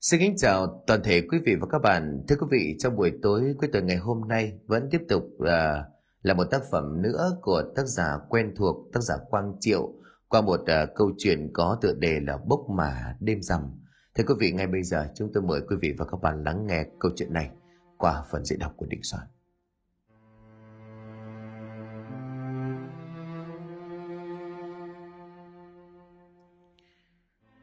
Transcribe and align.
Xin 0.00 0.20
kính 0.20 0.36
chào 0.36 0.82
toàn 0.86 1.02
thể 1.04 1.20
quý 1.20 1.38
vị 1.46 1.54
và 1.60 1.66
các 1.70 1.78
bạn. 1.78 2.22
Thưa 2.28 2.36
quý 2.36 2.46
vị, 2.50 2.76
trong 2.78 2.96
buổi 2.96 3.12
tối 3.22 3.54
cuối 3.58 3.70
tuần 3.72 3.86
ngày 3.86 3.96
hôm 3.96 4.28
nay 4.28 4.58
vẫn 4.66 4.88
tiếp 4.90 5.00
tục 5.08 5.22
là 5.38 5.84
là 6.22 6.34
một 6.34 6.44
tác 6.44 6.62
phẩm 6.70 7.02
nữa 7.02 7.38
của 7.42 7.62
tác 7.76 7.86
giả 7.86 8.18
quen 8.28 8.54
thuộc, 8.56 8.92
tác 8.92 9.00
giả 9.00 9.14
Quang 9.30 9.54
Triệu 9.60 9.92
qua 10.28 10.40
một 10.40 10.60
uh, 10.60 10.88
câu 10.94 11.12
chuyện 11.18 11.50
có 11.52 11.78
tựa 11.80 11.94
đề 11.98 12.20
là 12.20 12.38
Bốc 12.48 12.60
mà 12.70 13.16
đêm 13.20 13.42
rằm. 13.42 13.60
Thưa 14.14 14.24
quý 14.28 14.34
vị, 14.38 14.52
ngay 14.52 14.66
bây 14.66 14.82
giờ 14.82 15.08
chúng 15.14 15.30
tôi 15.34 15.42
mời 15.42 15.60
quý 15.68 15.76
vị 15.82 15.94
và 15.98 16.04
các 16.04 16.20
bạn 16.22 16.44
lắng 16.44 16.66
nghe 16.66 16.84
câu 16.98 17.12
chuyện 17.16 17.32
này 17.32 17.50
qua 17.98 18.24
phần 18.30 18.44
diễn 18.44 18.58
đọc 18.58 18.72
của 18.76 18.86
Định 18.86 19.02
Soạn. 19.02 19.26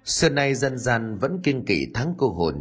Xưa 0.07 0.29
nay 0.29 0.55
dân 0.55 0.77
gian 0.77 1.17
vẫn 1.17 1.41
kiên 1.41 1.65
kỵ 1.65 1.87
tháng 1.93 2.13
cô 2.17 2.29
hồn, 2.29 2.55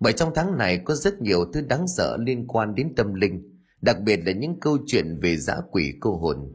bởi 0.00 0.12
trong 0.12 0.32
tháng 0.34 0.58
này 0.58 0.78
có 0.84 0.94
rất 0.94 1.20
nhiều 1.20 1.44
thứ 1.52 1.60
đáng 1.60 1.88
sợ 1.88 2.16
liên 2.20 2.46
quan 2.46 2.74
đến 2.74 2.94
tâm 2.96 3.14
linh, 3.14 3.60
đặc 3.80 3.96
biệt 4.00 4.20
là 4.26 4.32
những 4.32 4.60
câu 4.60 4.78
chuyện 4.86 5.18
về 5.22 5.36
dã 5.36 5.56
quỷ 5.70 5.94
cô 6.00 6.16
hồn. 6.16 6.52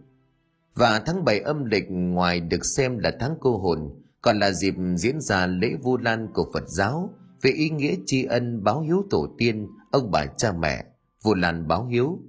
Và 0.75 1.01
tháng 1.05 1.25
7 1.25 1.39
âm 1.39 1.65
lịch 1.65 1.83
ngoài 1.89 2.39
được 2.39 2.65
xem 2.65 2.97
là 2.97 3.11
tháng 3.19 3.35
cô 3.39 3.57
hồn, 3.57 3.79
còn 4.21 4.39
là 4.39 4.51
dịp 4.51 4.73
diễn 4.95 5.21
ra 5.21 5.47
lễ 5.47 5.67
Vu 5.81 5.97
Lan 5.97 6.27
của 6.33 6.51
Phật 6.53 6.63
giáo 6.67 7.13
về 7.41 7.51
ý 7.51 7.69
nghĩa 7.69 7.95
tri 8.05 8.23
ân 8.23 8.63
báo 8.63 8.81
hiếu 8.81 9.05
tổ 9.09 9.35
tiên, 9.37 9.67
ông 9.91 10.11
bà 10.11 10.25
cha 10.25 10.51
mẹ, 10.51 10.85
Vu 11.23 11.33
Lan 11.35 11.67
báo 11.67 11.85
hiếu. 11.85 12.19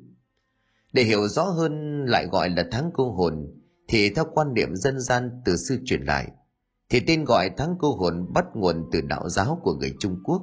Để 0.92 1.02
hiểu 1.02 1.28
rõ 1.28 1.44
hơn 1.44 2.04
lại 2.04 2.26
gọi 2.26 2.48
là 2.48 2.64
tháng 2.70 2.90
cô 2.94 3.12
hồn, 3.12 3.46
thì 3.88 4.14
theo 4.14 4.24
quan 4.34 4.54
niệm 4.54 4.76
dân 4.76 5.00
gian 5.00 5.30
từ 5.44 5.56
xưa 5.56 5.76
truyền 5.84 6.02
lại– 6.02 6.28
thì 6.90 7.00
tên 7.00 7.24
gọi 7.24 7.50
tháng 7.56 7.74
cô 7.78 7.94
hồn 7.96 8.26
bắt 8.32 8.44
nguồn 8.54 8.88
từ 8.92 9.00
đạo 9.00 9.28
giáo 9.28 9.60
của 9.62 9.74
người 9.74 9.94
Trung 9.98 10.16
Quốc. 10.24 10.42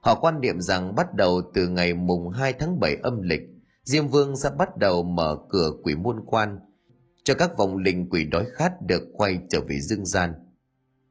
Họ 0.00 0.14
quan 0.14 0.40
niệm 0.40 0.60
rằng 0.60 0.94
bắt 0.94 1.14
đầu 1.14 1.42
từ 1.54 1.68
ngày 1.68 1.94
mùng 1.94 2.30
2 2.30 2.52
tháng 2.52 2.80
7 2.80 2.96
âm 3.02 3.22
lịch, 3.22 3.40
Diêm 3.84 4.08
Vương 4.08 4.36
sẽ 4.36 4.50
bắt 4.58 4.76
đầu 4.76 5.02
mở 5.02 5.36
cửa 5.48 5.70
quỷ 5.82 5.94
môn 5.94 6.16
quan 6.26 6.58
cho 7.24 7.34
các 7.34 7.56
vòng 7.56 7.76
linh 7.76 8.08
quỷ 8.10 8.24
đói 8.24 8.44
khát 8.54 8.72
được 8.82 9.02
quay 9.12 9.38
trở 9.48 9.60
về 9.60 9.80
dương 9.80 10.06
gian. 10.06 10.32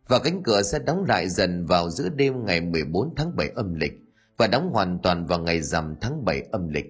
Và 0.07 0.19
cánh 0.19 0.43
cửa 0.43 0.61
sẽ 0.61 0.79
đóng 0.79 1.03
lại 1.07 1.29
dần 1.29 1.65
vào 1.65 1.89
giữa 1.89 2.09
đêm 2.09 2.45
ngày 2.45 2.61
14 2.61 3.13
tháng 3.15 3.35
7 3.35 3.49
âm 3.55 3.73
lịch 3.73 3.93
và 4.37 4.47
đóng 4.47 4.69
hoàn 4.73 4.99
toàn 5.03 5.25
vào 5.25 5.39
ngày 5.39 5.61
rằm 5.61 5.95
tháng 6.01 6.25
7 6.25 6.41
âm 6.51 6.67
lịch. 6.67 6.85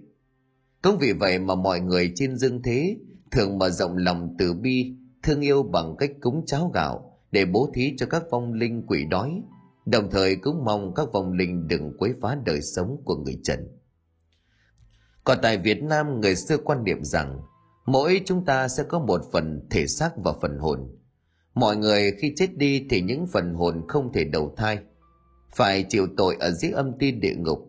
Cũng 0.81 0.98
vì 1.00 1.14
vậy 1.14 1.39
mà 1.39 1.55
mọi 1.55 1.80
người 1.80 2.11
trên 2.16 2.38
dương 2.38 2.61
thế 2.64 2.98
thường 3.31 3.58
mở 3.58 3.70
rộng 3.70 3.98
lòng 3.98 4.36
từ 4.39 4.53
bi, 4.53 4.95
thương 5.23 5.42
yêu 5.42 5.64
bằng 5.64 5.95
cách 5.98 6.11
cúng 6.22 6.44
cháo 6.45 6.72
gạo, 6.73 7.14
để 7.36 7.45
bố 7.45 7.69
thí 7.73 7.94
cho 7.97 8.05
các 8.05 8.23
vong 8.31 8.53
linh 8.53 8.83
quỷ 8.88 9.05
đói, 9.05 9.41
đồng 9.86 10.09
thời 10.11 10.36
cũng 10.36 10.66
mong 10.66 10.94
các 10.94 11.08
vong 11.14 11.33
linh 11.33 11.67
đừng 11.67 11.97
quấy 11.97 12.14
phá 12.22 12.38
đời 12.45 12.61
sống 12.61 13.02
của 13.05 13.16
người 13.16 13.39
trần. 13.44 13.59
Còn 15.23 15.38
tại 15.42 15.58
Việt 15.58 15.83
Nam, 15.83 16.22
người 16.22 16.36
xưa 16.36 16.58
quan 16.58 16.83
niệm 16.83 17.03
rằng 17.03 17.42
mỗi 17.86 18.22
chúng 18.25 18.45
ta 18.45 18.67
sẽ 18.67 18.83
có 18.83 19.00
một 19.00 19.22
phần 19.31 19.67
thể 19.69 19.88
xác 19.88 20.11
và 20.17 20.33
phần 20.42 20.58
hồn. 20.58 20.80
Mọi 21.53 21.77
người 21.77 22.11
khi 22.11 22.33
chết 22.36 22.58
đi 22.58 22.86
thì 22.89 23.02
những 23.02 23.27
phần 23.27 23.53
hồn 23.53 23.86
không 23.88 24.14
thể 24.14 24.23
đầu 24.23 24.53
thai, 24.58 24.80
phải 25.55 25.86
chịu 25.89 26.08
tội 26.17 26.38
ở 26.39 26.52
dưới 26.52 26.72
âm 26.72 26.97
ti 26.99 27.11
địa 27.11 27.36
ngục. 27.38 27.59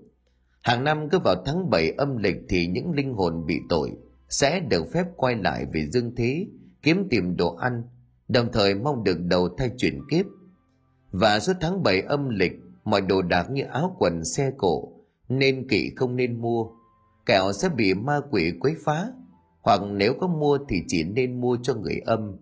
Hàng 0.63 0.85
năm 0.85 1.09
cứ 1.11 1.19
vào 1.19 1.43
tháng 1.47 1.71
7 1.71 1.91
âm 1.91 2.17
lịch 2.17 2.37
thì 2.49 2.67
những 2.67 2.91
linh 2.91 3.13
hồn 3.13 3.47
bị 3.47 3.61
tội 3.69 3.93
sẽ 4.29 4.61
được 4.61 4.93
phép 4.93 5.05
quay 5.17 5.35
lại 5.35 5.67
về 5.73 5.87
dương 5.91 6.15
thế, 6.17 6.47
kiếm 6.83 7.07
tìm 7.11 7.37
đồ 7.37 7.55
ăn 7.55 7.83
đồng 8.29 8.53
thời 8.53 8.75
mong 8.75 9.05
được 9.05 9.19
đầu 9.21 9.49
thai 9.59 9.71
chuyển 9.77 10.01
kiếp. 10.11 10.27
Và 11.11 11.41
suốt 11.41 11.53
tháng 11.61 11.83
7 11.83 12.01
âm 12.01 12.29
lịch, 12.29 12.53
mọi 12.85 13.01
đồ 13.01 13.23
đạc 13.23 13.51
như 13.51 13.63
áo 13.63 13.97
quần 13.99 14.25
xe 14.25 14.53
cổ, 14.57 14.93
nên 15.29 15.69
kỵ 15.69 15.91
không 15.97 16.17
nên 16.17 16.41
mua, 16.41 16.67
kẻo 17.27 17.53
sẽ 17.53 17.69
bị 17.69 17.95
ma 17.95 18.21
quỷ 18.31 18.53
quấy 18.61 18.75
phá, 18.85 19.07
hoặc 19.61 19.81
nếu 19.91 20.15
có 20.21 20.27
mua 20.27 20.59
thì 20.69 20.83
chỉ 20.87 21.05
nên 21.05 21.41
mua 21.41 21.59
cho 21.63 21.75
người 21.75 22.01
âm. 22.07 22.37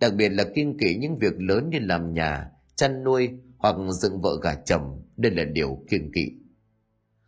Đặc 0.00 0.12
biệt 0.14 0.28
là 0.28 0.44
kiêng 0.54 0.78
kỵ 0.78 0.96
những 0.96 1.18
việc 1.18 1.34
lớn 1.38 1.70
như 1.70 1.78
làm 1.80 2.14
nhà, 2.14 2.50
chăn 2.76 3.04
nuôi 3.04 3.30
hoặc 3.58 3.76
dựng 3.90 4.20
vợ 4.20 4.38
gà 4.42 4.54
chồng, 4.54 5.02
đây 5.16 5.32
là 5.32 5.44
điều 5.44 5.78
kiêng 5.90 6.12
kỵ. 6.12 6.32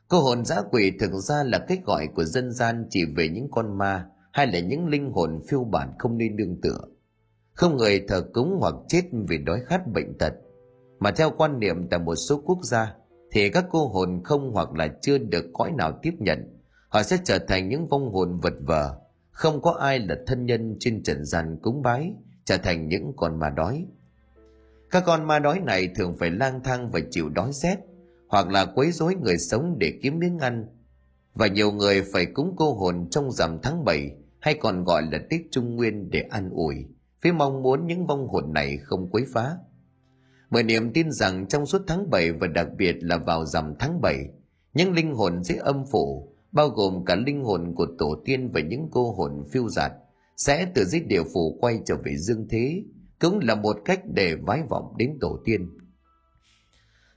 Câu 0.08 0.20
hồn 0.20 0.44
giã 0.44 0.56
quỷ 0.70 0.92
thực 1.00 1.12
ra 1.12 1.44
là 1.44 1.58
cách 1.58 1.80
gọi 1.84 2.08
của 2.14 2.24
dân 2.24 2.52
gian 2.52 2.86
chỉ 2.90 3.04
về 3.16 3.28
những 3.28 3.48
con 3.50 3.78
ma 3.78 4.06
hay 4.32 4.46
là 4.46 4.60
những 4.60 4.86
linh 4.86 5.10
hồn 5.12 5.40
phiêu 5.48 5.64
bản 5.64 5.92
không 5.98 6.18
nên 6.18 6.36
đương 6.36 6.60
tựa 6.62 6.80
không 7.56 7.76
người 7.76 8.04
thờ 8.08 8.24
cúng 8.32 8.56
hoặc 8.60 8.74
chết 8.88 9.02
vì 9.28 9.38
đói 9.38 9.60
khát 9.66 9.86
bệnh 9.86 10.18
tật. 10.18 10.32
Mà 10.98 11.10
theo 11.10 11.30
quan 11.30 11.58
niệm 11.58 11.88
tại 11.88 12.00
một 12.00 12.14
số 12.14 12.42
quốc 12.44 12.58
gia, 12.62 12.94
thì 13.30 13.50
các 13.50 13.64
cô 13.70 13.88
hồn 13.88 14.20
không 14.24 14.52
hoặc 14.52 14.72
là 14.72 14.88
chưa 15.02 15.18
được 15.18 15.44
cõi 15.52 15.72
nào 15.72 15.98
tiếp 16.02 16.14
nhận, 16.18 16.60
họ 16.88 17.02
sẽ 17.02 17.16
trở 17.24 17.38
thành 17.38 17.68
những 17.68 17.88
vong 17.88 18.12
hồn 18.12 18.40
vật 18.40 18.54
vờ. 18.60 18.96
Không 19.30 19.62
có 19.62 19.70
ai 19.70 19.98
là 19.98 20.16
thân 20.26 20.46
nhân 20.46 20.76
trên 20.80 21.02
trần 21.02 21.24
gian 21.24 21.58
cúng 21.62 21.82
bái, 21.82 22.12
trở 22.44 22.56
thành 22.56 22.88
những 22.88 23.12
con 23.16 23.38
ma 23.38 23.50
đói. 23.50 23.86
Các 24.90 25.02
con 25.06 25.26
ma 25.26 25.38
đói 25.38 25.60
này 25.60 25.88
thường 25.96 26.16
phải 26.18 26.30
lang 26.30 26.60
thang 26.64 26.90
và 26.90 27.00
chịu 27.10 27.28
đói 27.28 27.50
rét, 27.52 27.76
hoặc 28.28 28.48
là 28.48 28.66
quấy 28.74 28.92
rối 28.92 29.14
người 29.14 29.38
sống 29.38 29.76
để 29.78 29.92
kiếm 30.02 30.18
miếng 30.18 30.38
ăn. 30.38 30.66
Và 31.34 31.46
nhiều 31.46 31.72
người 31.72 32.02
phải 32.12 32.26
cúng 32.26 32.54
cô 32.56 32.74
hồn 32.74 33.08
trong 33.10 33.32
rằm 33.32 33.58
tháng 33.62 33.84
7 33.84 34.10
hay 34.40 34.54
còn 34.54 34.84
gọi 34.84 35.02
là 35.12 35.18
Tết 35.30 35.40
Trung 35.50 35.76
Nguyên 35.76 36.10
để 36.10 36.20
an 36.20 36.50
ủi 36.50 36.86
với 37.26 37.32
mong 37.32 37.62
muốn 37.62 37.86
những 37.86 38.06
vong 38.06 38.28
hồn 38.28 38.52
này 38.52 38.76
không 38.76 39.08
quấy 39.10 39.24
phá. 39.32 39.56
Bởi 40.50 40.62
niềm 40.62 40.92
tin 40.92 41.12
rằng 41.12 41.46
trong 41.46 41.66
suốt 41.66 41.82
tháng 41.86 42.10
7 42.10 42.32
và 42.32 42.46
đặc 42.46 42.68
biệt 42.78 42.96
là 43.00 43.16
vào 43.16 43.44
rằm 43.44 43.74
tháng 43.78 44.00
7, 44.00 44.16
những 44.74 44.92
linh 44.92 45.14
hồn 45.14 45.44
dưới 45.44 45.58
âm 45.58 45.84
phủ, 45.92 46.32
bao 46.52 46.68
gồm 46.68 47.04
cả 47.04 47.14
linh 47.14 47.44
hồn 47.44 47.74
của 47.74 47.86
tổ 47.98 48.22
tiên 48.24 48.50
và 48.54 48.60
những 48.60 48.88
cô 48.90 49.12
hồn 49.12 49.44
phiêu 49.52 49.68
giạt, 49.68 49.92
sẽ 50.36 50.66
từ 50.74 50.84
dưới 50.84 51.00
địa 51.00 51.22
phủ 51.34 51.58
quay 51.60 51.80
trở 51.84 51.96
về 52.04 52.16
dương 52.16 52.46
thế, 52.50 52.82
cũng 53.20 53.38
là 53.42 53.54
một 53.54 53.76
cách 53.84 54.00
để 54.14 54.34
vái 54.34 54.62
vọng 54.68 54.94
đến 54.96 55.18
tổ 55.20 55.38
tiên. 55.44 55.78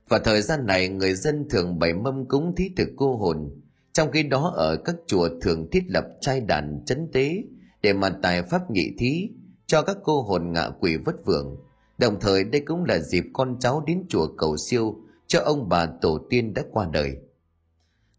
Và 0.10 0.20
thời 0.20 0.42
gian 0.42 0.66
này 0.66 0.90
người 0.90 1.14
dân 1.14 1.48
thường 1.50 1.80
bày 1.80 1.94
mâm 1.94 2.28
cúng 2.28 2.54
thí 2.58 2.70
thực 2.78 2.90
cô 2.96 3.18
hồn, 3.18 3.62
trong 3.94 4.12
khi 4.12 4.24
đó 4.24 4.52
ở 4.56 4.78
các 4.86 4.96
chùa 5.08 5.30
thường 5.42 5.70
thiết 5.72 5.84
lập 5.88 6.06
trai 6.22 6.42
đàn 6.42 6.84
chấn 6.86 7.10
tế 7.14 7.44
để 7.82 7.94
mà 7.94 8.10
tài 8.22 8.44
pháp 8.44 8.72
nhị 8.72 8.92
thí 8.98 9.30
cho 9.70 9.82
các 9.82 9.98
cô 10.04 10.22
hồn 10.22 10.52
ngạ 10.52 10.70
quỷ 10.80 10.98
vất 10.98 11.26
vưởng. 11.26 11.58
Đồng 11.98 12.20
thời 12.20 12.44
đây 12.44 12.62
cũng 12.62 12.84
là 12.84 13.00
dịp 13.00 13.24
con 13.34 13.60
cháu 13.60 13.84
đến 13.88 14.04
chùa 14.10 14.28
cầu 14.38 14.58
siêu 14.58 14.96
cho 15.28 15.40
ông 15.40 15.70
bà 15.70 15.86
tổ 15.86 16.20
tiên 16.30 16.54
đã 16.54 16.64
qua 16.72 16.90
đời. 16.92 17.18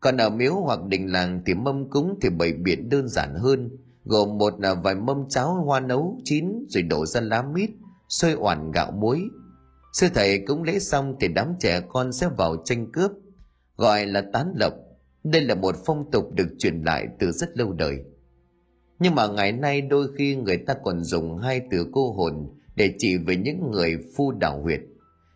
Còn 0.01 0.17
ở 0.17 0.31
miếu 0.31 0.55
hoặc 0.55 0.81
đình 0.87 1.13
làng 1.13 1.43
thì 1.47 1.55
mâm 1.55 1.91
cúng 1.91 2.19
thì 2.23 2.29
bày 2.31 2.53
biện 2.53 2.89
đơn 2.89 3.09
giản 3.09 3.35
hơn, 3.35 3.71
gồm 4.05 4.39
một 4.39 4.61
là 4.61 4.75
vài 4.75 4.95
mâm 4.95 5.29
cháo 5.29 5.55
hoa 5.55 5.81
nấu 5.81 6.19
chín 6.25 6.67
rồi 6.69 6.83
đổ 6.83 7.07
ra 7.07 7.21
lá 7.21 7.43
mít, 7.43 7.71
xôi 8.09 8.33
oản 8.33 8.73
gạo 8.73 8.91
muối. 8.93 9.23
Sư 9.93 10.07
thầy 10.15 10.45
cúng 10.47 10.63
lễ 10.63 10.79
xong 10.79 11.17
thì 11.21 11.29
đám 11.29 11.55
trẻ 11.61 11.81
con 11.89 12.13
sẽ 12.13 12.29
vào 12.29 12.57
tranh 12.65 12.93
cướp, 12.93 13.11
gọi 13.77 14.07
là 14.07 14.23
tán 14.33 14.53
lộc. 14.57 14.73
Đây 15.25 15.43
là 15.43 15.55
một 15.55 15.77
phong 15.87 16.11
tục 16.11 16.35
được 16.35 16.49
truyền 16.59 16.83
lại 16.83 17.09
từ 17.19 17.33
rất 17.33 17.59
lâu 17.59 17.73
đời 17.73 18.05
nhưng 19.01 19.15
mà 19.15 19.27
ngày 19.27 19.53
nay 19.53 19.81
đôi 19.81 20.09
khi 20.19 20.37
người 20.37 20.57
ta 20.57 20.75
còn 20.85 21.05
dùng 21.05 21.39
hai 21.39 21.61
từ 21.71 21.87
cô 21.93 22.13
hồn 22.13 22.49
để 22.75 22.95
chỉ 22.99 23.17
về 23.17 23.37
những 23.37 23.71
người 23.71 23.97
phu 24.17 24.33
đảo 24.33 24.61
huyệt. 24.63 24.81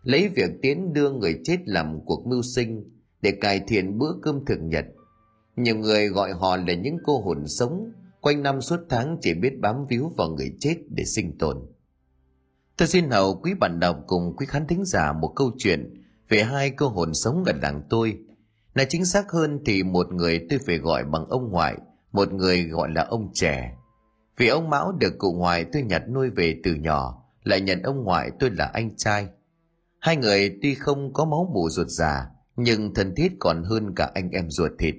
Lấy 0.02 0.28
việc 0.28 0.50
tiến 0.62 0.92
đưa 0.92 1.10
người 1.10 1.40
chết 1.44 1.56
làm 1.66 2.00
cuộc 2.04 2.26
mưu 2.26 2.42
sinh 2.42 2.84
để 3.22 3.30
cải 3.40 3.60
thiện 3.60 3.98
bữa 3.98 4.14
cơm 4.22 4.44
thường 4.44 4.68
nhật. 4.68 4.84
Nhiều 5.56 5.76
người 5.76 6.08
gọi 6.08 6.32
họ 6.32 6.56
là 6.56 6.74
những 6.74 6.96
cô 7.04 7.20
hồn 7.20 7.46
sống, 7.46 7.92
quanh 8.20 8.42
năm 8.42 8.60
suốt 8.60 8.80
tháng 8.88 9.18
chỉ 9.20 9.34
biết 9.34 9.60
bám 9.60 9.86
víu 9.86 10.12
vào 10.16 10.28
người 10.28 10.52
chết 10.60 10.76
để 10.88 11.04
sinh 11.04 11.38
tồn. 11.38 11.56
Tôi 12.76 12.88
xin 12.88 13.10
hầu 13.10 13.34
quý 13.34 13.54
bạn 13.54 13.80
đọc 13.80 13.96
cùng 14.06 14.36
quý 14.36 14.46
khán 14.46 14.66
thính 14.66 14.84
giả 14.84 15.12
một 15.12 15.32
câu 15.36 15.50
chuyện 15.58 16.02
về 16.28 16.42
hai 16.42 16.70
cô 16.70 16.88
hồn 16.88 17.14
sống 17.14 17.44
gần 17.44 17.60
làng 17.62 17.82
tôi. 17.90 18.18
Là 18.74 18.84
chính 18.84 19.04
xác 19.04 19.30
hơn 19.30 19.60
thì 19.66 19.82
một 19.82 20.12
người 20.12 20.46
tôi 20.50 20.58
phải 20.66 20.78
gọi 20.78 21.04
bằng 21.04 21.26
ông 21.28 21.50
ngoại 21.50 21.76
một 22.14 22.32
người 22.32 22.64
gọi 22.64 22.90
là 22.90 23.02
ông 23.02 23.30
trẻ. 23.32 23.76
Vì 24.36 24.48
ông 24.48 24.70
Mão 24.70 24.92
được 24.92 25.18
cụ 25.18 25.32
ngoại 25.32 25.64
tôi 25.72 25.82
nhặt 25.82 26.02
nuôi 26.08 26.30
về 26.30 26.60
từ 26.64 26.74
nhỏ, 26.74 27.24
lại 27.44 27.60
nhận 27.60 27.82
ông 27.82 28.04
ngoại 28.04 28.30
tôi 28.40 28.50
là 28.50 28.64
anh 28.64 28.96
trai. 28.96 29.28
Hai 30.00 30.16
người 30.16 30.58
tuy 30.62 30.74
không 30.74 31.12
có 31.12 31.24
máu 31.24 31.50
mủ 31.54 31.70
ruột 31.70 31.86
già, 31.88 32.26
nhưng 32.56 32.94
thân 32.94 33.14
thiết 33.14 33.32
còn 33.38 33.62
hơn 33.62 33.94
cả 33.96 34.10
anh 34.14 34.30
em 34.30 34.50
ruột 34.50 34.72
thịt. 34.78 34.94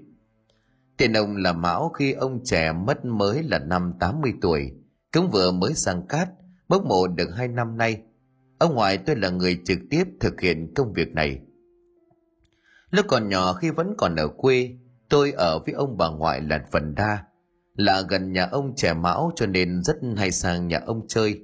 Tiền 0.98 1.14
ông 1.14 1.36
là 1.36 1.54
Mão 1.54 1.90
khi 1.90 2.14
ông 2.14 2.40
trẻ 2.44 2.72
mất 2.72 3.06
mới 3.06 3.44
là 3.44 3.60
năm 3.60 3.94
80 4.00 4.34
tuổi, 4.42 4.72
cũng 5.14 5.32
vừa 5.32 5.52
mới 5.52 5.74
sang 5.74 6.08
cát, 6.08 6.30
bốc 6.68 6.86
mộ 6.86 7.08
được 7.08 7.30
hai 7.36 7.48
năm 7.48 7.78
nay. 7.78 8.02
Ông 8.58 8.76
ngoại 8.76 8.98
tôi 8.98 9.16
là 9.16 9.30
người 9.30 9.62
trực 9.66 9.80
tiếp 9.90 10.04
thực 10.20 10.42
hiện 10.42 10.74
công 10.76 10.94
việc 10.94 11.14
này. 11.14 11.40
Lúc 12.90 13.06
còn 13.10 13.30
nhỏ 13.30 13.54
khi 13.54 13.70
vẫn 13.70 13.94
còn 13.98 14.16
ở 14.16 14.28
quê, 14.28 14.78
Tôi 15.16 15.32
ở 15.32 15.60
với 15.60 15.74
ông 15.74 15.98
bà 15.98 16.10
ngoại 16.10 16.42
là 16.42 16.66
phần 16.72 16.96
đa, 16.96 17.24
là 17.76 18.02
gần 18.10 18.34
nhà 18.34 18.46
ông 18.46 18.76
trẻ 18.76 18.94
mão 18.94 19.32
cho 19.36 19.46
nên 19.46 19.84
rất 19.84 19.96
hay 20.18 20.32
sang 20.32 20.68
nhà 20.68 20.82
ông 20.86 21.08
chơi. 21.08 21.42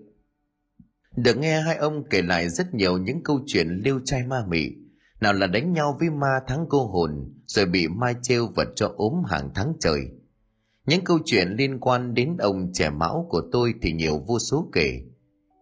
Được 1.16 1.38
nghe 1.38 1.62
hai 1.62 1.76
ông 1.76 2.04
kể 2.10 2.22
lại 2.22 2.50
rất 2.50 2.74
nhiều 2.74 2.98
những 2.98 3.24
câu 3.24 3.40
chuyện 3.46 3.82
liêu 3.84 4.00
trai 4.06 4.24
ma 4.24 4.46
mị, 4.48 4.72
nào 5.22 5.34
là 5.34 5.48
đánh 5.48 5.74
nhau 5.74 5.98
với 6.00 6.10
ma 6.10 6.40
thắng 6.48 6.66
cô 6.70 6.88
hồn 6.88 7.34
rồi 7.46 7.66
bị 7.66 7.88
mai 7.88 8.16
trêu 8.22 8.48
vật 8.56 8.68
cho 8.76 8.94
ốm 8.96 9.14
hàng 9.28 9.50
tháng 9.56 9.74
trời 9.80 10.02
những 10.86 11.04
câu 11.04 11.20
chuyện 11.26 11.48
liên 11.50 11.80
quan 11.80 12.14
đến 12.14 12.38
ông 12.38 12.72
trẻ 12.74 12.90
mão 12.90 13.28
của 13.30 13.42
tôi 13.52 13.74
thì 13.82 13.94
nhiều 13.94 14.24
vô 14.28 14.40
số 14.40 14.70
kể 14.74 15.02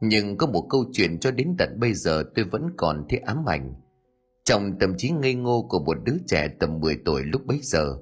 nhưng 0.01 0.37
có 0.37 0.47
một 0.47 0.67
câu 0.69 0.85
chuyện 0.93 1.19
cho 1.19 1.31
đến 1.31 1.55
tận 1.57 1.79
bây 1.79 1.93
giờ 1.93 2.23
tôi 2.35 2.45
vẫn 2.45 2.67
còn 2.77 3.05
thấy 3.09 3.19
ám 3.19 3.49
ảnh 3.49 3.73
trong 4.49 4.79
tâm 4.79 4.93
trí 4.97 5.09
ngây 5.09 5.33
ngô 5.35 5.65
của 5.69 5.79
một 5.79 5.97
đứa 6.03 6.17
trẻ 6.27 6.47
tầm 6.59 6.79
10 6.79 6.99
tuổi 7.05 7.23
lúc 7.23 7.45
bấy 7.45 7.59
giờ, 7.63 7.97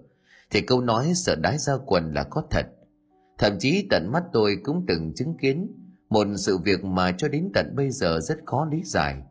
thì 0.51 0.61
câu 0.61 0.81
nói 0.81 1.11
sợ 1.15 1.35
đái 1.35 1.57
ra 1.57 1.73
quần 1.85 2.13
là 2.13 2.23
có 2.23 2.43
thật. 2.49 2.65
Thậm 3.37 3.53
chí 3.59 3.87
tận 3.89 4.11
mắt 4.11 4.23
tôi 4.33 4.57
cũng 4.63 4.85
từng 4.87 5.13
chứng 5.15 5.37
kiến 5.37 5.71
một 6.09 6.27
sự 6.37 6.57
việc 6.57 6.83
mà 6.83 7.11
cho 7.11 7.27
đến 7.27 7.49
tận 7.53 7.73
bây 7.75 7.91
giờ 7.91 8.19
rất 8.19 8.37
khó 8.45 8.67
lý 8.71 8.83
giải. 8.83 9.21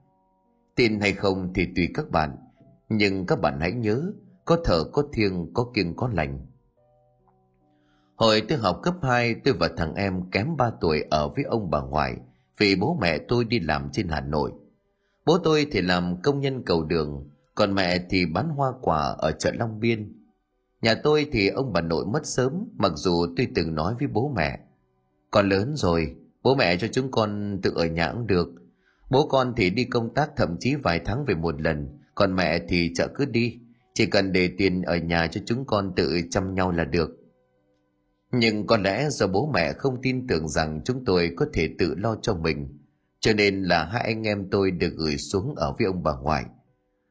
Tin 0.75 1.01
hay 1.01 1.13
không 1.13 1.53
thì 1.55 1.67
tùy 1.77 1.89
các 1.95 2.11
bạn, 2.11 2.37
nhưng 2.89 3.27
các 3.27 3.41
bạn 3.41 3.61
hãy 3.61 3.73
nhớ, 3.73 4.03
có 4.45 4.59
thở, 4.65 4.85
có 4.93 5.05
thiêng, 5.13 5.55
có 5.55 5.71
kiêng, 5.75 5.97
có 5.97 6.09
lành. 6.13 6.47
Hồi 8.17 8.43
tôi 8.49 8.59
học 8.59 8.81
cấp 8.83 8.95
2 9.03 9.35
tôi 9.45 9.55
và 9.55 9.69
thằng 9.77 9.95
em 9.95 10.31
kém 10.31 10.57
3 10.57 10.71
tuổi 10.81 11.05
ở 11.11 11.29
với 11.29 11.45
ông 11.45 11.71
bà 11.71 11.81
ngoại 11.81 12.17
vì 12.59 12.77
bố 12.77 12.99
mẹ 13.01 13.19
tôi 13.19 13.45
đi 13.45 13.61
làm 13.61 13.89
trên 13.93 14.09
Hà 14.09 14.21
Nội. 14.21 14.53
Bố 15.27 15.39
tôi 15.39 15.67
thì 15.73 15.81
làm 15.81 16.23
công 16.23 16.41
nhân 16.41 16.63
cầu 16.67 16.85
đường, 16.85 17.31
còn 17.55 17.75
mẹ 17.75 17.99
thì 18.11 18.27
bán 18.27 18.49
hoa 18.49 18.73
quả 18.81 19.15
ở 19.19 19.33
chợ 19.33 19.53
Long 19.55 19.81
Biên. 19.81 20.13
Nhà 20.83 20.95
tôi 21.03 21.29
thì 21.33 21.49
ông 21.49 21.73
bà 21.73 21.81
nội 21.81 22.07
mất 22.07 22.27
sớm, 22.27 22.53
mặc 22.77 22.93
dù 22.95 23.27
tôi 23.37 23.49
từng 23.55 23.75
nói 23.75 23.95
với 23.99 24.09
bố 24.09 24.33
mẹ. 24.37 24.59
Con 25.31 25.49
lớn 25.49 25.73
rồi, 25.77 26.15
bố 26.43 26.55
mẹ 26.55 26.77
cho 26.77 26.89
chúng 26.93 27.11
con 27.11 27.59
tự 27.63 27.73
ở 27.75 27.87
nhà 27.87 28.13
cũng 28.13 28.27
được. 28.27 28.49
Bố 29.11 29.27
con 29.29 29.53
thì 29.57 29.71
đi 29.71 29.85
công 29.85 30.15
tác 30.15 30.31
thậm 30.37 30.57
chí 30.61 30.75
vài 30.75 31.01
tháng 31.05 31.25
về 31.25 31.35
một 31.35 31.61
lần, 31.61 31.99
còn 32.15 32.37
mẹ 32.37 32.59
thì 32.69 32.93
chợ 32.95 33.09
cứ 33.15 33.25
đi. 33.25 33.59
Chỉ 33.95 34.07
cần 34.07 34.33
để 34.33 34.51
tiền 34.59 34.83
ở 34.83 34.97
nhà 34.97 35.27
cho 35.27 35.41
chúng 35.47 35.65
con 35.67 35.93
tự 35.97 36.21
chăm 36.31 36.55
nhau 36.55 36.71
là 36.71 36.85
được 36.85 37.27
nhưng 38.33 38.67
có 38.67 38.77
lẽ 38.77 39.09
do 39.11 39.27
bố 39.27 39.51
mẹ 39.55 39.73
không 39.73 40.03
tin 40.03 40.27
tưởng 40.27 40.49
rằng 40.49 40.81
chúng 40.85 41.05
tôi 41.05 41.33
có 41.37 41.47
thể 41.53 41.71
tự 41.79 41.95
lo 41.95 42.17
cho 42.23 42.35
mình 42.35 42.79
cho 43.27 43.33
nên 43.33 43.63
là 43.63 43.85
hai 43.85 44.03
anh 44.03 44.23
em 44.23 44.49
tôi 44.51 44.71
được 44.71 44.93
gửi 44.97 45.17
xuống 45.17 45.55
ở 45.55 45.75
với 45.79 45.87
ông 45.87 46.03
bà 46.03 46.13
ngoại. 46.23 46.45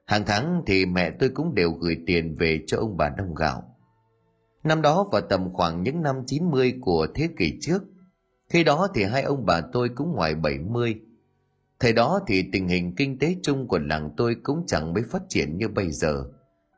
Hàng 0.06 0.24
tháng 0.26 0.64
thì 0.68 0.86
mẹ 0.86 1.12
tôi 1.20 1.30
cũng 1.30 1.56
đều 1.56 1.72
gửi 1.72 1.98
tiền 2.08 2.36
về 2.36 2.64
cho 2.68 2.78
ông 2.78 2.98
bà 2.98 3.10
đông 3.10 3.36
gạo. 3.36 3.76
Năm 4.64 4.82
đó 4.82 5.10
vào 5.12 5.22
tầm 5.22 5.54
khoảng 5.54 5.84
những 5.84 6.02
năm 6.02 6.16
90 6.28 6.74
của 6.82 7.08
thế 7.16 7.30
kỷ 7.38 7.58
trước, 7.62 7.84
khi 8.50 8.64
đó 8.64 8.88
thì 8.96 9.04
hai 9.04 9.22
ông 9.22 9.46
bà 9.46 9.62
tôi 9.74 9.90
cũng 9.90 10.12
ngoài 10.12 10.36
70 10.36 10.96
thời 11.80 11.94
đó 11.94 12.20
thì 12.28 12.44
tình 12.52 12.68
hình 12.68 12.96
kinh 12.96 13.20
tế 13.20 13.36
chung 13.44 13.68
của 13.68 13.80
làng 13.80 14.10
tôi 14.18 14.36
cũng 14.44 14.64
chẳng 14.68 14.94
mấy 14.94 15.04
phát 15.04 15.22
triển 15.30 15.58
như 15.58 15.68
bây 15.68 15.92
giờ. 15.92 16.24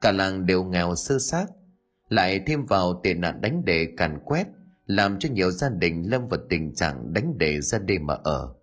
Cả 0.01 0.11
làng 0.11 0.45
đều 0.45 0.63
nghèo 0.63 0.95
sơ 0.95 1.19
xác, 1.19 1.45
lại 2.09 2.41
thêm 2.47 2.65
vào 2.65 3.01
tệ 3.03 3.13
nạn 3.13 3.41
đánh 3.41 3.65
đề 3.65 3.87
càn 3.97 4.19
quét, 4.25 4.47
làm 4.85 5.19
cho 5.19 5.29
nhiều 5.29 5.51
gia 5.51 5.69
đình 5.69 6.03
lâm 6.11 6.27
vào 6.27 6.39
tình 6.49 6.75
trạng 6.75 7.13
đánh 7.13 7.37
đề 7.37 7.61
ra 7.61 7.79
đêm 7.79 8.05
mà 8.05 8.13
ở 8.23 8.56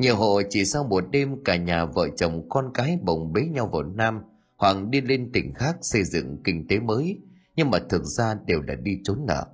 nhiều 0.00 0.16
hộ 0.16 0.42
chỉ 0.50 0.64
sau 0.64 0.84
một 0.84 1.04
đêm 1.10 1.44
cả 1.44 1.56
nhà 1.56 1.84
vợ 1.84 2.08
chồng, 2.16 2.48
con 2.48 2.70
cái 2.74 2.98
bồng 3.02 3.32
bế 3.32 3.42
nhau 3.42 3.66
vào 3.72 3.82
nam 3.82 4.22
hoặc 4.56 4.76
đi 4.90 5.00
lên 5.00 5.30
tỉnh 5.32 5.54
khác 5.54 5.76
xây 5.80 6.04
dựng 6.04 6.42
kinh 6.44 6.68
tế 6.68 6.80
mới, 6.80 7.18
nhưng 7.56 7.70
mà 7.70 7.78
thực 7.88 8.04
ra 8.04 8.34
đều 8.46 8.62
đã 8.62 8.74
đi 8.74 9.00
trốn 9.04 9.18
nợ 9.26 9.46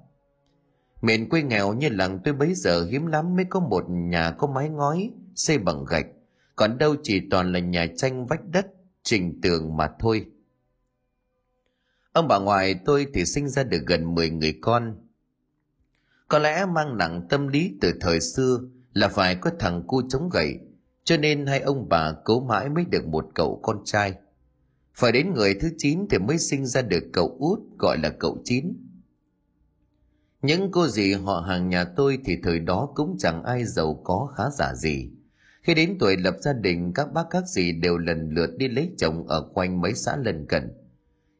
miền 1.02 1.28
quê 1.28 1.42
nghèo 1.42 1.74
như 1.74 1.88
làng 1.88 2.18
tôi 2.24 2.34
bấy 2.34 2.54
giờ 2.54 2.86
hiếm 2.90 3.06
lắm 3.06 3.36
mới 3.36 3.44
có 3.44 3.60
một 3.60 3.84
nhà 3.88 4.30
có 4.30 4.46
mái 4.46 4.68
ngói 4.68 5.10
xây 5.34 5.58
bằng 5.58 5.84
gạch, 5.84 6.06
còn 6.56 6.78
đâu 6.78 6.94
chỉ 7.02 7.28
toàn 7.30 7.52
là 7.52 7.58
nhà 7.58 7.86
tranh 7.96 8.26
vách 8.26 8.44
đất, 8.52 8.66
trình 9.02 9.40
tường 9.42 9.76
mà 9.76 9.90
thôi 9.98 10.26
Ông 12.12 12.28
bà 12.28 12.38
ngoại 12.38 12.74
tôi 12.84 13.06
thì 13.14 13.24
sinh 13.24 13.48
ra 13.48 13.62
được 13.62 13.82
gần 13.86 14.14
10 14.14 14.30
người 14.30 14.58
con. 14.60 14.96
Có 16.28 16.38
lẽ 16.38 16.66
mang 16.66 16.98
nặng 16.98 17.26
tâm 17.30 17.48
lý 17.48 17.74
từ 17.80 17.92
thời 18.00 18.20
xưa 18.20 18.60
là 18.96 19.08
phải 19.08 19.34
có 19.34 19.50
thằng 19.58 19.82
cu 19.86 20.02
chống 20.08 20.28
gậy, 20.28 20.58
cho 21.04 21.16
nên 21.16 21.46
hai 21.46 21.60
ông 21.60 21.88
bà 21.88 22.12
cố 22.24 22.40
mãi 22.40 22.68
mới 22.68 22.84
được 22.84 23.06
một 23.06 23.26
cậu 23.34 23.60
con 23.62 23.82
trai. 23.84 24.14
Phải 24.94 25.12
đến 25.12 25.34
người 25.34 25.54
thứ 25.60 25.70
chín 25.78 26.06
thì 26.10 26.18
mới 26.18 26.38
sinh 26.38 26.66
ra 26.66 26.82
được 26.82 27.04
cậu 27.12 27.36
út 27.38 27.58
gọi 27.78 27.98
là 27.98 28.10
cậu 28.10 28.38
chín. 28.44 28.72
Những 30.42 30.70
cô 30.70 30.88
dì 30.88 31.12
họ 31.12 31.40
hàng 31.40 31.68
nhà 31.68 31.84
tôi 31.84 32.18
thì 32.24 32.36
thời 32.42 32.58
đó 32.58 32.88
cũng 32.94 33.16
chẳng 33.18 33.42
ai 33.42 33.64
giàu 33.64 34.00
có 34.04 34.32
khá 34.36 34.44
giả 34.50 34.74
gì. 34.74 35.10
Khi 35.62 35.74
đến 35.74 35.96
tuổi 36.00 36.16
lập 36.16 36.36
gia 36.40 36.52
đình, 36.52 36.92
các 36.94 37.12
bác 37.12 37.26
các 37.30 37.48
dì 37.48 37.72
đều 37.72 37.98
lần 37.98 38.30
lượt 38.30 38.50
đi 38.56 38.68
lấy 38.68 38.92
chồng 38.98 39.28
ở 39.28 39.50
quanh 39.54 39.80
mấy 39.80 39.94
xã 39.94 40.16
lân 40.16 40.46
cận 40.46 40.72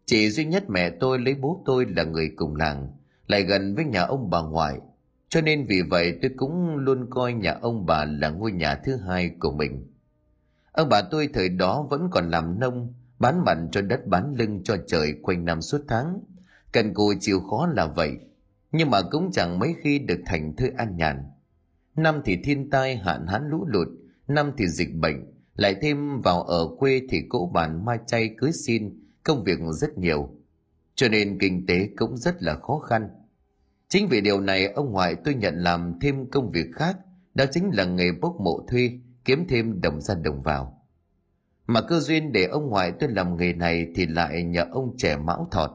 chỉ 0.06 0.30
duy 0.30 0.44
nhất 0.44 0.64
mẹ 0.68 0.90
tôi 0.90 1.18
lấy 1.18 1.34
bố 1.34 1.62
tôi 1.66 1.86
là 1.96 2.04
người 2.04 2.30
cùng 2.36 2.56
làng, 2.56 2.88
lại 3.26 3.42
gần 3.42 3.74
với 3.74 3.84
nhà 3.84 4.02
ông 4.02 4.30
bà 4.30 4.42
ngoại. 4.42 4.80
Cho 5.36 5.42
nên 5.42 5.66
vì 5.66 5.82
vậy 5.90 6.18
tôi 6.22 6.30
cũng 6.36 6.76
luôn 6.76 7.06
coi 7.10 7.32
nhà 7.32 7.52
ông 7.60 7.86
bà 7.86 8.04
là 8.04 8.30
ngôi 8.30 8.52
nhà 8.52 8.74
thứ 8.74 8.96
hai 8.96 9.30
của 9.40 9.50
mình. 9.50 9.86
Ông 10.72 10.88
bà 10.88 11.02
tôi 11.02 11.28
thời 11.34 11.48
đó 11.48 11.86
vẫn 11.90 12.08
còn 12.10 12.30
làm 12.30 12.60
nông, 12.60 12.94
bán 13.18 13.44
mặn 13.44 13.68
cho 13.72 13.80
đất 13.80 14.06
bán 14.06 14.34
lưng 14.38 14.60
cho 14.64 14.76
trời 14.86 15.14
quanh 15.22 15.44
năm 15.44 15.62
suốt 15.62 15.80
tháng. 15.88 16.20
Cần 16.72 16.94
cù 16.94 17.14
chịu 17.20 17.40
khó 17.40 17.66
là 17.66 17.86
vậy, 17.86 18.10
nhưng 18.72 18.90
mà 18.90 19.02
cũng 19.10 19.30
chẳng 19.32 19.58
mấy 19.58 19.74
khi 19.82 19.98
được 19.98 20.20
thành 20.26 20.56
thơi 20.56 20.70
an 20.76 20.96
nhàn. 20.96 21.22
Năm 21.96 22.20
thì 22.24 22.38
thiên 22.44 22.70
tai 22.70 22.96
hạn 22.96 23.26
hán 23.26 23.48
lũ 23.50 23.66
lụt, 23.68 23.88
năm 24.28 24.52
thì 24.58 24.68
dịch 24.68 24.94
bệnh, 24.94 25.32
lại 25.56 25.76
thêm 25.82 26.20
vào 26.20 26.42
ở 26.42 26.68
quê 26.78 27.02
thì 27.08 27.22
cỗ 27.28 27.50
bàn 27.54 27.84
mai 27.84 27.98
chay 28.06 28.34
cưới 28.38 28.52
xin, 28.52 29.02
công 29.24 29.44
việc 29.44 29.58
rất 29.72 29.98
nhiều 29.98 30.30
cho 30.94 31.08
nên 31.08 31.38
kinh 31.38 31.66
tế 31.66 31.88
cũng 31.96 32.16
rất 32.16 32.42
là 32.42 32.54
khó 32.54 32.78
khăn 32.78 33.08
chính 33.88 34.08
vì 34.08 34.20
điều 34.20 34.40
này, 34.40 34.66
ông 34.66 34.92
ngoại 34.92 35.16
tôi 35.24 35.34
nhận 35.34 35.54
làm 35.54 35.98
thêm 36.00 36.30
công 36.30 36.50
việc 36.50 36.66
khác, 36.74 36.96
đó 37.34 37.44
chính 37.50 37.70
là 37.74 37.84
nghề 37.84 38.12
bốc 38.20 38.40
mộ 38.40 38.66
thuê, 38.68 38.90
kiếm 39.24 39.46
thêm 39.48 39.80
đồng 39.80 40.00
ra 40.00 40.14
đồng 40.14 40.42
vào. 40.42 40.82
Mà 41.66 41.80
cơ 41.80 42.00
duyên 42.00 42.32
để 42.32 42.44
ông 42.44 42.68
ngoại 42.68 42.92
tôi 43.00 43.10
làm 43.10 43.36
nghề 43.36 43.52
này 43.52 43.86
thì 43.94 44.06
lại 44.06 44.42
nhờ 44.42 44.66
ông 44.70 44.96
trẻ 44.96 45.16
mão 45.16 45.48
thọt. 45.50 45.70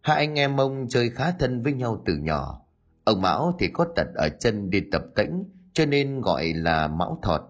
Hai 0.00 0.16
anh 0.16 0.38
em 0.38 0.60
ông 0.60 0.86
chơi 0.88 1.10
khá 1.10 1.30
thân 1.30 1.62
với 1.62 1.72
nhau 1.72 2.02
từ 2.06 2.16
nhỏ. 2.16 2.62
Ông 3.04 3.22
mão 3.22 3.56
thì 3.58 3.68
có 3.72 3.86
tật 3.96 4.06
ở 4.14 4.28
chân 4.28 4.70
đi 4.70 4.80
tập 4.92 5.02
tĩnh, 5.16 5.44
cho 5.72 5.86
nên 5.86 6.20
gọi 6.20 6.52
là 6.52 6.88
mão 6.88 7.18
thọt. 7.22 7.42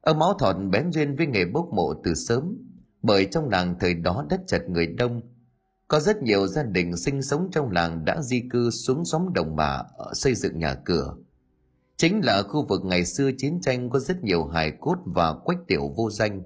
Ông 0.00 0.18
mão 0.18 0.34
thọt 0.38 0.56
bén 0.70 0.92
duyên 0.92 1.16
với 1.16 1.26
nghề 1.26 1.44
bốc 1.44 1.68
mộ 1.72 1.94
từ 2.04 2.14
sớm, 2.14 2.56
bởi 3.02 3.28
trong 3.30 3.48
làng 3.48 3.74
thời 3.80 3.94
đó 3.94 4.26
đất 4.30 4.40
chật 4.46 4.62
người 4.68 4.86
đông 4.86 5.20
có 5.90 6.00
rất 6.00 6.22
nhiều 6.22 6.46
gia 6.46 6.62
đình 6.62 6.96
sinh 6.96 7.22
sống 7.22 7.48
trong 7.52 7.70
làng 7.70 8.04
đã 8.04 8.22
di 8.22 8.42
cư 8.50 8.70
xuống 8.70 9.04
xóm 9.04 9.32
đồng 9.32 9.56
bả 9.56 9.82
xây 10.12 10.34
dựng 10.34 10.58
nhà 10.58 10.74
cửa. 10.74 11.14
Chính 11.96 12.24
là 12.24 12.42
khu 12.42 12.66
vực 12.66 12.84
ngày 12.84 13.04
xưa 13.04 13.30
chiến 13.38 13.60
tranh 13.60 13.90
có 13.90 13.98
rất 13.98 14.24
nhiều 14.24 14.44
hài 14.46 14.72
cốt 14.80 14.96
và 15.04 15.34
quách 15.44 15.58
tiểu 15.66 15.94
vô 15.96 16.10
danh. 16.10 16.42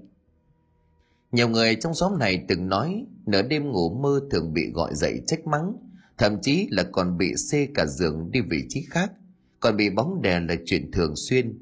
Nhiều 1.33 1.49
người 1.49 1.75
trong 1.75 1.95
xóm 1.95 2.19
này 2.19 2.45
từng 2.49 2.69
nói 2.69 3.07
nửa 3.27 3.43
đêm 3.43 3.73
ngủ 3.73 3.95
mơ 3.95 4.21
thường 4.31 4.53
bị 4.53 4.71
gọi 4.71 4.95
dậy 4.95 5.21
trách 5.27 5.47
mắng, 5.47 5.77
thậm 6.19 6.41
chí 6.43 6.69
là 6.71 6.83
còn 6.93 7.19
bị 7.19 7.35
xê 7.37 7.69
cả 7.75 7.87
giường 7.87 8.31
đi 8.31 8.41
vị 8.41 8.65
trí 8.69 8.87
khác, 8.91 9.13
còn 9.61 9.77
bị 9.77 9.91
bóng 9.91 10.23
đè 10.23 10.41
là 10.41 10.55
chuyện 10.67 10.91
thường 10.93 11.17
xuyên. 11.17 11.59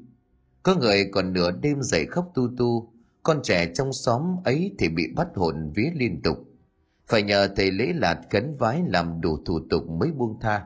Có 0.63 0.75
người 0.75 1.09
còn 1.11 1.33
nửa 1.33 1.51
đêm 1.51 1.81
dậy 1.81 2.05
khóc 2.05 2.31
tu 2.35 2.49
tu, 2.57 2.93
con 3.23 3.39
trẻ 3.43 3.71
trong 3.73 3.93
xóm 3.93 4.21
ấy 4.43 4.75
thì 4.79 4.89
bị 4.89 5.03
bắt 5.15 5.27
hồn 5.35 5.71
vía 5.75 5.89
liên 5.95 6.21
tục 6.21 6.37
phải 7.13 7.23
nhờ 7.23 7.47
thầy 7.55 7.71
lễ 7.71 7.93
lạt 7.95 8.21
khấn 8.31 8.55
vái 8.59 8.83
làm 8.87 9.21
đủ 9.21 9.37
thủ 9.45 9.59
tục 9.69 9.89
mới 9.89 10.11
buông 10.11 10.39
tha. 10.39 10.65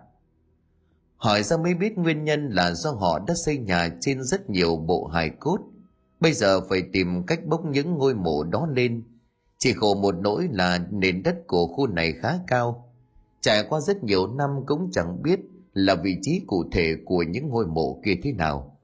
Hỏi 1.17 1.43
ra 1.43 1.57
mới 1.57 1.73
biết 1.73 1.97
nguyên 1.97 2.23
nhân 2.23 2.49
là 2.49 2.71
do 2.71 2.91
họ 2.91 3.19
đã 3.19 3.33
xây 3.45 3.57
nhà 3.57 3.89
trên 4.01 4.23
rất 4.23 4.49
nhiều 4.49 4.75
bộ 4.75 5.05
hài 5.05 5.29
cốt. 5.29 5.59
Bây 6.19 6.33
giờ 6.33 6.61
phải 6.69 6.81
tìm 6.93 7.23
cách 7.25 7.45
bốc 7.45 7.65
những 7.65 7.93
ngôi 7.93 8.15
mộ 8.15 8.43
đó 8.43 8.67
lên. 8.71 9.03
Chỉ 9.57 9.73
khổ 9.73 9.95
một 9.95 10.15
nỗi 10.21 10.47
là 10.51 10.79
nền 10.91 11.23
đất 11.23 11.35
của 11.47 11.67
khu 11.67 11.87
này 11.87 12.13
khá 12.21 12.33
cao. 12.47 12.93
Trải 13.41 13.63
qua 13.69 13.79
rất 13.79 14.03
nhiều 14.03 14.27
năm 14.27 14.49
cũng 14.65 14.89
chẳng 14.91 15.23
biết 15.23 15.39
là 15.73 15.95
vị 15.95 16.17
trí 16.21 16.41
cụ 16.47 16.63
thể 16.71 16.95
của 17.05 17.23
những 17.23 17.49
ngôi 17.49 17.67
mộ 17.67 18.01
kia 18.05 18.15
thế 18.23 18.31
nào. 18.31 18.77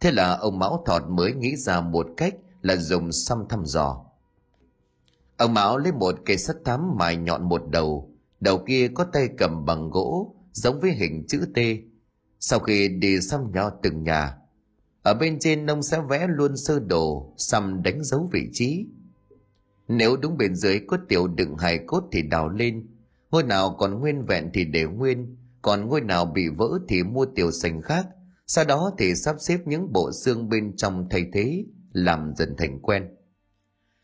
Thế 0.00 0.10
là 0.10 0.36
ông 0.36 0.58
mão 0.58 0.82
thọt 0.86 1.02
mới 1.08 1.32
nghĩ 1.32 1.56
ra 1.56 1.80
một 1.80 2.06
cách 2.16 2.34
là 2.60 2.76
dùng 2.76 3.12
xăm 3.12 3.44
thăm 3.48 3.64
dò. 3.64 4.04
Ông 5.42 5.54
Mão 5.54 5.78
lấy 5.78 5.92
một 5.92 6.14
cây 6.24 6.36
sắt 6.38 6.56
thám 6.64 6.96
mài 6.98 7.16
nhọn 7.16 7.48
một 7.48 7.62
đầu, 7.70 8.10
đầu 8.40 8.64
kia 8.66 8.88
có 8.94 9.04
tay 9.04 9.28
cầm 9.38 9.64
bằng 9.64 9.90
gỗ, 9.90 10.34
giống 10.52 10.80
với 10.80 10.92
hình 10.92 11.24
chữ 11.28 11.46
T. 11.54 11.58
Sau 12.40 12.58
khi 12.58 12.88
đi 12.88 13.20
xăm 13.20 13.40
nho 13.52 13.70
từng 13.82 14.02
nhà, 14.02 14.34
ở 15.02 15.14
bên 15.14 15.38
trên 15.38 15.66
ông 15.66 15.82
sẽ 15.82 16.00
vẽ 16.08 16.26
luôn 16.28 16.56
sơ 16.56 16.80
đồ, 16.80 17.34
xăm 17.38 17.82
đánh 17.82 18.04
dấu 18.04 18.30
vị 18.32 18.48
trí. 18.52 18.86
Nếu 19.88 20.16
đúng 20.16 20.36
bên 20.36 20.54
dưới 20.54 20.80
có 20.86 20.98
tiểu 21.08 21.28
đựng 21.28 21.56
hài 21.56 21.78
cốt 21.86 22.04
thì 22.12 22.22
đào 22.22 22.48
lên, 22.48 22.86
ngôi 23.30 23.42
nào 23.42 23.76
còn 23.78 24.00
nguyên 24.00 24.24
vẹn 24.24 24.50
thì 24.54 24.64
để 24.64 24.84
nguyên, 24.84 25.36
còn 25.62 25.88
ngôi 25.88 26.00
nào 26.00 26.24
bị 26.24 26.48
vỡ 26.48 26.78
thì 26.88 27.02
mua 27.02 27.26
tiểu 27.34 27.50
sành 27.50 27.82
khác, 27.82 28.06
sau 28.46 28.64
đó 28.64 28.92
thì 28.98 29.14
sắp 29.14 29.36
xếp 29.38 29.58
những 29.66 29.92
bộ 29.92 30.12
xương 30.12 30.48
bên 30.48 30.76
trong 30.76 31.06
thay 31.10 31.26
thế, 31.32 31.64
làm 31.92 32.32
dần 32.36 32.54
thành 32.58 32.80
quen 32.80 33.08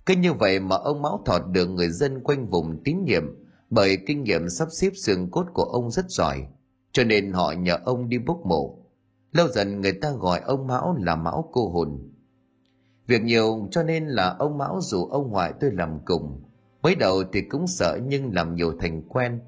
cứ 0.08 0.14
như 0.14 0.32
vậy 0.32 0.60
mà 0.60 0.76
ông 0.76 1.02
mão 1.02 1.22
thọt 1.26 1.42
được 1.52 1.66
người 1.66 1.88
dân 1.88 2.20
quanh 2.20 2.46
vùng 2.46 2.82
tín 2.84 3.04
nhiệm, 3.04 3.22
bởi 3.70 3.98
kinh 4.06 4.24
nghiệm 4.24 4.48
sắp 4.48 4.68
xếp 4.72 4.90
xương 4.94 5.30
cốt 5.30 5.46
của 5.54 5.62
ông 5.62 5.90
rất 5.90 6.04
giỏi, 6.08 6.46
cho 6.92 7.04
nên 7.04 7.32
họ 7.32 7.52
nhờ 7.52 7.78
ông 7.84 8.08
đi 8.08 8.18
bốc 8.18 8.46
mộ 8.46 8.78
lâu 9.32 9.48
dần 9.48 9.80
người 9.80 9.92
ta 9.92 10.12
gọi 10.12 10.40
ông 10.40 10.66
mão 10.66 10.96
là 11.00 11.16
mão 11.16 11.50
cô 11.52 11.68
hồn. 11.68 12.10
Việc 13.06 13.22
nhiều, 13.22 13.68
cho 13.70 13.82
nên 13.82 14.06
là 14.06 14.36
ông 14.38 14.58
mão 14.58 14.78
dù 14.82 15.06
ông 15.06 15.30
ngoại 15.30 15.52
tôi 15.60 15.70
làm 15.72 15.98
cùng, 16.04 16.42
mới 16.82 16.94
đầu 16.94 17.22
thì 17.32 17.40
cũng 17.40 17.66
sợ 17.66 17.98
nhưng 18.06 18.34
làm 18.34 18.54
nhiều 18.54 18.72
thành 18.80 19.02
quen. 19.08 19.40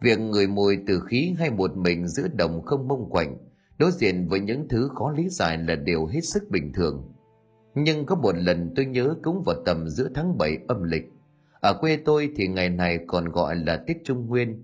Việc 0.00 0.18
người 0.18 0.46
mùi 0.46 0.78
từ 0.86 1.00
khí 1.00 1.34
hay 1.38 1.50
một 1.50 1.76
mình 1.76 2.08
giữa 2.08 2.28
đồng 2.28 2.62
không 2.62 2.88
mông 2.88 3.10
quạnh, 3.10 3.36
đối 3.78 3.90
diện 3.90 4.28
với 4.28 4.40
những 4.40 4.68
thứ 4.68 4.88
khó 4.94 5.10
lý 5.10 5.28
giải 5.28 5.58
là 5.58 5.74
điều 5.74 6.06
hết 6.06 6.20
sức 6.20 6.50
bình 6.50 6.72
thường 6.72 7.13
nhưng 7.74 8.06
có 8.06 8.14
một 8.14 8.36
lần 8.36 8.72
tôi 8.76 8.86
nhớ 8.86 9.14
cũng 9.22 9.42
vào 9.46 9.56
tầm 9.66 9.88
giữa 9.88 10.08
tháng 10.14 10.38
7 10.38 10.58
âm 10.68 10.82
lịch 10.82 11.12
ở 11.64 11.74
quê 11.74 11.96
tôi 11.96 12.32
thì 12.36 12.48
ngày 12.48 12.68
này 12.68 12.98
còn 13.06 13.28
gọi 13.28 13.56
là 13.56 13.76
Tết 13.76 13.96
Trung 14.04 14.26
Nguyên. 14.26 14.62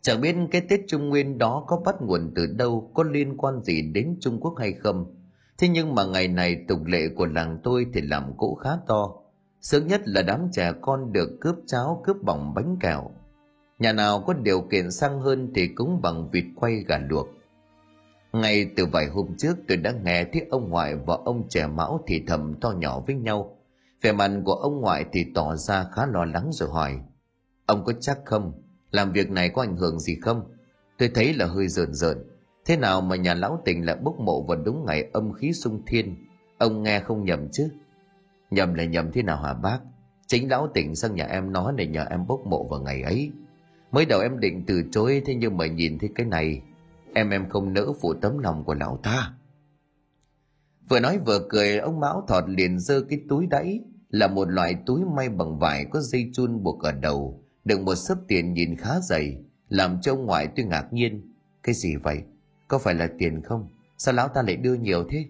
Chẳng 0.00 0.20
biết 0.20 0.36
cái 0.50 0.60
Tết 0.68 0.80
Trung 0.88 1.08
Nguyên 1.08 1.38
đó 1.38 1.64
có 1.66 1.82
bắt 1.84 1.94
nguồn 2.00 2.32
từ 2.34 2.46
đâu, 2.46 2.90
có 2.94 3.02
liên 3.02 3.36
quan 3.36 3.62
gì 3.62 3.82
đến 3.82 4.16
Trung 4.20 4.40
Quốc 4.40 4.54
hay 4.58 4.72
không. 4.72 5.14
Thế 5.58 5.68
nhưng 5.68 5.94
mà 5.94 6.04
ngày 6.04 6.28
này 6.28 6.64
tục 6.68 6.84
lệ 6.86 7.08
của 7.16 7.26
làng 7.26 7.58
tôi 7.62 7.86
thì 7.94 8.00
làm 8.00 8.36
cỗ 8.36 8.54
khá 8.54 8.70
to. 8.86 9.14
Sớm 9.60 9.86
nhất 9.86 10.00
là 10.04 10.22
đám 10.22 10.48
trẻ 10.52 10.72
con 10.80 11.12
được 11.12 11.38
cướp 11.40 11.56
cháo, 11.66 12.02
cướp 12.04 12.16
bỏng 12.22 12.54
bánh 12.54 12.76
kẹo. 12.80 13.10
Nhà 13.78 13.92
nào 13.92 14.20
có 14.26 14.32
điều 14.32 14.60
kiện 14.60 14.90
sang 14.90 15.20
hơn 15.20 15.52
thì 15.54 15.68
cũng 15.68 16.00
bằng 16.02 16.30
vịt 16.30 16.44
quay 16.56 16.84
gà 16.88 16.98
luộc. 16.98 17.28
Ngay 18.34 18.70
từ 18.76 18.86
vài 18.86 19.06
hôm 19.06 19.26
trước 19.38 19.56
tôi 19.68 19.76
đã 19.76 19.92
nghe 19.92 20.24
thấy 20.24 20.46
ông 20.50 20.70
ngoại 20.70 20.96
và 20.96 21.18
ông 21.24 21.48
trẻ 21.48 21.66
mão 21.66 22.00
thì 22.06 22.22
thầm 22.26 22.54
to 22.60 22.70
nhỏ 22.70 23.00
với 23.06 23.16
nhau. 23.16 23.56
Vẻ 24.02 24.12
mặt 24.12 24.30
của 24.44 24.54
ông 24.54 24.80
ngoại 24.80 25.04
thì 25.12 25.26
tỏ 25.34 25.56
ra 25.56 25.86
khá 25.92 26.06
lo 26.06 26.24
lắng 26.24 26.48
rồi 26.52 26.68
hỏi, 26.68 27.00
ông 27.66 27.84
có 27.84 27.92
chắc 28.00 28.18
không? 28.24 28.52
Làm 28.90 29.12
việc 29.12 29.30
này 29.30 29.48
có 29.48 29.62
ảnh 29.62 29.76
hưởng 29.76 30.00
gì 30.00 30.16
không? 30.22 30.42
Tôi 30.98 31.10
thấy 31.14 31.34
là 31.34 31.46
hơi 31.46 31.68
rợn 31.68 31.94
rợn. 31.94 32.18
Thế 32.66 32.76
nào 32.76 33.00
mà 33.00 33.16
nhà 33.16 33.34
lão 33.34 33.62
tình 33.64 33.86
lại 33.86 33.96
bốc 33.96 34.20
mộ 34.20 34.42
vào 34.42 34.58
đúng 34.64 34.84
ngày 34.86 35.08
âm 35.12 35.32
khí 35.32 35.52
sung 35.52 35.82
thiên? 35.86 36.16
Ông 36.58 36.82
nghe 36.82 37.00
không 37.00 37.24
nhầm 37.24 37.48
chứ? 37.52 37.68
Nhầm 38.50 38.74
là 38.74 38.84
nhầm 38.84 39.12
thế 39.12 39.22
nào 39.22 39.42
hả 39.42 39.54
bác? 39.54 39.78
Chính 40.26 40.50
lão 40.50 40.68
tỉnh 40.74 40.94
sang 40.94 41.14
nhà 41.14 41.26
em 41.26 41.52
nói 41.52 41.72
để 41.76 41.86
nhờ 41.86 42.06
em 42.10 42.26
bốc 42.26 42.46
mộ 42.46 42.68
vào 42.68 42.80
ngày 42.80 43.02
ấy. 43.02 43.30
Mới 43.92 44.06
đầu 44.06 44.20
em 44.20 44.40
định 44.40 44.64
từ 44.66 44.82
chối, 44.92 45.22
thế 45.26 45.34
nhưng 45.34 45.56
mà 45.56 45.66
nhìn 45.66 45.98
thấy 45.98 46.10
cái 46.14 46.26
này 46.26 46.62
em 47.14 47.30
em 47.30 47.48
không 47.48 47.72
nỡ 47.72 47.92
phụ 48.00 48.14
tấm 48.14 48.38
lòng 48.38 48.64
của 48.64 48.74
lão 48.74 49.00
ta. 49.02 49.32
Vừa 50.88 51.00
nói 51.00 51.18
vừa 51.18 51.46
cười, 51.48 51.78
ông 51.78 52.00
mão 52.00 52.24
thọt 52.28 52.44
liền 52.48 52.78
giơ 52.78 53.00
cái 53.00 53.20
túi 53.28 53.46
đẫy 53.46 53.84
là 54.08 54.26
một 54.26 54.48
loại 54.48 54.76
túi 54.86 55.00
may 55.04 55.28
bằng 55.28 55.58
vải 55.58 55.84
có 55.84 56.00
dây 56.00 56.30
chun 56.34 56.62
buộc 56.62 56.82
ở 56.82 56.92
đầu 56.92 57.44
đựng 57.64 57.84
một 57.84 57.94
sấp 57.94 58.18
tiền 58.28 58.52
nhìn 58.52 58.76
khá 58.76 59.00
dày, 59.00 59.36
làm 59.68 60.00
cho 60.00 60.12
ông 60.12 60.26
ngoại 60.26 60.48
tôi 60.56 60.66
ngạc 60.66 60.92
nhiên. 60.92 61.32
Cái 61.62 61.74
gì 61.74 61.96
vậy? 61.96 62.22
Có 62.68 62.78
phải 62.78 62.94
là 62.94 63.08
tiền 63.18 63.42
không? 63.42 63.68
Sao 63.98 64.14
lão 64.14 64.28
ta 64.28 64.42
lại 64.42 64.56
đưa 64.56 64.74
nhiều 64.74 65.04
thế? 65.10 65.26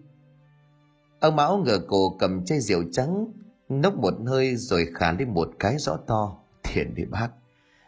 Ông 1.21 1.37
mão 1.37 1.59
ngửa 1.59 1.79
cổ 1.89 2.17
cầm 2.19 2.45
chai 2.45 2.61
rượu 2.61 2.85
trắng, 2.93 3.27
nốc 3.69 3.97
một 3.97 4.15
hơi 4.27 4.57
rồi 4.57 4.87
khả 4.95 5.13
lên 5.13 5.35
một 5.35 5.49
cái 5.59 5.79
rõ 5.79 5.97
to. 6.07 6.39
Tiền 6.63 6.95
đi 6.95 7.05
bác. 7.05 7.29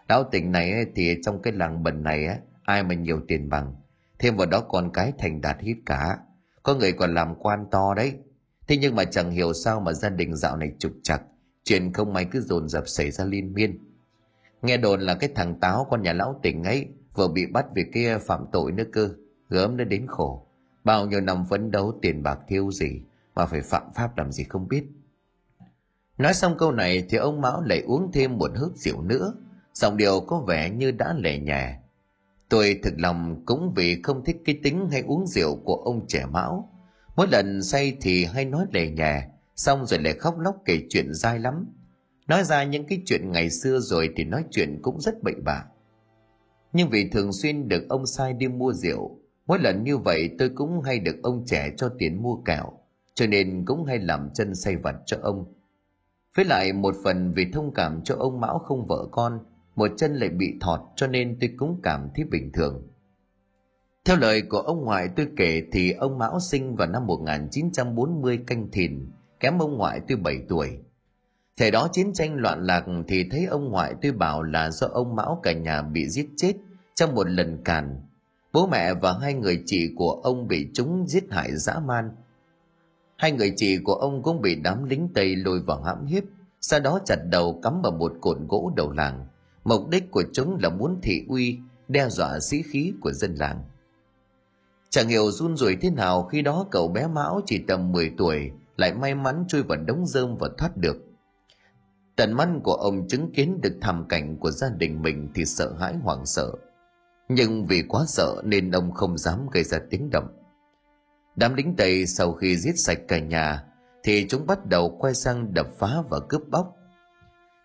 Lão 0.09 0.25
tỉnh 0.25 0.53
này 0.53 0.87
thì 0.95 1.17
trong 1.23 1.43
cái 1.43 1.53
làng 1.53 1.83
bần 1.83 2.03
này 2.03 2.39
ai 2.63 2.83
mà 2.83 2.95
nhiều 2.95 3.21
tiền 3.29 3.49
bằng? 3.49 3.75
Thêm 4.19 4.37
vào 4.37 4.47
đó 4.47 4.61
còn 4.61 4.91
cái 4.93 5.13
thành 5.19 5.41
đạt 5.41 5.61
hết 5.61 5.75
cả 5.87 6.19
có 6.63 6.75
người 6.75 6.93
còn 6.93 7.15
làm 7.15 7.35
quan 7.35 7.67
to 7.71 7.95
đấy 7.95 8.15
Thế 8.67 8.77
nhưng 8.77 8.95
mà 8.95 9.05
chẳng 9.05 9.31
hiểu 9.31 9.53
sao 9.53 9.81
mà 9.81 9.93
gia 9.93 10.09
đình 10.09 10.37
dạo 10.37 10.57
này 10.57 10.73
trục 10.79 10.93
chặt, 11.03 11.21
chuyện 11.65 11.93
không 11.93 12.13
may 12.13 12.25
cứ 12.25 12.41
dồn 12.41 12.69
dập 12.69 12.89
xảy 12.89 13.11
ra 13.11 13.25
liên 13.25 13.53
miên. 13.53 13.79
Nghe 14.63 14.77
đồn 14.77 15.01
là 15.01 15.15
cái 15.15 15.31
thằng 15.35 15.61
táo 15.61 15.87
con 15.91 16.03
nhà 16.03 16.13
lão 16.13 16.41
tỉnh 16.43 16.65
ấy 16.65 16.87
vừa 17.15 17.29
bị 17.29 17.47
bắt 17.47 17.67
vì 17.75 17.85
kia 17.95 18.19
phạm 18.19 18.45
tội 18.53 18.73
nữa 18.73 18.85
cơ, 18.93 19.11
gớm 19.49 19.77
nó 19.77 19.85
đến 19.85 20.07
khổ. 20.09 20.47
Bao 20.85 21.07
nhiêu 21.07 21.21
năm 21.21 21.45
phấn 21.51 21.71
đấu 21.71 21.99
tiền 22.03 22.23
bạc 22.23 22.39
thiêu 22.49 22.71
gì 22.73 23.01
mà 23.35 23.47
phải 23.47 23.61
phạm 23.61 23.83
pháp 23.95 24.19
làm 24.19 24.33
gì 24.33 24.45
không 24.45 24.69
biết. 24.69 24.85
Nói 26.19 26.35
xong 26.35 26.57
câu 26.59 26.73
này 26.73 27.07
thì 27.09 27.19
ông 27.19 27.41
Mão 27.41 27.63
lại 27.63 27.81
uống 27.81 28.13
thêm 28.13 28.39
một 28.39 28.51
hớp 28.55 28.71
rượu 28.75 29.03
nữa, 29.03 29.35
giọng 29.75 29.97
điệu 29.97 30.21
có 30.21 30.41
vẻ 30.41 30.71
như 30.71 30.91
đã 30.91 31.15
lẻ 31.19 31.39
nhẹ. 31.39 31.79
Tôi 32.49 32.81
thực 32.83 32.95
lòng 32.97 33.43
cũng 33.47 33.73
vì 33.77 34.03
không 34.03 34.25
thích 34.25 34.37
cái 34.45 34.59
tính 34.63 34.89
hay 34.91 35.01
uống 35.01 35.27
rượu 35.27 35.57
của 35.65 35.75
ông 35.75 36.07
trẻ 36.09 36.27
Mão, 36.27 36.77
Mỗi 37.17 37.27
lần 37.29 37.63
say 37.63 37.97
thì 38.01 38.25
hay 38.25 38.45
nói 38.45 38.67
lề 38.73 38.91
nhà, 38.91 39.29
xong 39.57 39.87
rồi 39.87 40.01
lại 40.01 40.15
khóc 40.15 40.39
lóc 40.39 40.57
kể 40.65 40.81
chuyện 40.89 41.15
dai 41.15 41.39
lắm. 41.39 41.67
Nói 42.29 42.45
ra 42.45 42.65
những 42.65 42.87
cái 42.87 43.03
chuyện 43.07 43.33
ngày 43.33 43.51
xưa 43.51 43.79
rồi 43.79 44.11
thì 44.17 44.25
nói 44.25 44.45
chuyện 44.51 44.79
cũng 44.83 45.01
rất 45.01 45.23
bậy 45.23 45.35
bạ. 45.45 45.65
Nhưng 46.73 46.89
vì 46.91 47.09
thường 47.13 47.33
xuyên 47.33 47.69
được 47.69 47.89
ông 47.89 48.07
sai 48.07 48.33
đi 48.33 48.49
mua 48.49 48.73
rượu, 48.73 49.19
mỗi 49.47 49.59
lần 49.59 49.85
như 49.85 49.99
vậy 49.99 50.31
tôi 50.39 50.49
cũng 50.49 50.81
hay 50.81 50.99
được 50.99 51.17
ông 51.23 51.45
trẻ 51.47 51.71
cho 51.77 51.89
tiền 51.99 52.23
mua 52.23 52.37
kẹo, 52.37 52.73
cho 53.15 53.27
nên 53.27 53.65
cũng 53.65 53.85
hay 53.85 53.99
làm 53.99 54.31
chân 54.35 54.55
say 54.55 54.77
vặt 54.77 54.95
cho 55.07 55.17
ông. 55.23 55.55
Với 56.37 56.45
lại 56.45 56.73
một 56.73 56.95
phần 57.05 57.33
vì 57.37 57.47
thông 57.53 57.75
cảm 57.75 58.01
cho 58.05 58.17
ông 58.19 58.41
Mão 58.41 58.59
không 58.59 58.87
vợ 58.87 59.09
con, 59.11 59.39
một 59.77 59.91
chân 59.97 60.15
lại 60.15 60.29
bị 60.29 60.55
thọt 60.61 60.81
cho 60.97 61.07
nên 61.07 61.37
tôi 61.41 61.51
cũng 61.57 61.81
cảm 61.83 62.09
thấy 62.15 62.25
bình 62.25 62.53
thường. 62.53 62.83
Theo 64.05 64.17
lời 64.17 64.43
của 64.43 64.59
ông 64.59 64.85
ngoại 64.85 65.09
tôi 65.17 65.29
kể 65.37 65.63
thì 65.73 65.93
ông 65.93 66.19
Mão 66.19 66.41
sinh 66.41 66.77
vào 66.77 66.89
năm 66.89 67.07
1940 67.07 68.39
canh 68.47 68.71
thìn, 68.71 69.11
kém 69.41 69.59
ông 69.59 69.77
ngoại 69.77 70.01
tôi 70.09 70.19
7 70.19 70.39
tuổi. 70.49 70.79
Thời 71.57 71.71
đó 71.71 71.89
chiến 71.93 72.13
tranh 72.13 72.35
loạn 72.35 72.63
lạc 72.63 72.85
thì 73.09 73.25
thấy 73.31 73.45
ông 73.45 73.71
ngoại 73.71 73.95
tôi 74.03 74.13
bảo 74.13 74.43
là 74.43 74.71
do 74.71 74.87
ông 74.87 75.17
Mão 75.17 75.41
cả 75.43 75.53
nhà 75.53 75.83
bị 75.83 76.09
giết 76.09 76.27
chết 76.37 76.53
trong 76.95 77.15
một 77.15 77.29
lần 77.29 77.65
càn. 77.65 78.01
Bố 78.53 78.67
mẹ 78.67 78.95
và 78.95 79.19
hai 79.21 79.35
người 79.35 79.63
chị 79.67 79.93
của 79.97 80.21
ông 80.23 80.49
bị 80.49 80.69
chúng 80.75 81.07
giết 81.09 81.25
hại 81.31 81.57
dã 81.57 81.79
man. 81.87 82.11
Hai 83.17 83.33
người 83.33 83.53
chị 83.57 83.79
của 83.85 83.95
ông 83.95 84.23
cũng 84.23 84.41
bị 84.41 84.55
đám 84.55 84.85
lính 84.85 85.09
Tây 85.15 85.37
lôi 85.37 85.61
vào 85.61 85.83
hãm 85.83 86.07
hiếp, 86.07 86.25
sau 86.61 86.81
đó 86.81 87.01
chặt 87.05 87.17
đầu 87.31 87.61
cắm 87.63 87.83
vào 87.83 87.93
một 87.93 88.13
cột 88.21 88.37
gỗ 88.49 88.73
đầu 88.77 88.93
làng. 88.93 89.27
Mục 89.69 89.89
đích 89.89 90.11
của 90.11 90.25
chúng 90.33 90.59
là 90.63 90.69
muốn 90.69 90.99
thị 91.03 91.25
uy, 91.29 91.59
đe 91.89 92.09
dọa 92.09 92.41
sĩ 92.41 92.63
khí 92.63 92.93
của 93.01 93.13
dân 93.13 93.35
làng. 93.35 93.65
Chẳng 94.91 95.09
hiểu 95.09 95.31
run 95.31 95.57
rủi 95.57 95.77
thế 95.77 95.91
nào 95.91 96.23
khi 96.23 96.43
đó 96.43 96.67
cậu 96.71 96.89
bé 96.89 97.07
Mão 97.07 97.41
chỉ 97.47 97.65
tầm 97.69 97.93
10 97.93 98.13
tuổi 98.19 98.51
lại 98.77 98.95
may 98.95 99.15
mắn 99.15 99.45
chui 99.49 99.63
vào 99.63 99.79
đống 99.87 100.07
rơm 100.07 100.37
và 100.37 100.49
thoát 100.59 100.77
được. 100.77 100.97
Tận 102.17 102.33
mắt 102.33 102.49
của 102.63 102.75
ông 102.75 103.09
chứng 103.09 103.33
kiến 103.33 103.61
được 103.61 103.77
thảm 103.81 104.05
cảnh 104.09 104.37
của 104.37 104.51
gia 104.51 104.69
đình 104.69 105.03
mình 105.03 105.29
thì 105.35 105.45
sợ 105.45 105.73
hãi 105.79 105.95
hoảng 106.03 106.27
sợ. 106.27 106.53
Nhưng 107.29 107.67
vì 107.67 107.83
quá 107.89 108.05
sợ 108.09 108.43
nên 108.45 108.71
ông 108.71 108.93
không 108.93 109.19
dám 109.19 109.47
gây 109.53 109.65
ra 109.65 109.79
tiếng 109.91 110.11
động. 110.11 110.29
Đám 111.37 111.55
lính 111.55 111.75
Tây 111.77 112.07
sau 112.07 112.33
khi 112.33 112.57
giết 112.57 112.79
sạch 112.79 112.99
cả 113.09 113.19
nhà 113.19 113.65
thì 114.03 114.27
chúng 114.29 114.47
bắt 114.47 114.67
đầu 114.67 114.97
quay 114.99 115.15
sang 115.15 115.55
đập 115.55 115.67
phá 115.79 116.03
và 116.11 116.21
cướp 116.29 116.43
bóc. 116.51 116.76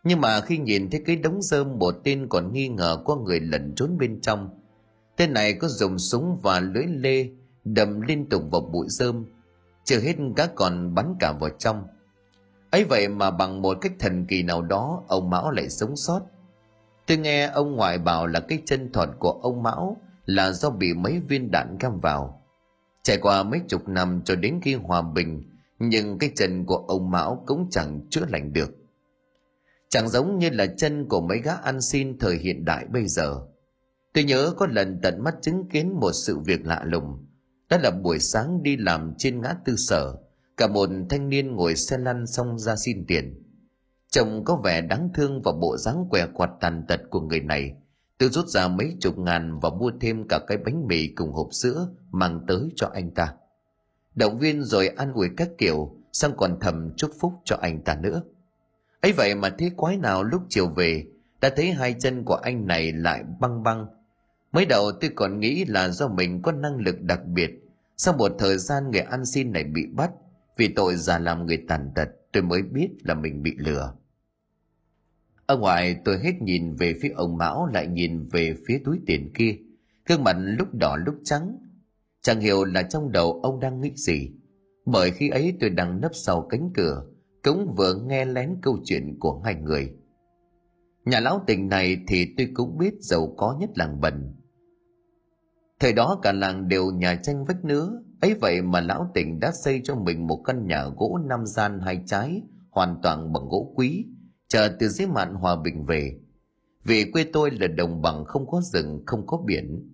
Nhưng 0.04 0.22
mà 0.22 0.42
khi 0.42 0.58
nhìn 0.58 0.90
thấy 0.90 1.02
cái 1.06 1.16
đống 1.16 1.42
rơm 1.42 1.80
một 1.80 1.96
tên 2.04 2.28
còn 2.30 2.54
nghi 2.54 2.68
ngờ 2.68 3.02
có 3.06 3.16
người 3.16 3.40
lẩn 3.40 3.74
trốn 3.76 3.98
bên 3.98 4.22
trong 4.22 4.50
Tên 5.22 5.34
này 5.34 5.54
có 5.54 5.68
dùng 5.68 6.00
súng 6.00 6.40
và 6.42 6.60
lưỡi 6.60 6.86
lê 6.86 7.30
đầm 7.64 8.02
liên 8.02 8.30
tục 8.30 8.44
vào 8.52 8.62
bụi 8.62 8.86
rơm, 8.90 9.26
chưa 9.84 10.00
hết 10.00 10.16
các 10.36 10.52
còn 10.56 10.96
bắn 10.96 11.16
cả 11.20 11.32
vào 11.32 11.50
trong. 11.50 11.88
ấy 12.72 12.84
vậy 12.84 13.08
mà 13.08 13.32
bằng 13.32 13.62
một 13.62 13.78
cách 13.82 13.92
thần 14.00 14.26
kỳ 14.26 14.44
nào 14.44 14.62
đó 14.62 15.04
ông 15.08 15.30
Mão 15.30 15.52
lại 15.52 15.70
sống 15.70 15.96
sót. 15.96 16.22
Tôi 17.08 17.18
nghe 17.18 17.48
ông 17.48 17.76
ngoại 17.76 17.98
bảo 17.98 18.28
là 18.28 18.40
cái 18.40 18.62
chân 18.66 18.92
thuật 18.92 19.10
của 19.20 19.32
ông 19.32 19.64
Mão 19.64 19.98
là 20.26 20.52
do 20.52 20.70
bị 20.70 20.94
mấy 20.94 21.20
viên 21.28 21.52
đạn 21.52 21.78
găm 21.80 22.00
vào. 22.00 22.42
Trải 23.04 23.18
qua 23.18 23.44
mấy 23.44 23.62
chục 23.68 23.90
năm 23.90 24.22
cho 24.26 24.36
đến 24.36 24.60
khi 24.62 24.76
hòa 24.76 25.02
bình, 25.02 25.44
nhưng 25.80 26.18
cái 26.18 26.32
chân 26.36 26.66
của 26.66 26.78
ông 26.78 27.12
Mão 27.12 27.44
cũng 27.46 27.68
chẳng 27.72 28.00
chữa 28.10 28.26
lành 28.30 28.54
được. 28.54 28.81
Chẳng 29.92 30.10
giống 30.10 30.40
như 30.40 30.50
là 30.50 30.66
chân 30.78 31.08
của 31.10 31.22
mấy 31.22 31.42
gã 31.42 31.54
ăn 31.54 31.82
xin 31.82 32.20
thời 32.20 32.38
hiện 32.38 32.66
đại 32.66 32.86
bây 32.86 33.08
giờ. 33.08 33.42
Tôi 34.14 34.24
nhớ 34.24 34.54
có 34.58 34.68
lần 34.68 35.00
tận 35.04 35.24
mắt 35.24 35.36
chứng 35.42 35.70
kiến 35.70 36.00
một 36.00 36.12
sự 36.12 36.40
việc 36.40 36.66
lạ 36.66 36.84
lùng. 36.86 37.26
Đó 37.70 37.78
là 37.78 37.92
buổi 37.92 38.20
sáng 38.20 38.64
đi 38.64 38.78
làm 38.78 39.14
trên 39.18 39.42
ngã 39.42 39.54
tư 39.66 39.76
sở, 39.76 40.16
cả 40.58 40.68
một 40.68 40.90
thanh 41.10 41.30
niên 41.30 41.56
ngồi 41.56 41.76
xe 41.76 41.98
lăn 41.98 42.28
xong 42.28 42.60
ra 42.60 42.76
xin 42.76 43.06
tiền. 43.08 43.44
Chồng 44.10 44.44
có 44.46 44.56
vẻ 44.64 44.82
đáng 44.82 45.10
thương 45.14 45.42
và 45.42 45.52
bộ 45.52 45.78
dáng 45.78 46.06
què 46.10 46.28
quạt 46.34 46.50
tàn 46.62 46.86
tật 46.88 47.02
của 47.10 47.22
người 47.22 47.40
này. 47.40 47.74
Tôi 48.18 48.30
rút 48.30 48.48
ra 48.48 48.68
mấy 48.68 48.96
chục 49.00 49.18
ngàn 49.18 49.60
và 49.60 49.70
mua 49.70 49.92
thêm 50.02 50.28
cả 50.28 50.40
cái 50.48 50.58
bánh 50.58 50.88
mì 50.88 51.08
cùng 51.16 51.32
hộp 51.32 51.48
sữa 51.52 51.90
mang 52.12 52.40
tới 52.48 52.70
cho 52.76 52.90
anh 52.94 53.12
ta. 53.12 53.34
Động 54.16 54.40
viên 54.40 54.64
rồi 54.64 54.88
an 54.88 55.14
ủi 55.14 55.30
các 55.38 55.50
kiểu, 55.58 55.96
sang 56.14 56.32
còn 56.38 56.58
thầm 56.62 56.94
chúc 56.98 57.12
phúc 57.20 57.34
cho 57.46 57.58
anh 57.62 57.84
ta 57.84 57.96
nữa 57.96 58.22
ấy 59.02 59.12
vậy 59.12 59.36
mà 59.36 59.50
thế 59.58 59.72
quái 59.76 59.98
nào 59.98 60.24
lúc 60.24 60.42
chiều 60.50 60.68
về, 60.68 61.06
đã 61.42 61.50
thấy 61.56 61.72
hai 61.72 61.96
chân 62.00 62.24
của 62.24 62.36
anh 62.36 62.68
này 62.68 62.92
lại 62.92 63.24
băng 63.40 63.64
băng 63.64 63.86
Mới 64.52 64.66
đầu 64.66 64.92
tôi 65.02 65.12
còn 65.16 65.40
nghĩ 65.40 65.66
là 65.66 65.90
do 65.90 66.08
mình 66.08 66.42
có 66.42 66.52
năng 66.52 66.76
lực 66.76 67.02
đặc 67.02 67.26
biệt. 67.26 67.52
Sau 67.98 68.14
một 68.14 68.32
thời 68.40 68.58
gian 68.58 68.92
người 68.92 69.02
ăn 69.02 69.26
xin 69.26 69.52
này 69.52 69.64
bị 69.64 69.86
bắt 69.86 70.12
vì 70.58 70.68
tội 70.68 70.96
giả 70.96 71.20
làm 71.20 71.46
người 71.46 71.64
tàn 71.68 71.92
tật. 71.96 72.10
tôi 72.32 72.44
mới 72.44 72.62
biết 72.62 72.90
là 73.04 73.14
mình 73.14 73.44
bị 73.44 73.56
lừa 73.58 73.94
ở 75.52 75.58
ngoài 75.58 75.96
tôi 76.06 76.20
hết 76.20 76.42
nhìn 76.42 76.76
về 76.76 76.96
phía 77.02 77.10
ông 77.10 77.38
mão 77.38 77.66
lại 77.66 77.88
nhìn 77.88 78.28
về 78.28 78.56
phía 78.68 78.82
túi 78.86 79.00
tiền 79.06 79.32
kia 79.34 79.58
gương 80.06 80.24
mặt 80.24 80.36
lúc 80.40 80.68
đỏ 80.74 80.98
lúc 81.06 81.16
trắng 81.24 81.58
chẳng 82.22 82.40
hiểu 82.40 82.66
là 82.66 82.84
trong 82.84 83.12
đầu 83.12 83.40
ông 83.44 83.60
đang 83.60 83.82
nghĩ 83.82 83.92
gì 83.96 84.32
bởi 84.86 85.12
khi 85.12 85.30
ấy 85.30 85.58
tôi 85.60 85.70
đang 85.70 86.02
nấp 86.02 86.12
sau 86.16 86.48
cánh 86.50 86.70
cửa 86.74 87.04
cũng 87.44 87.76
vừa 87.78 87.96
nghe 87.96 88.26
lén 88.26 88.58
câu 88.62 88.78
chuyện 88.86 89.20
của 89.20 89.42
hai 89.46 89.56
người. 89.56 89.94
Nhà 91.06 91.20
lão 91.20 91.44
tình 91.48 91.70
này 91.70 91.98
thì 92.08 92.34
tôi 92.38 92.48
cũng 92.54 92.78
biết 92.78 92.94
giàu 93.00 93.34
có 93.38 93.58
nhất 93.60 93.70
làng 93.76 94.02
bần. 94.02 94.36
Thời 95.80 95.94
đó 95.94 96.20
cả 96.22 96.32
làng 96.32 96.68
đều 96.68 96.92
nhà 96.92 97.16
tranh 97.16 97.46
vách 97.46 97.66
nứa, 97.66 98.02
ấy 98.22 98.34
vậy 98.34 98.62
mà 98.62 98.82
lão 98.82 99.12
tình 99.14 99.40
đã 99.40 99.52
xây 99.52 99.82
cho 99.84 99.96
mình 99.96 100.28
một 100.28 100.42
căn 100.46 100.68
nhà 100.68 100.86
gỗ 100.98 101.20
năm 101.26 101.46
gian 101.46 101.80
hai 101.80 102.02
trái, 102.06 102.42
hoàn 102.70 103.00
toàn 103.04 103.34
bằng 103.34 103.50
gỗ 103.50 103.74
quý, 103.76 104.06
chờ 104.48 104.76
từ 104.80 104.88
dưới 104.88 105.08
mạn 105.08 105.34
hòa 105.34 105.56
bình 105.56 105.86
về. 105.86 106.20
Vì 106.84 107.12
quê 107.12 107.26
tôi 107.34 107.52
là 107.52 107.68
đồng 107.68 108.02
bằng 108.02 108.26
không 108.26 108.48
có 108.48 108.62
rừng, 108.62 109.04
không 109.06 109.28
có 109.28 109.38
biển. 109.46 109.94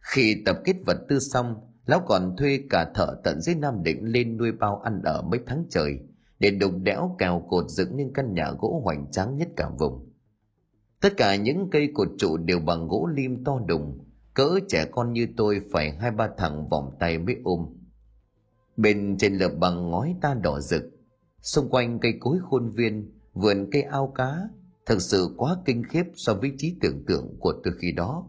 Khi 0.00 0.42
tập 0.46 0.58
kết 0.64 0.76
vật 0.86 0.96
tư 1.08 1.18
xong, 1.18 1.54
lão 1.86 2.00
còn 2.06 2.36
thuê 2.36 2.60
cả 2.70 2.90
thợ 2.94 3.20
tận 3.24 3.40
dưới 3.40 3.54
nam 3.54 3.82
định 3.82 4.04
lên 4.04 4.36
nuôi 4.36 4.52
bao 4.52 4.80
ăn 4.80 5.02
ở 5.04 5.22
mấy 5.22 5.40
tháng 5.46 5.64
trời 5.70 5.98
để 6.40 6.50
đục 6.50 6.72
đẽo 6.82 7.16
cào 7.18 7.46
cột 7.48 7.64
dựng 7.68 7.96
nên 7.96 8.12
căn 8.12 8.34
nhà 8.34 8.50
gỗ 8.58 8.80
hoành 8.84 9.10
tráng 9.10 9.36
nhất 9.36 9.48
cả 9.56 9.70
vùng. 9.78 10.10
Tất 11.00 11.12
cả 11.16 11.36
những 11.36 11.68
cây 11.70 11.90
cột 11.94 12.08
trụ 12.18 12.36
đều 12.36 12.60
bằng 12.60 12.88
gỗ 12.88 13.08
lim 13.14 13.44
to 13.44 13.58
đùng, 13.66 13.98
cỡ 14.34 14.58
trẻ 14.68 14.86
con 14.90 15.12
như 15.12 15.28
tôi 15.36 15.60
phải 15.72 15.90
hai 15.90 16.10
ba 16.10 16.28
thằng 16.38 16.68
vòng 16.68 16.96
tay 17.00 17.18
mới 17.18 17.36
ôm. 17.44 17.66
Bên 18.76 19.16
trên 19.18 19.34
lợp 19.34 19.52
bằng 19.58 19.90
ngói 19.90 20.14
ta 20.20 20.34
đỏ 20.34 20.60
rực, 20.60 20.82
xung 21.42 21.68
quanh 21.68 21.98
cây 21.98 22.12
cối 22.20 22.38
khuôn 22.42 22.70
viên, 22.70 23.12
vườn 23.32 23.68
cây 23.72 23.82
ao 23.82 24.12
cá 24.14 24.48
thật 24.86 24.96
sự 25.00 25.34
quá 25.36 25.56
kinh 25.64 25.82
khiếp 25.84 26.04
so 26.14 26.34
với 26.34 26.52
trí 26.58 26.76
tưởng 26.80 27.04
tượng 27.06 27.36
của 27.40 27.54
tôi 27.64 27.74
khi 27.80 27.92
đó. 27.92 28.26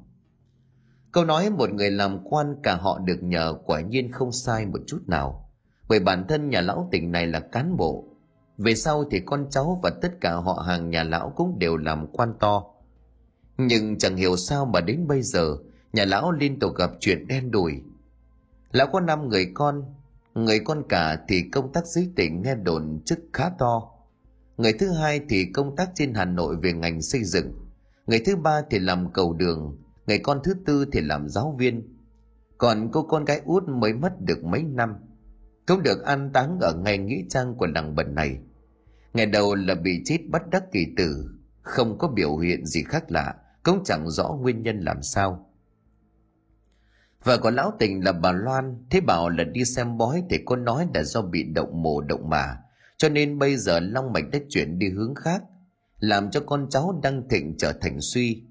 Câu 1.12 1.26
nói 1.26 1.50
một 1.50 1.70
người 1.74 1.92
làm 1.92 2.20
quan 2.24 2.56
cả 2.64 2.76
họ 2.76 3.00
được 3.00 3.24
nhờ 3.24 3.56
quả 3.66 3.82
nhiên 3.82 4.12
không 4.12 4.32
sai 4.32 4.66
một 4.66 4.80
chút 4.88 5.00
nào 5.08 5.51
bởi 5.92 6.00
bản 6.00 6.26
thân 6.28 6.50
nhà 6.50 6.62
lão 6.62 6.88
tỉnh 6.92 7.12
này 7.12 7.28
là 7.28 7.40
cán 7.40 7.78
bộ. 7.78 8.06
Về 8.58 8.76
sau 8.76 9.04
thì 9.12 9.20
con 9.20 9.48
cháu 9.50 9.80
và 9.84 9.90
tất 10.02 10.22
cả 10.22 10.34
họ 10.34 10.64
hàng 10.68 10.90
nhà 10.90 11.04
lão 11.04 11.34
cũng 11.36 11.60
đều 11.60 11.78
làm 11.78 12.08
quan 12.08 12.34
to. 12.40 12.64
Nhưng 13.58 13.98
chẳng 13.98 14.16
hiểu 14.16 14.38
sao 14.38 14.66
mà 14.66 14.82
đến 14.82 15.08
bây 15.08 15.22
giờ, 15.22 15.58
nhà 15.94 16.06
lão 16.06 16.32
liên 16.32 16.60
tục 16.60 16.76
gặp 16.76 16.92
chuyện 17.00 17.28
đen 17.28 17.52
đủi. 17.52 17.82
Lão 18.72 18.88
có 18.88 19.00
năm 19.00 19.30
người 19.30 19.52
con 19.54 19.84
người 20.34 20.60
con 20.60 20.84
cả 20.90 21.20
thì 21.28 21.42
công 21.52 21.74
tác 21.74 21.88
dưới 21.88 22.10
tỉnh 22.16 22.42
nghe 22.42 22.56
đồn 22.56 23.00
chức 23.06 23.20
khá 23.34 23.50
to. 23.58 23.92
Người 24.58 24.74
thứ 24.74 24.92
hai 24.92 25.22
thì 25.30 25.46
công 25.54 25.76
tác 25.76 25.90
trên 25.96 26.14
hà 26.14 26.26
nội 26.26 26.56
về 26.62 26.74
ngành 26.74 27.02
xây 27.02 27.24
dựng. 27.24 27.54
Người 28.08 28.20
thứ 28.26 28.36
ba 28.36 28.62
thì 28.70 28.80
làm 28.80 29.14
cầu 29.14 29.34
đường. 29.34 29.78
Người 30.08 30.20
con 30.20 30.40
thứ 30.44 30.54
tư 30.66 30.86
thì 30.92 31.02
làm 31.02 31.30
giáo 31.30 31.56
viên. 31.60 31.98
Còn 32.58 32.90
cô 32.92 33.04
con 33.04 33.26
gái 33.26 33.42
út 33.46 33.64
mới 33.64 33.94
mất 33.94 34.22
được 34.22 34.44
mấy 34.44 34.64
năm 34.64 34.96
cũng 35.72 35.84
được 35.84 36.04
an 36.04 36.30
táng 36.34 36.60
ở 36.62 36.74
ngay 36.74 36.98
nghĩa 36.98 37.22
trang 37.30 37.56
của 37.56 37.68
làng 37.68 37.96
bần 37.96 38.16
này 38.16 38.40
ngày 39.14 39.26
đầu 39.26 39.56
là 39.56 39.76
bị 39.76 40.02
chết 40.06 40.18
bắt 40.30 40.42
đắc 40.52 40.64
kỳ 40.72 40.88
tử 40.98 41.30
không 41.62 41.98
có 41.98 42.08
biểu 42.08 42.38
hiện 42.38 42.66
gì 42.66 42.84
khác 42.84 43.12
lạ 43.12 43.36
cũng 43.64 43.84
chẳng 43.86 44.10
rõ 44.10 44.30
nguyên 44.42 44.64
nhân 44.64 44.80
làm 44.80 45.02
sao 45.02 45.48
Vợ 47.24 47.38
của 47.38 47.52
lão 47.52 47.74
tình 47.80 48.04
là 48.04 48.12
bà 48.12 48.32
Loan, 48.32 48.86
thế 48.90 49.02
bảo 49.02 49.30
là 49.30 49.44
đi 49.44 49.66
xem 49.66 49.98
bói 49.98 50.24
thì 50.30 50.40
cô 50.46 50.56
nói 50.56 50.88
là 50.94 51.04
do 51.04 51.22
bị 51.22 51.44
động 51.44 51.82
mồ 51.82 52.02
động 52.02 52.30
mà, 52.30 52.58
cho 52.98 53.10
nên 53.10 53.40
bây 53.40 53.58
giờ 53.58 53.80
Long 53.80 54.14
Mạch 54.14 54.24
đã 54.32 54.40
chuyển 54.50 54.80
đi 54.80 54.90
hướng 54.90 55.16
khác, 55.16 55.44
làm 56.00 56.32
cho 56.32 56.40
con 56.46 56.68
cháu 56.70 57.00
đang 57.04 57.30
thịnh 57.30 57.56
trở 57.58 57.74
thành 57.82 58.02
suy. 58.02 58.44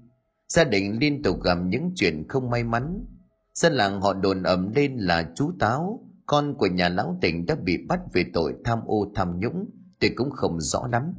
Gia 0.47 0.63
đình 0.63 0.97
liên 0.99 1.23
tục 1.23 1.43
gặp 1.43 1.57
những 1.65 1.91
chuyện 1.95 2.27
không 2.27 2.49
may 2.49 2.63
mắn. 2.63 3.05
Dân 3.53 3.73
làng 3.73 4.01
họ 4.01 4.13
đồn 4.13 4.43
ẩm 4.43 4.71
lên 4.75 4.97
là 4.97 5.31
chú 5.35 5.51
Táo, 5.59 6.10
con 6.31 6.55
của 6.57 6.67
nhà 6.67 6.89
lão 6.89 7.17
tỉnh 7.21 7.45
đã 7.45 7.55
bị 7.55 7.77
bắt 7.87 7.99
về 8.13 8.25
tội 8.33 8.55
tham 8.65 8.79
ô 8.85 9.11
tham 9.15 9.39
nhũng, 9.39 9.69
tôi 9.99 10.11
cũng 10.15 10.31
không 10.31 10.61
rõ 10.61 10.87
lắm. 10.91 11.13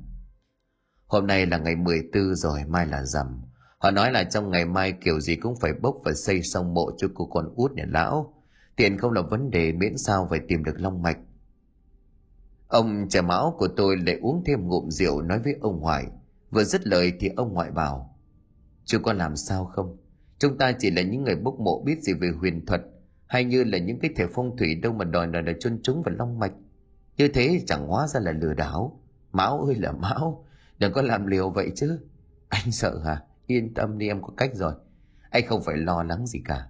Hôm 1.07 1.27
nay 1.27 1.47
là 1.47 1.59
ngày 1.59 1.77
14 1.77 2.35
rồi, 2.35 2.65
mai 2.69 2.87
là 2.87 3.05
rằm. 3.05 3.43
Họ 3.79 3.91
nói 3.91 4.13
là 4.13 4.25
trong 4.25 4.51
ngày 4.51 4.65
mai 4.65 4.93
kiểu 4.93 5.21
gì 5.21 5.37
cũng 5.37 5.57
phải 5.57 5.73
bốc 5.73 5.97
và 6.05 6.13
xây 6.13 6.43
xong 6.43 6.75
mộ 6.75 6.91
cho 6.97 7.09
cô 7.15 7.27
con 7.27 7.53
út 7.57 7.73
nhà 7.73 7.85
lão. 7.89 8.35
Tiền 8.77 8.99
không 8.99 9.13
là 9.13 9.23
vấn 9.23 9.51
đề 9.51 9.73
miễn 9.73 9.97
sao 9.97 10.27
phải 10.31 10.41
tìm 10.49 10.65
được 10.65 10.75
long 10.77 11.03
mạch. 11.03 11.19
Ông 12.69 13.09
trẻ 13.09 13.21
mão 13.21 13.55
của 13.59 13.69
tôi 13.77 13.97
lại 13.97 14.19
uống 14.23 14.43
thêm 14.47 14.69
ngụm 14.69 14.89
rượu 14.89 15.23
nói 15.23 15.39
với 15.39 15.57
ông 15.61 15.81
ngoại. 15.81 16.07
Vừa 16.51 16.65
dứt 16.65 16.87
lời 16.87 17.13
thì 17.21 17.29
ông 17.37 17.53
ngoại 17.53 17.71
bảo. 17.71 18.19
Chú 18.85 18.99
có 19.03 19.13
làm 19.13 19.37
sao 19.37 19.65
không? 19.65 19.97
Chúng 20.39 20.59
ta 20.59 20.73
chỉ 20.79 20.91
là 20.91 21.03
những 21.03 21.23
người 21.23 21.37
bốc 21.37 21.61
mộ 21.61 21.83
biết 21.85 22.03
gì 22.03 22.13
về 22.13 22.31
huyền 22.41 22.67
thuật 22.67 22.83
hay 23.33 23.45
như 23.45 23.65
là 23.65 23.79
những 23.79 23.99
cái 23.99 24.11
thể 24.17 24.27
phong 24.35 24.57
thủy 24.57 24.75
đâu 24.75 24.93
mà 24.93 25.05
đòi 25.05 25.27
là 25.27 25.53
chôn 25.61 25.79
chúng 25.83 26.03
vào 26.03 26.15
long 26.19 26.39
mạch. 26.39 26.53
Như 27.17 27.29
thế 27.29 27.61
chẳng 27.67 27.87
hóa 27.87 28.07
ra 28.07 28.21
là 28.21 28.33
lừa 28.33 28.55
đảo. 28.55 29.01
máu 29.33 29.61
ơi 29.61 29.75
là 29.75 29.93
máu 29.93 30.45
đừng 30.79 30.93
có 30.93 31.03
làm 31.03 31.27
liều 31.27 31.51
vậy 31.51 31.73
chứ. 31.75 31.99
Anh 32.49 32.73
sợ 32.73 32.99
hả? 33.05 33.23
Yên 33.47 33.75
tâm 33.75 33.99
đi, 33.99 34.09
em 34.09 34.23
có 34.23 34.33
cách 34.37 34.51
rồi. 34.55 34.73
Anh 35.31 35.47
không 35.47 35.63
phải 35.63 35.77
lo 35.77 36.03
lắng 36.03 36.27
gì 36.27 36.43
cả. 36.45 36.67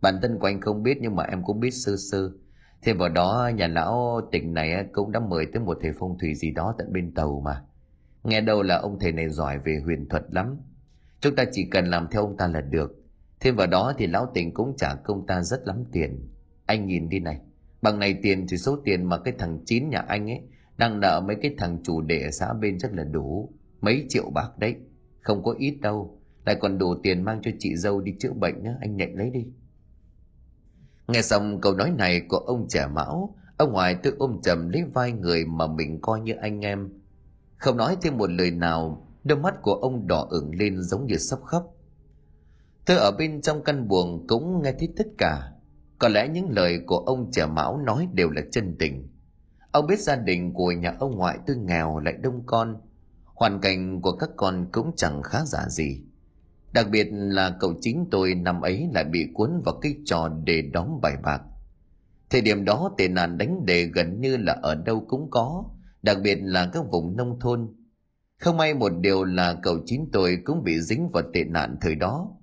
Bản 0.00 0.18
thân 0.22 0.38
của 0.38 0.46
anh 0.46 0.60
không 0.60 0.82
biết 0.82 0.98
nhưng 1.00 1.16
mà 1.16 1.22
em 1.22 1.44
cũng 1.44 1.60
biết 1.60 1.70
sơ 1.70 1.96
sơ. 1.96 2.30
Thêm 2.82 2.98
vào 2.98 3.08
đó, 3.08 3.50
nhà 3.54 3.66
lão 3.66 4.20
tỉnh 4.32 4.54
này 4.54 4.86
cũng 4.92 5.12
đã 5.12 5.20
mời 5.20 5.46
tới 5.52 5.62
một 5.62 5.78
thầy 5.82 5.92
phong 5.98 6.18
thủy 6.18 6.34
gì 6.34 6.50
đó 6.50 6.74
tận 6.78 6.92
bên 6.92 7.14
tàu 7.14 7.40
mà. 7.44 7.62
Nghe 8.24 8.40
đâu 8.40 8.62
là 8.62 8.76
ông 8.76 8.98
thầy 8.98 9.12
này 9.12 9.28
giỏi 9.28 9.58
về 9.58 9.80
huyền 9.84 10.08
thuật 10.08 10.24
lắm. 10.30 10.56
Chúng 11.20 11.36
ta 11.36 11.44
chỉ 11.52 11.68
cần 11.70 11.86
làm 11.86 12.08
theo 12.10 12.22
ông 12.22 12.36
ta 12.36 12.46
là 12.46 12.60
được. 12.60 13.05
Thêm 13.40 13.56
vào 13.56 13.66
đó 13.66 13.92
thì 13.98 14.06
lão 14.06 14.30
tỉnh 14.34 14.54
cũng 14.54 14.76
trả 14.76 14.94
công 14.94 15.26
ta 15.26 15.42
rất 15.42 15.66
lắm 15.66 15.84
tiền. 15.92 16.28
Anh 16.66 16.86
nhìn 16.86 17.08
đi 17.08 17.20
này. 17.20 17.40
Bằng 17.82 17.98
này 17.98 18.18
tiền 18.22 18.46
thì 18.48 18.56
số 18.56 18.78
tiền 18.84 19.04
mà 19.04 19.18
cái 19.18 19.34
thằng 19.38 19.60
chín 19.66 19.90
nhà 19.90 19.98
anh 19.98 20.30
ấy 20.30 20.40
đang 20.76 21.00
nợ 21.00 21.20
mấy 21.20 21.36
cái 21.42 21.54
thằng 21.58 21.78
chủ 21.82 22.00
đệ 22.00 22.22
ở 22.22 22.30
xã 22.30 22.52
bên 22.52 22.78
chắc 22.78 22.94
là 22.94 23.04
đủ. 23.04 23.52
Mấy 23.80 24.06
triệu 24.08 24.30
bạc 24.30 24.58
đấy. 24.58 24.76
Không 25.20 25.42
có 25.42 25.54
ít 25.58 25.78
đâu 25.80 26.20
lại 26.46 26.56
còn 26.60 26.78
đủ 26.78 26.94
tiền 27.02 27.22
mang 27.22 27.40
cho 27.42 27.50
chị 27.58 27.76
dâu 27.76 28.00
đi 28.00 28.14
chữa 28.18 28.32
bệnh 28.32 28.62
nhá, 28.62 28.74
anh 28.80 28.96
nhận 28.96 29.14
lấy 29.14 29.30
đi 29.30 29.46
nghe 31.08 31.22
xong 31.22 31.60
câu 31.60 31.74
nói 31.74 31.90
này 31.90 32.20
của 32.28 32.36
ông 32.36 32.68
trẻ 32.68 32.86
mão 32.86 33.34
ông 33.56 33.72
ngoại 33.72 33.94
tự 33.94 34.16
ôm 34.18 34.40
chầm 34.42 34.68
lấy 34.68 34.84
vai 34.94 35.12
người 35.12 35.44
mà 35.44 35.66
mình 35.66 36.00
coi 36.00 36.20
như 36.20 36.32
anh 36.40 36.60
em 36.60 36.88
không 37.56 37.76
nói 37.76 37.96
thêm 38.02 38.18
một 38.18 38.30
lời 38.30 38.50
nào 38.50 39.06
đôi 39.24 39.38
mắt 39.38 39.62
của 39.62 39.74
ông 39.74 40.06
đỏ 40.06 40.26
ửng 40.30 40.54
lên 40.54 40.82
giống 40.82 41.06
như 41.06 41.16
sắp 41.16 41.38
khóc 41.42 41.74
tôi 42.86 42.96
ở 42.96 43.12
bên 43.18 43.40
trong 43.40 43.64
căn 43.64 43.88
buồng 43.88 44.26
cũng 44.26 44.62
nghe 44.62 44.72
thấy 44.78 44.88
tất 44.96 45.06
cả 45.18 45.52
có 45.98 46.08
lẽ 46.08 46.28
những 46.28 46.50
lời 46.50 46.80
của 46.86 46.98
ông 46.98 47.30
trẻ 47.32 47.46
mão 47.46 47.78
nói 47.78 48.08
đều 48.12 48.30
là 48.30 48.42
chân 48.52 48.76
tình 48.78 49.08
ông 49.70 49.86
biết 49.86 50.00
gia 50.00 50.16
đình 50.16 50.54
của 50.54 50.72
nhà 50.72 50.94
ông 50.98 51.16
ngoại 51.16 51.38
tôi 51.46 51.56
nghèo 51.56 51.98
lại 51.98 52.14
đông 52.22 52.42
con 52.46 52.80
hoàn 53.24 53.60
cảnh 53.60 54.00
của 54.00 54.16
các 54.16 54.30
con 54.36 54.68
cũng 54.72 54.92
chẳng 54.96 55.22
khá 55.22 55.44
giả 55.44 55.68
gì 55.68 56.06
Đặc 56.76 56.86
biệt 56.90 57.08
là 57.10 57.56
cậu 57.60 57.74
chính 57.80 58.08
tôi 58.10 58.34
năm 58.34 58.60
ấy 58.60 58.88
lại 58.92 59.04
bị 59.04 59.28
cuốn 59.34 59.50
vào 59.64 59.78
cái 59.82 59.94
trò 60.04 60.28
để 60.44 60.62
đóng 60.72 61.00
bài 61.02 61.16
bạc. 61.22 61.42
Thời 62.30 62.40
điểm 62.40 62.64
đó 62.64 62.94
tệ 62.98 63.08
nạn 63.08 63.38
đánh 63.38 63.66
đề 63.66 63.84
gần 63.84 64.20
như 64.20 64.36
là 64.36 64.52
ở 64.62 64.74
đâu 64.74 65.04
cũng 65.08 65.30
có, 65.30 65.64
đặc 66.02 66.18
biệt 66.22 66.38
là 66.42 66.70
các 66.72 66.84
vùng 66.92 67.16
nông 67.16 67.40
thôn. 67.40 67.74
Không 68.40 68.56
may 68.56 68.74
một 68.74 68.92
điều 69.00 69.24
là 69.24 69.56
cậu 69.62 69.78
chính 69.86 70.08
tôi 70.12 70.38
cũng 70.44 70.64
bị 70.64 70.80
dính 70.80 71.08
vào 71.08 71.22
tệ 71.34 71.44
nạn 71.44 71.76
thời 71.80 71.94
đó. 71.94 72.35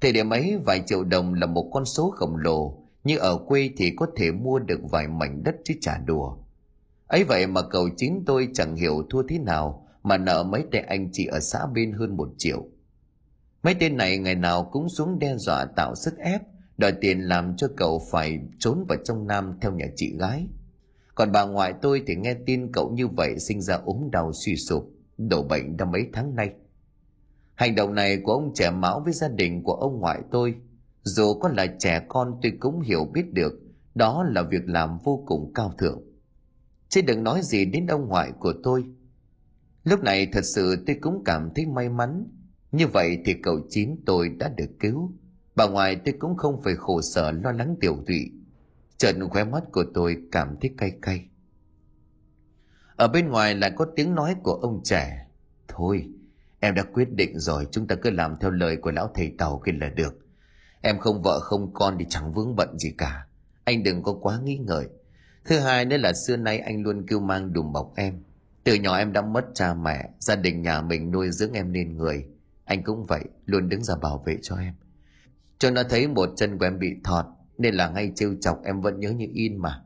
Thời 0.00 0.12
điểm 0.12 0.30
ấy 0.30 0.56
vài 0.66 0.82
triệu 0.86 1.04
đồng 1.04 1.34
là 1.34 1.46
một 1.46 1.70
con 1.72 1.84
số 1.84 2.10
khổng 2.10 2.36
lồ, 2.36 2.76
như 3.04 3.18
ở 3.18 3.38
quê 3.46 3.70
thì 3.76 3.92
có 3.96 4.06
thể 4.16 4.32
mua 4.32 4.58
được 4.58 4.80
vài 4.90 5.08
mảnh 5.08 5.42
đất 5.44 5.56
chứ 5.64 5.74
trả 5.80 5.98
đùa. 5.98 6.36
ấy 7.06 7.24
vậy 7.24 7.46
mà 7.46 7.62
cậu 7.62 7.88
chính 7.96 8.22
tôi 8.26 8.48
chẳng 8.54 8.76
hiểu 8.76 9.02
thua 9.10 9.22
thế 9.28 9.38
nào 9.38 9.86
mà 10.02 10.16
nợ 10.16 10.42
mấy 10.42 10.64
tên 10.72 10.84
anh 10.86 11.08
chị 11.12 11.26
ở 11.26 11.40
xã 11.40 11.66
bên 11.66 11.92
hơn 11.92 12.16
một 12.16 12.28
triệu. 12.38 12.66
Mấy 13.62 13.74
tên 13.74 13.96
này 13.96 14.18
ngày 14.18 14.34
nào 14.34 14.68
cũng 14.72 14.88
xuống 14.88 15.18
đe 15.18 15.36
dọa 15.36 15.64
tạo 15.64 15.94
sức 15.94 16.18
ép, 16.18 16.42
đòi 16.78 16.92
tiền 17.00 17.20
làm 17.20 17.56
cho 17.56 17.68
cậu 17.76 18.02
phải 18.10 18.38
trốn 18.58 18.84
vào 18.88 18.98
trong 19.04 19.26
Nam 19.26 19.58
theo 19.60 19.72
nhà 19.72 19.86
chị 19.96 20.16
gái. 20.18 20.46
Còn 21.14 21.32
bà 21.32 21.44
ngoại 21.44 21.74
tôi 21.82 22.02
thì 22.06 22.14
nghe 22.16 22.34
tin 22.46 22.72
cậu 22.72 22.90
như 22.90 23.08
vậy 23.08 23.38
sinh 23.38 23.60
ra 23.60 23.74
ốm 23.84 24.10
đau 24.12 24.32
suy 24.32 24.56
sụp, 24.56 24.90
đổ 25.18 25.42
bệnh 25.42 25.76
đã 25.76 25.84
mấy 25.84 26.06
tháng 26.12 26.34
nay. 26.34 26.52
Hành 27.60 27.74
động 27.74 27.94
này 27.94 28.20
của 28.24 28.32
ông 28.32 28.54
trẻ 28.54 28.70
mão 28.70 29.00
với 29.00 29.12
gia 29.12 29.28
đình 29.28 29.62
của 29.62 29.72
ông 29.72 30.00
ngoại 30.00 30.20
tôi, 30.30 30.54
dù 31.02 31.34
có 31.34 31.48
là 31.48 31.66
trẻ 31.78 32.04
con 32.08 32.38
tôi 32.42 32.52
cũng 32.60 32.80
hiểu 32.80 33.04
biết 33.04 33.32
được 33.32 33.52
đó 33.94 34.24
là 34.24 34.42
việc 34.42 34.62
làm 34.66 34.98
vô 35.04 35.24
cùng 35.26 35.52
cao 35.54 35.74
thượng. 35.78 36.02
Chứ 36.88 37.00
đừng 37.02 37.24
nói 37.24 37.40
gì 37.42 37.64
đến 37.64 37.86
ông 37.86 38.08
ngoại 38.08 38.32
của 38.38 38.54
tôi. 38.62 38.84
Lúc 39.84 40.02
này 40.02 40.28
thật 40.32 40.44
sự 40.44 40.84
tôi 40.86 40.96
cũng 41.00 41.22
cảm 41.24 41.50
thấy 41.54 41.66
may 41.66 41.88
mắn 41.88 42.26
như 42.72 42.86
vậy 42.86 43.18
thì 43.24 43.34
cậu 43.42 43.60
chín 43.68 43.96
tôi 44.06 44.28
đã 44.28 44.48
được 44.48 44.70
cứu. 44.80 45.12
Bà 45.54 45.68
ngoại 45.68 45.96
tôi 46.04 46.14
cũng 46.18 46.36
không 46.36 46.62
phải 46.62 46.74
khổ 46.76 47.00
sở 47.02 47.32
lo 47.32 47.52
lắng 47.52 47.76
tiểu 47.80 47.96
thụy. 48.06 48.30
Trận 48.96 49.28
khóe 49.28 49.44
mắt 49.44 49.62
của 49.72 49.84
tôi 49.94 50.16
cảm 50.32 50.56
thấy 50.60 50.74
cay 50.78 50.92
cay. 51.02 51.28
ở 52.96 53.08
bên 53.08 53.28
ngoài 53.28 53.54
lại 53.54 53.72
có 53.76 53.86
tiếng 53.96 54.14
nói 54.14 54.36
của 54.42 54.54
ông 54.54 54.80
trẻ 54.84 55.26
thôi 55.68 56.10
em 56.60 56.74
đã 56.74 56.82
quyết 56.82 57.12
định 57.12 57.38
rồi, 57.38 57.66
chúng 57.70 57.86
ta 57.86 57.96
cứ 58.02 58.10
làm 58.10 58.36
theo 58.40 58.50
lời 58.50 58.76
của 58.76 58.90
lão 58.90 59.10
thầy 59.14 59.34
tàu 59.38 59.62
kia 59.66 59.72
là 59.80 59.88
được. 59.88 60.18
Em 60.80 60.98
không 60.98 61.22
vợ 61.22 61.40
không 61.40 61.74
con 61.74 61.96
thì 61.98 62.06
chẳng 62.08 62.32
vướng 62.32 62.56
bận 62.56 62.78
gì 62.78 62.94
cả. 62.98 63.26
Anh 63.64 63.82
đừng 63.82 64.02
có 64.02 64.12
quá 64.12 64.40
nghĩ 64.44 64.56
ngợi 64.56 64.88
thứ 65.44 65.58
hai 65.58 65.84
nữa 65.84 65.96
là 65.96 66.12
xưa 66.12 66.36
nay 66.36 66.58
anh 66.58 66.82
luôn 66.82 67.06
kêu 67.06 67.20
mang 67.20 67.52
đùm 67.52 67.72
bọc 67.72 67.92
em. 67.96 68.22
Từ 68.64 68.74
nhỏ 68.74 68.96
em 68.96 69.12
đã 69.12 69.22
mất 69.22 69.44
cha 69.54 69.74
mẹ, 69.74 70.08
gia 70.18 70.36
đình 70.36 70.62
nhà 70.62 70.82
mình 70.82 71.10
nuôi 71.10 71.30
dưỡng 71.30 71.52
em 71.52 71.72
nên 71.72 71.96
người. 71.96 72.26
Anh 72.64 72.82
cũng 72.82 73.04
vậy, 73.06 73.24
luôn 73.46 73.68
đứng 73.68 73.84
ra 73.84 73.94
bảo 74.02 74.22
vệ 74.26 74.38
cho 74.42 74.56
em. 74.56 74.74
Cho 75.58 75.70
nó 75.70 75.82
thấy 75.82 76.08
một 76.08 76.28
chân 76.36 76.58
của 76.58 76.64
em 76.64 76.78
bị 76.78 76.96
thọt, 77.04 77.26
nên 77.58 77.74
là 77.74 77.88
ngay 77.88 78.12
trêu 78.14 78.34
chọc 78.40 78.64
em 78.64 78.80
vẫn 78.80 79.00
nhớ 79.00 79.10
như 79.10 79.26
in 79.32 79.56
mà. 79.56 79.82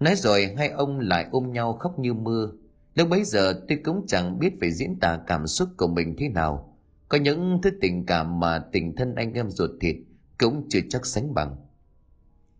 Nói 0.00 0.14
rồi, 0.16 0.54
hai 0.58 0.68
ông 0.68 1.00
lại 1.00 1.26
ôm 1.30 1.52
nhau 1.52 1.72
khóc 1.72 1.98
như 1.98 2.14
mưa 2.14 2.52
lúc 2.94 3.08
bấy 3.08 3.24
giờ 3.24 3.64
tôi 3.68 3.78
cũng 3.84 4.06
chẳng 4.06 4.38
biết 4.38 4.52
phải 4.60 4.72
diễn 4.72 4.98
tả 5.00 5.20
cảm 5.26 5.46
xúc 5.46 5.68
của 5.76 5.88
mình 5.88 6.14
thế 6.18 6.28
nào. 6.28 6.76
Có 7.08 7.18
những 7.18 7.60
thứ 7.62 7.70
tình 7.80 8.06
cảm 8.06 8.40
mà 8.40 8.64
tình 8.72 8.96
thân 8.96 9.14
anh 9.14 9.32
em 9.32 9.50
ruột 9.50 9.70
thịt 9.80 9.96
cũng 10.38 10.66
chưa 10.68 10.80
chắc 10.90 11.06
sánh 11.06 11.34
bằng. 11.34 11.56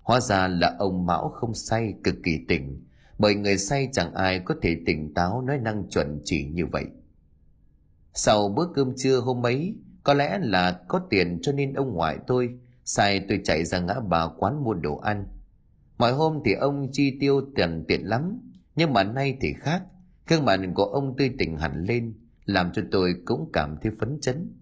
Hóa 0.03 0.21
ra 0.21 0.49
là 0.49 0.77
ông 0.79 1.07
mão 1.07 1.29
không 1.29 1.55
say, 1.55 1.95
cực 2.05 2.15
kỳ 2.25 2.39
tỉnh. 2.49 2.85
Bởi 3.19 3.35
người 3.35 3.59
say 3.59 3.89
chẳng 3.93 4.15
ai 4.15 4.39
có 4.39 4.55
thể 4.63 4.77
tỉnh 4.87 5.15
táo 5.15 5.43
nói 5.43 5.59
năng 5.59 5.89
chuẩn 5.91 6.21
chỉ 6.25 6.45
như 6.45 6.67
vậy. 6.67 6.85
Sau 8.15 8.49
bữa 8.49 8.67
cơm 8.75 8.93
trưa 8.97 9.21
hôm 9.21 9.47
ấy, 9.47 9.75
có 10.03 10.15
lẽ 10.15 10.39
là 10.43 10.81
có 10.89 11.01
tiền 11.11 11.39
cho 11.43 11.53
nên 11.53 11.73
ông 11.73 11.95
ngoại 11.95 12.19
tôi 12.27 12.59
sai 12.85 13.21
tôi 13.29 13.41
chạy 13.45 13.65
ra 13.65 13.81
ngã 13.81 14.01
ba 14.01 14.27
quán 14.39 14.65
mua 14.65 14.75
đồ 14.75 14.97
ăn. 14.99 15.27
Mọi 15.99 16.13
hôm 16.13 16.41
thì 16.45 16.53
ông 16.53 16.89
chi 16.93 17.17
tiêu 17.21 17.41
tiền 17.57 17.85
tiện 17.89 18.09
lắm, 18.09 18.39
nhưng 18.77 18.93
mà 18.93 19.05
nay 19.05 19.37
thì 19.41 19.53
khác 19.53 19.83
gương 20.33 20.45
mặt 20.45 20.61
của 20.75 20.85
ông 20.85 21.17
tươi 21.17 21.31
tỉnh 21.39 21.57
hẳn 21.57 21.85
lên, 21.85 22.15
làm 22.45 22.73
cho 22.73 22.83
tôi 22.91 23.15
cũng 23.25 23.51
cảm 23.53 23.77
thấy 23.83 23.93
phấn 24.01 24.19
chấn. 24.21 24.53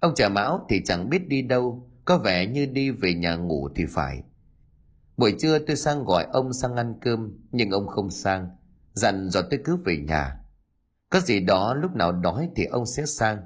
Ông 0.00 0.14
trà 0.14 0.28
mão 0.28 0.66
thì 0.68 0.82
chẳng 0.84 1.10
biết 1.10 1.28
đi 1.28 1.42
đâu, 1.42 1.90
có 2.04 2.18
vẻ 2.18 2.46
như 2.46 2.66
đi 2.66 2.90
về 2.90 3.14
nhà 3.14 3.36
ngủ 3.36 3.68
thì 3.74 3.86
phải. 3.88 4.22
Buổi 5.16 5.34
trưa 5.38 5.58
tôi 5.58 5.76
sang 5.76 6.04
gọi 6.04 6.26
ông 6.32 6.52
sang 6.52 6.76
ăn 6.76 6.94
cơm, 7.00 7.38
nhưng 7.52 7.70
ông 7.70 7.86
không 7.86 8.10
sang, 8.10 8.48
dặn 8.92 9.30
dò 9.30 9.42
tôi 9.50 9.60
cứ 9.64 9.76
về 9.76 9.96
nhà. 9.96 10.36
Có 11.10 11.20
gì 11.20 11.40
đó 11.40 11.74
lúc 11.74 11.96
nào 11.96 12.12
đói 12.12 12.48
thì 12.56 12.64
ông 12.64 12.86
sẽ 12.86 13.06
sang. 13.06 13.38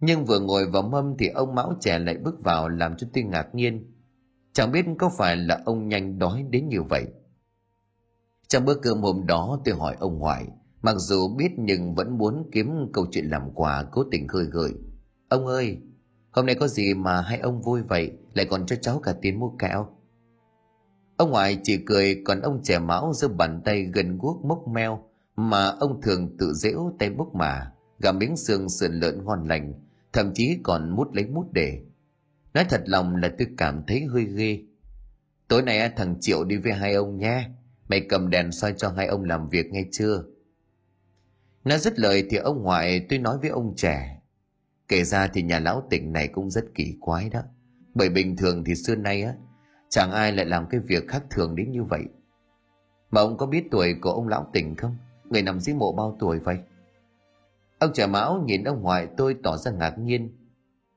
Nhưng 0.00 0.24
vừa 0.24 0.40
ngồi 0.40 0.66
vào 0.66 0.82
mâm 0.82 1.14
thì 1.18 1.28
ông 1.28 1.54
mão 1.54 1.74
trẻ 1.80 1.98
lại 1.98 2.16
bước 2.16 2.44
vào 2.44 2.68
làm 2.68 2.96
cho 2.96 3.06
tôi 3.12 3.24
ngạc 3.24 3.54
nhiên. 3.54 3.94
Chẳng 4.52 4.72
biết 4.72 4.86
có 4.98 5.10
phải 5.18 5.36
là 5.36 5.62
ông 5.64 5.88
nhanh 5.88 6.18
đói 6.18 6.44
đến 6.50 6.68
như 6.68 6.82
vậy 6.82 7.06
trong 8.52 8.64
bữa 8.64 8.74
cơm 8.74 9.02
hôm 9.02 9.26
đó 9.26 9.60
tôi 9.64 9.74
hỏi 9.74 9.96
ông 9.98 10.18
ngoại, 10.18 10.46
mặc 10.82 10.96
dù 10.98 11.28
biết 11.36 11.50
nhưng 11.56 11.94
vẫn 11.94 12.18
muốn 12.18 12.48
kiếm 12.52 12.90
câu 12.92 13.06
chuyện 13.10 13.24
làm 13.24 13.50
quà 13.54 13.84
cố 13.92 14.04
tình 14.10 14.28
khơi 14.28 14.44
gợi. 14.44 14.72
Ông 15.28 15.46
ơi, 15.46 15.78
hôm 16.30 16.46
nay 16.46 16.54
có 16.54 16.68
gì 16.68 16.94
mà 16.94 17.20
hai 17.20 17.38
ông 17.38 17.62
vui 17.62 17.82
vậy? 17.82 18.12
Lại 18.34 18.46
còn 18.50 18.66
cho 18.66 18.76
cháu 18.76 18.98
cả 18.98 19.14
tiền 19.22 19.40
mua 19.40 19.48
kẹo. 19.58 19.86
Ông 21.16 21.30
ngoại 21.30 21.58
chỉ 21.62 21.78
cười, 21.86 22.22
còn 22.24 22.40
ông 22.40 22.60
trẻ 22.62 22.78
mão 22.78 23.12
giơ 23.12 23.28
bàn 23.28 23.62
tay 23.64 23.82
gần 23.82 24.18
guốc 24.18 24.44
mốc 24.44 24.68
meo 24.68 25.04
mà 25.36 25.66
ông 25.66 26.00
thường 26.02 26.36
tự 26.38 26.52
dễu 26.52 26.92
tay 26.98 27.10
bốc 27.10 27.34
mà 27.34 27.72
gà 27.98 28.12
miếng 28.12 28.36
xương 28.36 28.68
sườn 28.68 28.92
lợn 28.92 29.24
ngon 29.24 29.48
lành, 29.48 29.74
thậm 30.12 30.30
chí 30.34 30.58
còn 30.62 30.90
mút 30.96 31.14
lấy 31.14 31.26
mút 31.26 31.46
để. 31.52 31.80
Nói 32.54 32.64
thật 32.68 32.82
lòng 32.86 33.16
là 33.16 33.32
tôi 33.38 33.48
cảm 33.56 33.82
thấy 33.86 34.04
hơi 34.04 34.24
ghê. 34.24 34.62
Tối 35.48 35.62
nay 35.62 35.92
thằng 35.96 36.16
triệu 36.20 36.44
đi 36.44 36.56
với 36.56 36.72
hai 36.72 36.94
ông 36.94 37.18
nhé 37.18 37.48
mày 37.92 38.00
cầm 38.00 38.30
đèn 38.30 38.52
soi 38.52 38.74
cho 38.76 38.88
hai 38.88 39.06
ông 39.06 39.24
làm 39.24 39.48
việc 39.48 39.66
nghe 39.72 39.84
chưa? 39.92 40.24
Nói 41.64 41.78
dứt 41.78 41.98
lời 41.98 42.26
thì 42.30 42.36
ông 42.36 42.62
ngoại 42.62 43.06
tôi 43.08 43.18
nói 43.18 43.38
với 43.38 43.50
ông 43.50 43.74
trẻ. 43.76 44.20
Kể 44.88 45.04
ra 45.04 45.26
thì 45.26 45.42
nhà 45.42 45.58
lão 45.58 45.86
tỉnh 45.90 46.12
này 46.12 46.28
cũng 46.28 46.50
rất 46.50 46.64
kỳ 46.74 46.96
quái 47.00 47.30
đó. 47.30 47.40
Bởi 47.94 48.08
bình 48.08 48.36
thường 48.36 48.64
thì 48.64 48.74
xưa 48.74 48.94
nay 48.94 49.22
á, 49.22 49.34
chẳng 49.88 50.12
ai 50.12 50.32
lại 50.32 50.46
làm 50.46 50.66
cái 50.70 50.80
việc 50.80 51.08
khác 51.08 51.22
thường 51.30 51.56
đến 51.56 51.70
như 51.70 51.84
vậy. 51.84 52.02
Mà 53.10 53.20
ông 53.20 53.36
có 53.36 53.46
biết 53.46 53.64
tuổi 53.70 53.94
của 54.00 54.10
ông 54.10 54.28
lão 54.28 54.50
tỉnh 54.52 54.76
không? 54.76 54.96
Người 55.30 55.42
nằm 55.42 55.60
dưới 55.60 55.74
mộ 55.74 55.92
bao 55.92 56.16
tuổi 56.20 56.38
vậy? 56.38 56.58
Ông 57.78 57.92
trẻ 57.94 58.06
mão 58.06 58.44
nhìn 58.46 58.64
ông 58.64 58.82
ngoại 58.82 59.08
tôi 59.16 59.36
tỏ 59.42 59.56
ra 59.56 59.70
ngạc 59.70 59.98
nhiên. 59.98 60.36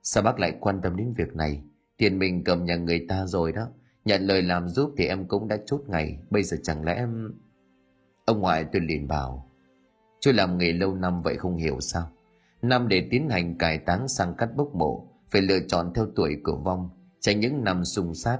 Sao 0.04 0.24
bác 0.24 0.40
lại 0.40 0.58
quan 0.60 0.82
tâm 0.82 0.96
đến 0.96 1.14
việc 1.18 1.36
này? 1.36 1.64
Tiền 1.98 2.20
mình 2.20 2.44
cầm 2.44 2.66
nhà 2.66 2.76
người 2.76 3.06
ta 3.10 3.26
rồi 3.26 3.52
đó 3.52 3.68
nhận 4.06 4.22
lời 4.22 4.42
làm 4.42 4.70
giúp 4.70 4.94
thì 4.98 5.06
em 5.06 5.28
cũng 5.28 5.48
đã 5.48 5.58
chốt 5.66 5.82
ngày. 5.88 6.18
Bây 6.30 6.44
giờ 6.44 6.58
chẳng 6.64 6.84
lẽ 6.84 6.94
em 6.94 7.34
ông 8.26 8.40
ngoại 8.40 8.66
tôi 8.74 8.82
liền 8.82 9.08
bảo 9.08 9.52
chú 10.26 10.32
làm 10.32 10.58
nghề 10.58 10.74
lâu 10.74 10.96
năm 10.96 11.22
vậy 11.22 11.38
không 11.38 11.58
hiểu 11.58 11.80
sao? 11.80 12.12
Năm 12.62 12.88
để 12.88 13.08
tiến 13.12 13.30
hành 13.30 13.58
cải 13.58 13.78
táng 13.78 14.08
sang 14.08 14.36
cắt 14.38 14.50
bốc 14.56 14.76
mộ, 14.76 15.08
phải 15.32 15.42
lựa 15.42 15.60
chọn 15.68 15.94
theo 15.96 16.08
tuổi 16.16 16.38
của 16.44 16.58
vong, 16.58 16.90
tránh 17.20 17.40
những 17.40 17.64
năm 17.64 17.86
xung 17.86 18.14
sát. 18.14 18.40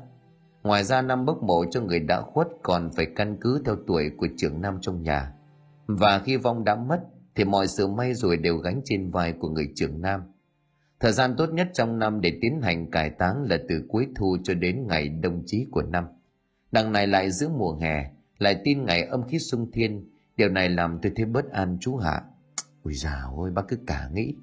Ngoài 0.64 0.84
ra 0.84 1.02
năm 1.02 1.26
bốc 1.26 1.44
mộ 1.44 1.66
cho 1.72 1.82
người 1.82 2.00
đã 2.00 2.22
khuất 2.22 2.48
còn 2.64 2.90
phải 2.96 3.08
căn 3.16 3.38
cứ 3.42 3.62
theo 3.66 3.76
tuổi 3.88 4.12
của 4.18 4.28
trưởng 4.38 4.62
nam 4.62 4.78
trong 4.82 5.04
nhà. 5.04 5.34
Và 5.88 6.20
khi 6.20 6.38
vong 6.38 6.64
đã 6.64 6.76
mất 6.76 7.00
thì 7.36 7.44
mọi 7.44 7.68
sự 7.68 7.88
may 7.88 8.14
rồi 8.14 8.38
đều 8.38 8.58
gánh 8.58 8.82
trên 8.86 9.12
vai 9.12 9.34
của 9.40 9.50
người 9.50 9.72
trưởng 9.76 10.02
nam 10.02 10.22
thời 11.00 11.12
gian 11.12 11.36
tốt 11.38 11.54
nhất 11.54 11.68
trong 11.74 12.00
năm 12.00 12.22
để 12.22 12.38
tiến 12.42 12.62
hành 12.62 12.92
cải 12.92 13.10
táng 13.10 13.44
là 13.44 13.58
từ 13.70 13.84
cuối 13.90 14.08
thu 14.16 14.38
cho 14.44 14.54
đến 14.54 14.88
ngày 14.88 15.10
đông 15.10 15.44
chí 15.46 15.68
của 15.72 15.82
năm. 15.82 16.06
Đằng 16.72 16.92
này 16.92 17.08
lại 17.08 17.32
giữa 17.32 17.50
mùa 17.50 17.76
hè, 17.76 18.12
lại 18.38 18.62
tin 18.64 18.86
ngày 18.86 19.04
âm 19.04 19.28
khí 19.28 19.40
sung 19.40 19.72
thiên. 19.72 20.10
Điều 20.38 20.50
này 20.50 20.70
làm 20.70 21.00
tôi 21.02 21.12
thấy 21.16 21.26
bất 21.26 21.52
an 21.52 21.78
chú 21.82 21.98
hạ. 21.98 22.22
Ui 22.84 22.94
dào 22.94 23.34
ôi, 23.38 23.52
bác 23.52 23.68
cứ 23.68 23.78
cả 23.88 24.10
nghĩ. 24.14 24.36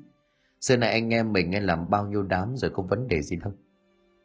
Xưa 0.60 0.76
này 0.76 0.90
anh 0.90 1.14
em 1.14 1.32
mình 1.32 1.64
làm 1.64 1.90
bao 1.90 2.06
nhiêu 2.06 2.22
đám 2.22 2.56
rồi 2.56 2.70
có 2.74 2.82
vấn 2.82 3.08
đề 3.08 3.22
gì 3.22 3.36
không 3.42 3.52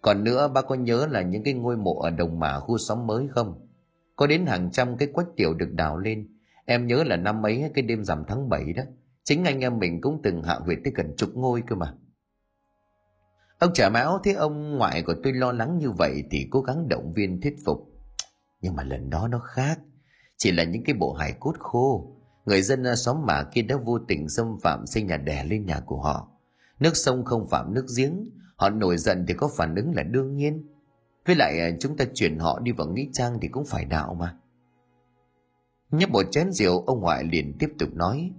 còn 0.08 0.24
nữa, 0.24 0.48
bác 0.48 0.68
có 0.68 0.76
nhớ 0.76 1.08
là 1.12 1.22
những 1.22 1.44
cái 1.44 1.54
ngôi 1.54 1.78
mộ 1.78 2.00
ở 2.00 2.10
đồng 2.10 2.40
mả 2.40 2.60
khu 2.60 2.78
xóm 2.78 3.08
mới 3.08 3.28
không? 3.28 3.68
Có 4.16 4.28
đến 4.28 4.46
hàng 4.46 4.72
trăm 4.72 4.98
cái 4.98 5.08
quách 5.08 5.28
tiểu 5.36 5.54
được 5.54 5.74
đào 5.74 5.98
lên. 5.98 6.28
Em 6.66 6.88
nhớ 6.88 7.04
là 7.04 7.16
năm 7.16 7.46
ấy 7.46 7.72
cái 7.74 7.82
đêm 7.82 8.04
rằm 8.04 8.24
tháng 8.28 8.50
7 8.50 8.74
đó, 8.74 8.84
chính 9.24 9.44
anh 9.46 9.60
em 9.60 9.80
mình 9.80 10.02
cũng 10.02 10.20
từng 10.24 10.44
hạ 10.44 10.56
huyệt 10.56 10.80
tới 10.84 10.94
gần 10.96 11.14
chục 11.18 11.30
ngôi 11.36 11.64
cơ 11.68 11.76
mà 11.76 11.94
ông 13.60 13.74
trả 13.74 13.90
máu 13.90 14.20
thấy 14.24 14.34
ông 14.34 14.78
ngoại 14.78 15.02
của 15.02 15.16
tôi 15.24 15.34
lo 15.34 15.52
lắng 15.52 15.78
như 15.78 15.92
vậy 15.92 16.24
thì 16.32 16.48
cố 16.52 16.62
gắng 16.62 16.88
động 16.90 17.14
viên 17.14 17.42
thuyết 17.42 17.56
phục. 17.66 17.90
Nhưng 18.62 18.76
mà 18.76 18.84
lần 18.84 19.10
đó 19.10 19.28
nó 19.28 19.40
khác. 19.40 19.80
Chỉ 20.38 20.52
là 20.52 20.64
những 20.64 20.84
cái 20.84 20.96
bộ 21.00 21.14
hài 21.14 21.34
cốt 21.40 21.56
khô. 21.60 22.16
Người 22.46 22.62
dân 22.62 22.84
ờ, 22.84 22.96
xóm 22.96 23.26
mả 23.26 23.44
kia 23.54 23.62
đã 23.62 23.76
vô 23.86 24.00
tình 24.08 24.30
xâm 24.30 24.60
phạm 24.64 24.88
xây 24.88 25.04
nhà 25.04 25.18
đẻ 25.18 25.44
lên 25.44 25.66
nhà 25.66 25.80
của 25.86 26.02
họ. 26.02 26.32
Nước 26.80 26.98
sông 26.98 27.26
không 27.26 27.48
phạm 27.48 27.74
nước 27.74 27.86
giếng. 27.98 28.30
Họ 28.56 28.70
nổi 28.70 28.98
giận 28.98 29.26
thì 29.28 29.34
có 29.34 29.50
phản 29.58 29.76
ứng 29.76 29.96
là 29.96 30.04
đương 30.04 30.36
nhiên. 30.36 30.68
Với 31.26 31.36
lại 31.36 31.60
ờ, 31.60 31.78
chúng 31.80 31.98
ta 31.98 32.06
chuyển 32.14 32.40
họ 32.40 32.60
đi 32.60 32.72
vào 32.72 32.88
nghĩa 32.88 33.08
trang 33.14 33.40
thì 33.42 33.48
cũng 33.48 33.66
phải 33.66 33.86
đạo 33.86 34.14
mà. 34.14 34.36
Nhấp 35.92 36.10
một 36.10 36.26
chén 36.32 36.52
rượu, 36.52 36.84
ông 36.86 37.02
ngoại 37.02 37.24
liền 37.24 37.58
tiếp 37.60 37.70
tục 37.80 37.90
nói. 37.94 38.32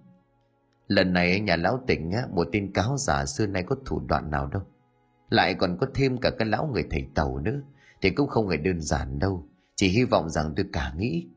Lần 0.87 1.13
này, 1.13 1.41
nhà 1.41 1.57
lão 1.57 1.81
tỉnh 1.87 2.13
một 2.35 2.49
tên 2.53 2.73
cáo 2.73 2.97
giả 2.97 3.27
xưa 3.27 3.47
nay 3.47 3.63
có 3.63 3.77
thủ 3.87 4.01
đoạn 4.09 4.31
nào 4.31 4.47
đâu 4.47 4.63
lại 5.29 5.55
còn 5.55 5.77
có 5.81 5.87
thêm 5.95 6.19
cả 6.19 6.31
cái 6.39 6.49
lão 6.49 6.67
người 6.67 6.85
thầy 6.91 7.07
tàu 7.15 7.39
nữa. 7.39 7.61
Thì 8.03 8.11
cũng 8.11 8.29
không 8.29 8.49
hề 8.49 8.57
đơn 8.57 8.81
giản 8.81 9.19
đâu. 9.19 9.49
Chỉ 9.75 9.89
hy 9.89 10.05
vọng 10.05 10.31
rằng 10.31 10.53
tôi 10.57 10.67
cả 10.73 10.93
nghĩ. 10.97 11.29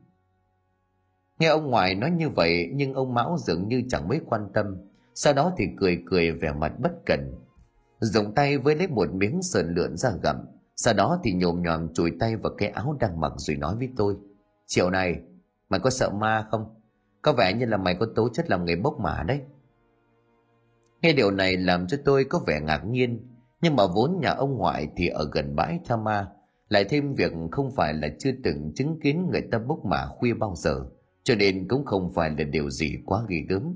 Nghe 1.38 1.48
ông 1.48 1.70
ngoại 1.70 1.94
nói 1.94 2.10
như 2.10 2.28
vậy, 2.28 2.70
nhưng 2.74 2.94
ông 2.94 3.14
mão 3.14 3.36
dường 3.38 3.68
như 3.68 3.82
chẳng 3.88 4.08
mấy 4.08 4.20
quan 4.26 4.48
tâm. 4.54 4.76
Sau 5.14 5.32
đó 5.32 5.52
thì 5.56 5.64
cười 5.76 6.02
cười 6.06 6.30
vẻ 6.30 6.52
mặt 6.52 6.72
bất 6.78 6.92
cẩn. 7.06 7.34
Dùng 8.00 8.34
tay 8.34 8.58
với 8.58 8.76
lấy 8.76 8.88
một 8.88 9.14
miếng 9.14 9.42
sườn 9.42 9.74
lượn 9.74 9.96
ra 9.96 10.10
gặm. 10.22 10.36
Sau 10.76 10.94
đó 10.94 11.20
thì 11.24 11.32
nhồm 11.32 11.62
nhòm 11.62 11.94
chùi 11.94 12.12
tay 12.20 12.36
vào 12.36 12.52
cái 12.58 12.68
áo 12.68 12.96
đang 13.00 13.20
mặc 13.20 13.32
rồi 13.36 13.56
nói 13.56 13.76
với 13.76 13.88
tôi. 13.96 14.16
Chiều 14.66 14.90
này, 14.90 15.20
mày 15.68 15.80
có 15.80 15.90
sợ 15.90 16.10
ma 16.10 16.46
không? 16.50 16.74
Có 17.22 17.32
vẻ 17.32 17.52
như 17.52 17.66
là 17.66 17.76
mày 17.76 17.94
có 17.94 18.06
tố 18.14 18.28
chất 18.28 18.50
làm 18.50 18.64
người 18.64 18.76
bốc 18.76 19.00
mả 19.00 19.22
đấy. 19.26 19.40
Nghe 21.02 21.12
điều 21.12 21.30
này 21.30 21.56
làm 21.56 21.86
cho 21.86 21.96
tôi 22.04 22.24
có 22.24 22.38
vẻ 22.46 22.60
ngạc 22.60 22.84
nhiên 22.84 23.31
nhưng 23.62 23.76
mà 23.76 23.86
vốn 23.86 24.18
nhà 24.20 24.30
ông 24.30 24.56
ngoại 24.56 24.88
thì 24.96 25.08
ở 25.08 25.28
gần 25.32 25.56
bãi 25.56 25.80
tha 25.84 25.96
ma, 25.96 26.26
lại 26.68 26.84
thêm 26.84 27.14
việc 27.14 27.32
không 27.50 27.70
phải 27.70 27.94
là 27.94 28.08
chưa 28.18 28.30
từng 28.44 28.72
chứng 28.74 29.00
kiến 29.00 29.28
người 29.30 29.42
ta 29.52 29.58
bốc 29.58 29.84
mả 29.84 30.06
khuya 30.06 30.34
bao 30.34 30.54
giờ, 30.56 30.86
cho 31.22 31.34
nên 31.34 31.68
cũng 31.68 31.84
không 31.84 32.12
phải 32.12 32.30
là 32.30 32.44
điều 32.44 32.70
gì 32.70 32.96
quá 33.06 33.22
ghê 33.28 33.36
gớm. 33.48 33.74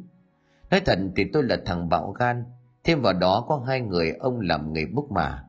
Nói 0.71 0.81
thật 0.87 0.99
thì 1.17 1.25
tôi 1.33 1.43
là 1.43 1.59
thằng 1.67 1.89
bạo 1.89 2.13
gan, 2.13 2.45
thêm 2.85 3.03
vào 3.03 3.13
đó 3.13 3.45
có 3.49 3.63
hai 3.67 3.81
người 3.81 4.11
ông 4.11 4.41
làm 4.41 4.73
người 4.73 4.87
bốc 4.87 5.11
mả. 5.11 5.45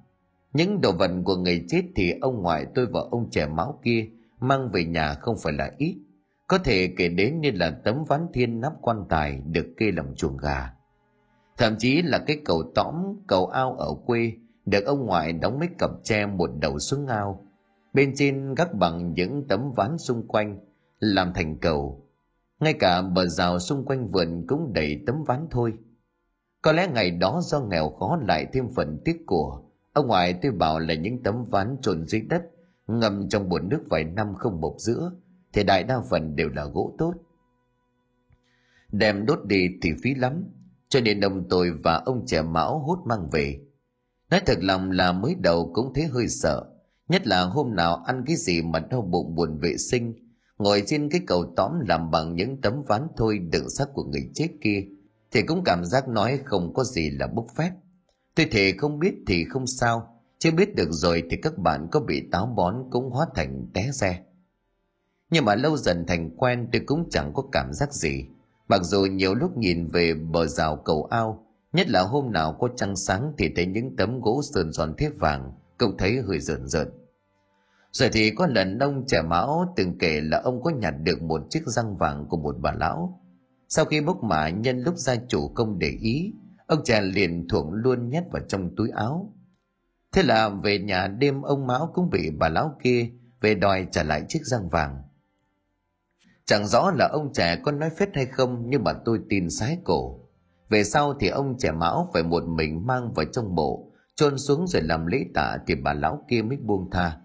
Những 0.54 0.82
đồ 0.82 0.92
vật 0.92 1.12
của 1.26 1.36
người 1.36 1.66
chết 1.68 1.84
thì 1.96 2.14
ông 2.22 2.42
ngoại 2.42 2.66
tôi 2.76 2.86
và 2.86 3.00
ông 3.12 3.30
trẻ 3.30 3.48
máu 3.48 3.80
kia 3.84 4.08
mang 4.40 4.70
về 4.72 4.86
nhà 4.86 5.14
không 5.14 5.36
phải 5.44 5.54
là 5.54 5.72
ít. 5.78 5.98
Có 6.48 6.58
thể 6.58 6.94
kể 6.98 7.10
đến 7.10 7.42
như 7.42 7.52
là 7.52 7.70
tấm 7.84 8.04
ván 8.08 8.28
thiên 8.34 8.62
nắp 8.62 8.74
quan 8.82 9.06
tài 9.10 9.42
được 9.46 9.74
kê 9.78 9.92
làm 9.92 10.16
chuồng 10.16 10.38
gà 10.38 10.74
thậm 11.58 11.76
chí 11.80 12.02
là 12.02 12.24
cái 12.28 12.42
cầu 12.46 12.72
tõm, 12.76 12.96
cầu 13.28 13.48
ao 13.48 13.74
ở 13.74 13.94
quê, 14.06 14.34
được 14.66 14.86
ông 14.86 15.06
ngoại 15.06 15.34
đóng 15.34 15.60
mấy 15.60 15.70
cặp 15.78 15.90
tre 16.04 16.26
một 16.26 16.50
đầu 16.60 16.80
xuống 16.80 17.08
ao. 17.08 17.46
Bên 17.94 18.14
trên 18.16 18.56
gác 18.56 18.74
bằng 18.74 19.14
những 19.14 19.48
tấm 19.48 19.72
ván 19.76 19.98
xung 19.98 20.28
quanh, 20.28 20.60
làm 21.00 21.34
thành 21.34 21.58
cầu. 21.58 22.04
Ngay 22.60 22.74
cả 22.74 23.02
bờ 23.02 23.26
rào 23.26 23.60
xung 23.60 23.86
quanh 23.86 24.12
vườn 24.12 24.46
cũng 24.48 24.74
đầy 24.74 25.04
tấm 25.08 25.24
ván 25.24 25.48
thôi. 25.52 25.74
Có 26.62 26.72
lẽ 26.72 26.88
ngày 26.94 27.12
đó 27.12 27.42
do 27.44 27.60
nghèo 27.60 27.90
khó 27.90 28.20
lại 28.28 28.48
thêm 28.54 28.70
phần 28.76 29.02
tiếc 29.06 29.24
của, 29.26 29.62
ông 29.94 30.08
ngoại 30.08 30.34
tôi 30.42 30.52
bảo 30.52 30.80
là 30.80 30.94
những 30.94 31.24
tấm 31.24 31.46
ván 31.46 31.78
trồn 31.82 32.06
dưới 32.08 32.22
đất 32.22 32.44
ngâm 32.88 33.30
trong 33.30 33.50
bồn 33.50 33.70
nước 33.70 33.84
vài 33.90 34.04
năm 34.04 34.34
không 34.36 34.62
bộc 34.62 34.76
giữa, 34.78 35.12
thì 35.54 35.64
đại 35.64 35.84
đa 35.84 36.00
phần 36.10 36.36
đều 36.36 36.50
là 36.50 36.66
gỗ 36.66 36.96
tốt. 36.98 37.14
Đem 38.92 39.26
đốt 39.26 39.40
đi 39.46 39.70
thì 39.82 39.90
phí 40.04 40.16
lắm 40.16 40.44
cho 40.90 41.02
nên 41.02 41.22
ông 41.22 41.50
tôi 41.50 41.72
và 41.84 41.96
ông 42.06 42.26
trẻ 42.26 42.42
mão 42.42 42.80
hốt 42.80 42.98
mang 43.06 43.30
về. 43.30 43.60
Nói 44.32 44.42
thật 44.46 44.58
lòng 44.62 44.92
là 44.92 45.12
mới 45.12 45.36
đầu 45.36 45.72
cũng 45.74 45.94
thấy 45.94 46.06
hơi 46.06 46.28
sợ. 46.28 46.66
Nhất 47.10 47.28
là 47.28 47.44
hôm 47.44 47.76
nào 47.76 47.96
ăn 47.96 48.24
cái 48.28 48.36
gì 48.36 48.62
mà 48.62 48.80
đau 48.80 49.02
bụng 49.02 49.36
buồn 49.36 49.58
vệ 49.58 49.78
sinh, 49.78 50.14
ngồi 50.58 50.84
trên 50.86 51.10
cái 51.10 51.22
cầu 51.28 51.54
tóm 51.56 51.72
làm 51.88 52.12
bằng 52.12 52.36
những 52.36 52.62
tấm 52.62 52.84
ván 52.88 53.08
thôi 53.18 53.40
đựng 53.52 53.70
xác 53.70 53.86
của 53.94 54.04
người 54.04 54.30
chết 54.34 54.48
kia, 54.62 54.84
thì 55.32 55.42
cũng 55.42 55.64
cảm 55.64 55.86
giác 55.86 56.08
nói 56.08 56.40
không 56.46 56.74
có 56.74 56.84
gì 56.84 57.10
là 57.10 57.28
bốc 57.28 57.46
phép 57.56 57.72
tôi 58.36 58.48
thể 58.52 58.74
không 58.78 59.00
biết 59.00 59.14
thì 59.28 59.46
không 59.50 59.68
sao, 59.68 60.22
chưa 60.40 60.52
biết 60.52 60.76
được 60.76 60.90
rồi 60.92 61.24
thì 61.32 61.38
các 61.42 61.58
bạn 61.58 61.88
có 61.92 62.00
bị 62.00 62.30
táo 62.32 62.46
bón 62.46 62.76
cũng 62.92 63.10
hóa 63.10 63.28
thành 63.36 63.68
té 63.74 63.92
xe 63.92 64.24
nhưng 65.30 65.46
mà 65.46 65.56
lâu 65.56 65.78
dần 65.78 66.06
thành 66.08 66.30
quen 66.38 66.70
tôi 66.74 66.82
cũng 66.86 67.10
chẳng 67.10 67.34
có 67.34 67.44
cảm 67.52 67.74
giác 67.74 67.94
gì 67.94 68.26
mặc 68.68 68.82
dù 68.84 69.06
nhiều 69.06 69.36
lúc 69.36 69.58
nhìn 69.58 69.88
về 69.88 70.14
bờ 70.14 70.48
rào 70.48 70.76
cầu 70.76 71.04
ao, 71.04 71.46
nhất 71.74 71.90
là 71.90 72.02
hôm 72.02 72.32
nào 72.32 72.54
có 72.60 72.70
trăng 72.76 72.96
sáng 72.96 73.34
thì 73.38 73.50
thấy 73.56 73.66
những 73.66 73.96
tấm 73.96 74.22
gỗ 74.22 74.42
sơn 74.54 74.72
giòn 74.74 74.96
thép 74.98 75.12
vàng, 75.20 75.52
cũng 75.78 75.98
thấy 75.98 76.22
hơi 76.28 76.40
rợn 76.40 76.68
rợn. 76.68 76.88
Rồi 77.92 78.10
thì 78.14 78.32
có 78.32 78.48
lần 78.48 78.80
ông 78.80 79.04
trẻ 79.08 79.22
mão 79.22 79.74
từng 79.76 79.98
kể 79.98 80.22
là 80.22 80.38
ông 80.38 80.64
có 80.64 80.72
nhặt 80.72 80.94
được 81.04 81.22
một 81.22 81.42
chiếc 81.50 81.64
răng 81.66 81.98
vàng 81.98 82.26
của 82.30 82.38
một 82.38 82.56
bà 82.60 82.72
lão. 82.72 83.22
Sau 83.70 83.86
khi 83.86 84.02
bốc 84.02 84.24
mã 84.24 84.50
nhân 84.50 84.82
lúc 84.82 84.96
gia 84.98 85.16
chủ 85.16 85.48
công 85.48 85.80
để 85.80 85.90
ý, 86.02 86.34
ông 86.68 86.80
trẻ 86.84 87.02
liền 87.02 87.48
thuộng 87.48 87.74
luôn 87.74 88.10
nhét 88.10 88.24
vào 88.32 88.42
trong 88.48 88.76
túi 88.76 88.90
áo. 88.90 89.34
Thế 90.12 90.24
là 90.24 90.50
về 90.50 90.80
nhà 90.80 91.08
đêm 91.08 91.42
ông 91.42 91.68
mão 91.68 91.92
cũng 91.94 92.10
bị 92.10 92.30
bà 92.40 92.50
lão 92.50 92.78
kia 92.84 93.10
về 93.42 93.56
đòi 93.56 93.88
trả 93.92 94.04
lại 94.04 94.24
chiếc 94.28 94.40
răng 94.44 94.70
vàng 94.70 95.02
chẳng 96.48 96.68
rõ 96.68 96.92
là 96.92 97.10
ông 97.12 97.34
trẻ 97.34 97.56
có 97.64 97.72
nói 97.72 97.90
phết 97.90 98.10
hay 98.16 98.26
không, 98.26 98.64
nhưng 98.70 98.84
mà 98.84 98.94
tôi 99.06 99.20
tin 99.30 99.50
sái 99.50 99.78
cổ. 99.84 100.20
Về 100.70 100.84
sau 100.84 101.14
thì 101.20 101.28
ông 101.28 101.58
trẻ 101.58 101.72
mão 101.72 102.10
phải 102.14 102.24
một 102.24 102.44
mình 102.44 102.88
mang 102.88 103.14
vào 103.14 103.26
trong 103.26 103.56
bộ, 103.56 103.92
chôn 104.16 104.38
xuống 104.38 104.68
rồi 104.68 104.82
làm 104.82 105.06
lễ 105.06 105.26
tạ 105.34 105.58
thì 105.68 105.76
bà 105.76 105.94
lão 105.94 106.24
kia 106.30 106.42
mới 106.42 106.58
buông 106.58 106.90
tha. 106.92 107.18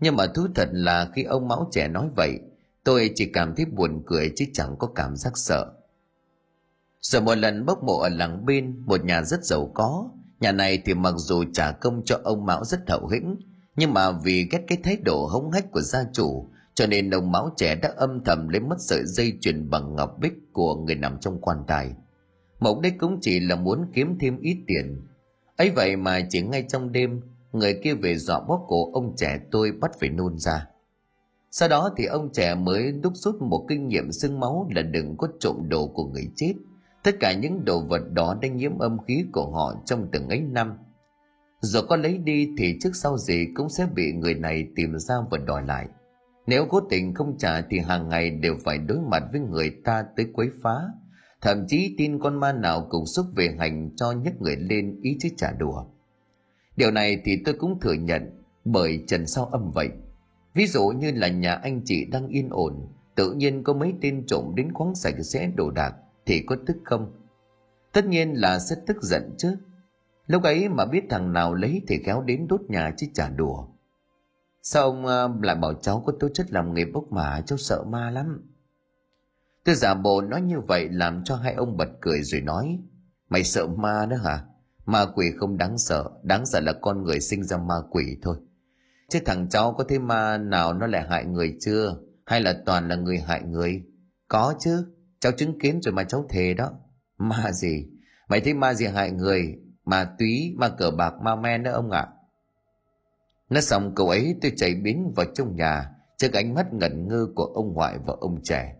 Nhưng 0.00 0.16
mà 0.16 0.26
thú 0.26 0.46
thật 0.54 0.68
là 0.72 1.08
khi 1.14 1.22
ông 1.22 1.48
mão 1.48 1.68
trẻ 1.72 1.88
nói 1.88 2.08
vậy, 2.16 2.38
tôi 2.84 3.10
chỉ 3.14 3.30
cảm 3.32 3.54
thấy 3.56 3.64
buồn 3.64 4.02
cười 4.06 4.32
chứ 4.36 4.44
chẳng 4.52 4.76
có 4.78 4.86
cảm 4.86 5.16
giác 5.16 5.38
sợ. 5.38 5.72
Rồi 7.00 7.22
một 7.22 7.34
lần 7.34 7.66
bốc 7.66 7.82
mộ 7.84 7.98
ở 7.98 8.08
làng 8.08 8.46
bên, 8.46 8.82
một 8.86 9.04
nhà 9.04 9.22
rất 9.22 9.44
giàu 9.44 9.70
có. 9.74 10.10
Nhà 10.40 10.52
này 10.52 10.82
thì 10.84 10.94
mặc 10.94 11.14
dù 11.16 11.44
trả 11.52 11.72
công 11.72 12.02
cho 12.04 12.20
ông 12.24 12.46
mão 12.46 12.64
rất 12.64 12.90
hậu 12.90 13.08
hĩnh, 13.08 13.36
nhưng 13.76 13.94
mà 13.94 14.10
vì 14.10 14.48
ghét 14.50 14.64
cái 14.66 14.78
thái 14.84 14.96
độ 14.96 15.26
hống 15.26 15.50
hách 15.50 15.72
của 15.72 15.80
gia 15.80 16.04
chủ 16.12 16.49
cho 16.74 16.86
nên 16.86 17.10
ông 17.10 17.32
máu 17.32 17.50
trẻ 17.56 17.74
đã 17.74 17.92
âm 17.96 18.24
thầm 18.24 18.48
lấy 18.48 18.60
mất 18.60 18.76
sợi 18.78 19.00
dây 19.04 19.38
chuyền 19.40 19.70
bằng 19.70 19.94
ngọc 19.94 20.16
bích 20.20 20.32
của 20.52 20.74
người 20.74 20.94
nằm 20.94 21.18
trong 21.20 21.40
quan 21.40 21.58
tài. 21.66 21.94
Mục 22.60 22.80
đích 22.80 22.94
cũng 22.98 23.18
chỉ 23.20 23.40
là 23.40 23.56
muốn 23.56 23.86
kiếm 23.94 24.18
thêm 24.20 24.38
ít 24.40 24.56
tiền. 24.66 25.06
Ấy 25.56 25.70
vậy 25.70 25.96
mà 25.96 26.20
chỉ 26.30 26.42
ngay 26.42 26.64
trong 26.68 26.92
đêm, 26.92 27.20
người 27.52 27.80
kia 27.84 27.94
về 27.94 28.16
dọa 28.16 28.40
bóp 28.40 28.64
cổ 28.68 28.92
ông 28.92 29.16
trẻ 29.16 29.40
tôi 29.50 29.72
bắt 29.72 29.90
phải 30.00 30.08
nôn 30.08 30.38
ra. 30.38 30.66
Sau 31.50 31.68
đó 31.68 31.90
thì 31.96 32.04
ông 32.04 32.32
trẻ 32.32 32.54
mới 32.54 32.92
đúc 32.92 33.12
rút 33.16 33.42
một 33.42 33.66
kinh 33.68 33.88
nghiệm 33.88 34.12
xương 34.12 34.40
máu 34.40 34.68
là 34.74 34.82
đừng 34.82 35.16
có 35.16 35.28
trộm 35.40 35.56
đồ 35.68 35.86
của 35.86 36.04
người 36.04 36.28
chết. 36.36 36.54
Tất 37.02 37.14
cả 37.20 37.32
những 37.32 37.64
đồ 37.64 37.80
vật 37.80 38.02
đó 38.12 38.38
đã 38.42 38.48
nhiễm 38.48 38.78
âm 38.78 38.98
khí 39.06 39.24
của 39.32 39.50
họ 39.50 39.74
trong 39.84 40.08
từng 40.12 40.28
ấy 40.28 40.40
năm. 40.40 40.78
Rồi 41.60 41.82
có 41.88 41.96
lấy 41.96 42.18
đi 42.18 42.48
thì 42.58 42.78
trước 42.80 42.90
sau 42.94 43.18
gì 43.18 43.46
cũng 43.54 43.68
sẽ 43.68 43.86
bị 43.94 44.12
người 44.12 44.34
này 44.34 44.66
tìm 44.76 44.98
ra 44.98 45.14
và 45.30 45.38
đòi 45.38 45.62
lại 45.62 45.86
nếu 46.46 46.66
cố 46.70 46.80
tình 46.80 47.14
không 47.14 47.38
trả 47.38 47.60
thì 47.60 47.78
hàng 47.78 48.08
ngày 48.08 48.30
đều 48.30 48.56
phải 48.64 48.78
đối 48.78 48.98
mặt 49.00 49.22
với 49.32 49.40
người 49.40 49.70
ta 49.84 50.04
tới 50.16 50.26
quấy 50.32 50.48
phá. 50.62 50.76
Thậm 51.40 51.66
chí 51.68 51.94
tin 51.98 52.18
con 52.18 52.40
ma 52.40 52.52
nào 52.52 52.86
cũng 52.90 53.06
xúc 53.06 53.26
về 53.36 53.54
hành 53.58 53.90
cho 53.96 54.12
nhấc 54.12 54.42
người 54.42 54.56
lên 54.56 55.00
ý 55.02 55.16
chứ 55.20 55.28
trả 55.36 55.52
đùa 55.52 55.84
điều 56.80 56.90
này 56.90 57.20
thì 57.24 57.42
tôi 57.44 57.54
cũng 57.54 57.80
thừa 57.80 57.92
nhận 57.92 58.42
bởi 58.64 59.04
trần 59.06 59.26
sau 59.26 59.44
âm 59.44 59.70
vậy. 59.70 59.88
Ví 60.54 60.66
dụ 60.66 60.88
như 60.88 61.12
là 61.14 61.28
nhà 61.28 61.54
anh 61.54 61.80
chị 61.84 62.04
đang 62.04 62.28
yên 62.28 62.48
ổn, 62.50 62.88
tự 63.14 63.32
nhiên 63.32 63.62
có 63.64 63.72
mấy 63.72 63.94
tên 64.00 64.26
trộm 64.26 64.52
đến 64.54 64.72
khoáng 64.72 64.94
sạch 64.94 65.14
sẽ 65.22 65.50
đồ 65.56 65.70
đạc 65.70 65.94
thì 66.26 66.42
có 66.46 66.56
tức 66.66 66.76
không? 66.84 67.12
Tất 67.92 68.06
nhiên 68.06 68.32
là 68.32 68.58
sẽ 68.58 68.76
tức 68.86 69.02
giận 69.02 69.34
chứ. 69.38 69.56
Lúc 70.26 70.42
ấy 70.42 70.68
mà 70.68 70.86
biết 70.86 71.04
thằng 71.10 71.32
nào 71.32 71.54
lấy 71.54 71.82
thì 71.88 71.98
kéo 72.04 72.22
đến 72.22 72.46
đốt 72.48 72.60
nhà 72.68 72.94
chứ 72.96 73.06
trả 73.14 73.28
đùa 73.28 73.66
sao 74.62 74.82
ông 74.82 75.06
ờ, 75.06 75.34
lại 75.42 75.56
bảo 75.56 75.74
cháu 75.74 76.02
có 76.06 76.12
tố 76.20 76.28
chất 76.34 76.52
làm 76.52 76.74
nghề 76.74 76.84
bốc 76.84 77.04
mà 77.12 77.40
cháu 77.46 77.58
sợ 77.58 77.82
ma 77.82 78.10
lắm. 78.10 78.50
Tôi 79.64 79.74
giả 79.74 79.94
bộ 79.94 80.20
nói 80.20 80.40
như 80.42 80.60
vậy 80.60 80.88
làm 80.90 81.24
cho 81.24 81.36
hai 81.36 81.54
ông 81.54 81.76
bật 81.76 81.88
cười 82.00 82.22
rồi 82.22 82.40
nói, 82.40 82.78
mày 83.28 83.44
sợ 83.44 83.66
ma 83.66 84.06
đó 84.06 84.16
hả? 84.16 84.44
Ma 84.86 85.06
quỷ 85.14 85.26
không 85.38 85.58
đáng 85.58 85.78
sợ 85.78 86.10
đáng 86.22 86.46
sợ 86.46 86.60
là 86.60 86.72
con 86.72 87.02
người 87.02 87.20
sinh 87.20 87.44
ra 87.44 87.56
ma 87.56 87.74
quỷ 87.90 88.04
thôi. 88.22 88.36
Chứ 89.08 89.18
thằng 89.26 89.48
cháu 89.48 89.74
có 89.78 89.84
thấy 89.88 89.98
ma 89.98 90.38
nào 90.38 90.74
nó 90.74 90.86
lại 90.86 91.06
hại 91.08 91.24
người 91.24 91.56
chưa? 91.60 91.96
Hay 92.26 92.40
là 92.40 92.54
toàn 92.66 92.88
là 92.88 92.96
người 92.96 93.18
hại 93.18 93.42
người? 93.42 93.82
Có 94.28 94.54
chứ, 94.58 94.84
cháu 95.20 95.32
chứng 95.32 95.58
kiến 95.58 95.80
rồi 95.82 95.94
mà 95.94 96.04
cháu 96.04 96.26
thề 96.28 96.54
đó. 96.54 96.72
Ma 97.18 97.52
gì? 97.52 97.86
Mày 98.28 98.40
thấy 98.40 98.54
ma 98.54 98.74
gì 98.74 98.86
hại 98.86 99.10
người? 99.10 99.58
Ma 99.84 100.04
túy, 100.18 100.54
ma 100.56 100.68
cờ 100.68 100.90
bạc, 100.90 101.14
ma 101.22 101.36
men 101.36 101.62
nữa 101.62 101.72
ông 101.72 101.90
ạ. 101.90 102.00
à 102.00 102.12
nói 103.50 103.62
xong 103.62 103.94
câu 103.94 104.08
ấy 104.08 104.36
tôi 104.42 104.52
chạy 104.56 104.74
biến 104.74 105.12
vào 105.16 105.26
trong 105.34 105.56
nhà, 105.56 105.90
trước 106.16 106.32
ánh 106.32 106.54
mắt 106.54 106.72
ngẩn 106.72 107.08
ngơ 107.08 107.26
của 107.34 107.44
ông 107.44 107.72
ngoại 107.74 107.98
và 108.06 108.14
ông 108.20 108.42
trẻ. 108.42 108.76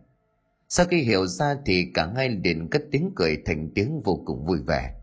Sau 0.68 0.86
khi 0.86 1.02
hiểu 1.02 1.26
ra 1.26 1.56
thì 1.66 1.86
cả 1.94 2.12
hai 2.16 2.28
liền 2.28 2.68
cất 2.70 2.82
tiếng 2.90 3.12
cười 3.16 3.42
thành 3.46 3.70
tiếng 3.74 4.02
vô 4.04 4.22
cùng 4.24 4.44
vui 4.44 4.58
vẻ. 4.66 4.94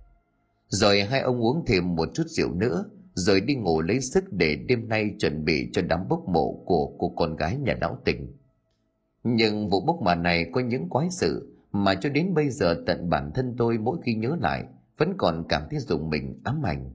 Rồi 0.68 1.02
hai 1.02 1.20
ông 1.20 1.44
uống 1.44 1.64
thêm 1.68 1.96
một 1.96 2.10
chút 2.14 2.24
rượu 2.28 2.54
nữa, 2.54 2.86
rồi 3.14 3.42
đi 3.42 3.56
ngủ 3.56 3.82
lấy 3.82 4.02
sức 4.02 4.34
để 4.34 4.56
đêm 4.56 4.90
nay 4.90 5.12
chuẩn 5.20 5.46
bị 5.46 5.70
cho 5.74 5.82
đám 5.82 6.08
bốc 6.10 6.28
mộ 6.28 6.64
của 6.66 6.96
cô 7.00 7.14
con 7.18 7.36
gái 7.36 7.58
nhà 7.58 7.78
lão 7.82 7.98
tỉnh 8.06 8.38
nhưng 9.36 9.70
vụ 9.70 9.82
bốc 9.82 10.02
mà 10.02 10.16
này 10.16 10.46
có 10.52 10.62
những 10.62 10.90
quái 10.90 11.08
sự 11.12 11.58
mà 11.72 11.96
cho 11.96 12.10
đến 12.10 12.34
bây 12.34 12.50
giờ 12.50 12.84
tận 12.86 13.10
bản 13.10 13.32
thân 13.36 13.56
tôi 13.58 13.78
mỗi 13.78 13.98
khi 14.04 14.14
nhớ 14.14 14.38
lại, 14.42 14.64
vẫn 14.98 15.14
còn 15.18 15.44
cảm 15.50 15.62
thấy 15.72 15.80
dùng 15.80 16.10
mình, 16.10 16.42
ám 16.44 16.66
ảnh 16.66 16.94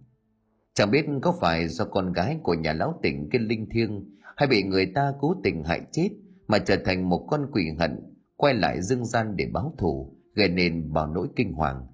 chẳng 0.74 0.90
biết 0.90 1.06
có 1.22 1.34
phải 1.40 1.68
do 1.68 1.84
con 1.84 2.12
gái 2.12 2.38
của 2.42 2.54
nhà 2.54 2.72
lão 2.72 2.98
tỉnh 3.02 3.28
kia 3.32 3.38
linh 3.38 3.68
thiêng 3.70 4.04
hay 4.36 4.48
bị 4.48 4.62
người 4.62 4.86
ta 4.86 5.12
cố 5.20 5.36
tình 5.44 5.64
hại 5.64 5.80
chết 5.92 6.08
mà 6.46 6.58
trở 6.58 6.76
thành 6.84 7.08
một 7.08 7.26
con 7.30 7.46
quỷ 7.52 7.64
hận, 7.78 8.00
quay 8.36 8.54
lại 8.54 8.82
dương 8.82 9.04
gian 9.04 9.36
để 9.36 9.46
báo 9.52 9.74
thù, 9.78 10.16
gây 10.34 10.48
nên 10.48 10.92
bao 10.92 11.06
nỗi 11.06 11.28
kinh 11.36 11.52
hoàng. 11.52 11.86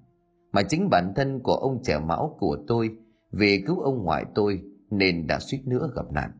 Mà 0.51 0.63
chính 0.63 0.89
bản 0.89 1.13
thân 1.15 1.39
của 1.39 1.55
ông 1.55 1.83
trẻ 1.83 1.99
mão 1.99 2.37
của 2.39 2.57
tôi, 2.67 2.89
vì 3.31 3.63
cứu 3.67 3.79
ông 3.79 4.03
ngoại 4.03 4.25
tôi 4.35 4.61
nên 4.89 5.27
đã 5.27 5.39
suýt 5.39 5.61
nữa 5.65 5.91
gặp 5.95 6.11
nạn. 6.11 6.31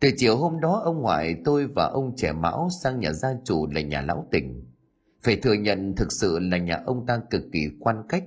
Từ 0.00 0.10
chiều 0.16 0.36
hôm 0.36 0.60
đó, 0.60 0.80
ông 0.84 1.00
ngoại 1.00 1.36
tôi 1.44 1.66
và 1.66 1.84
ông 1.84 2.16
trẻ 2.16 2.32
mão 2.32 2.68
sang 2.82 3.00
nhà 3.00 3.12
gia 3.12 3.28
chủ 3.44 3.66
là 3.66 3.80
nhà 3.80 4.00
lão 4.00 4.26
tỉnh. 4.30 4.64
Phải 5.22 5.36
thừa 5.36 5.54
nhận 5.54 5.94
thực 5.96 6.12
sự 6.12 6.38
là 6.38 6.58
nhà 6.58 6.82
ông 6.86 7.06
ta 7.06 7.20
cực 7.30 7.42
kỳ 7.52 7.60
quan 7.80 8.02
cách 8.08 8.24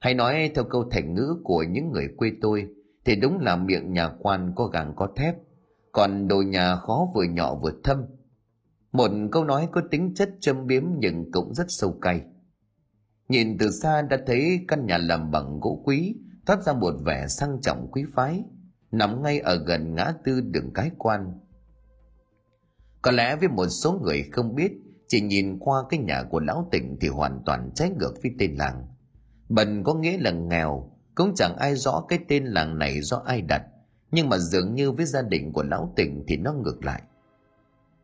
hay 0.00 0.14
nói 0.14 0.50
theo 0.54 0.64
câu 0.64 0.84
thành 0.90 1.14
ngữ 1.14 1.36
của 1.44 1.62
những 1.62 1.92
người 1.92 2.08
quê 2.16 2.32
tôi, 2.40 2.66
thì 3.04 3.16
đúng 3.16 3.38
là 3.38 3.56
miệng 3.56 3.92
nhà 3.92 4.10
quan 4.18 4.52
có 4.56 4.66
gàng 4.66 4.92
có 4.96 5.08
thép, 5.16 5.34
còn 5.92 6.28
đồ 6.28 6.42
nhà 6.42 6.76
khó 6.76 7.08
vừa 7.14 7.24
nhỏ 7.24 7.54
vừa 7.54 7.72
thâm. 7.84 8.04
Một 8.92 9.10
câu 9.32 9.44
nói 9.44 9.68
có 9.72 9.82
tính 9.90 10.14
chất 10.14 10.30
châm 10.40 10.66
biếm 10.66 10.84
nhưng 10.98 11.32
cũng 11.32 11.54
rất 11.54 11.64
sâu 11.68 11.98
cay. 12.02 12.22
Nhìn 13.28 13.58
từ 13.58 13.70
xa 13.70 14.02
đã 14.02 14.18
thấy 14.26 14.64
căn 14.68 14.86
nhà 14.86 14.98
làm 14.98 15.30
bằng 15.30 15.60
gỗ 15.60 15.82
quý, 15.84 16.14
thoát 16.46 16.62
ra 16.62 16.72
một 16.72 16.94
vẻ 17.04 17.26
sang 17.28 17.60
trọng 17.60 17.88
quý 17.90 18.04
phái, 18.14 18.44
nằm 18.92 19.22
ngay 19.22 19.38
ở 19.38 19.64
gần 19.66 19.94
ngã 19.94 20.12
tư 20.24 20.40
đường 20.40 20.70
cái 20.74 20.90
quan. 20.98 21.40
Có 23.02 23.10
lẽ 23.10 23.36
với 23.36 23.48
một 23.48 23.66
số 23.68 24.00
người 24.02 24.22
không 24.32 24.54
biết, 24.54 24.72
chỉ 25.08 25.20
nhìn 25.20 25.58
qua 25.58 25.82
cái 25.88 26.00
nhà 26.00 26.22
của 26.30 26.40
lão 26.40 26.68
tỉnh 26.72 26.96
thì 27.00 27.08
hoàn 27.08 27.42
toàn 27.46 27.70
trái 27.74 27.90
ngược 27.90 28.14
với 28.22 28.32
tên 28.38 28.54
làng 28.54 28.86
bần 29.50 29.84
có 29.84 29.94
nghĩa 29.94 30.18
là 30.18 30.30
nghèo, 30.30 30.90
cũng 31.14 31.34
chẳng 31.34 31.56
ai 31.56 31.76
rõ 31.76 32.04
cái 32.08 32.18
tên 32.28 32.44
làng 32.44 32.78
này 32.78 33.00
do 33.00 33.22
ai 33.26 33.42
đặt, 33.42 33.62
nhưng 34.10 34.28
mà 34.28 34.38
dường 34.38 34.74
như 34.74 34.92
với 34.92 35.06
gia 35.06 35.22
đình 35.22 35.52
của 35.52 35.62
lão 35.62 35.92
tỉnh 35.96 36.24
thì 36.28 36.36
nó 36.36 36.52
ngược 36.52 36.84
lại. 36.84 37.02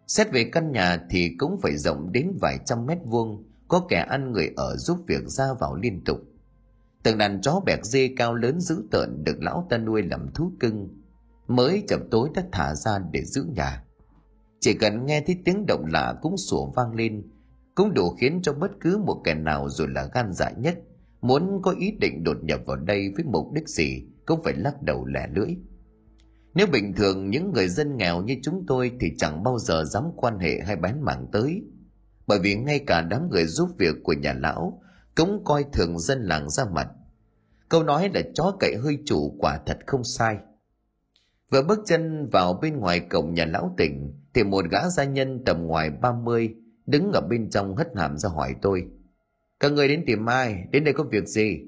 Xét 0.06 0.32
về 0.32 0.44
căn 0.52 0.72
nhà 0.72 0.98
thì 1.10 1.30
cũng 1.38 1.58
phải 1.62 1.76
rộng 1.76 2.12
đến 2.12 2.32
vài 2.40 2.58
trăm 2.64 2.86
mét 2.86 2.98
vuông, 3.04 3.44
có 3.68 3.86
kẻ 3.88 4.06
ăn 4.08 4.32
người 4.32 4.52
ở 4.56 4.76
giúp 4.76 4.98
việc 5.06 5.24
ra 5.26 5.44
vào 5.60 5.74
liên 5.74 6.04
tục. 6.04 6.18
Từng 7.02 7.18
đàn 7.18 7.40
chó 7.40 7.60
bẹt 7.66 7.84
dê 7.84 8.10
cao 8.16 8.34
lớn 8.34 8.60
dữ 8.60 8.84
tợn 8.90 9.24
được 9.24 9.42
lão 9.42 9.66
ta 9.70 9.78
nuôi 9.78 10.02
làm 10.02 10.28
thú 10.34 10.52
cưng, 10.60 10.88
mới 11.46 11.82
chập 11.88 12.00
tối 12.10 12.28
đã 12.34 12.42
thả 12.52 12.74
ra 12.74 12.98
để 13.10 13.24
giữ 13.24 13.44
nhà. 13.54 13.82
Chỉ 14.60 14.74
cần 14.74 15.06
nghe 15.06 15.20
thấy 15.20 15.38
tiếng 15.44 15.66
động 15.66 15.86
lạ 15.92 16.14
cũng 16.22 16.36
sủa 16.36 16.66
vang 16.66 16.94
lên, 16.94 17.22
cũng 17.74 17.94
đủ 17.94 18.10
khiến 18.20 18.40
cho 18.42 18.52
bất 18.52 18.70
cứ 18.80 18.98
một 18.98 19.20
kẻ 19.24 19.34
nào 19.34 19.68
dù 19.68 19.86
là 19.86 20.08
gan 20.14 20.32
dạ 20.32 20.50
nhất 20.50 20.78
muốn 21.20 21.62
có 21.62 21.74
ý 21.78 21.96
định 22.00 22.24
đột 22.24 22.36
nhập 22.42 22.60
vào 22.66 22.76
đây 22.76 23.12
với 23.16 23.24
mục 23.24 23.52
đích 23.52 23.68
gì 23.68 24.04
cũng 24.26 24.42
phải 24.42 24.54
lắc 24.56 24.82
đầu 24.82 25.06
lẻ 25.06 25.28
lưỡi. 25.34 25.56
Nếu 26.54 26.66
bình 26.66 26.92
thường 26.92 27.30
những 27.30 27.52
người 27.52 27.68
dân 27.68 27.96
nghèo 27.96 28.22
như 28.22 28.36
chúng 28.42 28.64
tôi 28.66 28.92
thì 29.00 29.12
chẳng 29.18 29.42
bao 29.42 29.58
giờ 29.58 29.84
dám 29.84 30.04
quan 30.16 30.38
hệ 30.38 30.60
hay 30.66 30.76
bán 30.76 31.04
mảng 31.04 31.26
tới. 31.32 31.62
Bởi 32.26 32.38
vì 32.38 32.54
ngay 32.54 32.80
cả 32.86 33.00
đám 33.00 33.30
người 33.30 33.44
giúp 33.44 33.70
việc 33.78 33.94
của 34.02 34.12
nhà 34.12 34.32
lão 34.32 34.82
cũng 35.14 35.44
coi 35.44 35.64
thường 35.72 35.98
dân 35.98 36.22
làng 36.22 36.50
ra 36.50 36.64
mặt. 36.64 36.88
Câu 37.68 37.82
nói 37.82 38.10
là 38.14 38.20
chó 38.34 38.56
cậy 38.60 38.76
hơi 38.76 38.98
chủ 39.06 39.36
quả 39.38 39.60
thật 39.66 39.78
không 39.86 40.04
sai. 40.04 40.36
Vừa 41.50 41.62
bước 41.62 41.78
chân 41.86 42.28
vào 42.32 42.58
bên 42.62 42.76
ngoài 42.76 43.00
cổng 43.00 43.34
nhà 43.34 43.44
lão 43.44 43.74
tỉnh 43.76 44.12
thì 44.34 44.44
một 44.44 44.64
gã 44.70 44.88
gia 44.88 45.04
nhân 45.04 45.44
tầm 45.44 45.66
ngoài 45.66 45.90
30 45.90 46.54
đứng 46.86 47.12
ở 47.12 47.20
bên 47.20 47.50
trong 47.50 47.76
hất 47.76 47.88
hàm 47.96 48.18
ra 48.18 48.28
hỏi 48.28 48.54
tôi 48.62 48.86
các 49.60 49.72
người 49.72 49.88
đến 49.88 50.04
tìm 50.06 50.26
ai? 50.26 50.64
Đến 50.72 50.84
đây 50.84 50.94
có 50.94 51.04
việc 51.04 51.26
gì? 51.26 51.58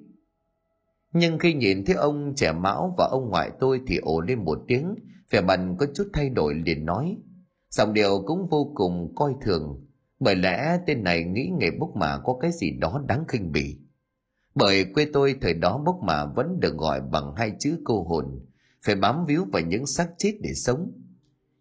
Nhưng 1.13 1.39
khi 1.39 1.55
nhìn 1.55 1.85
thấy 1.85 1.97
ông 1.97 2.35
trẻ 2.37 2.53
mão 2.53 2.95
và 2.99 3.09
ông 3.11 3.31
ngoại 3.31 3.51
tôi 3.61 3.81
thì 3.87 3.97
ổ 3.97 4.21
lên 4.21 4.45
một 4.45 4.59
tiếng, 4.69 4.95
vẻ 5.31 5.41
mặt 5.41 5.61
có 5.79 5.87
chút 5.95 6.09
thay 6.13 6.31
đổi 6.31 6.55
liền 6.55 6.85
nói, 6.85 7.17
giọng 7.71 7.93
điệu 7.93 8.23
cũng 8.27 8.49
vô 8.51 8.73
cùng 8.75 9.15
coi 9.15 9.35
thường. 9.43 9.87
Bởi 10.21 10.37
lẽ 10.37 10.79
tên 10.87 11.05
này 11.05 11.25
nghĩ 11.25 11.51
nghề 11.59 11.71
bốc 11.71 11.97
mả 11.97 12.19
có 12.25 12.39
cái 12.41 12.51
gì 12.53 12.71
đó 12.71 13.03
đáng 13.09 13.25
khinh 13.29 13.53
bỉ. 13.53 13.79
Bởi 14.55 14.85
quê 14.95 15.07
tôi 15.13 15.35
thời 15.41 15.55
đó 15.55 15.83
bốc 15.87 15.97
mả 16.03 16.25
vẫn 16.25 16.61
được 16.61 16.77
gọi 16.77 17.01
bằng 17.01 17.35
hai 17.37 17.53
chữ 17.59 17.79
cô 17.85 18.03
hồn, 18.03 18.47
phải 18.83 18.95
bám 18.95 19.27
víu 19.27 19.45
vào 19.53 19.63
những 19.63 19.87
xác 19.87 20.09
chết 20.19 20.33
để 20.41 20.55
sống. 20.55 20.93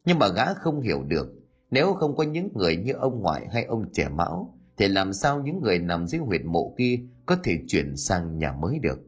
Nhưng 0.05 0.19
mà 0.19 0.27
gã 0.27 0.53
không 0.53 0.81
hiểu 0.81 1.03
được, 1.03 1.27
nếu 1.71 1.93
không 1.93 2.15
có 2.15 2.23
những 2.23 2.49
người 2.53 2.75
như 2.77 2.93
ông 2.93 3.21
ngoại 3.21 3.47
hay 3.51 3.63
ông 3.63 3.85
trẻ 3.93 4.09
mão 4.09 4.56
thì 4.77 4.87
làm 4.87 5.13
sao 5.13 5.41
những 5.41 5.61
người 5.61 5.79
nằm 5.79 6.07
dưới 6.07 6.21
huyệt 6.21 6.41
mộ 6.45 6.75
kia 6.77 6.99
có 7.25 7.37
thể 7.43 7.59
chuyển 7.67 7.97
sang 7.97 8.37
nhà 8.37 8.51
mới 8.51 8.79
được? 8.79 8.99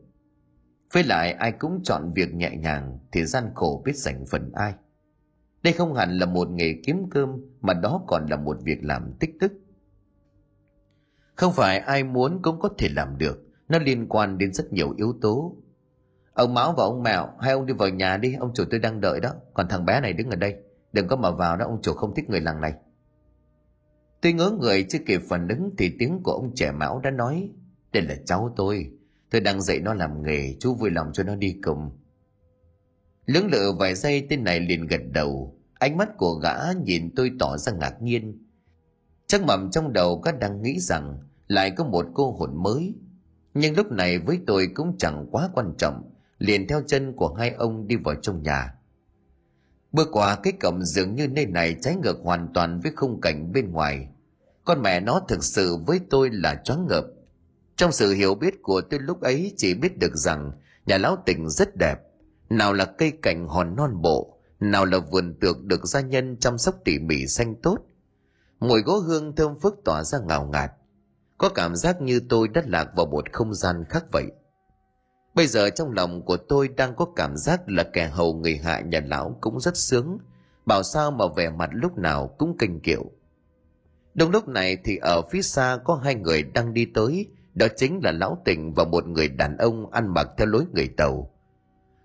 Với 0.93 1.03
lại 1.03 1.31
ai 1.31 1.51
cũng 1.51 1.81
chọn 1.83 2.13
việc 2.13 2.33
nhẹ 2.33 2.51
nhàng 2.57 2.99
thì 3.11 3.25
gian 3.25 3.43
khổ 3.55 3.81
biết 3.85 3.95
dành 3.95 4.25
phần 4.31 4.51
ai. 4.53 4.73
Đây 5.63 5.73
không 5.73 5.93
hẳn 5.93 6.17
là 6.17 6.25
một 6.25 6.49
nghề 6.49 6.75
kiếm 6.83 7.09
cơm, 7.11 7.29
mà 7.61 7.73
đó 7.73 8.03
còn 8.07 8.25
là 8.25 8.35
một 8.35 8.57
việc 8.63 8.83
làm 8.83 9.13
tích 9.19 9.31
tức. 9.39 9.53
Không 11.35 11.53
phải 11.53 11.79
ai 11.79 12.03
muốn 12.03 12.41
cũng 12.41 12.59
có 12.59 12.69
thể 12.77 12.89
làm 12.89 13.17
được, 13.17 13.47
nó 13.69 13.79
liên 13.79 14.07
quan 14.09 14.37
đến 14.37 14.53
rất 14.53 14.73
nhiều 14.73 14.93
yếu 14.97 15.13
tố. 15.21 15.55
Ông 16.33 16.53
máu 16.53 16.73
và 16.77 16.83
ông 16.83 17.03
mèo 17.03 17.29
hai 17.39 17.53
ông 17.53 17.65
đi 17.65 17.73
vào 17.73 17.89
nhà 17.89 18.17
đi, 18.17 18.33
ông 18.33 18.51
chủ 18.53 18.63
tôi 18.71 18.79
đang 18.79 19.01
đợi 19.01 19.19
đó. 19.19 19.33
Còn 19.53 19.67
thằng 19.67 19.85
bé 19.85 20.01
này 20.01 20.13
đứng 20.13 20.29
ở 20.29 20.35
đây, 20.35 20.55
đừng 20.93 21.07
có 21.07 21.15
mà 21.15 21.31
vào 21.31 21.57
đó, 21.57 21.65
ông 21.65 21.81
chủ 21.81 21.93
không 21.93 22.15
thích 22.15 22.29
người 22.29 22.41
làng 22.41 22.61
này 22.61 22.73
tôi 24.21 24.33
ngớ 24.33 24.51
người 24.59 24.85
chưa 24.89 24.99
kịp 25.05 25.21
phản 25.29 25.47
ứng 25.47 25.69
thì 25.77 25.95
tiếng 25.99 26.19
của 26.23 26.31
ông 26.31 26.55
trẻ 26.55 26.71
mão 26.71 26.99
đã 26.99 27.11
nói, 27.11 27.49
đây 27.93 28.03
là 28.03 28.15
cháu 28.25 28.53
tôi. 28.55 28.91
Tôi 29.29 29.41
đang 29.41 29.61
dạy 29.61 29.79
nó 29.79 29.93
làm 29.93 30.23
nghề, 30.23 30.55
chú 30.59 30.75
vui 30.75 30.89
lòng 30.89 31.09
cho 31.13 31.23
nó 31.23 31.35
đi 31.35 31.55
cùng. 31.63 31.91
Lưỡng 33.25 33.51
lự 33.51 33.73
vài 33.79 33.95
giây, 33.95 34.27
tên 34.29 34.43
này 34.43 34.59
liền 34.59 34.87
gật 34.87 35.01
đầu. 35.13 35.55
Ánh 35.73 35.97
mắt 35.97 36.09
của 36.17 36.33
gã 36.33 36.55
nhìn 36.85 37.15
tôi 37.15 37.31
tỏ 37.39 37.57
ra 37.57 37.71
ngạc 37.71 38.01
nhiên. 38.01 38.45
Chắc 39.27 39.41
mầm 39.43 39.71
trong 39.71 39.93
đầu 39.93 40.21
gã 40.25 40.31
đang 40.31 40.61
nghĩ 40.61 40.79
rằng 40.79 41.17
lại 41.47 41.71
có 41.71 41.83
một 41.83 42.05
cô 42.13 42.31
hồn 42.31 42.63
mới. 42.63 42.95
Nhưng 43.53 43.75
lúc 43.75 43.91
này 43.91 44.19
với 44.19 44.39
tôi 44.47 44.69
cũng 44.75 44.97
chẳng 44.97 45.27
quá 45.31 45.49
quan 45.53 45.73
trọng, 45.77 46.11
liền 46.37 46.67
theo 46.67 46.81
chân 46.87 47.13
của 47.13 47.33
hai 47.33 47.49
ông 47.49 47.87
đi 47.87 47.95
vào 47.95 48.15
trong 48.15 48.43
nhà 48.43 48.73
bước 49.91 50.07
qua 50.11 50.35
cái 50.43 50.53
cổng 50.61 50.83
dường 50.83 51.15
như 51.15 51.27
nơi 51.27 51.45
này 51.45 51.75
trái 51.81 51.95
ngược 51.95 52.19
hoàn 52.23 52.47
toàn 52.53 52.79
với 52.79 52.91
khung 52.95 53.21
cảnh 53.21 53.51
bên 53.53 53.71
ngoài. 53.71 54.07
Con 54.65 54.81
mẹ 54.81 54.99
nó 54.99 55.21
thực 55.27 55.43
sự 55.43 55.77
với 55.87 55.99
tôi 56.09 56.29
là 56.29 56.61
choáng 56.63 56.87
ngợp. 56.87 57.05
Trong 57.75 57.91
sự 57.91 58.13
hiểu 58.13 58.35
biết 58.35 58.53
của 58.61 58.81
tôi 58.81 58.99
lúc 58.99 59.21
ấy 59.21 59.53
chỉ 59.57 59.73
biết 59.73 59.99
được 59.99 60.15
rằng 60.15 60.51
nhà 60.85 60.97
lão 60.97 61.17
tỉnh 61.25 61.49
rất 61.49 61.75
đẹp. 61.75 61.95
Nào 62.49 62.73
là 62.73 62.85
cây 62.85 63.11
cảnh 63.21 63.47
hòn 63.47 63.75
non 63.75 64.01
bộ, 64.01 64.37
nào 64.59 64.85
là 64.85 64.99
vườn 64.99 65.33
tược 65.41 65.63
được 65.63 65.85
gia 65.85 66.01
nhân 66.01 66.37
chăm 66.39 66.57
sóc 66.57 66.75
tỉ 66.85 66.99
mỉ 66.99 67.27
xanh 67.27 67.55
tốt. 67.55 67.77
Mùi 68.59 68.81
gỗ 68.81 68.99
hương 68.99 69.35
thơm 69.35 69.59
phức 69.59 69.75
tỏa 69.85 70.03
ra 70.03 70.19
ngào 70.19 70.45
ngạt. 70.45 70.71
Có 71.37 71.49
cảm 71.49 71.75
giác 71.75 72.01
như 72.01 72.21
tôi 72.29 72.47
đã 72.47 72.63
lạc 72.65 72.87
vào 72.95 73.05
một 73.05 73.33
không 73.33 73.53
gian 73.53 73.83
khác 73.89 74.03
vậy 74.11 74.25
bây 75.39 75.47
giờ 75.47 75.69
trong 75.69 75.91
lòng 75.91 76.21
của 76.25 76.37
tôi 76.37 76.67
đang 76.67 76.95
có 76.95 77.05
cảm 77.15 77.37
giác 77.37 77.61
là 77.69 77.83
kẻ 77.83 78.07
hầu 78.07 78.33
người 78.33 78.57
hạ 78.57 78.79
nhà 78.79 79.01
lão 79.05 79.37
cũng 79.41 79.59
rất 79.59 79.77
sướng. 79.77 80.17
Bảo 80.65 80.83
sao 80.83 81.11
mà 81.11 81.25
vẻ 81.35 81.49
mặt 81.49 81.69
lúc 81.73 81.97
nào 81.97 82.27
cũng 82.37 82.57
kinh 82.59 82.79
kiệu. 82.79 83.11
Đông 84.13 84.31
lúc 84.31 84.47
này 84.47 84.77
thì 84.83 84.97
ở 84.97 85.21
phía 85.31 85.41
xa 85.41 85.77
có 85.83 85.95
hai 85.95 86.15
người 86.15 86.43
đang 86.43 86.73
đi 86.73 86.85
tới. 86.85 87.25
Đó 87.53 87.67
chính 87.77 87.99
là 88.03 88.11
lão 88.11 88.41
tỉnh 88.45 88.73
và 88.73 88.85
một 88.85 89.07
người 89.07 89.29
đàn 89.29 89.57
ông 89.57 89.91
ăn 89.91 90.13
mặc 90.13 90.27
theo 90.37 90.47
lối 90.47 90.65
người 90.73 90.87
tàu. 90.97 91.31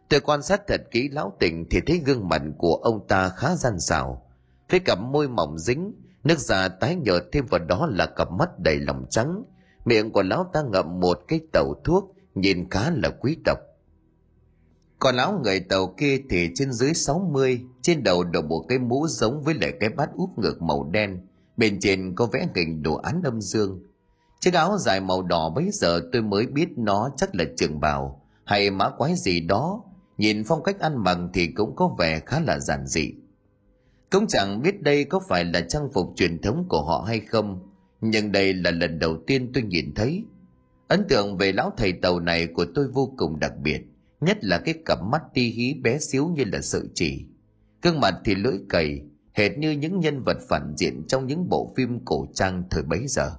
Tôi 0.09 0.20
quan 0.20 0.42
sát 0.42 0.66
thật 0.66 0.81
kỹ 0.90 1.09
lão 1.09 1.37
tỉnh 1.38 1.66
thì 1.70 1.81
thấy 1.81 2.03
gương 2.07 2.29
mặt 2.29 2.42
của 2.59 2.75
ông 2.75 3.07
ta 3.09 3.29
khá 3.29 3.55
gian 3.55 3.81
xảo, 3.81 4.31
với 4.70 4.81
cặp 4.81 4.99
môi 5.01 5.29
mỏng 5.29 5.59
dính, 5.59 5.92
nước 6.25 6.38
da 6.38 6.68
tái 6.68 6.97
nhợt 6.97 7.25
thêm 7.33 7.47
vào 7.47 7.61
đó 7.61 7.88
là 7.90 8.07
cặp 8.07 8.31
mắt 8.31 8.59
đầy 8.59 8.77
lòng 8.81 9.07
trắng. 9.11 9.44
Miệng 9.85 10.12
của 10.12 10.23
lão 10.23 10.51
ta 10.53 10.62
ngậm 10.62 11.01
một 11.01 11.20
cái 11.29 11.40
tàu 11.53 11.75
thuốc 11.85 12.13
nhìn 12.35 12.70
khá 12.70 12.90
là 12.90 13.11
quý 13.11 13.37
tộc 13.44 13.59
còn 15.05 15.16
lão 15.16 15.40
người 15.44 15.61
tàu 15.61 15.94
kia 15.99 16.20
thì 16.31 16.51
trên 16.55 16.73
dưới 16.73 16.94
60, 16.94 17.61
trên 17.83 18.03
đầu 18.03 18.25
đội 18.25 18.42
một 18.42 18.64
cái 18.68 18.79
mũ 18.79 19.07
giống 19.09 19.42
với 19.42 19.55
lại 19.55 19.73
cái 19.81 19.88
bát 19.88 20.11
úp 20.14 20.38
ngược 20.38 20.62
màu 20.62 20.90
đen, 20.92 21.27
bên 21.57 21.79
trên 21.81 22.14
có 22.14 22.27
vẽ 22.27 22.49
hình 22.55 22.83
đồ 22.83 22.94
án 22.94 23.23
âm 23.23 23.40
dương. 23.40 23.83
Chiếc 24.40 24.55
áo 24.55 24.79
dài 24.79 25.01
màu 25.01 25.23
đỏ 25.23 25.51
bấy 25.51 25.70
giờ 25.73 26.01
tôi 26.12 26.23
mới 26.23 26.47
biết 26.47 26.68
nó 26.77 27.11
chắc 27.16 27.35
là 27.35 27.44
trường 27.57 27.81
bào 27.81 28.23
hay 28.44 28.70
mã 28.70 28.90
quái 28.99 29.14
gì 29.16 29.40
đó, 29.40 29.83
nhìn 30.18 30.44
phong 30.44 30.62
cách 30.62 30.81
ăn 30.81 31.05
mặc 31.05 31.18
thì 31.35 31.47
cũng 31.47 31.77
có 31.77 31.97
vẻ 31.99 32.20
khá 32.27 32.40
là 32.40 32.59
giản 32.59 32.87
dị. 32.87 33.12
Cũng 34.11 34.27
chẳng 34.27 34.62
biết 34.62 34.83
đây 34.83 35.05
có 35.05 35.20
phải 35.29 35.44
là 35.44 35.61
trang 35.68 35.88
phục 35.92 36.12
truyền 36.16 36.42
thống 36.42 36.64
của 36.68 36.83
họ 36.83 37.05
hay 37.07 37.20
không, 37.20 37.68
nhưng 38.01 38.33
đây 38.33 38.55
là 38.55 38.70
lần 38.70 38.99
đầu 38.99 39.16
tiên 39.27 39.51
tôi 39.55 39.62
nhìn 39.62 39.94
thấy. 39.94 40.25
Ấn 40.94 41.09
tượng 41.09 41.37
về 41.37 41.52
lão 41.52 41.72
thầy 41.76 41.92
tàu 41.92 42.20
này 42.20 42.46
của 42.46 42.66
tôi 42.74 42.88
vô 42.88 43.14
cùng 43.16 43.38
đặc 43.40 43.52
biệt, 43.62 43.80
nhất 44.20 44.38
là 44.40 44.59
cái 44.59 44.74
cặp 44.85 44.98
mắt 45.02 45.22
ti 45.35 45.48
hí 45.48 45.74
bé 45.83 45.98
xíu 45.98 46.28
như 46.28 46.44
là 46.52 46.61
sợi 46.61 46.83
chỉ. 46.94 47.24
Gương 47.83 48.00
mặt 48.00 48.14
thì 48.24 48.35
lưỡi 48.35 48.54
cầy, 48.68 49.02
hệt 49.33 49.59
như 49.59 49.70
những 49.70 50.00
nhân 50.00 50.22
vật 50.22 50.37
phản 50.48 50.74
diện 50.76 51.04
trong 51.09 51.26
những 51.26 51.48
bộ 51.48 51.74
phim 51.76 52.04
cổ 52.04 52.26
trang 52.35 52.62
thời 52.70 52.83
bấy 52.83 53.07
giờ. 53.07 53.30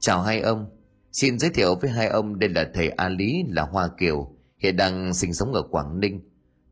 Chào 0.00 0.22
hai 0.22 0.40
ông, 0.40 0.66
xin 1.12 1.38
giới 1.38 1.50
thiệu 1.50 1.74
với 1.74 1.90
hai 1.90 2.06
ông 2.06 2.38
đây 2.38 2.50
là 2.50 2.70
thầy 2.74 2.88
A 2.88 3.08
Lý 3.08 3.44
là 3.48 3.62
Hoa 3.62 3.88
Kiều, 3.98 4.34
hiện 4.58 4.76
đang 4.76 5.14
sinh 5.14 5.34
sống 5.34 5.52
ở 5.52 5.62
Quảng 5.62 6.00
Ninh. 6.00 6.20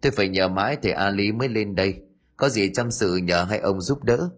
Tôi 0.01 0.13
phải 0.13 0.29
nhờ 0.29 0.49
mãi 0.49 0.77
thầy 0.83 0.93
A 0.93 1.11
Lý 1.11 1.33
mới 1.33 1.49
lên 1.49 1.75
đây, 1.75 1.95
có 2.37 2.49
gì 2.49 2.71
chăm 2.75 2.91
sự 2.91 3.17
nhờ 3.17 3.45
hai 3.45 3.59
ông 3.59 3.81
giúp 3.81 4.05
đỡ. 4.05 4.31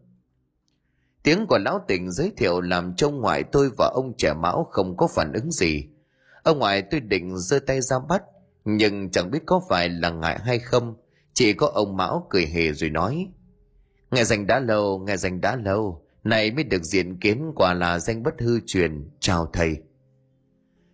Tiếng 1.26 1.46
của 1.46 1.58
lão 1.58 1.84
tỉnh 1.88 2.10
giới 2.10 2.32
thiệu 2.36 2.60
làm 2.60 2.94
trông 2.96 3.20
ngoại 3.20 3.44
tôi 3.52 3.70
và 3.78 3.90
ông 3.94 4.12
trẻ 4.18 4.34
mão 4.34 4.68
không 4.70 4.96
có 4.96 5.06
phản 5.06 5.32
ứng 5.32 5.50
gì. 5.50 5.84
Ông 6.42 6.58
ngoại 6.58 6.82
tôi 6.82 7.00
định 7.00 7.38
giơ 7.38 7.58
tay 7.58 7.80
ra 7.80 7.96
bắt, 8.08 8.22
nhưng 8.64 9.10
chẳng 9.10 9.30
biết 9.30 9.38
có 9.46 9.60
phải 9.68 9.88
là 9.88 10.10
ngại 10.10 10.38
hay 10.42 10.58
không. 10.58 10.96
Chỉ 11.32 11.52
có 11.52 11.66
ông 11.66 11.96
mão 11.96 12.26
cười 12.30 12.46
hề 12.46 12.72
rồi 12.72 12.90
nói. 12.90 13.28
Nghe 14.10 14.24
danh 14.24 14.46
đã 14.46 14.60
lâu, 14.60 14.98
nghe 14.98 15.16
danh 15.16 15.40
đã 15.40 15.56
lâu, 15.56 16.04
này 16.24 16.50
mới 16.50 16.64
được 16.64 16.82
diện 16.82 17.20
kiến 17.20 17.52
quả 17.56 17.74
là 17.74 17.98
danh 17.98 18.22
bất 18.22 18.34
hư 18.40 18.60
truyền, 18.66 19.10
chào 19.20 19.46
thầy. 19.52 19.76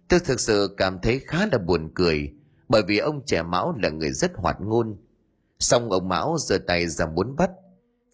Tôi 0.09 0.21
thực 0.21 0.41
sự 0.41 0.75
cảm 0.77 0.99
thấy 1.03 1.19
khá 1.27 1.47
là 1.53 1.59
buồn 1.59 1.91
cười, 1.95 2.33
bởi 2.69 2.83
vì 2.89 2.99
ông 2.99 3.27
trẻ 3.27 3.43
mão 3.43 3.75
là 3.83 3.89
người 3.89 4.13
rất 4.13 4.33
hoạt 4.35 4.57
ngôn. 4.61 4.97
Xong 5.59 5.91
ông 5.91 6.09
mão 6.09 6.37
giơ 6.39 6.59
tay 6.59 6.87
ra 6.89 7.07
muốn 7.07 7.37
bắt, 7.37 7.51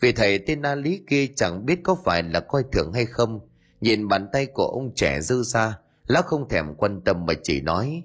vì 0.00 0.12
thầy 0.12 0.38
tên 0.38 0.62
A 0.62 0.74
Lý 0.74 1.02
kia 1.06 1.26
chẳng 1.36 1.66
biết 1.66 1.80
có 1.82 1.94
phải 2.04 2.22
là 2.22 2.40
coi 2.40 2.64
thường 2.72 2.92
hay 2.92 3.06
không, 3.06 3.40
nhìn 3.80 4.08
bàn 4.08 4.28
tay 4.32 4.46
của 4.46 4.66
ông 4.66 4.94
trẻ 4.94 5.20
dư 5.20 5.42
ra, 5.42 5.78
lão 6.06 6.22
không 6.22 6.48
thèm 6.48 6.74
quan 6.74 7.00
tâm 7.04 7.26
mà 7.26 7.34
chỉ 7.42 7.60
nói, 7.60 8.02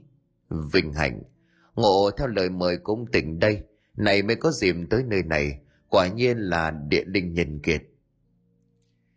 Vinh 0.74 0.94
hạnh, 0.94 1.22
ngộ 1.76 2.12
theo 2.18 2.28
lời 2.28 2.50
mời 2.50 2.78
của 2.78 2.94
ông 2.94 3.06
tỉnh 3.12 3.40
đây, 3.40 3.64
này 3.98 4.24
mới 4.24 4.36
có 4.36 4.52
dịp 4.52 4.76
tới 4.90 5.04
nơi 5.04 5.24
này, 5.24 5.60
quả 5.90 6.08
nhiên 6.08 6.38
là 6.38 6.72
địa 6.72 7.04
linh 7.06 7.34
nhân 7.34 7.60
kiệt. 7.60 7.84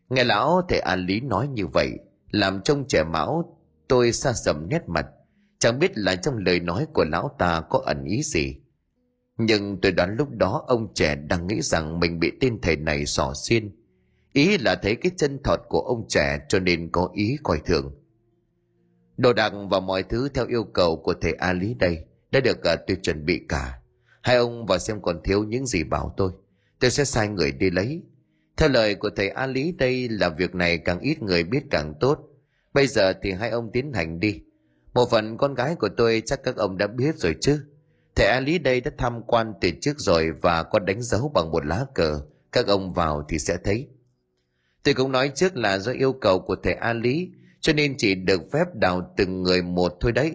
Nghe 0.09 0.25
lão 0.25 0.63
thầy 0.69 0.79
A 0.79 0.97
Lý 0.97 1.21
nói 1.21 1.49
như 1.49 1.67
vậy, 1.67 1.91
làm 2.31 2.63
trông 2.63 2.89
trẻ 2.89 3.05
mão, 3.05 3.59
tôi 3.89 4.13
xa 4.13 4.33
sầm 4.33 4.69
nét 4.69 4.83
mặt, 4.87 5.07
chẳng 5.59 5.79
biết 5.79 5.93
là 5.95 6.17
trong 6.17 6.37
lời 6.37 6.61
nói 6.61 6.87
của 6.93 7.05
lão 7.05 7.37
ta 7.39 7.61
có 7.71 7.83
ẩn 7.87 8.05
ý 8.05 8.23
gì 8.23 8.57
nhưng 9.39 9.81
tôi 9.81 9.93
đoán 9.93 10.17
lúc 10.17 10.29
đó 10.31 10.65
ông 10.67 10.95
trẻ 10.95 11.15
đang 11.15 11.47
nghĩ 11.47 11.61
rằng 11.61 12.01
mình 12.01 12.21
bị 12.21 12.33
tên 12.41 12.61
thầy 12.61 12.77
này 12.77 13.07
sỏ 13.07 13.33
xiên 13.35 13.71
ý 14.33 14.59
là 14.59 14.75
thấy 14.75 14.97
cái 14.97 15.13
chân 15.17 15.43
thọt 15.43 15.61
của 15.69 15.81
ông 15.81 16.09
trẻ 16.09 16.39
cho 16.49 16.59
nên 16.59 16.91
có 16.93 17.11
ý 17.15 17.37
coi 17.43 17.61
thường 17.67 17.95
đồ 19.17 19.33
đạc 19.33 19.53
và 19.71 19.81
mọi 19.81 20.03
thứ 20.03 20.29
theo 20.29 20.47
yêu 20.47 20.65
cầu 20.65 20.97
của 20.97 21.15
thầy 21.21 21.33
a 21.33 21.53
lý 21.53 21.75
đây 21.75 22.05
đã 22.31 22.41
được 22.41 22.59
uh, 22.59 22.81
tôi 22.87 22.97
chuẩn 23.03 23.25
bị 23.25 23.41
cả 23.49 23.79
hai 24.23 24.37
ông 24.37 24.67
vào 24.67 24.79
xem 24.79 25.03
còn 25.03 25.21
thiếu 25.25 25.45
những 25.45 25.67
gì 25.67 25.85
bảo 25.85 26.15
tôi 26.17 26.33
tôi 26.81 26.91
sẽ 26.91 27.05
sai 27.05 27.29
người 27.29 27.53
đi 27.53 27.71
lấy 27.71 28.03
Theo 28.57 28.69
lời 28.69 28.95
của 28.95 29.11
thầy 29.17 29.29
A 29.29 29.47
Lý 29.47 29.73
đây 29.73 30.09
là 30.09 30.29
việc 30.29 30.55
này 30.55 30.79
càng 30.79 31.01
ít 31.01 31.23
người 31.23 31.45
biết 31.45 31.63
càng 31.71 31.95
tốt. 32.01 32.19
Bây 32.75 32.87
giờ 32.87 33.13
thì 33.23 33.33
hai 33.33 33.51
ông 33.51 33.71
tiến 33.73 33.93
hành 33.93 34.21
đi. 34.21 34.41
Một 34.95 35.11
phần 35.11 35.37
con 35.37 35.55
gái 35.55 35.75
của 35.75 35.89
tôi 35.97 36.23
chắc 36.27 36.43
các 36.43 36.57
ông 36.57 36.79
đã 36.79 36.87
biết 36.87 37.17
rồi 37.17 37.37
chứ. 37.41 37.61
Thầy 38.17 38.27
A 38.27 38.41
Lý 38.41 38.59
đây 38.59 38.81
đã 38.81 38.91
tham 38.99 39.23
quan 39.23 39.53
từ 39.61 39.71
trước 39.81 39.95
rồi 39.97 40.31
và 40.43 40.63
có 40.63 40.79
đánh 40.79 41.03
dấu 41.03 41.31
bằng 41.35 41.51
một 41.51 41.67
lá 41.67 41.87
cờ. 41.95 42.21
Các 42.53 42.67
ông 42.67 42.93
vào 42.93 43.25
thì 43.29 43.39
sẽ 43.39 43.57
thấy. 43.65 43.89
Tôi 44.83 44.95
cũng 44.95 45.13
nói 45.13 45.33
trước 45.35 45.57
là 45.57 45.79
do 45.79 45.93
yêu 45.93 46.13
cầu 46.13 46.41
của 46.41 46.57
thầy 46.63 46.75
A 46.75 46.93
Lý, 46.93 47.31
cho 47.61 47.73
nên 47.73 47.95
chỉ 47.99 48.15
được 48.15 48.43
phép 48.53 48.65
đào 48.75 49.15
từng 49.17 49.43
người 49.43 49.63
một 49.63 49.97
thôi 50.01 50.13
đấy. 50.13 50.33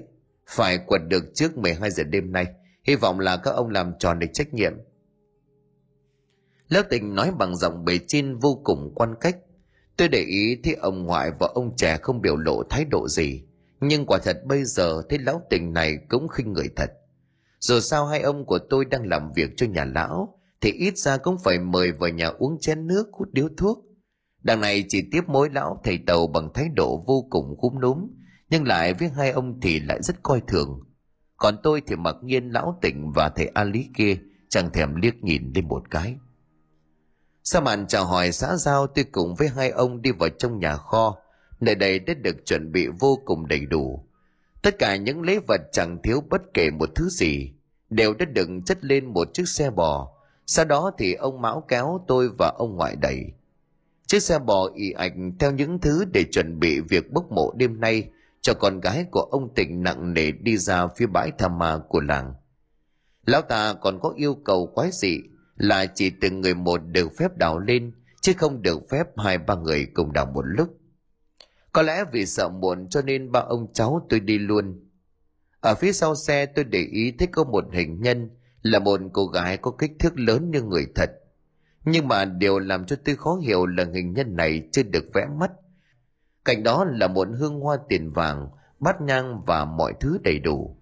Phải 0.47 0.77
quật 0.77 1.01
được 1.07 1.23
trước 1.33 1.57
12 1.57 1.91
giờ 1.91 2.03
đêm 2.03 2.31
nay. 2.31 2.45
Hy 2.83 2.95
vọng 2.95 3.19
là 3.19 3.37
các 3.37 3.51
ông 3.51 3.69
làm 3.69 3.93
tròn 3.99 4.19
được 4.19 4.27
trách 4.33 4.53
nhiệm. 4.53 4.73
Lớp 6.67 6.83
tình 6.89 7.15
nói 7.15 7.31
bằng 7.39 7.55
giọng 7.55 7.85
bề 7.85 7.99
trên 8.07 8.37
vô 8.37 8.61
cùng 8.63 8.91
quan 8.95 9.15
cách. 9.21 9.37
Tôi 9.97 10.07
để 10.07 10.19
ý 10.19 10.59
thấy 10.63 10.73
ông 10.73 11.03
ngoại 11.03 11.31
và 11.39 11.47
ông 11.53 11.75
trẻ 11.75 11.97
không 12.01 12.21
biểu 12.21 12.37
lộ 12.37 12.63
thái 12.69 12.85
độ 12.85 13.07
gì. 13.07 13.43
Nhưng 13.79 14.05
quả 14.05 14.19
thật 14.23 14.41
bây 14.45 14.63
giờ 14.63 15.01
thấy 15.09 15.19
lão 15.19 15.41
tình 15.49 15.73
này 15.73 15.97
cũng 16.09 16.27
khinh 16.27 16.53
người 16.53 16.69
thật. 16.75 16.91
Dù 17.61 17.79
sao 17.79 18.05
hai 18.05 18.21
ông 18.21 18.45
của 18.45 18.59
tôi 18.69 18.85
đang 18.85 19.07
làm 19.07 19.31
việc 19.35 19.49
cho 19.57 19.65
nhà 19.65 19.85
lão, 19.85 20.39
thì 20.61 20.71
ít 20.71 20.97
ra 20.97 21.17
cũng 21.17 21.37
phải 21.43 21.59
mời 21.59 21.91
vào 21.91 22.09
nhà 22.09 22.27
uống 22.27 22.59
chén 22.59 22.87
nước 22.87 23.09
hút 23.11 23.27
điếu 23.31 23.47
thuốc. 23.57 23.85
Đằng 24.43 24.61
này 24.61 24.85
chỉ 24.89 25.03
tiếp 25.11 25.21
mối 25.27 25.49
lão 25.49 25.81
thầy 25.83 25.99
tàu 26.07 26.27
bằng 26.27 26.49
thái 26.53 26.69
độ 26.75 27.03
vô 27.07 27.27
cùng 27.29 27.57
khúm 27.57 27.79
núm, 27.79 28.07
nhưng 28.49 28.67
lại 28.67 28.93
với 28.93 29.09
hai 29.09 29.31
ông 29.31 29.59
thì 29.61 29.79
lại 29.79 30.01
rất 30.01 30.23
coi 30.23 30.41
thường. 30.47 30.79
Còn 31.37 31.57
tôi 31.63 31.81
thì 31.87 31.95
mặc 31.95 32.15
nhiên 32.23 32.49
lão 32.49 32.79
tỉnh 32.81 33.11
và 33.15 33.29
thầy 33.29 33.47
A 33.47 33.63
Lý 33.63 33.89
kia 33.97 34.17
chẳng 34.49 34.71
thèm 34.71 34.95
liếc 34.95 35.23
nhìn 35.23 35.51
lên 35.55 35.67
một 35.67 35.83
cái. 35.89 36.15
Sau 37.43 37.61
màn 37.61 37.87
chào 37.87 38.05
hỏi 38.05 38.31
xã 38.31 38.55
giao 38.55 38.87
tôi 38.87 39.05
cùng 39.11 39.35
với 39.35 39.47
hai 39.47 39.69
ông 39.69 40.01
đi 40.01 40.11
vào 40.11 40.29
trong 40.29 40.59
nhà 40.59 40.75
kho, 40.75 41.17
nơi 41.59 41.75
đây 41.75 41.99
đã 41.99 42.13
được 42.13 42.35
chuẩn 42.45 42.71
bị 42.71 42.87
vô 42.99 43.19
cùng 43.25 43.47
đầy 43.47 43.65
đủ. 43.65 44.05
Tất 44.61 44.79
cả 44.79 44.95
những 44.95 45.21
lễ 45.21 45.39
vật 45.47 45.61
chẳng 45.71 45.97
thiếu 46.03 46.23
bất 46.29 46.41
kể 46.53 46.69
một 46.71 46.89
thứ 46.95 47.09
gì, 47.09 47.51
đều 47.89 48.13
đã 48.13 48.25
đựng 48.25 48.61
chất 48.61 48.83
lên 48.85 49.05
một 49.05 49.33
chiếc 49.33 49.47
xe 49.47 49.69
bò. 49.69 50.11
Sau 50.45 50.65
đó 50.65 50.91
thì 50.97 51.13
ông 51.13 51.41
Mão 51.41 51.63
kéo 51.67 52.05
tôi 52.07 52.29
và 52.39 52.53
ông 52.57 52.75
ngoại 52.75 52.95
đẩy. 52.95 53.25
Chiếc 54.07 54.19
xe 54.19 54.39
bò 54.39 54.69
y 54.75 54.91
ạch 54.91 55.13
theo 55.39 55.51
những 55.51 55.79
thứ 55.79 56.05
để 56.13 56.23
chuẩn 56.31 56.59
bị 56.59 56.79
việc 56.79 57.11
bốc 57.11 57.31
mộ 57.31 57.53
đêm 57.55 57.79
nay 57.79 58.09
cho 58.41 58.53
con 58.53 58.79
gái 58.79 59.05
của 59.11 59.21
ông 59.21 59.53
Tịnh 59.53 59.83
nặng 59.83 60.13
nề 60.13 60.31
đi 60.31 60.57
ra 60.57 60.87
phía 60.87 61.05
bãi 61.05 61.31
tha 61.37 61.47
ma 61.47 61.79
của 61.89 62.01
làng. 62.01 62.33
Lão 63.25 63.41
ta 63.41 63.73
còn 63.73 63.99
có 63.99 64.13
yêu 64.15 64.35
cầu 64.35 64.67
quái 64.67 64.89
dị 64.93 65.19
là 65.57 65.85
chỉ 65.85 66.11
từng 66.21 66.41
người 66.41 66.53
một 66.53 66.77
được 66.77 67.11
phép 67.17 67.37
đào 67.37 67.59
lên 67.59 67.91
chứ 68.21 68.33
không 68.37 68.61
được 68.61 68.89
phép 68.89 69.03
hai 69.17 69.37
ba 69.37 69.55
người 69.55 69.87
cùng 69.93 70.13
đào 70.13 70.25
một 70.25 70.41
lúc 70.45 70.80
có 71.71 71.81
lẽ 71.81 72.05
vì 72.11 72.25
sợ 72.25 72.49
muộn 72.49 72.89
cho 72.89 73.01
nên 73.01 73.31
ba 73.31 73.39
ông 73.39 73.73
cháu 73.73 74.05
tôi 74.09 74.19
đi 74.19 74.37
luôn. 74.37 74.89
Ở 75.61 75.75
phía 75.75 75.91
sau 75.91 76.15
xe 76.15 76.45
tôi 76.45 76.65
để 76.65 76.79
ý 76.79 77.11
thấy 77.19 77.27
có 77.27 77.43
một 77.43 77.65
hình 77.73 78.01
nhân 78.01 78.29
là 78.61 78.79
một 78.79 78.99
cô 79.13 79.25
gái 79.25 79.57
có 79.57 79.71
kích 79.71 79.91
thước 79.99 80.19
lớn 80.19 80.51
như 80.51 80.61
người 80.61 80.87
thật. 80.95 81.11
Nhưng 81.85 82.07
mà 82.07 82.25
điều 82.25 82.59
làm 82.59 82.85
cho 82.85 82.95
tôi 83.05 83.15
khó 83.15 83.35
hiểu 83.35 83.65
là 83.65 83.85
hình 83.93 84.13
nhân 84.13 84.35
này 84.35 84.69
chưa 84.71 84.83
được 84.83 85.05
vẽ 85.13 85.25
mắt. 85.39 85.51
Cạnh 86.45 86.63
đó 86.63 86.85
là 86.85 87.07
một 87.07 87.27
hương 87.37 87.59
hoa 87.59 87.77
tiền 87.89 88.11
vàng 88.11 88.49
bát 88.79 89.01
nhang 89.01 89.41
và 89.45 89.65
mọi 89.65 89.93
thứ 89.99 90.17
đầy 90.23 90.39
đủ. 90.39 90.77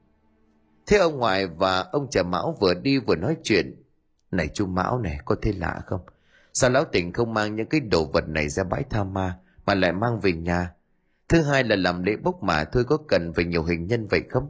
Thế 0.88 0.98
ông 0.98 1.18
ngoại 1.18 1.48
và 1.48 1.80
ông 1.80 2.10
trà 2.10 2.24
mão 2.24 2.58
vừa 2.60 2.74
đi 2.74 2.98
vừa 3.00 3.16
nói 3.16 3.38
chuyện. 3.44 3.84
Này 4.32 4.48
chú 4.54 4.66
Mão 4.66 5.00
này, 5.00 5.18
có 5.26 5.36
thấy 5.42 5.54
lạ 5.54 5.82
không? 5.86 6.02
Sao 6.54 6.70
lão 6.70 6.86
tỉnh 6.86 7.14
không 7.14 7.34
mang 7.34 7.56
những 7.56 7.70
cái 7.70 7.82
đồ 7.82 8.06
vật 8.06 8.28
này 8.28 8.50
ra 8.50 8.64
bãi 8.64 8.84
tha 8.84 9.04
ma, 9.04 9.38
mà 9.66 9.76
lại 9.76 9.94
mang 9.94 10.20
về 10.20 10.34
nhà? 10.34 10.72
Thứ 11.30 11.42
hai 11.42 11.64
là 11.64 11.76
làm 11.76 12.04
lễ 12.04 12.16
bốc 12.24 12.44
mà 12.44 12.64
thôi 12.64 12.84
có 12.84 12.98
cần 13.08 13.34
phải 13.34 13.46
nhiều 13.46 13.64
hình 13.64 13.88
nhân 13.88 14.08
vậy 14.08 14.24
không? 14.30 14.48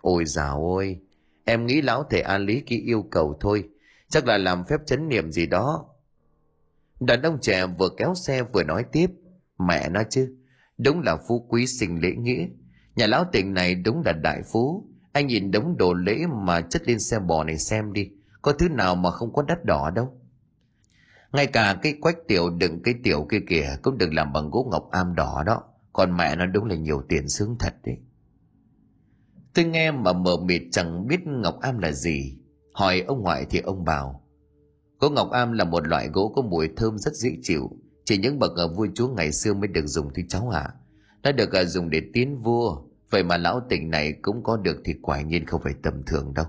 Ôi 0.00 0.24
dào 0.24 0.58
ôi, 0.64 1.00
em 1.44 1.66
nghĩ 1.66 1.82
lão 1.82 2.04
thể 2.10 2.20
an 2.20 2.46
lý 2.46 2.60
kia 2.60 2.76
yêu 2.76 3.02
cầu 3.10 3.36
thôi, 3.40 3.68
chắc 4.08 4.26
là 4.26 4.38
làm 4.38 4.64
phép 4.64 4.80
chấn 4.86 5.08
niệm 5.08 5.32
gì 5.32 5.46
đó. 5.46 5.86
Đàn 7.00 7.22
ông 7.22 7.38
trẻ 7.40 7.66
vừa 7.66 7.88
kéo 7.96 8.14
xe 8.14 8.42
vừa 8.42 8.64
nói 8.64 8.84
tiếp, 8.92 9.10
mẹ 9.58 9.88
nó 9.88 10.02
chứ, 10.10 10.36
đúng 10.78 11.00
là 11.00 11.16
phú 11.28 11.46
quý 11.48 11.66
sinh 11.66 12.02
lễ 12.02 12.12
nghĩa. 12.12 12.46
Nhà 12.96 13.06
lão 13.06 13.24
tỉnh 13.32 13.54
này 13.54 13.74
đúng 13.74 14.02
là 14.04 14.12
đại 14.12 14.42
phú, 14.52 14.88
anh 15.12 15.26
nhìn 15.26 15.50
đống 15.50 15.76
đồ 15.76 15.94
lễ 15.94 16.18
mà 16.44 16.60
chất 16.60 16.88
lên 16.88 17.00
xe 17.00 17.18
bò 17.18 17.44
này 17.44 17.58
xem 17.58 17.92
đi, 17.92 18.10
có 18.42 18.52
thứ 18.52 18.68
nào 18.68 18.94
mà 18.94 19.10
không 19.10 19.32
có 19.32 19.42
đắt 19.42 19.64
đỏ 19.64 19.90
đâu 19.90 20.20
ngay 21.34 21.46
cả 21.46 21.78
cái 21.82 21.94
quách 22.00 22.16
tiểu 22.28 22.50
đựng 22.50 22.82
cái 22.82 22.94
tiểu 23.02 23.26
kia 23.30 23.40
kìa 23.48 23.76
cũng 23.82 23.98
được 23.98 24.12
làm 24.12 24.32
bằng 24.32 24.50
gỗ 24.50 24.68
ngọc 24.70 24.88
am 24.90 25.14
đỏ 25.14 25.42
đó 25.46 25.62
còn 25.94 26.16
mẹ 26.16 26.36
nó 26.36 26.46
đúng 26.46 26.64
là 26.64 26.76
nhiều 26.76 27.02
tiền 27.08 27.28
sướng 27.28 27.56
thật 27.58 27.74
đấy 27.84 27.98
tôi 29.54 29.64
nghe 29.64 29.90
mà 29.90 30.12
mờ 30.12 30.36
mịt 30.36 30.62
chẳng 30.72 31.06
biết 31.06 31.20
ngọc 31.26 31.60
am 31.60 31.78
là 31.78 31.92
gì 31.92 32.38
hỏi 32.72 33.00
ông 33.00 33.22
ngoại 33.22 33.46
thì 33.50 33.58
ông 33.58 33.84
bảo 33.84 34.22
gỗ 35.00 35.10
ngọc 35.10 35.30
am 35.30 35.52
là 35.52 35.64
một 35.64 35.86
loại 35.86 36.08
gỗ 36.08 36.32
có 36.36 36.42
mùi 36.42 36.68
thơm 36.76 36.98
rất 36.98 37.14
dễ 37.14 37.30
chịu 37.42 37.70
chỉ 38.04 38.18
những 38.18 38.38
bậc 38.38 38.56
ở 38.56 38.74
vua 38.74 38.86
chúa 38.94 39.08
ngày 39.08 39.32
xưa 39.32 39.54
mới 39.54 39.68
được 39.68 39.86
dùng 39.86 40.10
thôi 40.14 40.24
cháu 40.28 40.48
ạ 40.48 40.60
à. 40.60 40.74
đã 41.22 41.32
được 41.32 41.50
dùng 41.66 41.90
để 41.90 42.02
tiến 42.12 42.42
vua 42.42 42.82
vậy 43.10 43.22
mà 43.22 43.36
lão 43.36 43.60
tỉnh 43.68 43.90
này 43.90 44.12
cũng 44.22 44.42
có 44.42 44.56
được 44.56 44.80
thì 44.84 44.94
quả 45.02 45.20
nhiên 45.20 45.46
không 45.46 45.60
phải 45.64 45.74
tầm 45.82 46.02
thường 46.06 46.34
đâu 46.34 46.46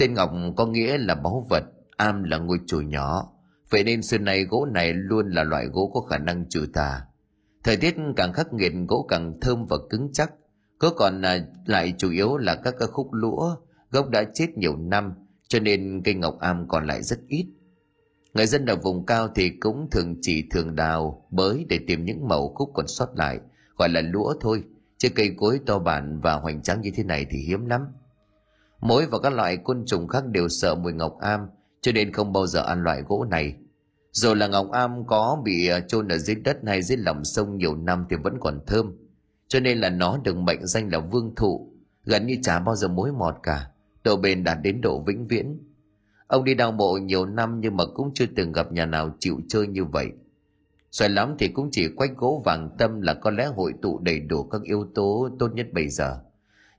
Tên 0.00 0.14
Ngọc 0.14 0.32
có 0.56 0.66
nghĩa 0.66 0.98
là 0.98 1.14
báu 1.14 1.46
vật, 1.50 1.64
am 1.96 2.22
là 2.22 2.38
ngôi 2.38 2.58
chùa 2.66 2.80
nhỏ. 2.80 3.32
Vậy 3.70 3.84
nên 3.84 4.02
xưa 4.02 4.18
nay 4.18 4.44
gỗ 4.44 4.66
này 4.66 4.92
luôn 4.92 5.30
là 5.30 5.44
loại 5.44 5.66
gỗ 5.66 5.90
có 5.94 6.00
khả 6.00 6.18
năng 6.18 6.48
trừ 6.48 6.66
tà. 6.72 7.02
Thời 7.64 7.76
tiết 7.76 7.96
càng 8.16 8.32
khắc 8.32 8.52
nghiệt 8.52 8.72
gỗ 8.88 9.06
càng 9.08 9.40
thơm 9.40 9.66
và 9.66 9.76
cứng 9.90 10.12
chắc. 10.12 10.32
Có 10.78 10.90
còn 10.90 11.20
là 11.20 11.46
lại 11.66 11.94
chủ 11.98 12.10
yếu 12.10 12.36
là 12.36 12.54
các 12.54 12.74
cái 12.78 12.88
khúc 12.88 13.12
lũa, 13.12 13.56
gốc 13.90 14.08
đã 14.08 14.24
chết 14.34 14.46
nhiều 14.56 14.76
năm, 14.76 15.14
cho 15.48 15.60
nên 15.60 16.02
cây 16.04 16.14
ngọc 16.14 16.38
am 16.40 16.68
còn 16.68 16.86
lại 16.86 17.02
rất 17.02 17.18
ít. 17.28 17.46
Người 18.34 18.46
dân 18.46 18.66
ở 18.66 18.76
vùng 18.76 19.06
cao 19.06 19.28
thì 19.34 19.50
cũng 19.50 19.88
thường 19.90 20.16
chỉ 20.20 20.44
thường 20.50 20.76
đào, 20.76 21.26
bới 21.30 21.66
để 21.68 21.78
tìm 21.86 22.04
những 22.04 22.28
mẩu 22.28 22.54
khúc 22.54 22.70
còn 22.74 22.86
sót 22.88 23.08
lại, 23.14 23.38
gọi 23.76 23.88
là 23.88 24.00
lũa 24.00 24.34
thôi, 24.40 24.64
chứ 24.98 25.08
cây 25.14 25.30
cối 25.36 25.60
to 25.66 25.78
bản 25.78 26.20
và 26.20 26.34
hoành 26.34 26.62
tráng 26.62 26.80
như 26.80 26.90
thế 26.94 27.04
này 27.04 27.26
thì 27.30 27.38
hiếm 27.38 27.66
lắm. 27.66 27.86
Mối 28.80 29.06
và 29.06 29.18
các 29.18 29.32
loại 29.32 29.56
côn 29.56 29.82
trùng 29.86 30.08
khác 30.08 30.26
đều 30.26 30.48
sợ 30.48 30.74
mùi 30.74 30.92
ngọc 30.92 31.16
am, 31.20 31.40
cho 31.80 31.92
nên 31.92 32.12
không 32.12 32.32
bao 32.32 32.46
giờ 32.46 32.62
ăn 32.62 32.82
loại 32.82 33.02
gỗ 33.02 33.24
này. 33.24 33.54
Dù 34.12 34.34
là 34.34 34.46
ngọc 34.46 34.70
am 34.70 35.06
có 35.06 35.42
bị 35.44 35.66
ờ, 35.66 35.80
chôn 35.80 36.08
ở 36.08 36.18
dưới 36.18 36.36
đất 36.36 36.58
hay 36.66 36.82
dưới 36.82 36.98
lòng 36.98 37.24
sông 37.24 37.58
nhiều 37.58 37.76
năm 37.76 38.06
thì 38.10 38.16
vẫn 38.16 38.36
còn 38.40 38.60
thơm. 38.66 38.96
Cho 39.48 39.60
nên 39.60 39.78
là 39.78 39.90
nó 39.90 40.18
được 40.24 40.36
mệnh 40.36 40.66
danh 40.66 40.92
là 40.92 40.98
vương 40.98 41.34
thụ, 41.34 41.72
gần 42.04 42.26
như 42.26 42.36
chả 42.42 42.58
bao 42.58 42.76
giờ 42.76 42.88
mối 42.88 43.12
mọt 43.12 43.34
cả, 43.42 43.70
độ 44.04 44.16
bền 44.16 44.44
đạt 44.44 44.58
đến 44.62 44.80
độ 44.80 45.02
vĩnh 45.06 45.26
viễn. 45.26 45.58
Ông 46.26 46.44
đi 46.44 46.54
đào 46.54 46.72
mộ 46.72 46.96
nhiều 46.96 47.26
năm 47.26 47.60
nhưng 47.60 47.76
mà 47.76 47.84
cũng 47.94 48.10
chưa 48.14 48.26
từng 48.36 48.52
gặp 48.52 48.72
nhà 48.72 48.86
nào 48.86 49.16
chịu 49.18 49.40
chơi 49.48 49.66
như 49.66 49.84
vậy. 49.84 50.06
Xoài 50.90 51.10
lắm 51.10 51.36
thì 51.38 51.48
cũng 51.48 51.68
chỉ 51.72 51.88
quách 51.96 52.16
gỗ 52.16 52.42
vàng 52.44 52.70
tâm 52.78 53.00
là 53.00 53.14
có 53.14 53.30
lẽ 53.30 53.46
hội 53.46 53.74
tụ 53.82 53.98
đầy 53.98 54.20
đủ 54.20 54.42
các 54.44 54.62
yếu 54.62 54.86
tố 54.94 55.28
tốt 55.38 55.48
nhất 55.54 55.66
bây 55.72 55.88
giờ 55.88 56.20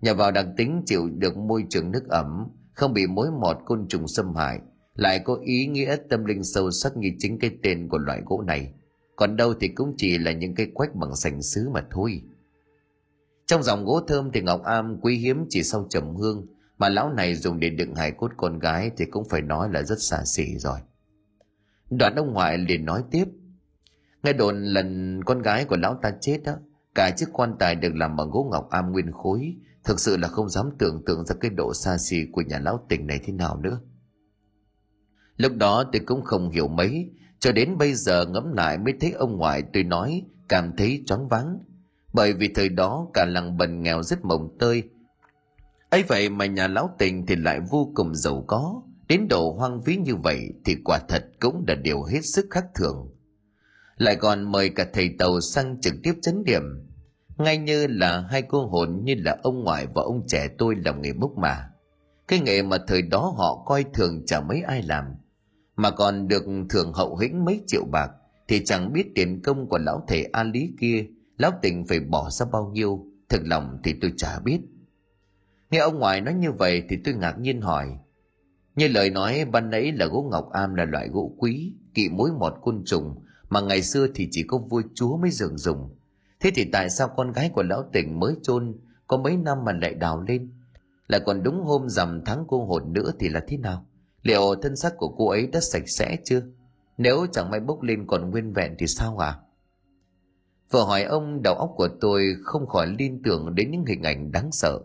nhà 0.02 0.14
vào 0.14 0.32
đặc 0.32 0.48
tính 0.58 0.84
chịu 0.86 1.10
được 1.10 1.38
môi 1.38 1.66
trường 1.70 1.92
nước 1.92 2.10
ẩm 2.10 2.48
không 2.74 2.94
bị 2.94 3.08
mối 3.08 3.32
mọt 3.32 3.58
côn 3.66 3.88
trùng 3.88 4.08
xâm 4.08 4.36
hại 4.36 4.60
lại 5.02 5.20
có 5.20 5.36
ý 5.44 5.68
nghĩa 5.68 5.96
tâm 6.10 6.26
linh 6.26 6.44
sâu 6.44 6.72
sắc 6.72 6.98
như 6.98 7.10
chính 7.20 7.40
cái 7.40 7.52
tên 7.64 7.88
của 7.88 7.98
loại 7.98 8.22
gỗ 8.26 8.44
này. 8.48 8.74
Còn 9.16 9.36
đâu 9.36 9.54
thì 9.60 9.68
cũng 9.68 9.94
chỉ 9.98 10.18
là 10.18 10.32
những 10.32 10.56
cây 10.56 10.72
quách 10.74 10.96
bằng 10.96 11.16
sành 11.16 11.42
sứ 11.42 11.70
mà 11.70 11.86
thôi. 11.92 12.22
Trong 13.46 13.64
dòng 13.64 13.86
gỗ 13.86 14.02
thơm 14.08 14.32
thì 14.32 14.42
ngọc 14.42 14.64
am 14.64 14.98
quý 15.02 15.18
hiếm 15.18 15.46
chỉ 15.50 15.64
sau 15.64 15.88
trầm 15.90 16.16
hương, 16.16 16.48
mà 16.78 16.90
lão 16.90 17.14
này 17.14 17.36
dùng 17.36 17.60
để 17.60 17.70
đựng 17.70 17.96
hài 17.96 18.12
cốt 18.12 18.32
con 18.38 18.60
gái 18.60 18.92
thì 18.98 19.06
cũng 19.06 19.30
phải 19.30 19.42
nói 19.42 19.70
là 19.74 19.82
rất 19.84 20.02
xa 20.02 20.26
xỉ 20.26 20.58
rồi. 20.58 20.80
Đoạn 21.90 22.16
ông 22.16 22.34
ngoại 22.34 22.58
liền 22.58 22.86
nói 22.86 23.04
tiếp, 23.12 23.26
nghe 24.24 24.34
đồn 24.34 24.64
lần 24.64 25.20
con 25.24 25.42
gái 25.42 25.66
của 25.66 25.78
lão 25.78 26.00
ta 26.02 26.12
chết 26.22 26.40
đó, 26.44 26.54
cả 26.96 27.12
chiếc 27.18 27.30
quan 27.34 27.56
tài 27.60 27.76
được 27.76 27.96
làm 27.96 28.16
bằng 28.16 28.30
gỗ 28.30 28.50
ngọc 28.52 28.70
am 28.70 28.92
nguyên 28.92 29.12
khối, 29.12 29.56
Thực 29.84 30.00
sự 30.00 30.18
là 30.18 30.28
không 30.28 30.50
dám 30.50 30.70
tưởng 30.78 31.04
tượng 31.06 31.26
ra 31.26 31.36
cái 31.40 31.52
độ 31.52 31.74
xa 31.74 31.98
xỉ 31.98 32.18
của 32.32 32.42
nhà 32.42 32.60
lão 32.60 32.86
tỉnh 32.90 33.08
này 33.08 33.20
thế 33.24 33.34
nào 33.34 33.58
nữa. 33.58 33.80
Lúc 35.42 35.56
đó 35.56 35.84
tôi 35.92 36.02
cũng 36.06 36.24
không 36.24 36.50
hiểu 36.50 36.68
mấy, 36.68 37.10
cho 37.40 37.52
đến 37.52 37.78
bây 37.78 37.94
giờ 37.94 38.26
ngẫm 38.26 38.54
lại 38.54 38.78
mới 38.78 38.94
thấy 39.02 39.12
ông 39.12 39.38
ngoại 39.38 39.64
tôi 39.74 39.84
nói 39.84 40.24
cảm 40.50 40.76
thấy 40.78 41.04
choáng 41.06 41.28
váng. 41.28 41.58
Bởi 42.14 42.34
vì 42.34 42.48
thời 42.56 42.70
đó 42.70 43.08
cả 43.14 43.26
làng 43.26 43.58
bần 43.58 43.84
nghèo 43.84 44.04
rất 44.04 44.26
mồng 44.26 44.58
tơi. 44.60 44.84
ấy 45.90 46.04
vậy 46.04 46.30
mà 46.30 46.46
nhà 46.46 46.68
lão 46.68 46.96
tình 46.98 47.26
thì 47.26 47.36
lại 47.36 47.60
vô 47.70 47.92
cùng 47.96 48.16
giàu 48.16 48.44
có, 48.48 48.82
đến 49.08 49.28
độ 49.30 49.56
hoang 49.58 49.82
phí 49.82 49.96
như 49.96 50.16
vậy 50.16 50.50
thì 50.66 50.76
quả 50.84 51.00
thật 51.10 51.26
cũng 51.40 51.66
là 51.68 51.76
điều 51.76 52.04
hết 52.04 52.22
sức 52.26 52.46
khác 52.50 52.66
thường. 52.76 53.10
Lại 53.98 54.16
còn 54.16 54.52
mời 54.52 54.70
cả 54.70 54.86
thầy 54.94 55.10
tàu 55.20 55.42
sang 55.42 55.82
trực 55.82 55.94
tiếp 56.04 56.14
chấn 56.22 56.44
điểm, 56.44 56.64
ngay 57.38 57.58
như 57.58 57.88
là 57.88 58.26
hai 58.30 58.42
cô 58.42 58.68
hồn 58.68 59.02
như 59.04 59.16
là 59.18 59.38
ông 59.44 59.64
ngoại 59.64 59.88
và 59.96 60.02
ông 60.02 60.24
trẻ 60.28 60.48
tôi 60.58 60.76
làm 60.76 61.02
nghề 61.02 61.14
múc 61.14 61.38
mà 61.38 61.72
cái 62.28 62.40
nghề 62.40 62.62
mà 62.62 62.78
thời 62.88 63.02
đó 63.02 63.34
họ 63.38 63.64
coi 63.66 63.86
thường 63.94 64.26
chả 64.26 64.42
mấy 64.42 64.62
ai 64.62 64.82
làm 64.82 65.06
mà 65.82 65.92
còn 65.92 66.28
được 66.28 66.44
thưởng 66.70 66.94
hậu 66.94 67.18
hĩnh 67.18 67.46
mấy 67.46 67.62
triệu 67.68 67.86
bạc, 67.92 68.12
thì 68.48 68.66
chẳng 68.66 68.94
biết 68.94 69.12
tiền 69.16 69.42
công 69.44 69.70
của 69.70 69.78
lão 69.78 70.04
thầy 70.08 70.24
a 70.24 70.44
lý 70.44 70.72
kia, 70.80 71.06
lão 71.38 71.52
tình 71.62 71.86
phải 71.88 72.00
bỏ 72.00 72.30
ra 72.30 72.46
bao 72.52 72.72
nhiêu, 72.74 73.06
thực 73.30 73.42
lòng 73.46 73.78
thì 73.84 73.94
tôi 74.02 74.14
chả 74.18 74.40
biết. 74.40 74.60
Nghe 75.72 75.80
ông 75.80 76.00
ngoại 76.00 76.22
nói 76.22 76.34
như 76.34 76.52
vậy 76.52 76.84
thì 76.90 76.98
tôi 77.04 77.14
ngạc 77.14 77.40
nhiên 77.40 77.62
hỏi, 77.62 77.88
như 78.76 78.88
lời 78.88 79.10
nói 79.10 79.46
ban 79.46 79.70
nãy 79.70 79.92
là 79.92 80.06
gỗ 80.06 80.28
ngọc 80.32 80.50
am 80.52 80.76
là 80.76 80.86
loại 80.86 81.10
gỗ 81.10 81.36
quý, 81.38 81.74
kỵ 81.94 82.10
mối 82.10 82.32
mọt 82.40 82.54
côn 82.62 82.84
trùng, 82.86 83.16
mà 83.50 83.62
ngày 83.62 83.82
xưa 83.82 84.08
thì 84.16 84.28
chỉ 84.32 84.44
có 84.48 84.58
vua 84.58 84.82
chúa 84.94 85.18
mới 85.18 85.32
dường 85.32 85.58
dùng. 85.58 85.96
Thế 86.40 86.52
thì 86.56 86.70
tại 86.72 86.90
sao 86.90 87.08
con 87.08 87.32
gái 87.32 87.50
của 87.54 87.64
lão 87.64 87.90
tỉnh 87.94 88.20
mới 88.20 88.36
chôn, 88.44 88.76
có 89.08 89.18
mấy 89.18 89.38
năm 89.38 89.58
mà 89.66 89.72
lại 89.72 89.94
đào 89.94 90.22
lên? 90.22 90.52
Lại 91.08 91.22
còn 91.26 91.44
đúng 91.44 91.62
hôm 91.62 91.90
rằm 91.90 92.22
tháng 92.26 92.44
cô 92.48 92.66
hồn 92.66 92.94
nữa 92.94 93.12
thì 93.20 93.30
là 93.30 93.42
thế 93.48 93.58
nào? 93.58 93.86
Liệu 94.24 94.56
thân 94.62 94.76
xác 94.76 94.94
của 94.98 95.10
cô 95.18 95.30
ấy 95.30 95.48
đã 95.48 95.60
sạch 95.60 95.90
sẽ 95.90 96.18
chưa? 96.26 96.42
Nếu 96.98 97.26
chẳng 97.32 97.50
may 97.50 97.60
bốc 97.60 97.82
lên 97.82 98.08
còn 98.08 98.30
nguyên 98.30 98.54
vẹn 98.54 98.76
thì 98.80 98.88
sao 98.88 99.18
à 99.18 99.38
vừa 100.72 100.84
hỏi 100.84 101.04
ông, 101.04 101.42
đầu 101.42 101.56
óc 101.56 101.72
của 101.76 101.88
tôi 102.02 102.36
không 102.44 102.68
khỏi 102.68 102.88
liên 103.00 103.22
tưởng 103.24 103.56
đến 103.56 103.72
những 103.72 103.86
hình 103.86 104.04
ảnh 104.04 104.32
đáng 104.32 104.52
sợ. 104.52 104.80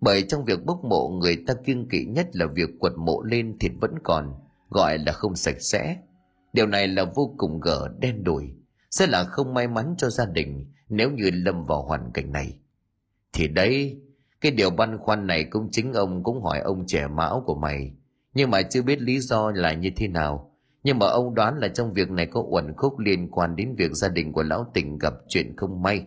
Bởi 0.00 0.22
trong 0.22 0.44
việc 0.44 0.64
bốc 0.64 0.84
mộ, 0.84 1.08
người 1.08 1.36
ta 1.46 1.54
kiêng 1.64 1.88
kỵ 1.88 2.04
nhất 2.04 2.36
là 2.36 2.46
việc 2.46 2.68
quật 2.78 2.92
mộ 2.96 3.22
lên 3.22 3.58
thịt 3.58 3.72
vẫn 3.80 3.90
còn, 4.04 4.34
gọi 4.70 4.98
là 4.98 5.12
không 5.12 5.36
sạch 5.36 5.56
sẽ. 5.60 5.96
Điều 6.52 6.66
này 6.66 6.88
là 6.88 7.04
vô 7.04 7.34
cùng 7.38 7.60
gở, 7.60 7.88
đen 7.98 8.24
đủi. 8.24 8.52
Sẽ 8.90 9.06
là 9.06 9.24
không 9.24 9.54
may 9.54 9.68
mắn 9.68 9.94
cho 9.98 10.10
gia 10.10 10.26
đình 10.26 10.66
nếu 10.88 11.10
như 11.10 11.30
lâm 11.32 11.66
vào 11.66 11.82
hoàn 11.82 12.10
cảnh 12.14 12.32
này. 12.32 12.56
Thì 13.32 13.48
đấy, 13.48 14.00
cái 14.40 14.52
điều 14.52 14.70
băn 14.70 14.98
khoăn 14.98 15.26
này 15.26 15.44
cũng 15.44 15.68
chính 15.70 15.92
ông 15.92 16.22
cũng 16.22 16.42
hỏi 16.42 16.60
ông 16.60 16.86
trẻ 16.86 17.06
mão 17.06 17.42
của 17.46 17.54
mày 17.54 17.92
nhưng 18.34 18.50
mà 18.50 18.62
chưa 18.62 18.82
biết 18.82 19.00
lý 19.00 19.20
do 19.20 19.50
là 19.50 19.72
như 19.72 19.90
thế 19.96 20.08
nào. 20.08 20.52
Nhưng 20.84 20.98
mà 20.98 21.06
ông 21.06 21.34
đoán 21.34 21.58
là 21.58 21.68
trong 21.68 21.92
việc 21.92 22.10
này 22.10 22.26
có 22.26 22.44
uẩn 22.48 22.74
khúc 22.76 22.98
liên 22.98 23.30
quan 23.30 23.56
đến 23.56 23.74
việc 23.78 23.92
gia 23.92 24.08
đình 24.08 24.32
của 24.32 24.42
lão 24.42 24.70
tỉnh 24.74 24.98
gặp 24.98 25.14
chuyện 25.28 25.56
không 25.56 25.82
may. 25.82 26.06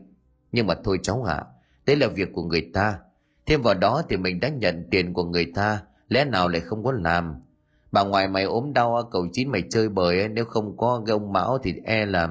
Nhưng 0.51 0.67
mà 0.67 0.75
thôi 0.83 0.99
cháu 1.03 1.23
ạ 1.23 1.35
à, 1.35 1.45
đấy 1.85 1.95
là 1.95 2.07
việc 2.07 2.29
của 2.33 2.43
người 2.43 2.69
ta. 2.73 2.99
Thêm 3.45 3.61
vào 3.61 3.73
đó 3.73 4.01
thì 4.09 4.17
mình 4.17 4.39
đã 4.39 4.49
nhận 4.49 4.87
tiền 4.91 5.13
của 5.13 5.23
người 5.23 5.51
ta 5.55 5.81
lẽ 6.09 6.25
nào 6.25 6.47
lại 6.47 6.61
không 6.61 6.83
có 6.83 6.91
làm? 6.91 7.35
Bà 7.91 8.03
ngoại 8.03 8.27
mày 8.27 8.43
ốm 8.43 8.73
đau 8.73 9.09
cầu 9.11 9.27
chín 9.33 9.49
mày 9.49 9.63
chơi 9.69 9.89
bời 9.89 10.27
nếu 10.27 10.45
không 10.45 10.77
có 10.77 11.03
cái 11.05 11.13
ông 11.13 11.33
mão 11.33 11.57
thì 11.63 11.73
e 11.83 12.05
là 12.05 12.29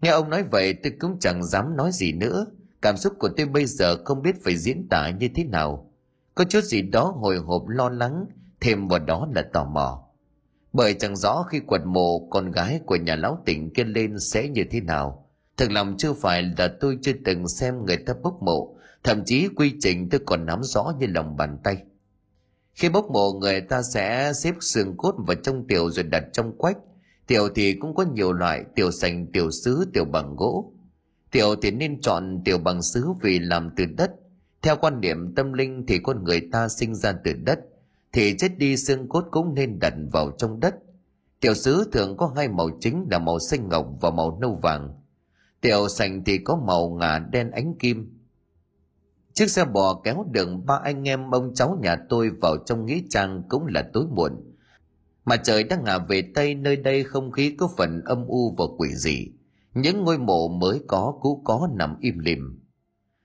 nghe 0.00 0.10
ông 0.10 0.30
nói 0.30 0.44
vậy 0.50 0.74
tôi 0.74 0.92
cũng 1.00 1.18
chẳng 1.20 1.44
dám 1.44 1.76
nói 1.76 1.90
gì 1.92 2.12
nữa. 2.12 2.46
Cảm 2.82 2.96
xúc 2.96 3.12
của 3.18 3.28
tôi 3.36 3.46
bây 3.46 3.66
giờ 3.66 4.04
không 4.04 4.22
biết 4.22 4.44
phải 4.44 4.56
diễn 4.56 4.88
tả 4.88 5.10
như 5.10 5.28
thế 5.34 5.44
nào 5.44 5.89
có 6.34 6.44
chút 6.44 6.64
gì 6.64 6.82
đó 6.82 7.14
hồi 7.16 7.36
hộp 7.36 7.68
lo 7.68 7.88
lắng, 7.88 8.26
thêm 8.60 8.88
vào 8.88 8.98
đó 8.98 9.28
là 9.34 9.42
tò 9.52 9.64
mò. 9.64 10.02
Bởi 10.72 10.94
chẳng 10.94 11.16
rõ 11.16 11.42
khi 11.50 11.60
quật 11.60 11.82
mộ 11.86 12.28
con 12.30 12.50
gái 12.50 12.80
của 12.86 12.96
nhà 12.96 13.16
lão 13.16 13.42
tỉnh 13.44 13.70
kia 13.74 13.84
lên 13.84 14.18
sẽ 14.18 14.48
như 14.48 14.64
thế 14.70 14.80
nào. 14.80 15.26
Thực 15.56 15.70
lòng 15.70 15.94
chưa 15.98 16.12
phải 16.12 16.42
là 16.58 16.68
tôi 16.80 16.98
chưa 17.02 17.12
từng 17.24 17.48
xem 17.48 17.84
người 17.86 17.96
ta 17.96 18.14
bốc 18.22 18.42
mộ, 18.42 18.76
thậm 19.04 19.24
chí 19.24 19.48
quy 19.56 19.74
trình 19.80 20.08
tôi 20.10 20.20
còn 20.26 20.46
nắm 20.46 20.62
rõ 20.62 20.92
như 20.98 21.06
lòng 21.06 21.36
bàn 21.36 21.58
tay. 21.64 21.76
Khi 22.74 22.88
bốc 22.88 23.10
mộ, 23.10 23.32
người 23.32 23.60
ta 23.60 23.82
sẽ 23.82 24.32
xếp 24.32 24.54
xương 24.60 24.96
cốt 24.96 25.14
vào 25.26 25.36
trong 25.42 25.66
tiểu 25.66 25.90
rồi 25.90 26.02
đặt 26.02 26.24
trong 26.32 26.58
quách. 26.58 26.76
Tiểu 27.26 27.48
thì 27.54 27.72
cũng 27.72 27.94
có 27.94 28.04
nhiều 28.14 28.32
loại, 28.32 28.64
tiểu 28.74 28.90
sành, 28.90 29.26
tiểu 29.26 29.50
sứ, 29.50 29.90
tiểu 29.92 30.04
bằng 30.04 30.36
gỗ. 30.36 30.72
Tiểu 31.30 31.54
thì 31.62 31.70
nên 31.70 32.00
chọn 32.00 32.42
tiểu 32.44 32.58
bằng 32.58 32.82
sứ 32.82 33.12
vì 33.20 33.38
làm 33.38 33.70
từ 33.76 33.84
đất 33.84 34.10
theo 34.62 34.76
quan 34.76 35.00
điểm 35.00 35.34
tâm 35.34 35.52
linh 35.52 35.84
thì 35.86 35.98
con 35.98 36.24
người 36.24 36.40
ta 36.52 36.68
sinh 36.68 36.94
ra 36.94 37.12
từ 37.24 37.32
đất, 37.32 37.60
thì 38.12 38.34
chết 38.38 38.58
đi 38.58 38.76
xương 38.76 39.08
cốt 39.08 39.24
cũng 39.30 39.54
nên 39.54 39.78
đặt 39.78 39.94
vào 40.12 40.30
trong 40.38 40.60
đất. 40.60 40.74
Tiểu 41.40 41.54
sứ 41.54 41.88
thường 41.92 42.16
có 42.16 42.32
hai 42.36 42.48
màu 42.48 42.70
chính 42.80 43.06
là 43.10 43.18
màu 43.18 43.38
xanh 43.38 43.68
ngọc 43.68 43.86
và 44.00 44.10
màu 44.10 44.38
nâu 44.40 44.58
vàng. 44.62 44.94
Tiểu 45.60 45.88
sành 45.88 46.24
thì 46.24 46.38
có 46.38 46.56
màu 46.56 46.90
ngà 46.90 47.18
đen 47.18 47.50
ánh 47.50 47.74
kim. 47.78 48.18
Chiếc 49.32 49.50
xe 49.50 49.64
bò 49.64 50.00
kéo 50.04 50.26
đường 50.30 50.66
ba 50.66 50.80
anh 50.84 51.08
em 51.08 51.30
ông 51.30 51.54
cháu 51.54 51.78
nhà 51.82 51.96
tôi 52.08 52.30
vào 52.30 52.56
trong 52.66 52.86
nghĩa 52.86 53.00
trang 53.10 53.42
cũng 53.48 53.66
là 53.66 53.90
tối 53.92 54.06
muộn. 54.14 54.32
Mà 55.24 55.36
trời 55.36 55.64
đang 55.64 55.84
ngả 55.84 55.98
về 55.98 56.22
tây, 56.34 56.54
nơi 56.54 56.76
đây 56.76 57.04
không 57.04 57.32
khí 57.32 57.56
có 57.58 57.68
phần 57.76 58.00
âm 58.04 58.26
u 58.26 58.54
và 58.58 58.64
quỷ 58.78 58.88
dị. 58.94 59.26
Những 59.74 60.04
ngôi 60.04 60.18
mộ 60.18 60.48
mới 60.48 60.80
có 60.86 61.14
cũ 61.20 61.42
có 61.44 61.68
nằm 61.74 61.96
im 62.00 62.18
lìm 62.18 62.60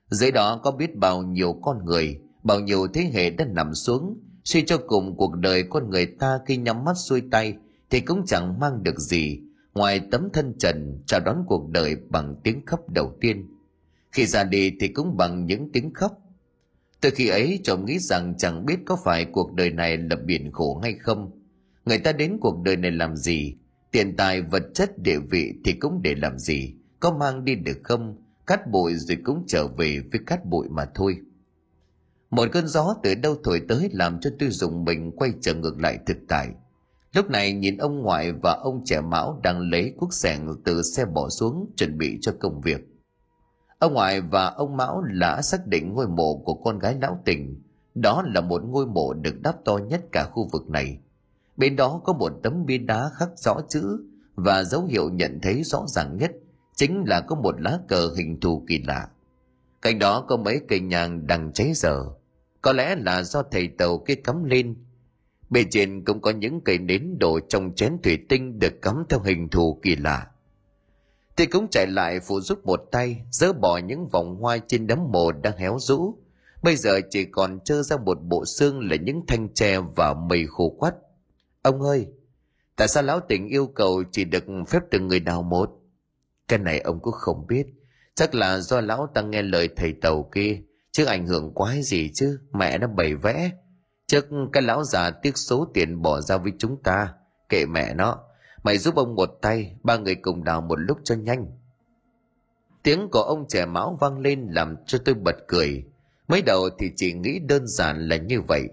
dưới 0.09 0.31
đó 0.31 0.61
có 0.63 0.71
biết 0.71 0.95
bao 0.95 1.21
nhiêu 1.21 1.53
con 1.61 1.85
người, 1.85 2.19
bao 2.43 2.59
nhiêu 2.59 2.87
thế 2.93 3.11
hệ 3.13 3.29
đã 3.29 3.45
nằm 3.45 3.73
xuống. 3.73 4.19
Suy 4.43 4.65
cho 4.65 4.77
cùng 4.77 5.17
cuộc 5.17 5.35
đời 5.35 5.63
con 5.69 5.89
người 5.89 6.05
ta 6.05 6.39
khi 6.45 6.57
nhắm 6.57 6.83
mắt 6.83 6.93
xuôi 6.93 7.21
tay 7.31 7.55
thì 7.89 7.99
cũng 7.99 8.25
chẳng 8.25 8.59
mang 8.59 8.83
được 8.83 8.99
gì. 8.99 9.39
Ngoài 9.73 10.01
tấm 10.11 10.29
thân 10.33 10.53
trần 10.59 11.03
chào 11.07 11.19
đón 11.19 11.43
cuộc 11.47 11.69
đời 11.69 11.95
bằng 12.09 12.35
tiếng 12.43 12.65
khóc 12.65 12.89
đầu 12.89 13.17
tiên. 13.21 13.49
Khi 14.11 14.25
ra 14.25 14.43
đi 14.43 14.71
thì 14.79 14.87
cũng 14.87 15.17
bằng 15.17 15.45
những 15.45 15.71
tiếng 15.71 15.93
khóc. 15.93 16.11
Từ 17.01 17.09
khi 17.15 17.27
ấy 17.27 17.59
chồng 17.63 17.85
nghĩ 17.85 17.99
rằng 17.99 18.37
chẳng 18.37 18.65
biết 18.65 18.79
có 18.85 18.97
phải 19.05 19.25
cuộc 19.25 19.53
đời 19.53 19.69
này 19.69 19.97
là 19.97 20.15
biển 20.25 20.51
khổ 20.51 20.79
hay 20.83 20.93
không. 20.93 21.31
Người 21.85 21.97
ta 21.97 22.11
đến 22.11 22.37
cuộc 22.41 22.61
đời 22.63 22.75
này 22.75 22.91
làm 22.91 23.15
gì? 23.15 23.55
Tiền 23.91 24.15
tài, 24.15 24.41
vật 24.41 24.63
chất, 24.73 24.99
địa 24.99 25.19
vị 25.19 25.53
thì 25.65 25.73
cũng 25.73 26.01
để 26.01 26.15
làm 26.15 26.39
gì? 26.39 26.73
Có 26.99 27.17
mang 27.17 27.45
đi 27.45 27.55
được 27.55 27.77
không? 27.83 28.24
Cát 28.47 28.71
bụi 28.71 28.95
rồi 28.95 29.17
cũng 29.23 29.43
trở 29.47 29.67
về 29.67 30.01
với 30.11 30.21
cát 30.27 30.45
bụi 30.45 30.67
mà 30.69 30.85
thôi. 30.95 31.17
Một 32.29 32.47
cơn 32.51 32.67
gió 32.67 32.95
từ 33.03 33.15
đâu 33.15 33.35
thổi 33.43 33.61
tới 33.67 33.89
làm 33.93 34.19
cho 34.19 34.29
tôi 34.39 34.49
dùng 34.49 34.85
mình 34.85 35.11
quay 35.11 35.33
trở 35.41 35.53
ngược 35.53 35.79
lại 35.79 35.99
thực 36.05 36.17
tại. 36.27 36.49
Lúc 37.15 37.29
này 37.29 37.53
nhìn 37.53 37.77
ông 37.77 37.99
ngoại 37.99 38.31
và 38.31 38.51
ông 38.51 38.81
trẻ 38.85 39.01
mão 39.01 39.39
đang 39.43 39.59
lấy 39.59 39.93
cuốc 39.97 40.13
sẻng 40.13 40.55
từ 40.65 40.81
xe 40.81 41.05
bỏ 41.05 41.29
xuống 41.29 41.71
chuẩn 41.77 41.97
bị 41.97 42.17
cho 42.21 42.31
công 42.39 42.61
việc. 42.61 42.81
Ông 43.79 43.93
ngoại 43.93 44.21
và 44.21 44.45
ông 44.45 44.77
mão 44.77 45.01
đã 45.01 45.41
xác 45.41 45.67
định 45.67 45.93
ngôi 45.93 46.07
mộ 46.07 46.41
của 46.45 46.53
con 46.53 46.79
gái 46.79 46.97
lão 47.01 47.21
tình. 47.25 47.61
Đó 47.95 48.23
là 48.25 48.41
một 48.41 48.63
ngôi 48.63 48.85
mộ 48.85 49.13
được 49.13 49.41
đắp 49.41 49.55
to 49.65 49.77
nhất 49.77 50.01
cả 50.11 50.29
khu 50.31 50.49
vực 50.51 50.69
này. 50.69 50.99
Bên 51.57 51.75
đó 51.75 52.01
có 52.03 52.13
một 52.13 52.31
tấm 52.43 52.65
bia 52.65 52.77
đá 52.77 53.09
khắc 53.13 53.29
rõ 53.39 53.55
chữ 53.69 53.99
và 54.35 54.63
dấu 54.63 54.85
hiệu 54.85 55.09
nhận 55.09 55.39
thấy 55.41 55.63
rõ 55.63 55.85
ràng 55.87 56.17
nhất 56.17 56.31
chính 56.75 57.03
là 57.07 57.21
có 57.21 57.35
một 57.35 57.61
lá 57.61 57.79
cờ 57.87 58.13
hình 58.17 58.39
thù 58.39 58.65
kỳ 58.67 58.81
lạ. 58.87 59.07
Cạnh 59.81 59.99
đó 59.99 60.25
có 60.27 60.37
mấy 60.37 60.61
cây 60.67 60.79
nhang 60.79 61.27
đang 61.27 61.53
cháy 61.53 61.71
dở. 61.75 62.03
Có 62.61 62.73
lẽ 62.73 62.95
là 62.95 63.23
do 63.23 63.43
thầy 63.51 63.67
tàu 63.67 63.97
kia 63.97 64.15
cắm 64.15 64.43
lên. 64.43 64.75
Bề 65.49 65.65
trên 65.71 66.05
cũng 66.05 66.21
có 66.21 66.31
những 66.31 66.61
cây 66.61 66.77
nến 66.77 67.19
đổ 67.19 67.39
trong 67.39 67.75
chén 67.75 67.97
thủy 68.03 68.17
tinh 68.29 68.59
được 68.59 68.81
cắm 68.81 69.03
theo 69.09 69.19
hình 69.19 69.49
thù 69.49 69.79
kỳ 69.81 69.95
lạ. 69.95 70.27
Thì 71.37 71.45
cũng 71.45 71.67
chạy 71.67 71.87
lại 71.87 72.19
phụ 72.19 72.41
giúp 72.41 72.65
một 72.65 72.81
tay, 72.91 73.21
dỡ 73.31 73.53
bỏ 73.53 73.77
những 73.77 74.07
vòng 74.07 74.35
hoa 74.35 74.57
trên 74.57 74.87
đám 74.87 75.11
mồ 75.11 75.31
đang 75.31 75.57
héo 75.57 75.77
rũ. 75.79 76.17
Bây 76.63 76.75
giờ 76.75 76.99
chỉ 77.09 77.25
còn 77.25 77.59
trơ 77.59 77.81
ra 77.81 77.97
một 77.97 78.17
bộ 78.23 78.45
xương 78.45 78.89
là 78.89 78.95
những 78.95 79.21
thanh 79.27 79.53
tre 79.53 79.79
và 79.79 80.13
mây 80.13 80.45
khô 80.47 80.69
quắt. 80.69 80.95
Ông 81.61 81.81
ơi, 81.81 82.07
tại 82.75 82.87
sao 82.87 83.03
lão 83.03 83.19
tỉnh 83.19 83.47
yêu 83.47 83.67
cầu 83.67 84.03
chỉ 84.11 84.23
được 84.23 84.43
phép 84.67 84.79
từng 84.91 85.07
người 85.07 85.19
nào 85.19 85.43
một? 85.43 85.81
Cái 86.47 86.59
này 86.59 86.79
ông 86.79 86.99
cũng 86.99 87.13
không 87.13 87.47
biết. 87.47 87.65
Chắc 88.15 88.35
là 88.35 88.59
do 88.59 88.81
lão 88.81 89.07
ta 89.13 89.21
nghe 89.21 89.41
lời 89.41 89.69
thầy 89.75 89.93
tàu 90.01 90.29
kia, 90.33 90.61
chứ 90.91 91.05
ảnh 91.05 91.27
hưởng 91.27 91.53
quái 91.53 91.81
gì 91.81 92.11
chứ, 92.13 92.39
mẹ 92.53 92.77
nó 92.77 92.87
bày 92.87 93.15
vẽ. 93.15 93.51
Chắc 94.07 94.25
cái 94.53 94.63
lão 94.63 94.83
già 94.83 95.09
tiếc 95.09 95.37
số 95.37 95.67
tiền 95.73 96.01
bỏ 96.01 96.21
ra 96.21 96.37
với 96.37 96.51
chúng 96.57 96.83
ta, 96.83 97.13
kệ 97.49 97.65
mẹ 97.65 97.93
nó. 97.93 98.17
Mày 98.63 98.77
giúp 98.77 98.95
ông 98.95 99.15
một 99.15 99.29
tay, 99.41 99.75
ba 99.83 99.97
người 99.97 100.15
cùng 100.15 100.43
đào 100.43 100.61
một 100.61 100.75
lúc 100.75 100.97
cho 101.03 101.15
nhanh. 101.15 101.45
Tiếng 102.83 103.09
của 103.11 103.21
ông 103.21 103.45
trẻ 103.47 103.65
máu 103.65 103.97
vang 104.01 104.19
lên 104.19 104.47
làm 104.49 104.75
cho 104.85 104.97
tôi 105.05 105.15
bật 105.15 105.35
cười. 105.47 105.83
Mới 106.27 106.41
đầu 106.41 106.69
thì 106.79 106.91
chỉ 106.95 107.13
nghĩ 107.13 107.39
đơn 107.39 107.67
giản 107.67 108.07
là 108.07 108.15
như 108.15 108.41
vậy. 108.41 108.63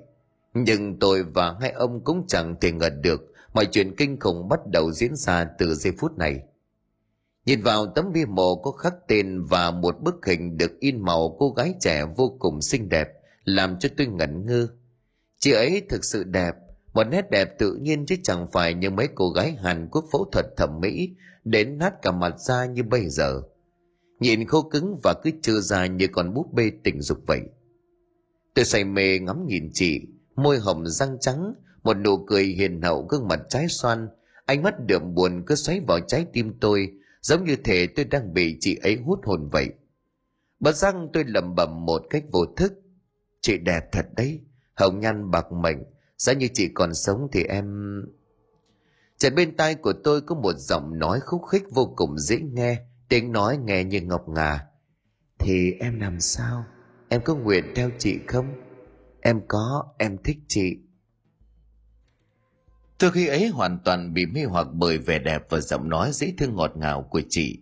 Nhưng 0.54 0.98
tôi 0.98 1.22
và 1.22 1.56
hai 1.60 1.70
ông 1.70 2.04
cũng 2.04 2.24
chẳng 2.28 2.54
thể 2.60 2.72
ngờ 2.72 2.90
được 2.90 3.20
mọi 3.54 3.66
chuyện 3.66 3.96
kinh 3.96 4.20
khủng 4.20 4.48
bắt 4.48 4.60
đầu 4.72 4.92
diễn 4.92 5.16
ra 5.16 5.46
từ 5.58 5.74
giây 5.74 5.92
phút 5.98 6.18
này. 6.18 6.40
Nhìn 7.46 7.62
vào 7.62 7.86
tấm 7.86 8.12
bia 8.12 8.24
mộ 8.24 8.54
có 8.54 8.70
khắc 8.70 8.94
tên 9.08 9.44
và 9.44 9.70
một 9.70 10.00
bức 10.00 10.26
hình 10.26 10.56
được 10.56 10.80
in 10.80 11.00
màu 11.00 11.36
cô 11.38 11.50
gái 11.50 11.74
trẻ 11.80 12.04
vô 12.16 12.36
cùng 12.38 12.62
xinh 12.62 12.88
đẹp, 12.88 13.08
làm 13.44 13.78
cho 13.78 13.88
tôi 13.96 14.06
ngẩn 14.06 14.46
ngơ. 14.46 14.68
Chị 15.38 15.52
ấy 15.52 15.82
thực 15.88 16.04
sự 16.04 16.24
đẹp, 16.24 16.54
một 16.94 17.04
nét 17.04 17.30
đẹp 17.30 17.58
tự 17.58 17.74
nhiên 17.74 18.06
chứ 18.06 18.16
chẳng 18.22 18.46
phải 18.52 18.74
như 18.74 18.90
mấy 18.90 19.08
cô 19.14 19.30
gái 19.30 19.52
Hàn 19.52 19.88
Quốc 19.90 20.04
phẫu 20.12 20.28
thuật 20.32 20.46
thẩm 20.56 20.80
mỹ 20.80 21.10
đến 21.44 21.78
nát 21.78 22.02
cả 22.02 22.10
mặt 22.12 22.40
ra 22.40 22.66
như 22.66 22.82
bây 22.82 23.08
giờ. 23.08 23.42
Nhìn 24.20 24.46
khô 24.46 24.62
cứng 24.62 25.00
và 25.02 25.14
cứ 25.22 25.30
trơ 25.42 25.60
ra 25.60 25.86
như 25.86 26.06
con 26.12 26.34
búp 26.34 26.46
bê 26.52 26.70
tình 26.84 27.02
dục 27.02 27.18
vậy. 27.26 27.40
Tôi 28.54 28.64
say 28.64 28.84
mê 28.84 29.18
ngắm 29.18 29.46
nhìn 29.46 29.70
chị, 29.72 30.00
môi 30.36 30.58
hồng 30.58 30.86
răng 30.86 31.16
trắng, 31.20 31.54
một 31.82 31.94
nụ 31.94 32.24
cười 32.26 32.44
hiền 32.44 32.82
hậu 32.82 33.06
gương 33.08 33.28
mặt 33.28 33.40
trái 33.48 33.68
xoan, 33.68 34.08
ánh 34.46 34.62
mắt 34.62 34.74
đượm 34.86 35.14
buồn 35.14 35.42
cứ 35.46 35.54
xoáy 35.54 35.80
vào 35.88 36.00
trái 36.00 36.26
tim 36.32 36.52
tôi, 36.60 36.92
giống 37.22 37.44
như 37.44 37.56
thể 37.56 37.86
tôi 37.86 38.04
đang 38.04 38.34
bị 38.34 38.56
chị 38.60 38.76
ấy 38.82 38.96
hút 38.96 39.20
hồn 39.24 39.48
vậy. 39.52 39.68
Bất 40.60 40.76
giác 40.76 40.94
tôi 41.12 41.24
lẩm 41.24 41.54
bẩm 41.54 41.84
một 41.86 42.02
cách 42.10 42.24
vô 42.32 42.46
thức. 42.56 42.72
Chị 43.40 43.58
đẹp 43.58 43.84
thật 43.92 44.06
đấy, 44.16 44.40
hồng 44.74 45.00
nhan 45.00 45.30
bạc 45.30 45.52
mệnh. 45.52 45.78
Giá 46.16 46.32
như 46.32 46.48
chị 46.54 46.68
còn 46.74 46.94
sống 46.94 47.28
thì 47.32 47.44
em 47.44 47.66
chợt 49.16 49.30
bên 49.30 49.56
tai 49.56 49.74
của 49.74 49.92
tôi 50.04 50.20
có 50.20 50.34
một 50.34 50.52
giọng 50.56 50.98
nói 50.98 51.20
khúc 51.20 51.42
khích 51.50 51.64
vô 51.70 51.94
cùng 51.96 52.18
dễ 52.18 52.40
nghe. 52.52 52.78
Tiếng 53.08 53.32
nói 53.32 53.58
nghe 53.64 53.84
như 53.84 54.00
ngọc 54.00 54.28
ngà. 54.28 54.66
Thì 55.38 55.72
em 55.80 56.00
làm 56.00 56.20
sao? 56.20 56.64
Em 57.08 57.20
có 57.24 57.34
nguyện 57.34 57.64
theo 57.74 57.90
chị 57.98 58.18
không? 58.26 58.46
Em 59.20 59.40
có, 59.48 59.84
em 59.98 60.16
thích 60.24 60.38
chị 60.48 60.76
tôi 63.02 63.10
khi 63.10 63.26
ấy 63.26 63.48
hoàn 63.48 63.78
toàn 63.84 64.14
bị 64.14 64.26
mê 64.26 64.44
hoặc 64.44 64.66
bởi 64.72 64.98
vẻ 64.98 65.18
đẹp 65.18 65.42
và 65.48 65.60
giọng 65.60 65.88
nói 65.88 66.10
dễ 66.12 66.32
thương 66.38 66.54
ngọt 66.56 66.72
ngào 66.76 67.02
của 67.02 67.22
chị. 67.28 67.58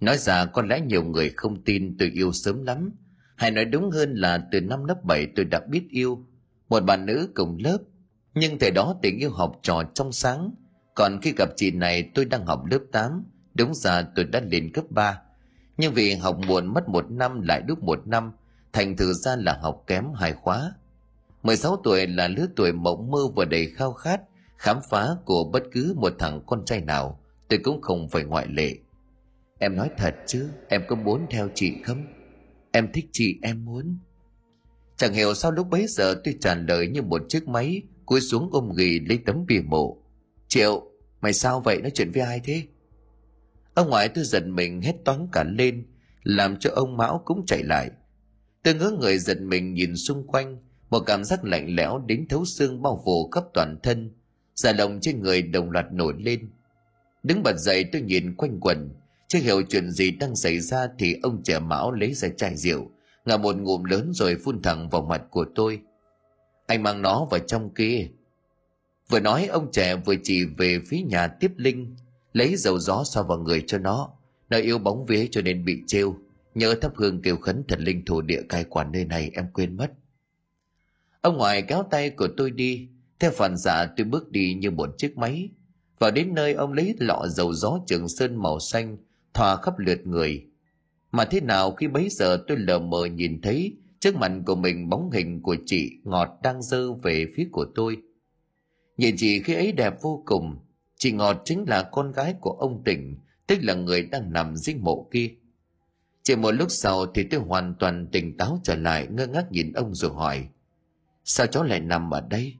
Nói 0.00 0.18
ra 0.18 0.44
có 0.44 0.62
lẽ 0.62 0.80
nhiều 0.80 1.04
người 1.04 1.30
không 1.36 1.64
tin 1.64 1.96
tôi 1.98 2.10
yêu 2.14 2.32
sớm 2.32 2.62
lắm. 2.62 2.90
Hay 3.36 3.50
nói 3.50 3.64
đúng 3.64 3.90
hơn 3.90 4.14
là 4.14 4.48
từ 4.52 4.60
năm 4.60 4.84
lớp 4.84 5.04
7 5.04 5.26
tôi 5.36 5.44
đã 5.44 5.60
biết 5.68 5.82
yêu. 5.90 6.26
Một 6.68 6.80
bạn 6.80 7.06
nữ 7.06 7.28
cùng 7.34 7.58
lớp. 7.64 7.78
Nhưng 8.34 8.58
thời 8.58 8.70
đó 8.70 8.96
tình 9.02 9.18
yêu 9.18 9.30
học 9.30 9.58
trò 9.62 9.82
trong 9.94 10.12
sáng. 10.12 10.50
Còn 10.94 11.20
khi 11.22 11.32
gặp 11.36 11.48
chị 11.56 11.70
này 11.70 12.10
tôi 12.14 12.24
đang 12.24 12.46
học 12.46 12.64
lớp 12.70 12.80
8 12.92 13.24
đúng 13.54 13.74
ra 13.74 14.02
tôi 14.16 14.24
đã 14.24 14.40
lên 14.50 14.72
cấp 14.72 14.84
3 14.90 15.20
nhưng 15.76 15.94
vì 15.94 16.14
học 16.14 16.38
muộn 16.46 16.74
mất 16.74 16.88
một 16.88 17.10
năm 17.10 17.42
lại 17.42 17.62
đúc 17.62 17.82
một 17.82 18.06
năm. 18.06 18.32
Thành 18.72 18.96
thử 18.96 19.12
ra 19.12 19.36
là 19.36 19.58
học 19.62 19.84
kém 19.86 20.04
hài 20.14 20.32
khóa. 20.32 20.72
16 21.42 21.76
tuổi 21.84 22.06
là 22.06 22.28
lứa 22.28 22.46
tuổi 22.56 22.72
mộng 22.72 23.10
mơ 23.10 23.18
và 23.36 23.44
đầy 23.44 23.66
khao 23.66 23.92
khát 23.92 24.20
khám 24.64 24.80
phá 24.90 25.08
của 25.24 25.50
bất 25.52 25.62
cứ 25.72 25.94
một 25.96 26.12
thằng 26.18 26.40
con 26.46 26.64
trai 26.64 26.80
nào, 26.80 27.20
tôi 27.48 27.58
cũng 27.62 27.82
không 27.82 28.08
phải 28.08 28.24
ngoại 28.24 28.46
lệ. 28.50 28.78
Em 29.58 29.76
nói 29.76 29.90
thật 29.96 30.14
chứ, 30.26 30.48
em 30.68 30.82
có 30.88 30.96
muốn 30.96 31.26
theo 31.30 31.48
chị 31.54 31.72
không? 31.84 32.06
Em 32.72 32.92
thích 32.92 33.06
chị, 33.12 33.38
em 33.42 33.64
muốn. 33.64 33.98
Chẳng 34.96 35.14
hiểu 35.14 35.34
sao 35.34 35.50
lúc 35.50 35.68
bấy 35.70 35.86
giờ 35.86 36.14
tôi 36.24 36.36
trả 36.40 36.54
lời 36.54 36.88
như 36.88 37.02
một 37.02 37.22
chiếc 37.28 37.48
máy, 37.48 37.82
cúi 38.06 38.20
xuống 38.20 38.48
ôm 38.52 38.70
ghì 38.76 39.00
lấy 39.08 39.18
tấm 39.26 39.46
bìa 39.46 39.60
mộ. 39.60 39.96
Triệu, 40.48 40.90
mày 41.20 41.32
sao 41.32 41.60
vậy? 41.60 41.80
Nói 41.82 41.90
chuyện 41.94 42.10
với 42.10 42.22
ai 42.22 42.40
thế? 42.44 42.62
Ông 43.74 43.90
ngoại 43.90 44.08
tôi 44.08 44.24
giật 44.24 44.46
mình 44.46 44.80
hét 44.80 44.94
toáng 45.04 45.28
cả 45.32 45.44
lên, 45.44 45.86
làm 46.22 46.56
cho 46.56 46.70
ông 46.74 46.96
mão 46.96 47.22
cũng 47.24 47.46
chạy 47.46 47.62
lại. 47.62 47.90
Tôi 48.62 48.74
ngỡ 48.74 48.90
người 49.00 49.18
giật 49.18 49.40
mình 49.40 49.74
nhìn 49.74 49.96
xung 49.96 50.26
quanh, 50.26 50.58
một 50.90 51.00
cảm 51.06 51.24
giác 51.24 51.44
lạnh 51.44 51.74
lẽo 51.74 51.98
đến 52.06 52.26
thấu 52.28 52.44
xương 52.44 52.82
bao 52.82 53.02
phủ 53.04 53.30
khắp 53.30 53.44
toàn 53.54 53.78
thân. 53.82 54.10
Giả 54.54 54.72
lòng 54.72 54.98
trên 55.02 55.22
người 55.22 55.42
đồng 55.42 55.70
loạt 55.70 55.92
nổi 55.92 56.14
lên. 56.18 56.48
Đứng 57.22 57.42
bật 57.42 57.56
dậy 57.58 57.84
tôi 57.92 58.02
nhìn 58.02 58.34
quanh 58.36 58.60
quần. 58.60 58.90
Chưa 59.28 59.38
hiểu 59.38 59.62
chuyện 59.68 59.90
gì 59.90 60.10
đang 60.10 60.36
xảy 60.36 60.60
ra 60.60 60.88
thì 60.98 61.16
ông 61.22 61.42
trẻ 61.42 61.58
mão 61.58 61.92
lấy 61.92 62.14
ra 62.14 62.28
chai 62.36 62.56
rượu 62.56 62.90
ngả 63.24 63.36
một 63.36 63.56
ngụm 63.56 63.84
lớn 63.84 64.10
rồi 64.14 64.36
phun 64.44 64.62
thẳng 64.62 64.88
vào 64.88 65.02
mặt 65.02 65.22
của 65.30 65.46
tôi. 65.54 65.80
Anh 66.66 66.82
mang 66.82 67.02
nó 67.02 67.26
vào 67.30 67.40
trong 67.46 67.74
kia. 67.74 68.08
Vừa 69.08 69.20
nói 69.20 69.46
ông 69.46 69.72
trẻ 69.72 69.96
vừa 69.96 70.14
chỉ 70.22 70.44
về 70.58 70.80
phía 70.86 71.00
nhà 71.00 71.28
tiếp 71.28 71.52
linh, 71.56 71.96
lấy 72.32 72.56
dầu 72.56 72.78
gió 72.78 73.02
xoa 73.04 73.22
vào 73.22 73.38
người 73.38 73.64
cho 73.66 73.78
nó. 73.78 74.10
Nó 74.50 74.58
yêu 74.58 74.78
bóng 74.78 75.06
vía 75.06 75.28
cho 75.30 75.40
nên 75.42 75.64
bị 75.64 75.82
trêu. 75.86 76.16
Nhớ 76.54 76.74
thắp 76.80 76.92
hương 76.96 77.22
kêu 77.22 77.36
khấn 77.36 77.64
thần 77.68 77.80
linh 77.80 78.04
thổ 78.04 78.20
địa 78.20 78.42
cai 78.48 78.64
quản 78.64 78.92
nơi 78.92 79.04
này 79.04 79.30
em 79.34 79.46
quên 79.52 79.76
mất. 79.76 79.92
Ông 81.20 81.36
ngoại 81.36 81.62
kéo 81.62 81.84
tay 81.90 82.10
của 82.10 82.28
tôi 82.36 82.50
đi 82.50 82.88
theo 83.20 83.30
phản 83.30 83.58
xạ, 83.58 83.88
tôi 83.96 84.04
bước 84.04 84.30
đi 84.30 84.54
như 84.54 84.70
một 84.70 84.90
chiếc 84.98 85.18
máy. 85.18 85.48
Vào 85.98 86.10
đến 86.10 86.34
nơi, 86.34 86.52
ông 86.52 86.72
lấy 86.72 86.94
lọ 86.98 87.26
dầu 87.28 87.52
gió 87.52 87.78
trường 87.86 88.08
sơn 88.08 88.42
màu 88.42 88.60
xanh, 88.60 88.96
thoa 89.34 89.56
khắp 89.56 89.78
lượt 89.78 90.06
người. 90.06 90.46
Mà 91.12 91.24
thế 91.24 91.40
nào 91.40 91.74
khi 91.74 91.88
bấy 91.88 92.08
giờ 92.10 92.44
tôi 92.48 92.58
lờ 92.58 92.78
mờ 92.78 93.06
nhìn 93.06 93.40
thấy, 93.42 93.76
trước 94.00 94.16
mặt 94.16 94.32
của 94.46 94.54
mình 94.54 94.88
bóng 94.88 95.10
hình 95.10 95.42
của 95.42 95.56
chị 95.66 95.90
ngọt 96.04 96.28
đang 96.42 96.62
dơ 96.62 96.92
về 96.92 97.26
phía 97.36 97.48
của 97.52 97.66
tôi. 97.74 97.96
Nhìn 98.96 99.14
chị 99.18 99.42
khi 99.42 99.54
ấy 99.54 99.72
đẹp 99.72 99.94
vô 100.02 100.22
cùng. 100.26 100.56
Chị 100.98 101.12
ngọt 101.12 101.42
chính 101.44 101.64
là 101.68 101.82
con 101.82 102.12
gái 102.12 102.34
của 102.40 102.50
ông 102.50 102.82
tỉnh 102.84 103.16
tức 103.46 103.58
là 103.62 103.74
người 103.74 104.02
đang 104.02 104.32
nằm 104.32 104.56
dưới 104.56 104.74
mộ 104.74 105.08
kia. 105.12 105.30
Chỉ 106.22 106.36
một 106.36 106.50
lúc 106.50 106.70
sau 106.70 107.06
thì 107.06 107.22
tôi 107.30 107.40
hoàn 107.40 107.74
toàn 107.78 108.06
tỉnh 108.12 108.36
táo 108.36 108.60
trở 108.64 108.74
lại, 108.74 109.06
ngơ 109.10 109.26
ngác 109.26 109.52
nhìn 109.52 109.72
ông 109.72 109.94
rồi 109.94 110.10
hỏi, 110.10 110.48
sao 111.24 111.46
cháu 111.46 111.62
lại 111.62 111.80
nằm 111.80 112.14
ở 112.14 112.20
đây? 112.20 112.54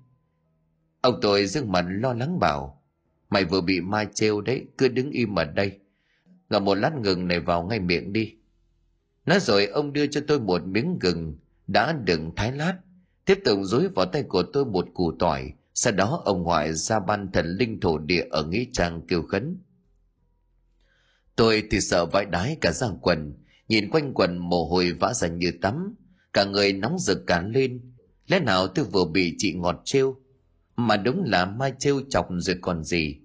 Ông 1.05 1.19
tôi 1.21 1.47
dương 1.47 1.73
mặt 1.73 1.85
lo 1.89 2.13
lắng 2.13 2.39
bảo, 2.39 2.83
mày 3.31 3.45
vừa 3.45 3.61
bị 3.61 3.81
ma 3.81 4.05
trêu 4.15 4.41
đấy, 4.41 4.67
cứ 4.79 4.89
đứng 4.89 5.11
im 5.11 5.39
ở 5.39 5.45
đây. 5.45 5.79
Ngậm 6.51 6.65
một 6.65 6.75
lát 6.75 6.93
gừng 7.03 7.29
này 7.29 7.41
vào 7.41 7.63
ngay 7.63 7.81
miệng 7.81 8.13
đi. 8.13 8.35
Nói 9.27 9.41
rồi 9.41 9.67
ông 9.67 9.93
đưa 9.93 10.07
cho 10.07 10.21
tôi 10.29 10.41
một 10.41 10.67
miếng 10.67 10.99
gừng 10.99 11.39
đã 11.67 11.93
đựng 11.93 12.33
thái 12.37 12.53
lát, 12.53 12.79
tiếp 13.25 13.39
tục 13.45 13.59
dối 13.63 13.89
vào 13.89 14.07
tay 14.07 14.23
của 14.23 14.43
tôi 14.43 14.65
một 14.65 14.87
củ 14.95 15.13
tỏi. 15.19 15.53
Sau 15.75 15.93
đó 15.93 16.23
ông 16.25 16.43
ngoại 16.43 16.73
ra 16.73 17.01
ban 17.01 17.33
thần 17.33 17.47
linh 17.47 17.81
thổ 17.81 17.99
địa 17.99 18.25
ở 18.31 18.45
nghĩa 18.45 18.65
trang 18.73 19.01
kêu 19.09 19.23
khấn. 19.23 19.59
Tôi 21.37 21.63
thì 21.71 21.81
sợ 21.81 22.07
vãi 22.07 22.25
đái 22.25 22.57
cả 22.61 22.73
giang 22.73 22.99
quần, 23.03 23.35
nhìn 23.69 23.91
quanh 23.91 24.15
quần 24.15 24.39
mồ 24.39 24.65
hôi 24.65 24.93
vã 24.93 25.15
ra 25.15 25.29
như 25.29 25.53
tắm, 25.63 25.95
cả 26.33 26.45
người 26.45 26.73
nóng 26.73 26.99
rực 26.99 27.27
cả 27.27 27.43
lên. 27.43 27.93
Lẽ 28.27 28.41
nào 28.41 28.67
tôi 28.67 28.85
vừa 28.85 29.05
bị 29.05 29.35
chị 29.39 29.53
ngọt 29.53 29.81
trêu 29.85 30.17
mà 30.77 30.97
đúng 30.97 31.25
là 31.25 31.47
mai 31.47 31.73
trêu 31.79 32.01
chọc 32.11 32.29
rồi 32.39 32.57
còn 32.61 32.85
gì. 32.85 33.17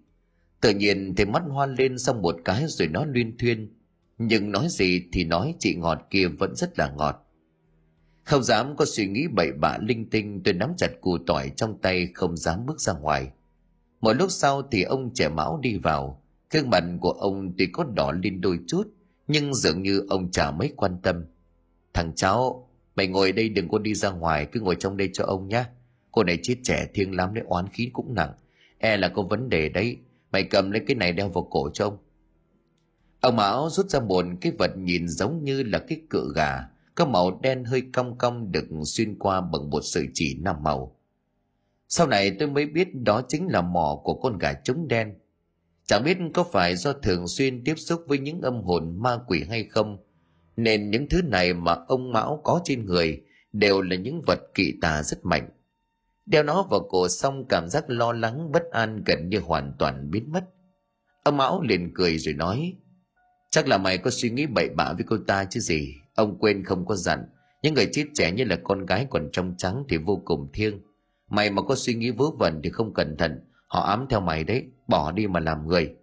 Tự 0.62 0.70
nhiên 0.70 1.14
thì 1.18 1.26
mắt 1.26 1.43
hoa 1.50 1.66
lên 1.66 1.97
xong 1.97 2.22
một 2.22 2.36
cái 2.45 2.64
rồi 2.68 2.88
nó 2.88 3.06
luyên 3.06 3.38
thuyên. 3.38 3.74
Nhưng 4.18 4.52
nói 4.52 4.68
gì 4.70 5.04
thì 5.12 5.24
nói, 5.24 5.56
chị 5.60 5.76
ngọt 5.76 6.08
kia 6.10 6.28
vẫn 6.28 6.56
rất 6.56 6.80
là 6.80 6.91
ngọt. 6.97 7.26
Không 8.24 8.43
dám 8.43 8.76
có 8.76 8.86
suy 8.86 9.08
nghĩ 9.08 9.28
bậy 9.28 9.52
bạ 9.52 9.78
linh 9.82 10.10
tinh, 10.10 10.41
tôi 10.43 10.54
nắm 10.54 10.74
chặt 10.78 10.89
củ 11.02 11.18
tỏi 11.28 11.52
trong 11.56 11.82
tay, 11.82 12.08
không 12.14 12.38
dám 12.38 12.66
bước 12.66 12.82
ra 12.82 12.93
ngoài. 12.93 13.32
Một 14.02 14.14
lúc 14.14 14.32
sau 14.32 14.62
thì 14.72 14.84
ông 14.84 15.14
trẻ 15.14 15.30
mão 15.30 15.60
đi 15.62 15.78
vào. 15.78 16.24
Gương 16.52 16.70
mặt 16.70 16.84
của 17.02 17.12
ông 17.12 17.54
tuy 17.58 17.66
có 17.66 17.84
đỏ 17.84 18.12
lên 18.24 18.41
đôi 18.41 18.60
chút, 18.68 18.84
nhưng 19.28 19.54
dường 19.54 19.82
như 19.82 20.06
ông 20.10 20.32
chả 20.32 20.52
mấy 20.52 20.74
quan 20.76 20.97
tâm. 21.04 21.26
Thằng 21.93 22.12
cháu, 22.16 22.70
mày 22.95 23.08
ngồi 23.08 23.32
đây 23.32 23.50
đừng 23.50 23.70
có 23.70 23.78
đi 23.80 23.95
ra 23.95 24.12
ngoài, 24.12 24.47
cứ 24.52 24.60
ngồi 24.60 24.76
trong 24.80 24.97
đây 24.97 25.10
cho 25.14 25.26
ông 25.26 25.47
nhé 25.47 25.66
cô 26.12 26.24
này 26.24 26.39
chết 26.43 26.55
trẻ 26.64 26.88
thiêng 26.93 27.16
lắm 27.16 27.34
đấy, 27.34 27.43
oán 27.47 27.70
khí 27.70 27.89
cũng 27.93 28.14
nặng. 28.14 28.34
E 28.78 28.97
là 28.97 29.10
có 29.10 29.22
vấn 29.22 29.49
đề 29.49 29.70
đấy. 29.70 29.97
Mày 30.32 30.43
cầm 30.43 30.72
lấy 30.72 30.82
cái 30.88 30.95
này 30.95 31.12
đeo 31.12 31.30
vào 31.30 31.47
cổ 31.51 31.70
cho 31.74 31.86
ông. 31.86 31.97
Ông 33.20 33.36
mão 33.36 33.70
rút 33.70 33.89
ra 33.89 33.99
một 33.99 34.26
cái 34.41 34.51
vật 34.60 34.78
nhìn 34.78 35.07
giống 35.07 35.43
như 35.43 35.64
là 35.64 35.80
cái 35.80 36.01
cựa 36.10 36.28
gà. 36.36 36.68
Có 36.95 37.05
màu 37.05 37.39
đen 37.43 37.64
hơi 37.64 37.84
cong 37.93 38.18
cong 38.18 38.51
được 38.51 38.66
xuyên 38.86 39.20
qua 39.20 39.41
bằng 39.41 39.70
một 39.70 39.82
sợi 39.84 40.07
chỉ 40.14 40.38
năm 40.41 40.55
màu. 40.64 40.95
Sau 41.88 42.07
này 42.07 42.32
tôi 42.39 42.49
mới 42.49 42.66
biết 42.66 42.95
đó 42.95 43.22
chính 43.28 43.47
là 43.47 43.62
mỏ 43.62 44.01
của 44.03 44.14
con 44.14 44.38
gà 44.38 44.53
trống 44.53 44.88
đen. 44.88 45.14
Chẳng 45.86 46.03
biết 46.03 46.18
có 46.34 46.43
phải 46.43 46.76
do 46.76 46.93
thường 46.93 47.28
xuyên 47.28 47.64
tiếp 47.64 47.76
xúc 47.78 48.03
với 48.07 48.20
những 48.20 48.41
âm 48.41 48.62
hồn 48.62 48.95
ma 48.99 49.20
quỷ 49.28 49.43
hay 49.49 49.64
không, 49.64 49.97
nên 50.57 50.91
những 50.91 51.10
thứ 51.10 51.22
này 51.22 51.53
mà 51.53 51.74
ông 51.88 52.12
mão 52.12 52.41
có 52.43 52.62
trên 52.64 52.86
người 52.86 53.22
đều 53.53 53.82
là 53.82 53.95
những 53.95 54.22
vật 54.28 54.39
kỳ 54.53 54.74
tà 54.82 55.03
rất 55.03 55.26
mạnh 55.26 55.49
đeo 56.30 56.43
nó 56.43 56.63
vào 56.63 56.80
cổ 56.89 57.07
xong 57.07 57.45
cảm 57.49 57.69
giác 57.69 57.89
lo 57.89 58.13
lắng 58.13 58.51
bất 58.51 58.63
an 58.71 59.03
gần 59.05 59.30
như 59.30 59.39
hoàn 59.39 59.73
toàn 59.80 60.11
biến 60.11 60.32
mất. 60.32 60.43
Ông 61.23 61.38
mão 61.38 61.61
liền 61.61 61.93
cười 61.93 62.17
rồi 62.17 62.34
nói, 62.34 62.73
chắc 63.49 63.67
là 63.67 63.77
mày 63.77 63.97
có 63.97 64.11
suy 64.11 64.30
nghĩ 64.30 64.45
bậy 64.45 64.69
bạ 64.69 64.93
với 64.93 65.03
cô 65.07 65.17
ta 65.27 65.45
chứ 65.45 65.59
gì? 65.59 65.95
Ông 66.15 66.38
quên 66.39 66.63
không 66.63 66.86
có 66.86 66.95
dặn, 66.95 67.25
những 67.63 67.73
người 67.73 67.89
chết 67.91 68.05
trẻ 68.13 68.32
như 68.32 68.43
là 68.43 68.57
con 68.63 68.86
gái 68.86 69.07
còn 69.09 69.30
trong 69.32 69.55
trắng 69.57 69.84
thì 69.89 69.97
vô 69.97 70.21
cùng 70.25 70.49
thiêng. 70.53 70.82
Mày 71.30 71.51
mà 71.51 71.61
có 71.61 71.75
suy 71.75 71.93
nghĩ 71.93 72.11
vớ 72.11 72.25
vẩn 72.39 72.61
thì 72.63 72.69
không 72.69 72.93
cẩn 72.93 73.17
thận, 73.17 73.39
họ 73.67 73.82
ám 73.82 74.05
theo 74.09 74.19
mày 74.19 74.43
đấy, 74.43 74.65
bỏ 74.88 75.11
đi 75.11 75.27
mà 75.27 75.39
làm 75.39 75.67
người. 75.67 75.95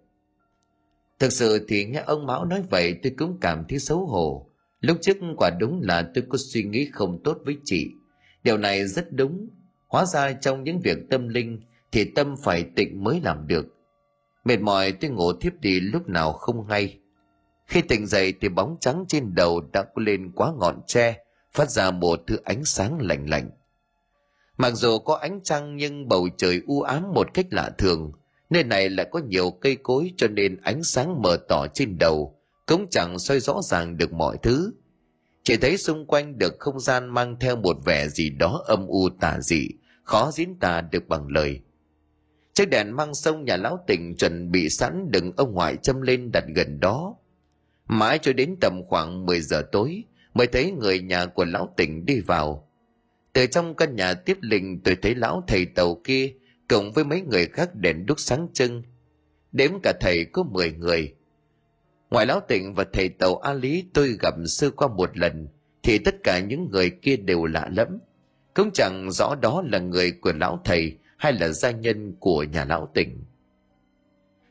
Thực 1.18 1.32
sự 1.32 1.64
thì 1.68 1.84
nghe 1.84 2.02
ông 2.06 2.26
mão 2.26 2.44
nói 2.44 2.62
vậy, 2.70 2.98
tôi 3.02 3.12
cũng 3.18 3.38
cảm 3.40 3.64
thấy 3.68 3.78
xấu 3.78 4.06
hổ. 4.06 4.50
Lúc 4.80 4.98
trước 5.00 5.16
quả 5.36 5.50
đúng 5.50 5.80
là 5.82 6.10
tôi 6.14 6.24
có 6.28 6.38
suy 6.38 6.64
nghĩ 6.64 6.90
không 6.92 7.20
tốt 7.24 7.38
với 7.44 7.56
chị. 7.64 7.90
Điều 8.44 8.58
này 8.58 8.86
rất 8.86 9.12
đúng 9.12 9.48
hóa 9.88 10.04
ra 10.04 10.32
trong 10.32 10.64
những 10.64 10.80
việc 10.80 10.98
tâm 11.10 11.28
linh 11.28 11.60
thì 11.92 12.04
tâm 12.04 12.36
phải 12.36 12.64
tịnh 12.76 13.04
mới 13.04 13.20
làm 13.24 13.46
được. 13.46 13.66
Mệt 14.44 14.60
mỏi 14.60 14.92
tôi 14.92 15.10
ngủ 15.10 15.32
thiếp 15.32 15.52
đi 15.60 15.80
lúc 15.80 16.08
nào 16.08 16.32
không 16.32 16.66
hay. 16.68 16.98
Khi 17.66 17.82
tỉnh 17.82 18.06
dậy 18.06 18.34
thì 18.40 18.48
bóng 18.48 18.76
trắng 18.80 19.04
trên 19.08 19.34
đầu 19.34 19.60
đã 19.72 19.84
lên 19.96 20.32
quá 20.34 20.52
ngọn 20.58 20.80
tre, 20.86 21.18
phát 21.52 21.70
ra 21.70 21.90
một 21.90 22.20
thứ 22.26 22.36
ánh 22.44 22.64
sáng 22.64 22.98
lạnh 23.00 23.30
lạnh. 23.30 23.50
Mặc 24.56 24.70
dù 24.74 24.98
có 24.98 25.14
ánh 25.14 25.40
trăng 25.42 25.76
nhưng 25.76 26.08
bầu 26.08 26.28
trời 26.36 26.62
u 26.66 26.80
ám 26.80 27.12
một 27.14 27.34
cách 27.34 27.46
lạ 27.50 27.70
thường, 27.78 28.12
nơi 28.50 28.64
này 28.64 28.88
lại 28.88 29.06
có 29.10 29.18
nhiều 29.18 29.50
cây 29.50 29.76
cối 29.76 30.12
cho 30.16 30.28
nên 30.28 30.56
ánh 30.62 30.82
sáng 30.82 31.22
mờ 31.22 31.36
tỏ 31.48 31.66
trên 31.74 31.98
đầu 31.98 32.38
cũng 32.66 32.86
chẳng 32.90 33.18
soi 33.18 33.40
rõ 33.40 33.60
ràng 33.62 33.96
được 33.96 34.12
mọi 34.12 34.38
thứ 34.42 34.72
chỉ 35.46 35.56
thấy 35.56 35.76
xung 35.76 36.06
quanh 36.06 36.38
được 36.38 36.56
không 36.58 36.80
gian 36.80 37.14
mang 37.14 37.36
theo 37.40 37.56
một 37.56 37.76
vẻ 37.84 38.08
gì 38.08 38.30
đó 38.30 38.62
âm 38.66 38.86
u 38.86 39.08
tà 39.20 39.40
dị, 39.40 39.68
khó 40.02 40.30
diễn 40.32 40.58
tả 40.60 40.80
được 40.80 41.08
bằng 41.08 41.26
lời. 41.28 41.60
Chiếc 42.54 42.70
đèn 42.70 42.96
mang 42.96 43.14
sông 43.14 43.44
nhà 43.44 43.56
lão 43.56 43.84
tỉnh 43.86 44.16
chuẩn 44.16 44.50
bị 44.50 44.68
sẵn 44.68 45.10
đừng 45.10 45.32
ông 45.36 45.54
ngoại 45.54 45.76
châm 45.76 46.00
lên 46.00 46.32
đặt 46.32 46.44
gần 46.54 46.80
đó. 46.80 47.16
Mãi 47.88 48.18
cho 48.22 48.32
đến 48.32 48.56
tầm 48.60 48.82
khoảng 48.88 49.26
10 49.26 49.40
giờ 49.40 49.62
tối, 49.72 50.04
mới 50.34 50.46
thấy 50.46 50.72
người 50.72 51.00
nhà 51.00 51.26
của 51.26 51.44
lão 51.44 51.74
tỉnh 51.76 52.06
đi 52.06 52.20
vào. 52.20 52.68
Từ 53.32 53.46
trong 53.46 53.74
căn 53.74 53.96
nhà 53.96 54.14
tiếp 54.14 54.38
linh, 54.40 54.80
tôi 54.84 54.96
thấy 55.02 55.14
lão 55.14 55.44
thầy 55.46 55.66
tàu 55.66 56.00
kia 56.04 56.32
cộng 56.68 56.92
với 56.92 57.04
mấy 57.04 57.20
người 57.20 57.46
khác 57.46 57.74
đèn 57.74 58.06
đúc 58.06 58.20
sáng 58.20 58.48
trưng. 58.52 58.82
Đếm 59.52 59.70
cả 59.82 59.92
thầy 60.00 60.24
có 60.24 60.42
10 60.42 60.72
người. 60.72 61.14
Ngoài 62.10 62.26
lão 62.26 62.40
tịnh 62.40 62.74
và 62.74 62.84
thầy 62.92 63.08
tàu 63.08 63.36
A 63.36 63.52
Lý 63.52 63.84
tôi 63.94 64.16
gặp 64.20 64.34
sư 64.46 64.70
qua 64.70 64.88
một 64.88 65.18
lần, 65.18 65.48
thì 65.82 65.98
tất 65.98 66.14
cả 66.24 66.38
những 66.38 66.70
người 66.70 66.90
kia 66.90 67.16
đều 67.16 67.44
lạ 67.44 67.68
lẫm. 67.76 67.98
Cũng 68.54 68.70
chẳng 68.74 69.10
rõ 69.10 69.34
đó 69.34 69.62
là 69.72 69.78
người 69.78 70.12
của 70.12 70.32
lão 70.32 70.60
thầy 70.64 70.98
hay 71.16 71.32
là 71.32 71.48
gia 71.48 71.70
nhân 71.70 72.16
của 72.20 72.42
nhà 72.42 72.64
lão 72.64 72.88
tịnh. 72.94 73.24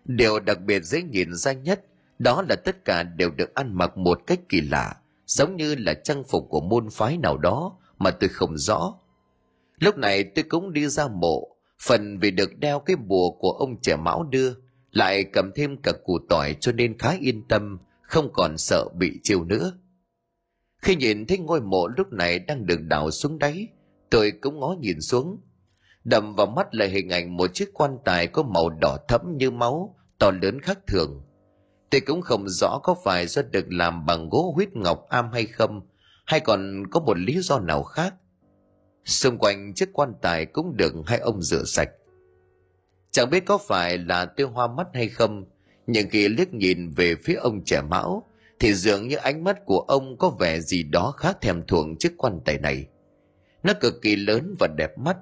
Điều 0.05 0.39
đặc 0.39 0.61
biệt 0.61 0.83
dễ 0.83 1.01
nhìn 1.01 1.33
ra 1.33 1.53
nhất 1.53 1.85
đó 2.19 2.43
là 2.49 2.55
tất 2.55 2.85
cả 2.85 3.03
đều 3.03 3.31
được 3.31 3.53
ăn 3.53 3.73
mặc 3.73 3.97
một 3.97 4.21
cách 4.27 4.39
kỳ 4.49 4.61
lạ, 4.61 4.95
giống 5.25 5.55
như 5.55 5.75
là 5.75 5.93
trang 5.93 6.23
phục 6.23 6.45
của 6.49 6.61
môn 6.61 6.89
phái 6.91 7.17
nào 7.17 7.37
đó 7.37 7.77
mà 7.97 8.11
tôi 8.11 8.29
không 8.29 8.57
rõ. 8.57 8.93
Lúc 9.79 9.97
này 9.97 10.23
tôi 10.23 10.43
cũng 10.49 10.73
đi 10.73 10.87
ra 10.87 11.07
mộ, 11.07 11.55
phần 11.81 12.19
vì 12.19 12.31
được 12.31 12.59
đeo 12.59 12.79
cái 12.79 12.95
bùa 12.95 13.31
của 13.31 13.51
ông 13.51 13.81
trẻ 13.81 13.95
mão 13.95 14.23
đưa, 14.23 14.53
lại 14.95 15.23
cầm 15.33 15.51
thêm 15.55 15.77
cả 15.77 15.91
củ 16.03 16.19
tỏi 16.29 16.55
cho 16.61 16.71
nên 16.71 16.97
khá 16.97 17.15
yên 17.19 17.47
tâm, 17.47 17.79
không 18.01 18.29
còn 18.33 18.57
sợ 18.57 18.85
bị 18.97 19.19
chiêu 19.23 19.43
nữa. 19.43 19.71
Khi 20.81 20.95
nhìn 20.95 21.25
thấy 21.25 21.37
ngôi 21.37 21.61
mộ 21.61 21.87
lúc 21.87 22.11
này 22.11 22.39
đang 22.39 22.65
được 22.65 22.79
đào 22.81 23.11
xuống 23.11 23.39
đáy, 23.39 23.67
tôi 24.09 24.31
cũng 24.31 24.59
ngó 24.59 24.75
nhìn 24.79 25.01
xuống. 25.01 25.41
Đầm 26.03 26.35
vào 26.35 26.47
mắt 26.47 26.67
là 26.75 26.85
hình 26.85 27.09
ảnh 27.09 27.37
một 27.37 27.53
chiếc 27.53 27.69
quan 27.73 27.97
tài 28.05 28.27
có 28.27 28.43
màu 28.43 28.69
đỏ 28.81 28.97
thẫm 29.07 29.21
như 29.37 29.51
máu, 29.51 29.95
to 30.19 30.31
lớn 30.41 30.61
khác 30.61 30.79
thường. 30.87 31.21
Tôi 31.89 32.01
cũng 32.01 32.21
không 32.21 32.49
rõ 32.49 32.79
có 32.83 32.95
phải 33.03 33.27
do 33.27 33.41
được 33.41 33.65
làm 33.69 34.05
bằng 34.05 34.29
gỗ 34.29 34.51
huyết 34.55 34.75
ngọc 34.75 35.05
am 35.09 35.31
hay 35.31 35.45
không, 35.45 35.81
hay 36.25 36.39
còn 36.39 36.83
có 36.91 36.99
một 36.99 37.17
lý 37.17 37.41
do 37.41 37.59
nào 37.59 37.83
khác. 37.83 38.13
Xung 39.05 39.37
quanh 39.37 39.73
chiếc 39.73 39.89
quan 39.93 40.13
tài 40.21 40.45
cũng 40.45 40.77
được 40.77 40.93
hai 41.05 41.19
ông 41.19 41.41
rửa 41.41 41.63
sạch. 41.63 41.89
Chẳng 43.15 43.29
biết 43.29 43.45
có 43.45 43.57
phải 43.57 43.97
là 43.97 44.25
tôi 44.25 44.47
hoa 44.47 44.67
mắt 44.67 44.87
hay 44.93 45.09
không, 45.09 45.45
nhưng 45.87 46.09
khi 46.09 46.27
liếc 46.27 46.53
nhìn 46.53 46.89
về 46.89 47.15
phía 47.23 47.33
ông 47.33 47.63
trẻ 47.65 47.81
mão, 47.81 48.23
thì 48.59 48.73
dường 48.73 49.07
như 49.07 49.15
ánh 49.15 49.43
mắt 49.43 49.65
của 49.65 49.79
ông 49.79 50.17
có 50.17 50.29
vẻ 50.29 50.59
gì 50.59 50.83
đó 50.83 51.13
khá 51.17 51.33
thèm 51.33 51.67
thuồng 51.67 51.97
chiếc 51.97 52.13
quan 52.17 52.39
tài 52.45 52.57
này. 52.57 52.87
Nó 53.63 53.73
cực 53.81 54.01
kỳ 54.01 54.15
lớn 54.15 54.55
và 54.59 54.67
đẹp 54.77 54.97
mắt. 54.97 55.17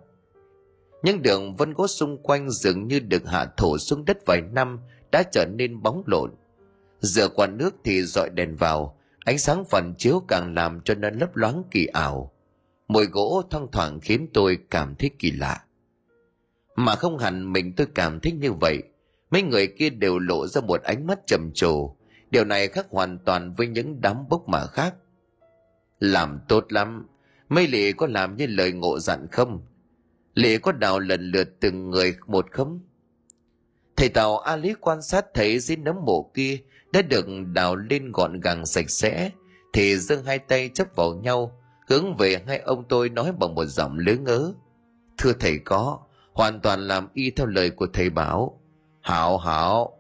Những 1.04 1.22
đường 1.22 1.56
vân 1.56 1.74
gỗ 1.74 1.88
xung 1.88 2.18
quanh 2.24 2.50
dường 2.50 2.88
như 2.88 3.00
được 3.00 3.28
hạ 3.28 3.46
thổ 3.58 3.78
xuống 3.78 4.06
đất 4.06 4.18
vài 4.26 4.42
năm 4.52 4.80
đã 5.12 5.24
trở 5.32 5.46
nên 5.46 5.82
bóng 5.82 6.04
lộn. 6.06 6.32
Dựa 7.00 7.28
qua 7.28 7.48
nước 7.48 7.76
thì 7.84 8.04
dọi 8.04 8.30
đèn 8.30 8.56
vào, 8.56 8.98
ánh 9.20 9.38
sáng 9.38 9.66
phản 9.66 9.94
chiếu 9.98 10.22
càng 10.28 10.54
làm 10.54 10.82
cho 10.86 10.96
nó 10.96 11.10
lấp 11.10 11.36
loáng 11.36 11.64
kỳ 11.72 11.86
ảo. 11.86 12.32
Mùi 12.88 13.06
gỗ 13.06 13.44
thoang 13.50 13.68
thoảng 13.72 14.00
khiến 14.00 14.28
tôi 14.34 14.58
cảm 14.70 14.96
thấy 14.96 15.12
kỳ 15.20 15.32
lạ. 15.32 15.64
Mà 16.76 16.96
không 16.96 17.18
hẳn 17.18 17.54
mình 17.54 17.74
tôi 17.76 17.88
cảm 17.96 18.20
thấy 18.20 18.32
như 18.32 18.54
vậy. 18.54 18.84
Mấy 19.32 19.42
người 19.42 19.68
kia 19.68 19.90
đều 19.90 20.20
lộ 20.20 20.48
ra 20.48 20.62
một 20.62 20.84
ánh 20.84 21.08
mắt 21.08 21.20
trầm 21.28 21.52
trồ. 21.54 21.96
Điều 22.32 22.46
này 22.46 22.68
khác 22.68 22.86
hoàn 22.90 23.18
toàn 23.18 23.54
với 23.58 23.68
những 23.68 24.02
đám 24.02 24.30
bốc 24.30 24.44
mà 24.48 24.66
khác. 24.66 24.96
Làm 26.00 26.40
tốt 26.48 26.66
lắm. 26.70 27.08
Mấy 27.50 27.68
lì 27.68 27.92
có 27.92 28.08
làm 28.08 28.38
như 28.38 28.48
lời 28.48 28.72
ngộ 28.72 29.00
dặn 29.00 29.28
không? 29.32 29.66
Lì 30.34 30.58
có 30.58 30.72
đào 30.72 31.00
lần 31.00 31.32
lượt 31.32 31.50
từng 31.60 31.90
người 31.90 32.16
một 32.28 32.52
không? 32.52 32.80
Thầy 33.96 34.10
Tàu 34.10 34.38
A 34.38 34.56
Lý 34.56 34.74
quan 34.74 35.02
sát 35.02 35.26
thấy 35.34 35.60
dưới 35.60 35.78
nấm 35.78 35.96
mộ 36.06 36.32
kia 36.34 36.58
đã 36.94 37.02
được 37.02 37.26
đào 37.54 37.76
lên 37.76 38.12
gọn 38.12 38.40
gàng 38.40 38.66
sạch 38.66 38.90
sẽ, 38.90 39.32
thì 39.74 39.98
dâng 39.98 40.24
hai 40.24 40.40
tay 40.40 40.70
chấp 40.74 40.88
vào 40.96 41.14
nhau, 41.14 41.60
hướng 41.90 42.18
về 42.18 42.44
hai 42.48 42.60
ông 42.60 42.84
tôi 42.90 43.10
nói 43.10 43.32
bằng 43.40 43.56
một 43.56 43.66
giọng 43.66 43.98
lớn 43.98 44.24
ngớ. 44.24 44.54
Thưa 45.18 45.34
thầy 45.34 45.60
có, 45.60 46.00
hoàn 46.34 46.60
toàn 46.60 46.88
làm 46.88 47.08
y 47.14 47.32
theo 47.32 47.48
lời 47.48 47.70
của 47.70 47.88
thầy 47.94 48.10
bảo. 48.10 48.60
Hảo 49.02 49.38
hảo. 49.38 49.98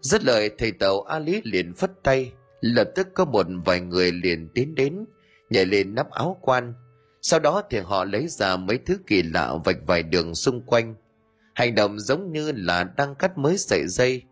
Rất 0.00 0.24
lời 0.24 0.50
thầy 0.58 0.72
tàu 0.72 1.02
A 1.02 1.18
Lý 1.18 1.40
liền 1.44 1.74
phất 1.74 1.90
tay, 2.02 2.32
lập 2.60 2.88
tức 2.94 3.08
có 3.14 3.24
một 3.24 3.46
vài 3.64 3.80
người 3.80 4.12
liền 4.12 4.48
tiến 4.54 4.74
đến, 4.74 5.04
nhảy 5.50 5.66
lên 5.66 5.94
nắp 5.94 6.10
áo 6.10 6.36
quan. 6.40 6.74
Sau 7.22 7.40
đó 7.40 7.62
thì 7.70 7.78
họ 7.78 8.04
lấy 8.04 8.28
ra 8.28 8.56
mấy 8.56 8.78
thứ 8.78 8.98
kỳ 9.06 9.22
lạ 9.22 9.54
vạch 9.64 9.78
vài 9.86 10.02
đường 10.02 10.34
xung 10.34 10.60
quanh. 10.60 10.94
Hành 11.54 11.74
động 11.74 11.98
giống 11.98 12.32
như 12.32 12.52
là 12.52 12.84
đang 12.84 13.14
cắt 13.14 13.38
mới 13.38 13.58
sợi 13.58 13.86
dây. 13.86 14.22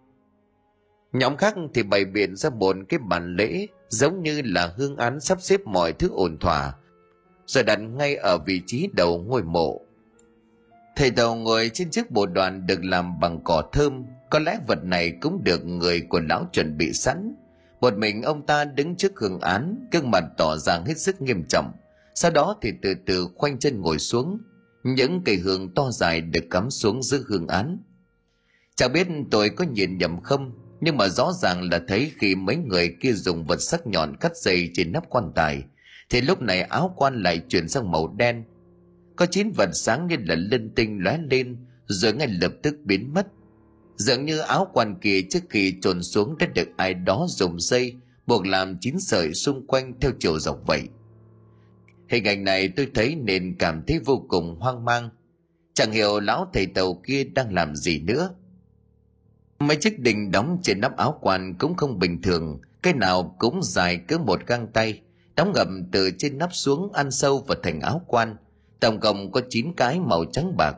Nhóm 1.13 1.37
khác 1.37 1.55
thì 1.75 1.83
bày 1.83 2.05
biện 2.05 2.37
ra 2.37 2.51
một 2.51 2.77
cái 2.89 2.99
bàn 2.99 3.37
lễ 3.37 3.67
giống 3.89 4.23
như 4.23 4.43
là 4.45 4.75
hương 4.77 4.97
án 4.97 5.21
sắp 5.21 5.41
xếp 5.41 5.61
mọi 5.65 5.93
thứ 5.93 6.09
ổn 6.13 6.39
thỏa, 6.39 6.75
rồi 7.47 7.65
đặt 7.65 7.77
ngay 7.77 8.17
ở 8.17 8.39
vị 8.39 8.63
trí 8.67 8.89
đầu 8.93 9.23
ngôi 9.23 9.43
mộ. 9.43 9.81
Thầy 10.99 11.11
tàu 11.11 11.35
ngồi 11.35 11.71
trên 11.75 11.91
chiếc 11.91 12.11
bộ 12.11 12.27
đoàn 12.27 12.67
được 12.67 12.85
làm 12.85 13.21
bằng 13.21 13.41
cỏ 13.45 13.63
thơm, 13.73 14.05
có 14.31 14.39
lẽ 14.39 14.59
vật 14.67 14.85
này 14.85 15.13
cũng 15.21 15.45
được 15.45 15.67
người 15.67 16.01
của 16.01 16.21
lão 16.21 16.49
chuẩn 16.53 16.77
bị 16.79 16.93
sẵn. 16.93 17.35
Một 17.81 17.99
mình 17.99 18.23
ông 18.23 18.47
ta 18.47 18.65
đứng 18.65 18.97
trước 18.97 19.13
hương 19.17 19.41
án, 19.41 19.89
gương 19.93 20.11
mặt 20.11 20.25
tỏ 20.37 20.57
ra 20.57 20.81
hết 20.87 20.99
sức 20.99 21.21
nghiêm 21.21 21.45
trọng. 21.49 21.73
Sau 22.15 22.31
đó 22.31 22.57
thì 22.63 22.73
từ 22.83 22.95
từ 23.07 23.29
khoanh 23.35 23.59
chân 23.59 23.81
ngồi 23.81 23.99
xuống, 23.99 24.39
những 24.83 25.23
cây 25.25 25.37
hương 25.37 25.75
to 25.75 25.91
dài 25.91 26.21
được 26.21 26.45
cắm 26.51 26.71
xuống 26.71 27.03
giữa 27.03 27.21
hương 27.29 27.49
án. 27.49 27.79
Chẳng 28.75 28.93
biết 28.93 29.07
tôi 29.31 29.51
có 29.51 29.65
nhìn 29.65 29.99
nhầm 29.99 30.21
không, 30.21 30.53
nhưng 30.81 30.97
mà 30.97 31.09
rõ 31.09 31.33
ràng 31.33 31.71
là 31.71 31.81
thấy 31.89 32.13
khi 32.19 32.35
mấy 32.35 32.57
người 32.57 32.97
kia 33.01 33.13
dùng 33.13 33.45
vật 33.45 33.61
sắc 33.61 33.87
nhọn 33.87 34.17
cắt 34.17 34.37
dây 34.37 34.71
trên 34.75 34.93
nắp 34.93 35.11
quan 35.11 35.33
tài, 35.35 35.63
thì 36.11 36.21
lúc 36.21 36.43
này 36.43 36.63
áo 36.63 36.95
quan 36.97 37.23
lại 37.23 37.43
chuyển 37.49 37.69
sang 37.69 37.91
màu 37.91 38.15
đen, 38.19 38.45
có 39.19 39.27
chín 39.27 39.51
vật 39.51 39.71
sáng 39.73 40.07
như 40.07 40.17
là 40.27 40.35
linh 40.35 40.75
tinh 40.75 40.99
lóe 41.03 41.19
lên, 41.31 41.57
rồi 41.87 42.13
ngay 42.13 42.29
lập 42.29 42.53
tức 42.63 42.77
biến 42.85 43.15
mất. 43.15 43.27
Dường 43.97 44.25
như 44.25 44.39
áo 44.39 44.71
quan 44.73 44.95
kia 45.01 45.21
trước 45.31 45.43
khi 45.51 45.75
trồn 45.81 46.03
xuống 46.03 46.39
đã 46.39 46.47
được 46.47 46.69
ai 46.77 46.95
đó 46.95 47.27
dùng 47.29 47.61
dây, 47.61 47.95
buộc 48.27 48.47
làm 48.47 48.77
chín 48.81 49.01
sợi 49.01 49.35
xung 49.35 49.67
quanh 49.67 50.01
theo 50.01 50.11
chiều 50.21 50.39
dọc 50.39 50.59
vậy. 50.67 50.83
Hình 52.09 52.25
ảnh 52.25 52.45
này 52.45 52.69
tôi 52.69 52.89
thấy 52.95 53.15
nên 53.15 53.57
cảm 53.59 53.83
thấy 53.87 53.99
vô 54.05 54.27
cùng 54.29 54.57
hoang 54.61 54.85
mang. 54.85 55.11
Chẳng 55.75 55.93
hiểu 55.93 56.21
lão 56.21 56.51
thầy 56.53 56.67
tàu 56.67 57.03
kia 57.07 57.25
đang 57.25 57.55
làm 57.55 57.77
gì 57.77 58.01
nữa. 58.01 58.31
Mấy 59.59 59.77
chiếc 59.77 60.01
đình 60.01 60.31
đóng 60.31 60.59
trên 60.63 60.81
nắp 60.81 60.97
áo 60.97 61.19
quan 61.21 61.55
cũng 61.59 61.75
không 61.75 61.99
bình 61.99 62.23
thường, 62.23 62.61
cái 62.83 62.93
nào 62.95 63.37
cũng 63.39 63.63
dài 63.63 63.97
cỡ 64.09 64.19
một 64.19 64.47
găng 64.47 64.67
tay, 64.73 65.01
đóng 65.37 65.53
ngầm 65.55 65.85
từ 65.93 66.11
trên 66.19 66.39
nắp 66.39 66.55
xuống 66.55 66.93
ăn 66.93 67.11
sâu 67.11 67.45
vào 67.49 67.59
thành 67.63 67.81
áo 67.81 68.03
quan 68.07 68.37
tổng 68.81 69.01
cộng 69.01 69.33
có 69.33 69.41
9 69.49 69.73
cái 69.77 70.01
màu 70.01 70.25
trắng 70.25 70.57
bạc. 70.57 70.77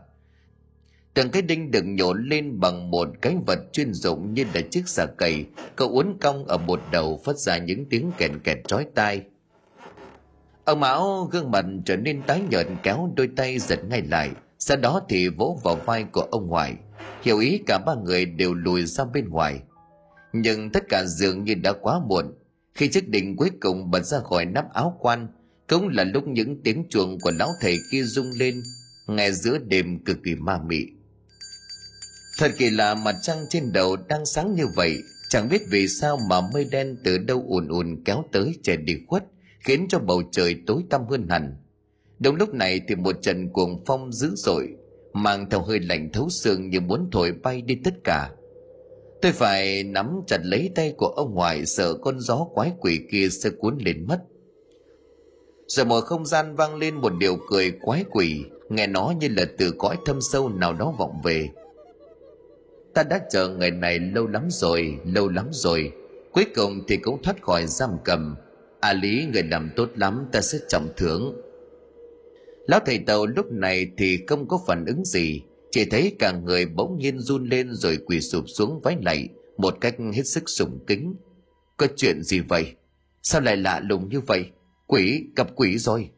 Từng 1.15 1.31
cái 1.31 1.43
đinh 1.43 1.71
được 1.71 1.85
nhổn 1.85 2.25
lên 2.25 2.61
bằng 2.61 2.91
một 2.91 3.09
cái 3.23 3.37
vật 3.47 3.59
chuyên 3.73 3.93
dụng 3.93 4.35
như 4.35 4.45
là 4.55 4.61
chiếc 4.71 4.89
xà 4.89 5.07
cầy, 5.07 5.47
Cậu 5.77 5.89
uốn 5.89 6.17
cong 6.21 6.45
ở 6.45 6.57
một 6.57 6.81
đầu 6.93 7.21
phát 7.25 7.37
ra 7.37 7.59
những 7.59 7.85
tiếng 7.91 8.13
kẹt 8.19 8.31
kẹt 8.45 8.59
trói 8.69 8.87
tai. 8.95 9.23
Ông 10.65 10.81
Mão 10.81 11.29
gương 11.33 11.51
mặt 11.51 11.65
trở 11.85 11.97
nên 11.97 12.23
tái 12.23 12.43
nhợt 12.51 12.67
kéo 12.83 13.11
đôi 13.17 13.29
tay 13.37 13.59
giật 13.59 13.81
ngay 13.89 14.03
lại, 14.03 14.31
sau 14.59 14.77
đó 14.77 15.01
thì 15.09 15.29
vỗ 15.29 15.59
vào 15.63 15.77
vai 15.77 16.05
của 16.05 16.29
ông 16.31 16.47
ngoại. 16.47 16.75
Hiểu 17.23 17.39
ý 17.39 17.61
cả 17.67 17.79
ba 17.87 17.95
người 18.05 18.25
đều 18.25 18.55
lùi 18.55 18.87
ra 18.87 19.05
bên 19.05 19.29
ngoài. 19.29 19.61
Nhưng 20.33 20.71
tất 20.71 20.85
cả 20.89 21.05
dường 21.05 21.45
như 21.45 21.55
đã 21.55 21.73
quá 21.73 22.01
muộn. 22.07 22.35
Khi 22.75 22.89
chiếc 22.89 23.09
đỉnh 23.09 23.37
cuối 23.37 23.51
cùng 23.61 23.91
bật 23.91 24.03
ra 24.03 24.19
khỏi 24.19 24.45
nắp 24.45 24.73
áo 24.73 24.97
quan, 25.01 25.29
cũng 25.71 25.89
là 25.89 26.05
lúc 26.05 26.29
những 26.29 26.63
tiếng 26.63 26.85
chuồng 26.91 27.19
của 27.21 27.31
lão 27.39 27.49
thầy 27.61 27.77
kia 27.91 28.03
rung 28.03 28.31
lên, 28.39 28.63
nghe 29.09 29.31
giữa 29.31 29.59
đêm 29.59 30.05
cực 30.05 30.17
kỳ 30.25 30.35
ma 30.35 30.59
mị. 30.67 30.87
Thật 32.39 32.51
kỳ 32.59 32.71
lạ 32.71 32.95
mặt 32.95 33.17
trăng 33.23 33.39
trên 33.51 33.73
đầu 33.73 33.97
đang 34.09 34.27
sáng 34.27 34.55
như 34.55 34.67
vậy, 34.77 35.03
chẳng 35.29 35.49
biết 35.49 35.63
vì 35.71 35.89
sao 35.89 36.19
mà 36.31 36.41
mây 36.55 36.65
đen 36.71 36.97
từ 37.05 37.19
đâu 37.19 37.45
ùn 37.49 37.69
ùn 37.69 38.03
kéo 38.05 38.25
tới 38.33 38.55
che 38.63 38.77
đi 38.77 38.95
khuất, 39.07 39.25
khiến 39.61 39.87
cho 39.89 39.99
bầu 39.99 40.23
trời 40.33 40.57
tối 40.67 40.83
tăm 40.91 41.07
hơn 41.11 41.29
hẳn. 41.29 41.57
Đúng 42.19 42.37
lúc 42.37 42.55
này 42.55 42.81
thì 42.89 42.95
một 42.95 43.23
trận 43.23 43.49
cuồng 43.53 43.85
phong 43.87 44.13
dữ 44.13 44.31
dội, 44.35 44.69
mang 45.13 45.51
theo 45.51 45.63
hơi 45.63 45.81
lạnh 45.81 46.11
thấu 46.13 46.29
xương 46.31 46.71
như 46.71 46.81
muốn 46.81 47.09
thổi 47.13 47.33
bay 47.33 47.63
đi 47.63 47.75
tất 47.85 47.95
cả. 48.05 48.31
Tôi 49.23 49.33
phải 49.33 49.85
nắm 49.85 50.21
chặt 50.27 50.41
lấy 50.43 50.71
tay 50.75 50.95
của 50.97 51.07
ông 51.07 51.35
ngoại, 51.35 51.67
sợ 51.67 51.95
con 51.95 52.21
gió 52.21 52.47
quái 52.55 52.73
quỷ 52.81 53.01
kia 53.11 53.29
sẽ 53.29 53.51
cuốn 53.59 53.79
lên 53.79 54.07
mất 54.09 54.19
rồi 55.71 55.87
một 55.87 56.01
không 56.01 56.27
gian 56.27 56.57
vang 56.57 56.77
lên 56.77 56.95
một 56.97 57.13
điều 57.19 57.37
cười 57.49 57.71
quái 57.71 58.05
quỷ. 58.11 58.45
Nghe 58.69 58.87
nó 58.87 59.13
như 59.21 59.29
là 59.37 59.45
từ 59.59 59.73
cõi 59.79 59.97
thâm 60.07 60.21
sâu 60.21 60.49
nào 60.49 60.73
đó 60.73 60.95
vọng 60.99 61.21
về. 61.25 61.49
Ta 62.95 63.03
đã 63.03 63.21
chờ 63.31 63.49
ngày 63.49 63.71
này 63.71 63.99
lâu 63.99 64.27
lắm 64.27 64.49
rồi, 64.51 64.99
lâu 65.05 65.29
lắm 65.29 65.49
rồi. 65.51 65.93
Cuối 66.33 66.47
cùng 66.55 66.81
thì 66.89 66.97
cũng 66.97 67.23
thoát 67.23 67.43
khỏi 67.43 67.67
giam 67.67 67.91
cầm. 68.05 68.37
A 68.81 68.93
lý, 68.93 69.27
người 69.33 69.43
làm 69.43 69.71
tốt 69.77 69.89
lắm, 69.95 70.27
ta 70.33 70.41
sẽ 70.41 70.59
trọng 70.69 70.89
thưởng. 70.97 71.41
Lão 72.67 72.81
thầy 72.87 72.99
tàu 72.99 73.27
lúc 73.27 73.53
này 73.53 73.91
thì 73.97 74.19
không 74.27 74.49
có 74.49 74.61
phản 74.67 74.85
ứng 74.85 75.05
gì. 75.05 75.43
Chỉ 75.71 75.85
thấy 75.85 76.17
cả 76.19 76.33
người 76.33 76.67
bỗng 76.67 76.99
nhiên 76.99 77.19
run 77.19 77.49
lên 77.49 77.69
rồi 77.73 77.99
quỳ 78.07 78.21
sụp 78.21 78.45
xuống 78.47 78.81
vái 78.81 78.97
lạy, 79.03 79.29
một 79.57 79.75
cách 79.81 79.95
hết 80.15 80.27
sức 80.27 80.43
sùng 80.47 80.79
kính. 80.87 81.15
Có 81.77 81.87
chuyện 81.97 82.23
gì 82.23 82.41
vậy? 82.41 82.73
Sao 83.23 83.41
lại 83.41 83.57
lạ 83.57 83.81
lùng 83.81 84.09
như 84.09 84.21
vậy? 84.21 84.45
Quỷ, 84.91 85.25
gặp 85.37 85.47
quỷ 85.57 85.79
rồi. 85.79 86.11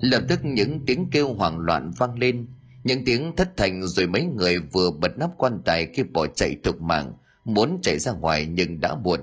Lập 0.00 0.22
tức 0.28 0.40
những 0.44 0.80
tiếng 0.86 1.06
kêu 1.10 1.34
hoảng 1.34 1.58
loạn 1.58 1.90
vang 1.98 2.18
lên, 2.18 2.46
những 2.84 3.04
tiếng 3.04 3.36
thất 3.36 3.56
thành 3.56 3.82
rồi 3.82 4.06
mấy 4.06 4.24
người 4.24 4.58
vừa 4.58 4.90
bật 4.90 5.18
nắp 5.18 5.30
quan 5.38 5.60
tài 5.64 5.86
khi 5.86 6.02
bỏ 6.02 6.26
chạy 6.26 6.56
thục 6.62 6.80
mạng, 6.80 7.12
muốn 7.44 7.78
chạy 7.82 7.98
ra 7.98 8.12
ngoài 8.12 8.46
nhưng 8.46 8.80
đã 8.80 8.94
muộn. 8.94 9.20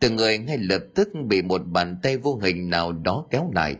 Từng 0.00 0.16
người 0.16 0.38
ngay 0.38 0.58
lập 0.58 0.84
tức 0.94 1.08
bị 1.28 1.42
một 1.42 1.62
bàn 1.66 1.96
tay 2.02 2.16
vô 2.16 2.38
hình 2.42 2.70
nào 2.70 2.92
đó 2.92 3.26
kéo 3.30 3.50
lại. 3.54 3.76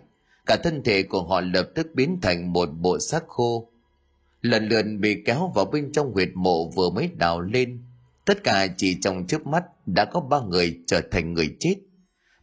Cả 0.46 0.56
thân 0.64 0.82
thể 0.84 1.02
của 1.02 1.22
họ 1.22 1.40
lập 1.40 1.68
tức 1.74 1.86
biến 1.94 2.18
thành 2.22 2.52
một 2.52 2.68
bộ 2.80 2.98
xác 2.98 3.24
khô. 3.28 3.68
Lần 4.40 4.68
lượt 4.68 4.84
bị 4.98 5.22
kéo 5.24 5.52
vào 5.54 5.64
bên 5.64 5.92
trong 5.92 6.12
huyệt 6.12 6.28
mộ 6.34 6.70
vừa 6.70 6.90
mới 6.90 7.10
đào 7.18 7.40
lên. 7.40 7.82
Tất 8.24 8.44
cả 8.44 8.66
chỉ 8.76 8.96
trong 9.00 9.26
chớp 9.26 9.46
mắt 9.46 9.64
đã 9.86 10.04
có 10.04 10.20
ba 10.20 10.40
người 10.40 10.80
trở 10.86 11.00
thành 11.10 11.34
người 11.34 11.56
chết 11.60 11.74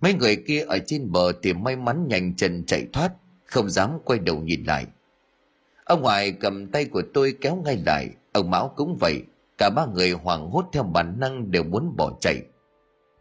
mấy 0.01 0.13
người 0.13 0.35
kia 0.35 0.61
ở 0.61 0.79
trên 0.87 1.11
bờ 1.11 1.31
thì 1.43 1.53
may 1.53 1.75
mắn 1.75 2.07
nhanh 2.07 2.35
chân 2.35 2.63
chạy 2.65 2.87
thoát, 2.93 3.11
không 3.45 3.69
dám 3.69 3.99
quay 4.05 4.19
đầu 4.19 4.39
nhìn 4.39 4.63
lại. 4.63 4.85
Ông 5.85 6.01
ngoại 6.01 6.31
cầm 6.31 6.67
tay 6.67 6.85
của 6.85 7.03
tôi 7.13 7.35
kéo 7.41 7.55
ngay 7.55 7.83
lại, 7.85 8.09
ông 8.33 8.49
mão 8.49 8.73
cũng 8.75 8.97
vậy, 8.99 9.21
cả 9.57 9.69
ba 9.69 9.85
người 9.85 10.11
hoảng 10.11 10.49
hốt 10.49 10.65
theo 10.73 10.83
bản 10.83 11.19
năng 11.19 11.51
đều 11.51 11.63
muốn 11.63 11.95
bỏ 11.97 12.17
chạy. 12.21 12.41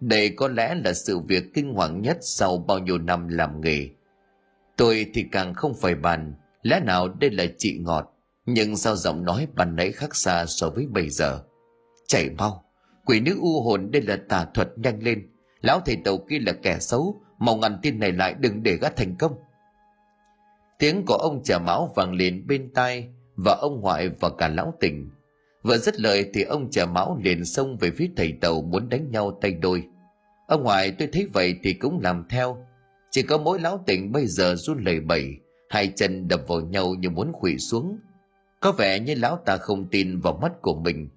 Đây 0.00 0.28
có 0.28 0.48
lẽ 0.48 0.74
là 0.84 0.92
sự 0.92 1.18
việc 1.18 1.54
kinh 1.54 1.74
hoàng 1.74 2.02
nhất 2.02 2.18
sau 2.20 2.58
bao 2.58 2.78
nhiêu 2.78 2.98
năm 2.98 3.28
làm 3.28 3.60
nghề. 3.60 3.88
Tôi 4.76 5.06
thì 5.14 5.24
càng 5.32 5.54
không 5.54 5.74
phải 5.74 5.94
bàn 5.94 6.34
lẽ 6.62 6.80
nào 6.80 7.08
đây 7.08 7.30
là 7.30 7.44
chị 7.58 7.78
ngọt? 7.78 8.12
Nhưng 8.46 8.76
sao 8.76 8.96
giọng 8.96 9.24
nói 9.24 9.46
bàn 9.54 9.76
nãy 9.76 9.92
khác 9.92 10.16
xa 10.16 10.46
so 10.46 10.70
với 10.70 10.86
bây 10.86 11.08
giờ? 11.10 11.42
Chạy 12.06 12.30
mau, 12.38 12.64
quỷ 13.04 13.20
nữ 13.20 13.36
u 13.40 13.62
hồn 13.62 13.90
đây 13.90 14.02
là 14.02 14.18
tà 14.28 14.46
thuật 14.54 14.68
nhanh 14.78 15.02
lên 15.02 15.30
lão 15.62 15.80
thầy 15.80 15.96
tàu 16.04 16.18
kia 16.18 16.38
là 16.38 16.52
kẻ 16.52 16.78
xấu 16.78 17.20
mau 17.38 17.56
ngăn 17.56 17.78
tin 17.82 17.98
này 17.98 18.12
lại 18.12 18.34
đừng 18.40 18.62
để 18.62 18.76
gã 18.76 18.88
thành 18.88 19.16
công. 19.18 19.32
Tiếng 20.78 21.04
của 21.06 21.14
ông 21.14 21.42
trà 21.42 21.58
mão 21.58 21.92
vang 21.96 22.12
lên 22.12 22.46
bên 22.46 22.70
tai 22.74 23.08
và 23.36 23.56
ông 23.61 23.80
ngoại 23.80 24.08
và 24.20 24.30
cả 24.38 24.48
lão 24.48 24.74
tỉnh 24.80 25.11
vừa 25.62 25.78
dứt 25.78 26.00
lời 26.00 26.30
thì 26.34 26.42
ông 26.42 26.70
trà 26.70 26.86
mão 26.86 27.18
liền 27.22 27.44
xông 27.44 27.76
về 27.76 27.90
phía 27.90 28.11
thầy 28.16 28.32
tàu 28.40 28.62
muốn 28.62 28.88
đánh 28.88 29.11
nhau 29.11 29.38
tay 29.40 29.52
đôi. 29.52 29.84
Ông 30.46 30.62
ngoại 30.62 30.92
tôi 30.92 31.08
thấy 31.12 31.28
vậy 31.32 31.54
thì 31.62 31.72
cũng 31.72 32.00
làm 32.02 32.24
theo. 32.30 32.66
Chỉ 33.11 33.22
có 33.22 33.38
mỗi 33.38 33.61
lão 33.61 33.82
tỉnh 33.86 34.12
bây 34.12 34.26
giờ 34.26 34.54
run 34.56 34.84
lẩy 34.84 35.00
bẩy, 35.00 35.36
hai 35.68 35.92
chân 35.96 36.28
đập 36.28 36.40
vào 36.48 36.61
nhau 36.61 36.94
như 36.94 37.11
muốn 37.11 37.32
khuỵu 37.32 37.58
xuống. 37.58 37.98
Có 38.61 38.72
vẻ 38.72 39.00
như 39.00 39.14
lão 39.14 39.36
ta 39.46 39.56
không 39.56 39.90
tin 39.90 40.20
vào 40.20 40.38
mắt 40.42 40.52
của 40.62 40.74
mình. 40.74 41.08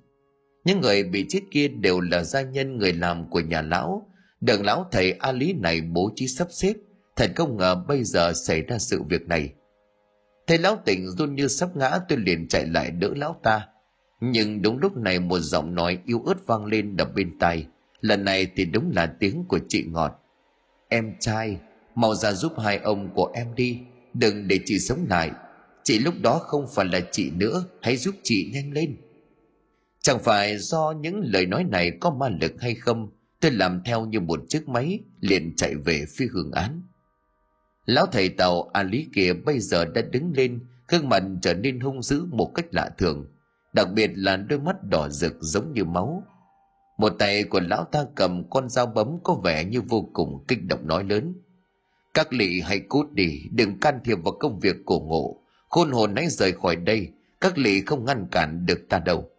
Những 0.66 0.82
người 0.82 1.04
bị 1.04 1.26
chết 1.30 1.42
kia 1.52 1.68
đều 1.68 2.00
là 2.00 2.24
gia 2.24 2.42
nhân 2.42 2.78
người 2.78 2.94
làm 2.94 3.30
của 3.30 3.40
nhà 3.40 3.62
lão 3.62 4.08
được 4.44 4.62
lão 4.62 4.86
thầy 4.92 5.12
a 5.12 5.32
lý 5.32 5.54
này 5.54 5.82
bố 5.82 6.12
trí 6.16 6.28
sắp 6.28 6.48
xếp 6.52 6.74
thật 7.16 7.32
không 7.36 7.58
ngờ 7.58 7.76
bây 7.88 8.04
giờ 8.04 8.34
xảy 8.34 8.62
ra 8.62 8.78
sự 8.80 9.04
việc 9.04 9.28
này. 9.28 9.54
Thấy 10.48 10.58
lão 10.58 10.78
tỉnh 10.86 11.10
run 11.10 11.36
như 11.36 11.48
sắp 11.48 11.76
ngã, 11.76 12.00
tôi 12.10 12.18
liền 12.18 12.48
chạy 12.48 12.66
lại 12.66 12.92
đỡ 12.92 13.10
lão 13.16 13.40
ta. 13.44 13.68
Nhưng 14.22 14.62
đúng 14.62 14.78
lúc 14.78 14.98
này 14.98 15.20
một 15.20 15.40
giọng 15.40 15.76
nói 15.76 15.98
yêu 16.06 16.24
ớt 16.26 16.48
vang 16.48 16.66
lên 16.66 16.96
đập 16.98 17.10
bên 17.16 17.40
tai. 17.40 17.68
Lần 18.02 18.26
này 18.26 18.48
thì 18.56 18.66
đúng 18.66 18.92
là 18.96 19.06
tiếng 19.20 19.46
của 19.48 19.60
chị 19.68 19.84
ngọt. 19.88 20.12
Em 20.90 21.14
trai, 21.20 21.58
mau 21.96 22.16
ra 22.16 22.32
giúp 22.32 22.54
hai 22.60 22.78
ông 22.78 23.10
của 23.14 23.32
em 23.34 23.56
đi, 23.56 23.80
đừng 24.14 24.48
để 24.48 24.60
chị 24.66 24.80
sống 24.80 25.06
lại. 25.10 25.32
Chị 25.84 26.00
lúc 26.00 26.14
đó 26.22 26.40
không 26.40 26.66
phải 26.76 26.86
là 26.86 27.00
chị 27.12 27.32
nữa, 27.32 27.64
hãy 27.82 27.98
giúp 27.98 28.16
chị 28.24 28.52
nhanh 28.54 28.72
lên. 28.72 28.98
Chẳng 30.02 30.20
phải 30.24 30.58
do 30.58 30.94
những 31.02 31.22
lời 31.24 31.46
nói 31.46 31.64
này 31.64 31.92
có 32.00 32.12
ma 32.12 32.30
lực 32.42 32.62
hay 32.62 32.76
không 32.76 33.10
tôi 33.44 33.52
làm 33.52 33.82
theo 33.86 34.06
như 34.06 34.20
một 34.20 34.40
chiếc 34.50 34.70
máy, 34.70 35.00
liền 35.22 35.56
chạy 35.56 35.76
về 35.76 36.06
phía 36.10 36.28
hương 36.32 36.52
án. 36.52 36.82
Lão 37.86 38.06
thầy 38.06 38.30
tàu 38.30 38.70
a 38.74 38.84
lý 38.84 39.08
kia 39.14 39.34
bây 39.34 39.60
giờ 39.60 39.86
đã 39.86 40.02
đứng 40.02 40.32
lên, 40.36 40.60
gương 40.88 41.10
mặt 41.10 41.24
trở 41.42 41.54
nên 41.54 41.80
hung 41.80 42.04
dữ 42.04 42.26
một 42.32 42.52
cách 42.56 42.66
lạ 42.72 42.90
thường. 42.98 43.28
Đặc 43.74 43.88
biệt 43.96 44.12
là 44.16 44.38
đôi 44.38 44.60
mắt 44.60 44.76
đỏ 44.92 45.10
rực 45.10 45.34
giống 45.40 45.74
như 45.74 45.86
máu. 45.86 46.24
Một 46.98 47.10
tay 47.20 47.44
của 47.44 47.60
lão 47.60 47.84
ta 47.84 48.06
cầm 48.16 48.50
con 48.50 48.70
dao 48.70 48.86
bấm 48.86 49.20
có 49.24 49.34
vẻ 49.34 49.66
như 49.66 49.82
vô 49.82 50.10
cùng 50.14 50.46
kích 50.48 50.60
động 50.68 50.88
nói 50.88 51.04
lớn. 51.04 51.34
Các 52.14 52.34
lỵ 52.34 52.62
hãy 52.62 52.80
cút 52.80 53.12
đi, 53.12 53.42
đừng 53.52 53.80
can 53.80 54.00
thiệp 54.04 54.18
vào 54.24 54.34
công 54.40 54.60
việc 54.60 54.76
cổ 54.86 55.00
ngộ. 55.00 55.42
Khôn 55.70 55.92
hồn 55.92 56.16
hãy 56.16 56.28
rời 56.30 56.52
khỏi 56.52 56.76
đây, 56.76 57.10
các 57.42 57.58
lỵ 57.58 57.82
không 57.82 58.06
ngăn 58.06 58.28
cản 58.32 58.66
được 58.66 58.80
ta 58.90 59.00
đâu 59.00 59.30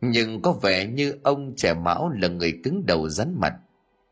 nhưng 0.00 0.42
có 0.42 0.52
vẻ 0.52 0.86
như 0.86 1.18
ông 1.22 1.54
trẻ 1.56 1.74
mão 1.74 2.08
là 2.08 2.28
người 2.28 2.60
cứng 2.64 2.86
đầu 2.86 3.08
rắn 3.08 3.34
mặt. 3.40 3.54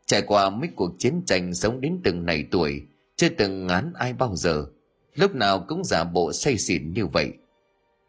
Trải 0.05 0.21
qua 0.21 0.49
mấy 0.49 0.69
cuộc 0.75 0.91
chiến 0.99 1.21
tranh 1.25 1.53
sống 1.53 1.81
đến 1.81 1.99
từng 2.03 2.25
này 2.25 2.45
tuổi, 2.51 2.81
chưa 3.15 3.29
từng 3.29 3.67
ngán 3.67 3.93
ai 3.95 4.13
bao 4.13 4.35
giờ, 4.35 4.65
lúc 5.15 5.35
nào 5.35 5.65
cũng 5.67 5.83
giả 5.83 6.03
bộ 6.03 6.33
say 6.33 6.57
xỉn 6.57 6.93
như 6.93 7.05
vậy. 7.05 7.33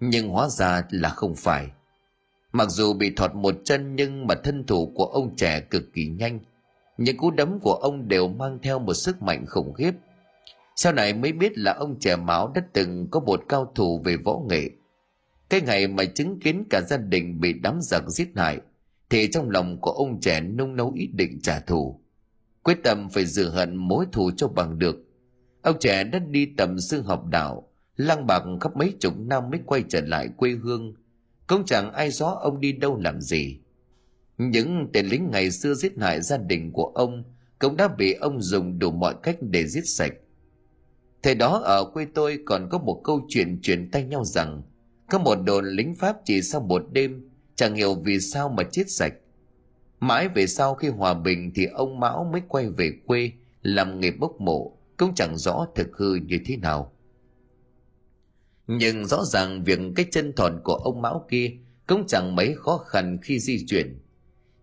Nhưng 0.00 0.28
hóa 0.28 0.48
ra 0.48 0.82
là 0.90 1.08
không 1.08 1.36
phải. 1.36 1.70
Mặc 2.52 2.70
dù 2.70 2.92
bị 2.92 3.12
thọt 3.16 3.34
một 3.34 3.54
chân 3.64 3.96
nhưng 3.96 4.26
mà 4.26 4.34
thân 4.44 4.66
thủ 4.66 4.92
của 4.94 5.04
ông 5.04 5.36
trẻ 5.36 5.60
cực 5.60 5.92
kỳ 5.94 6.06
nhanh. 6.06 6.40
Những 6.98 7.16
cú 7.16 7.30
đấm 7.30 7.60
của 7.60 7.74
ông 7.74 8.08
đều 8.08 8.28
mang 8.28 8.58
theo 8.62 8.78
một 8.78 8.94
sức 8.94 9.22
mạnh 9.22 9.44
khủng 9.46 9.72
khiếp. 9.72 9.92
Sau 10.76 10.92
này 10.92 11.14
mới 11.14 11.32
biết 11.32 11.58
là 11.58 11.72
ông 11.72 11.96
trẻ 12.00 12.16
máu 12.16 12.52
đã 12.54 12.62
từng 12.72 13.08
có 13.10 13.20
một 13.20 13.42
cao 13.48 13.72
thủ 13.74 14.00
về 14.04 14.16
võ 14.16 14.40
nghệ 14.48 14.70
cái 15.51 15.61
ngày 15.61 15.88
mà 15.88 16.05
chứng 16.05 16.40
kiến 16.40 16.64
cả 16.70 16.80
gia 16.80 16.96
đình 16.96 17.40
bị 17.40 17.53
đám 17.53 17.78
giặc 17.80 18.09
giết 18.09 18.28
hại, 18.36 18.61
thì 19.11 19.28
trong 19.32 19.51
lòng 19.51 19.80
của 19.80 19.90
ông 19.90 20.20
trẻ 20.20 20.40
nung 20.40 20.76
nấu 20.76 20.92
ý 20.92 21.07
định 21.07 21.40
trả 21.42 21.61
thù. 21.61 22.01
Quyết 22.62 22.78
tâm 22.84 23.09
phải 23.09 23.26
rửa 23.26 23.49
hận 23.49 23.76
mối 23.76 24.07
thù 24.12 24.30
cho 24.36 24.49
bằng 24.49 24.78
được. 24.78 24.96
Ông 25.62 25.76
trẻ 25.80 26.05
đã 26.05 26.18
đi 26.18 26.46
tầm 26.57 26.80
sư 26.80 27.03
học 27.03 27.24
đạo, 27.30 27.68
lang 27.96 28.26
bạc 28.26 28.42
khắp 28.61 28.76
mấy 28.76 28.94
chục 29.01 29.18
năm 29.18 29.51
mới 29.51 29.61
quay 29.66 29.84
trở 29.88 30.01
lại 30.01 30.28
quê 30.36 30.51
hương. 30.51 30.94
Cũng 31.46 31.64
chẳng 31.64 31.92
ai 31.92 32.11
rõ 32.11 32.38
ông 32.40 32.61
đi 32.61 32.72
đâu 32.72 33.01
làm 33.01 33.20
gì. 33.20 33.59
Những 34.38 34.88
tên 34.92 35.07
lính 35.07 35.30
ngày 35.30 35.51
xưa 35.51 35.74
giết 35.74 35.92
hại 36.01 36.20
gia 36.20 36.36
đình 36.36 36.72
của 36.72 36.92
ông 36.94 37.24
cũng 37.59 37.76
đã 37.76 37.88
bị 37.88 38.12
ông 38.12 38.42
dùng 38.42 38.78
đủ 38.78 38.90
mọi 38.90 39.14
cách 39.22 39.36
để 39.40 39.66
giết 39.66 39.84
sạch. 39.86 40.12
Thời 41.22 41.34
đó 41.34 41.61
ở 41.64 41.84
quê 41.84 42.07
tôi 42.14 42.38
còn 42.46 42.68
có 42.70 42.78
một 42.78 43.01
câu 43.05 43.26
chuyện 43.28 43.59
truyền 43.62 43.90
tay 43.90 44.05
nhau 44.05 44.24
rằng 44.24 44.62
có 45.11 45.18
một 45.18 45.34
đồn 45.34 45.68
lính 45.68 45.94
pháp 45.94 46.16
chỉ 46.24 46.42
sau 46.42 46.61
một 46.61 46.82
đêm, 46.92 47.30
chẳng 47.54 47.74
hiểu 47.74 47.94
vì 47.94 48.20
sao 48.20 48.48
mà 48.48 48.62
chết 48.72 48.84
sạch. 48.88 49.12
Mãi 50.00 50.28
về 50.28 50.46
sau 50.46 50.74
khi 50.74 50.88
hòa 50.88 51.14
bình 51.14 51.52
thì 51.54 51.66
ông 51.66 52.00
mão 52.00 52.28
mới 52.32 52.42
quay 52.48 52.68
về 52.68 52.92
quê, 53.06 53.32
làm 53.62 54.00
nghề 54.00 54.11
bốc 54.11 54.40
mộ, 54.40 54.78
cũng 54.96 55.14
chẳng 55.14 55.36
rõ 55.36 55.66
thực 55.74 55.96
hư 55.96 56.14
như 56.14 56.38
thế 56.46 56.56
nào. 56.56 56.92
Nhưng 58.66 59.06
rõ 59.06 59.24
ràng 59.24 59.64
việc 59.64 59.78
cái 59.96 60.06
chân 60.11 60.32
thòn 60.36 60.61
của 60.64 60.74
ông 60.74 61.02
mão 61.02 61.26
kia 61.30 61.52
cũng 61.86 62.06
chẳng 62.06 62.36
mấy 62.36 62.54
khó 62.54 62.78
khăn 62.78 63.18
khi 63.22 63.40
di 63.40 63.66
chuyển. 63.66 63.98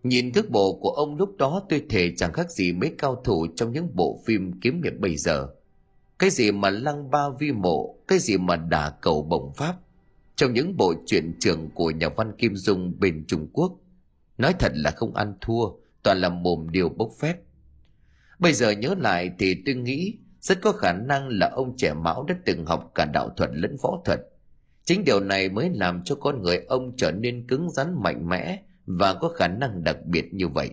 Nhìn 0.02 0.32
thức 0.32 0.50
bộ 0.50 0.78
của 0.80 0.90
ông 0.90 1.16
lúc 1.16 1.36
đó 1.38 1.62
tôi 1.68 1.82
thể 1.88 2.12
chẳng 2.16 2.32
khác 2.32 2.50
gì 2.50 2.72
mấy 2.72 2.94
cao 2.98 3.22
thủ 3.24 3.46
trong 3.56 3.72
những 3.72 3.96
bộ 3.96 4.20
phim 4.26 4.60
kiếm 4.60 4.82
hiệp 4.82 4.92
bây 4.98 5.16
giờ. 5.16 5.48
Cái 6.18 6.30
gì 6.30 6.52
mà 6.52 6.70
lăng 6.70 7.10
ba 7.10 7.28
vi 7.38 7.52
mộ, 7.52 7.96
cái 8.08 8.18
gì 8.18 8.36
mà 8.36 8.56
đả 8.56 8.92
cầu 9.00 9.22
bổng 9.22 9.52
pháp 9.56 9.76
trong 10.36 10.52
những 10.52 10.76
bộ 10.76 10.94
truyện 11.06 11.34
trường 11.40 11.70
của 11.74 11.90
nhà 11.90 12.08
văn 12.08 12.32
kim 12.38 12.56
dung 12.56 12.98
bên 12.98 13.24
trung 13.28 13.48
quốc, 13.52 13.72
nói 14.38 14.54
thật 14.58 14.72
là 14.74 14.90
không 14.90 15.14
ăn 15.14 15.34
thua, 15.40 15.70
toàn 16.02 16.18
là 16.18 16.28
mồm 16.28 16.70
điều 16.70 16.88
bốc 16.88 17.10
phép 17.20 17.36
bây 18.38 18.52
giờ 18.52 18.70
nhớ 18.70 18.94
lại 18.98 19.30
thì 19.38 19.62
tôi 19.66 19.74
nghĩ 19.74 20.18
rất 20.40 20.58
có 20.62 20.72
khả 20.72 20.92
năng 20.92 21.28
là 21.28 21.50
ông 21.54 21.76
trẻ 21.76 21.94
mão 21.94 22.24
đã 22.24 22.34
từng 22.44 22.66
học 22.66 22.90
cả 22.94 23.04
đạo 23.04 23.30
thuật 23.36 23.50
lẫn 23.52 23.76
võ 23.82 24.02
thuật. 24.04 24.20
Chính 24.84 25.04
điều 25.04 25.20
này 25.20 25.48
mới 25.48 25.70
làm 25.74 26.04
cho 26.04 26.14
con 26.14 26.42
người 26.42 26.64
ông 26.68 26.96
trở 26.96 27.10
nên 27.10 27.46
cứng 27.46 27.70
rắn 27.70 28.02
mạnh 28.02 28.28
mẽ 28.28 28.62
và 28.86 29.14
có 29.14 29.28
khả 29.28 29.48
năng 29.48 29.84
đặc 29.84 29.96
biệt 30.06 30.34
như 30.34 30.48
vậy. 30.48 30.70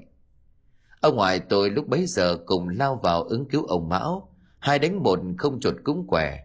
Ông 1.01 1.16
ngoại 1.16 1.39
tôi 1.39 1.70
lúc 1.70 1.88
bấy 1.88 2.05
giờ 2.05 2.38
cùng 2.45 2.70
lao 2.70 2.99
vào 3.03 3.24
ứng 3.24 3.49
cứu 3.49 3.64
ông 3.64 3.89
mão, 3.89 4.36
hai 4.59 4.80
đánh 4.80 5.03
một 5.03 5.20
không 5.38 5.59
chuột 5.59 5.76
cúng 5.84 6.07
quẻ. 6.07 6.43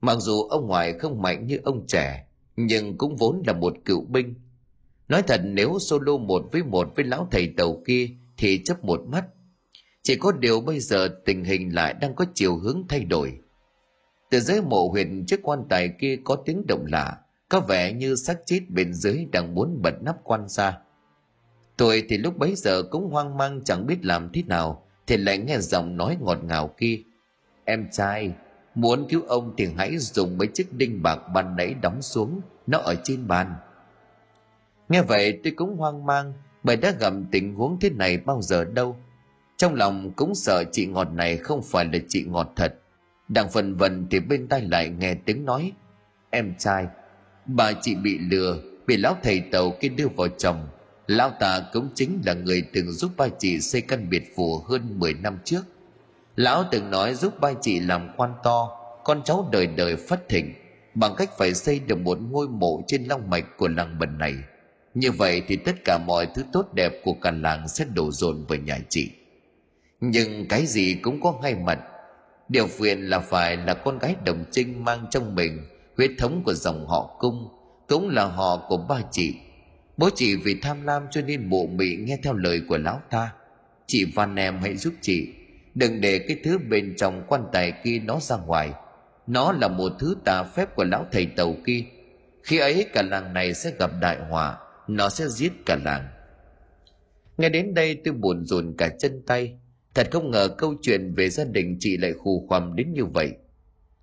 Mặc 0.00 0.16
dù 0.18 0.42
ông 0.42 0.66
ngoại 0.66 0.98
không 0.98 1.22
mạnh 1.22 1.46
như 1.46 1.58
ông 1.64 1.86
trẻ 1.86 2.26
nhưng 2.56 2.98
cũng 2.98 3.16
vốn 3.16 3.42
là 3.46 3.52
một 3.52 3.76
cựu 3.84 4.04
binh. 4.04 4.34
Nói 5.08 5.22
thật, 5.22 5.40
nếu 5.44 5.78
solo 5.80 6.16
một 6.16 6.48
với 6.52 6.62
một 6.62 6.92
với 6.96 7.04
lão 7.04 7.28
thầy 7.30 7.54
tàu 7.56 7.82
kia 7.86 8.08
thì 8.36 8.64
chấp 8.64 8.84
một 8.84 9.00
mắt. 9.06 9.24
Chỉ 10.02 10.16
có 10.16 10.32
điều 10.32 10.60
bây 10.60 10.80
giờ 10.80 11.08
tình 11.24 11.44
hình 11.44 11.74
lại 11.74 11.94
đang 12.00 12.14
có 12.14 12.24
chiều 12.34 12.56
hướng 12.56 12.82
thay 12.88 13.04
đổi. 13.04 13.38
Từ 14.30 14.40
dưới 14.40 14.60
mộ 14.60 14.88
huyền 14.88 15.24
chiếc 15.26 15.40
quan 15.42 15.64
tài 15.68 15.88
kia 16.00 16.18
có 16.24 16.36
tiếng 16.36 16.66
động 16.66 16.84
lạ, 16.88 17.18
có 17.48 17.60
vẻ 17.60 17.92
như 17.92 18.16
xác 18.16 18.38
chết 18.46 18.60
bên 18.68 18.94
dưới 18.94 19.26
đang 19.32 19.54
muốn 19.54 19.82
bật 19.82 20.02
nắp 20.02 20.16
quan 20.24 20.48
ra 20.48 20.78
tôi 21.82 22.04
thì 22.08 22.18
lúc 22.18 22.38
bấy 22.38 22.54
giờ 22.54 22.82
cũng 22.82 23.10
hoang 23.10 23.36
mang 23.36 23.60
chẳng 23.64 23.86
biết 23.86 24.04
làm 24.04 24.30
thế 24.32 24.42
nào, 24.46 24.86
thì 25.06 25.16
lại 25.16 25.38
nghe 25.38 25.58
giọng 25.58 25.96
nói 25.96 26.16
ngọt 26.20 26.38
ngào 26.44 26.74
kia. 26.78 27.02
Em 27.64 27.88
trai 27.92 28.32
muốn 28.74 29.06
cứu 29.08 29.22
ông 29.22 29.54
thì 29.56 29.68
hãy 29.76 29.98
dùng 29.98 30.38
mấy 30.38 30.48
chiếc 30.48 30.72
đinh 30.72 31.02
bạc 31.02 31.18
ban 31.34 31.56
nãy 31.56 31.74
đóng 31.82 32.02
xuống, 32.02 32.40
nó 32.66 32.78
ở 32.78 32.94
trên 33.04 33.26
bàn. 33.28 33.54
Nghe 34.88 35.02
vậy 35.02 35.40
tôi 35.44 35.52
cũng 35.56 35.76
hoang 35.76 36.06
mang, 36.06 36.32
bởi 36.62 36.76
đã 36.76 36.90
gặp 37.00 37.12
tình 37.30 37.54
huống 37.54 37.80
thế 37.80 37.90
này 37.90 38.16
bao 38.16 38.42
giờ 38.42 38.64
đâu. 38.64 38.96
Trong 39.56 39.74
lòng 39.74 40.12
cũng 40.16 40.34
sợ 40.34 40.64
chị 40.72 40.86
ngọt 40.86 41.08
này 41.12 41.36
không 41.36 41.62
phải 41.62 41.84
là 41.84 41.98
chị 42.08 42.24
ngọt 42.24 42.52
thật. 42.56 42.74
Đang 43.28 43.50
phần 43.50 43.74
vần 43.74 44.06
thì 44.10 44.20
bên 44.20 44.48
tai 44.48 44.60
lại 44.60 44.88
nghe 44.88 45.14
tiếng 45.14 45.44
nói, 45.44 45.72
em 46.30 46.54
trai, 46.58 46.86
bà 47.46 47.72
chị 47.72 47.94
bị 47.94 48.18
lừa, 48.18 48.58
bị 48.86 48.96
lão 48.96 49.16
thầy 49.22 49.40
tàu 49.40 49.72
kia 49.80 49.88
đưa 49.88 50.08
vào 50.16 50.28
chồng. 50.28 50.68
Lão 51.06 51.30
ta 51.30 51.62
cũng 51.72 51.88
chính 51.94 52.20
là 52.26 52.34
người 52.34 52.64
từng 52.72 52.92
giúp 52.92 53.10
ba 53.16 53.28
chị 53.38 53.60
xây 53.60 53.80
căn 53.80 54.10
biệt 54.10 54.22
phủ 54.36 54.58
hơn 54.58 54.98
10 54.98 55.14
năm 55.14 55.38
trước 55.44 55.62
lão 56.36 56.64
từng 56.70 56.90
nói 56.90 57.14
giúp 57.14 57.40
ba 57.40 57.52
chị 57.60 57.80
làm 57.80 58.08
quan 58.16 58.34
to, 58.42 58.70
con 59.04 59.22
cháu 59.24 59.48
đời 59.52 59.66
đời 59.66 59.96
phát 59.96 60.28
thịnh, 60.28 60.54
bằng 60.94 61.14
cách 61.16 61.30
phải 61.38 61.54
xây 61.54 61.80
được 61.86 61.98
một 61.98 62.18
ngôi 62.30 62.48
mộ 62.48 62.82
trên 62.86 63.04
long 63.04 63.30
mạch 63.30 63.56
của 63.56 63.68
làng 63.68 63.98
bần 63.98 64.18
này. 64.18 64.34
Như 64.94 65.10
vậy 65.10 65.42
thì 65.48 65.56
tất 65.56 65.72
cả 65.84 65.98
mọi 66.06 66.26
thứ 66.34 66.42
tốt 66.52 66.74
đẹp 66.74 66.92
của 67.04 67.14
cả 67.22 67.30
làng 67.30 67.68
sẽ 67.68 67.84
đổ 67.94 68.10
dồn 68.10 68.44
về 68.48 68.58
nhà 68.58 68.78
chị. 68.88 69.10
Nhưng 70.00 70.48
cái 70.48 70.66
gì 70.66 70.94
cũng 71.02 71.20
có 71.20 71.34
hai 71.42 71.54
mặt. 71.54 71.78
Điều 72.48 72.66
phiền 72.66 73.00
là 73.00 73.18
phải 73.18 73.56
là 73.56 73.74
con 73.74 73.98
gái 73.98 74.16
đồng 74.24 74.44
trinh 74.52 74.84
mang 74.84 75.06
trong 75.10 75.34
mình 75.34 75.66
huyết 75.96 76.10
thống 76.18 76.42
của 76.44 76.54
dòng 76.54 76.86
họ 76.86 77.16
cung, 77.18 77.48
cũng 77.88 78.08
là 78.08 78.24
họ 78.24 78.66
của 78.68 78.76
ba 78.76 79.00
chị. 79.10 79.34
Bố 79.96 80.10
chị 80.14 80.36
vì 80.36 80.60
tham 80.62 80.82
lam 80.82 81.02
cho 81.10 81.20
nên 81.20 81.50
bộ 81.50 81.66
mị 81.66 81.96
nghe 81.96 82.18
theo 82.22 82.32
lời 82.32 82.60
của 82.68 82.78
lão 82.78 83.00
ta. 83.10 83.32
Chị 83.86 84.04
van 84.14 84.36
em 84.36 84.58
hãy 84.62 84.76
giúp 84.76 84.94
chị 85.00 85.28
đừng 85.74 86.00
để 86.00 86.18
cái 86.18 86.36
thứ 86.44 86.58
bên 86.58 86.94
trong 86.96 87.24
quan 87.28 87.44
tài 87.52 87.72
kia 87.84 87.98
nó 88.04 88.20
ra 88.20 88.36
ngoài. 88.36 88.72
Nó 89.26 89.52
là 89.52 89.68
một 89.68 89.92
thứ 89.98 90.16
tà 90.24 90.42
phép 90.42 90.76
của 90.76 90.84
lão 90.84 91.06
thầy 91.12 91.26
tàu 91.26 91.56
kia. 91.66 91.84
Khi 92.42 92.58
ấy 92.58 92.86
cả 92.92 93.02
làng 93.02 93.34
này 93.34 93.54
sẽ 93.54 93.72
gặp 93.78 93.90
đại 94.00 94.18
họa, 94.30 94.58
nó 94.88 95.08
sẽ 95.08 95.28
giết 95.28 95.52
cả 95.66 95.78
làng. 95.84 96.08
Nghe 97.38 97.48
đến 97.48 97.74
đây 97.74 98.00
tôi 98.04 98.14
buồn 98.14 98.44
rùn 98.44 98.74
cả 98.78 98.88
chân 98.98 99.22
tay. 99.26 99.58
Thật 99.94 100.08
không 100.10 100.30
ngờ 100.30 100.48
câu 100.58 100.74
chuyện 100.82 101.14
về 101.14 101.28
gia 101.28 101.44
đình 101.44 101.76
chị 101.80 101.96
lại 101.96 102.12
khù 102.12 102.46
khoằm 102.48 102.76
đến 102.76 102.92
như 102.92 103.04
vậy. 103.04 103.32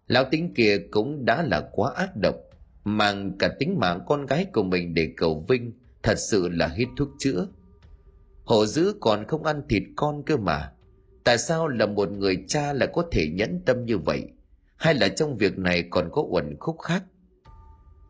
Lão 0.07 0.23
tính 0.31 0.53
kia 0.53 0.77
cũng 0.91 1.25
đã 1.25 1.43
là 1.43 1.69
quá 1.71 1.91
ác 1.95 2.09
độc, 2.15 2.35
mang 2.83 3.37
cả 3.39 3.49
tính 3.59 3.79
mạng 3.79 3.99
con 4.07 4.25
gái 4.25 4.45
của 4.53 4.63
mình 4.63 4.93
để 4.93 5.09
cầu 5.17 5.45
vinh, 5.47 5.73
thật 6.03 6.15
sự 6.17 6.49
là 6.49 6.67
hít 6.67 6.87
thuốc 6.97 7.09
chữa. 7.19 7.47
Hổ 8.43 8.65
dữ 8.65 8.93
còn 8.99 9.27
không 9.27 9.43
ăn 9.43 9.61
thịt 9.69 9.83
con 9.95 10.23
cơ 10.25 10.37
mà 10.37 10.71
tại 11.29 11.37
sao 11.37 11.67
là 11.67 11.85
một 11.85 12.11
người 12.11 12.43
cha 12.47 12.73
lại 12.73 12.89
có 12.93 13.03
thể 13.11 13.27
nhẫn 13.27 13.61
tâm 13.65 13.85
như 13.85 13.97
vậy? 13.97 14.23
Hay 14.75 14.93
là 14.93 15.09
trong 15.09 15.37
việc 15.37 15.57
này 15.57 15.83
còn 15.89 16.09
có 16.11 16.21
uẩn 16.29 16.57
khúc 16.59 16.79
khác? 16.79 17.03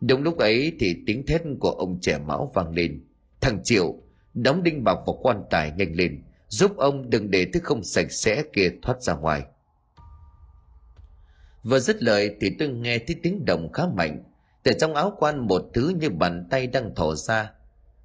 Đúng 0.01 0.23
lúc 0.23 0.37
ấy 0.37 0.75
thì 0.79 0.95
tiếng 1.05 1.25
thét 1.25 1.41
của 1.59 1.71
ông 1.71 1.99
trẻ 2.01 2.17
mão 2.17 2.51
vang 2.53 2.71
lên. 2.71 3.05
Thằng 3.41 3.63
triệu, 3.63 3.95
đóng 4.33 4.63
đinh 4.63 4.83
bạc 4.83 4.97
vào 5.05 5.19
quan 5.21 5.43
tài 5.49 5.71
nhanh 5.71 5.95
lên, 5.95 6.23
giúp 6.47 6.77
ông 6.77 7.09
đừng 7.09 7.31
để 7.31 7.47
thứ 7.53 7.59
không 7.63 7.83
sạch 7.83 8.11
sẽ 8.11 8.43
kia 8.53 8.71
thoát 8.81 9.01
ra 9.01 9.13
ngoài. 9.13 9.43
Vừa 11.63 11.79
dứt 11.79 12.03
lời 12.03 12.35
thì 12.41 12.55
tôi 12.59 12.67
nghe 12.69 12.99
thấy 12.99 13.15
tiếng 13.23 13.45
động 13.45 13.71
khá 13.73 13.83
mạnh. 13.87 14.23
Từ 14.63 14.71
trong 14.79 14.95
áo 14.95 15.15
quan 15.19 15.47
một 15.47 15.61
thứ 15.73 15.93
như 15.99 16.09
bàn 16.09 16.47
tay 16.49 16.67
đang 16.67 16.95
thò 16.95 17.15
ra. 17.15 17.51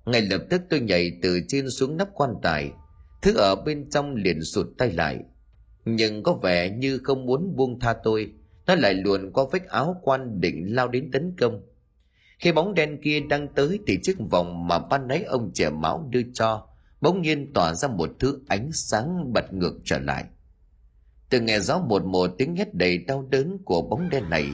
Ngay 0.07 0.21
lập 0.21 0.41
tức 0.51 0.63
tôi 0.71 0.81
nhảy 0.81 1.13
từ 1.23 1.41
trên 1.49 1.71
xuống 1.71 1.97
nắp 1.97 2.09
quan 2.15 2.35
tài 2.43 2.71
thứ 3.25 3.37
ở 3.37 3.55
bên 3.55 3.91
trong 3.91 4.15
liền 4.15 4.43
sụt 4.43 4.67
tay 4.79 4.93
lại. 4.93 5.19
Nhưng 5.85 6.23
có 6.23 6.33
vẻ 6.33 6.71
như 6.71 6.99
không 6.99 7.27
muốn 7.27 7.57
buông 7.57 7.81
tha 7.81 7.95
tôi, 8.05 8.33
nó 8.67 8.75
lại 8.75 8.95
luồn 8.95 9.31
qua 9.33 9.45
vách 9.53 9.69
áo 9.69 10.01
quan 10.03 10.41
định 10.41 10.75
lao 10.75 10.89
đến 10.89 11.11
tấn 11.11 11.35
công. 11.39 11.63
Khi 12.39 12.53
bóng 12.53 12.75
đen 12.75 12.99
kia 13.03 13.21
đang 13.21 13.49
tới 13.55 13.79
thì 13.87 13.99
chiếc 14.03 14.17
vòng 14.31 14.69
mà 14.69 14.79
ban 14.79 15.09
nãy 15.09 15.23
ông 15.23 15.51
trẻ 15.55 15.71
máu 15.71 16.09
đưa 16.11 16.21
cho 16.35 16.67
bỗng 17.01 17.23
nhiên 17.23 17.53
tỏa 17.53 17.75
ra 17.75 17.89
một 17.89 18.11
thứ 18.19 18.41
ánh 18.49 18.73
sáng 18.73 19.33
bật 19.33 19.53
ngược 19.53 19.75
trở 19.85 19.99
lại. 19.99 20.25
Từ 21.31 21.41
nghe 21.41 21.61
rõ 21.61 21.79
một 21.79 22.05
một 22.05 22.31
tiếng 22.39 22.57
hét 22.57 22.75
đầy 22.75 22.99
đau 22.99 23.29
đớn 23.31 23.59
của 23.65 23.83
bóng 23.83 24.09
đen 24.11 24.31
này. 24.31 24.47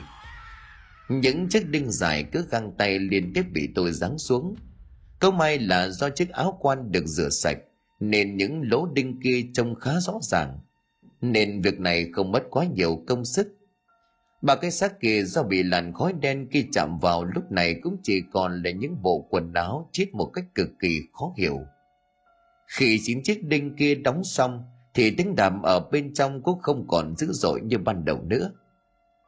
Những 1.08 1.48
chiếc 1.48 1.68
đinh 1.68 1.90
dài 1.90 2.24
cứ 2.32 2.46
găng 2.50 2.72
tay 2.78 2.98
liên 2.98 3.32
tiếp 3.34 3.44
bị 3.52 3.68
tôi 3.74 3.92
giáng 3.92 4.18
xuống. 4.18 4.54
Câu 5.18 5.30
may 5.30 5.58
là 5.58 5.88
do 5.88 6.10
chiếc 6.10 6.30
áo 6.30 6.58
quan 6.60 6.92
được 6.92 7.06
rửa 7.06 7.28
sạch 7.28 7.58
nên 8.00 8.36
những 8.36 8.62
lỗ 8.70 8.86
đinh 8.86 9.20
kia 9.20 9.46
trông 9.54 9.74
khá 9.74 9.90
rõ 10.00 10.18
ràng, 10.22 10.58
nên 11.20 11.60
việc 11.60 11.80
này 11.80 12.10
không 12.12 12.32
mất 12.32 12.42
quá 12.50 12.64
nhiều 12.64 13.04
công 13.06 13.24
sức. 13.24 13.56
Ba 14.42 14.56
cái 14.56 14.70
xác 14.70 15.00
kia 15.00 15.22
do 15.22 15.42
bị 15.42 15.62
làn 15.62 15.92
khói 15.92 16.12
đen 16.20 16.46
khi 16.50 16.66
chạm 16.72 16.98
vào 16.98 17.24
lúc 17.24 17.52
này 17.52 17.74
cũng 17.82 17.96
chỉ 18.02 18.22
còn 18.32 18.62
là 18.62 18.70
những 18.70 19.02
bộ 19.02 19.26
quần 19.30 19.52
áo 19.52 19.88
chết 19.92 20.06
một 20.12 20.30
cách 20.34 20.44
cực 20.54 20.68
kỳ 20.80 21.00
khó 21.12 21.32
hiểu. 21.36 21.60
Khi 22.66 23.00
chín 23.02 23.22
chiếc 23.22 23.44
đinh 23.44 23.76
kia 23.76 23.94
đóng 23.94 24.24
xong, 24.24 24.64
thì 24.94 25.14
tiếng 25.16 25.36
đàm 25.36 25.62
ở 25.62 25.80
bên 25.80 26.14
trong 26.14 26.42
cũng 26.42 26.60
không 26.60 26.84
còn 26.88 27.16
dữ 27.16 27.26
dội 27.30 27.60
như 27.60 27.78
ban 27.78 28.04
đầu 28.04 28.22
nữa. 28.22 28.52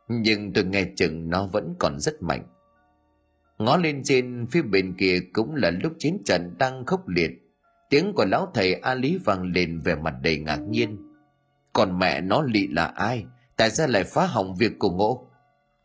Nhưng 0.08 0.52
tôi 0.52 0.64
nghe 0.64 0.84
chừng 0.96 1.30
nó 1.30 1.46
vẫn 1.46 1.74
còn 1.78 2.00
rất 2.00 2.22
mạnh. 2.22 2.46
Ngó 3.58 3.76
lên 3.76 4.02
trên 4.04 4.46
phía 4.50 4.62
bên 4.62 4.94
kia 4.98 5.18
cũng 5.32 5.54
là 5.54 5.70
lúc 5.70 5.92
chiến 5.98 6.22
trận 6.24 6.54
đang 6.58 6.86
khốc 6.86 7.08
liệt 7.08 7.41
tiếng 7.92 8.12
của 8.12 8.24
lão 8.24 8.50
thầy 8.54 8.74
a 8.74 8.94
lý 8.94 9.18
vang 9.24 9.52
lên 9.52 9.80
về 9.80 9.94
mặt 9.94 10.14
đầy 10.22 10.38
ngạc 10.38 10.56
nhiên. 10.56 10.96
Còn 11.72 11.98
mẹ 11.98 12.20
nó 12.20 12.42
lị 12.42 12.66
là 12.66 12.84
ai? 12.84 13.24
Tại 13.56 13.70
sao 13.70 13.86
lại 13.86 14.04
phá 14.04 14.26
hỏng 14.26 14.56
việc 14.56 14.78
của 14.78 14.90
ngộ? 14.90 15.26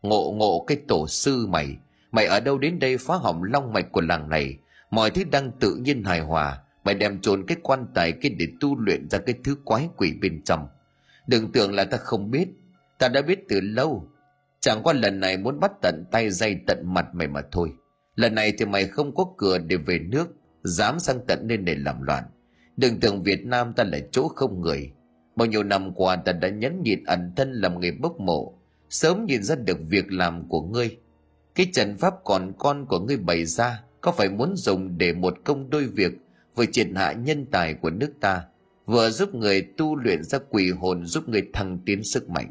Ngộ 0.02 0.32
ngộ 0.32 0.64
cái 0.66 0.78
tổ 0.88 1.06
sư 1.08 1.46
mày. 1.46 1.76
Mày 2.12 2.26
ở 2.26 2.40
đâu 2.40 2.58
đến 2.58 2.78
đây 2.78 2.98
phá 2.98 3.14
hỏng 3.14 3.42
long 3.42 3.72
mạch 3.72 3.92
của 3.92 4.00
làng 4.00 4.28
này? 4.28 4.56
Mọi 4.90 5.10
thứ 5.10 5.24
đang 5.24 5.50
tự 5.60 5.74
nhiên 5.74 6.04
hài 6.04 6.20
hòa. 6.20 6.58
Mày 6.84 6.94
đem 6.94 7.20
trốn 7.20 7.46
cái 7.46 7.56
quan 7.62 7.86
tài 7.94 8.12
kia 8.12 8.28
để 8.28 8.46
tu 8.60 8.80
luyện 8.80 9.08
ra 9.10 9.18
cái 9.18 9.34
thứ 9.44 9.56
quái 9.64 9.88
quỷ 9.96 10.14
bên 10.20 10.42
trong. 10.44 10.68
Đừng 11.26 11.52
tưởng 11.52 11.74
là 11.74 11.84
ta 11.84 11.96
không 11.96 12.30
biết. 12.30 12.48
Ta 12.98 13.08
đã 13.08 13.22
biết 13.22 13.38
từ 13.48 13.60
lâu. 13.60 14.08
Chẳng 14.60 14.82
qua 14.82 14.92
lần 14.92 15.20
này 15.20 15.36
muốn 15.36 15.60
bắt 15.60 15.72
tận 15.82 16.04
tay 16.10 16.30
dây 16.30 16.56
tận 16.66 16.94
mặt 16.94 17.06
mày 17.12 17.28
mà 17.28 17.42
thôi. 17.52 17.72
Lần 18.14 18.34
này 18.34 18.52
thì 18.58 18.64
mày 18.64 18.86
không 18.86 19.14
có 19.14 19.24
cửa 19.36 19.58
để 19.58 19.76
về 19.76 19.98
nước 19.98 20.37
dám 20.64 21.00
sang 21.00 21.20
tận 21.26 21.46
nên 21.46 21.64
để 21.64 21.74
làm 21.74 22.02
loạn. 22.02 22.24
Đừng 22.76 23.00
tưởng 23.00 23.22
việt 23.22 23.46
nam 23.46 23.72
ta 23.72 23.84
là 23.84 23.98
chỗ 24.12 24.28
không 24.28 24.60
người. 24.60 24.92
Bao 25.36 25.46
nhiêu 25.46 25.62
năm 25.62 25.92
qua 25.94 26.16
ta 26.16 26.32
đã 26.32 26.48
nhẫn 26.48 26.82
nhịn 26.82 27.04
ẩn 27.04 27.32
thân 27.36 27.52
làm 27.52 27.80
nghề 27.80 27.90
bốc 27.90 28.20
mộ. 28.20 28.58
Sớm 28.90 29.24
nhìn 29.26 29.42
ra 29.42 29.54
được 29.54 29.78
việc 29.88 30.12
làm 30.12 30.48
của 30.48 30.62
ngươi. 30.62 30.96
Cái 31.54 31.66
trận 31.72 31.96
pháp 31.96 32.14
còn 32.24 32.52
con 32.58 32.86
của 32.86 33.00
ngươi 33.00 33.16
bày 33.16 33.44
ra, 33.44 33.82
có 34.00 34.12
phải 34.12 34.28
muốn 34.28 34.56
dùng 34.56 34.98
để 34.98 35.12
một 35.12 35.34
công 35.44 35.70
đôi 35.70 35.86
việc 35.86 36.12
vừa 36.54 36.66
triệt 36.66 36.86
hạ 36.94 37.12
nhân 37.12 37.46
tài 37.46 37.74
của 37.74 37.90
nước 37.90 38.12
ta, 38.20 38.44
vừa 38.86 39.10
giúp 39.10 39.34
người 39.34 39.62
tu 39.76 39.96
luyện 39.96 40.22
ra 40.22 40.38
quỷ 40.50 40.70
hồn, 40.70 41.06
giúp 41.06 41.28
người 41.28 41.42
thăng 41.52 41.78
tiến 41.86 42.04
sức 42.04 42.30
mạnh? 42.30 42.50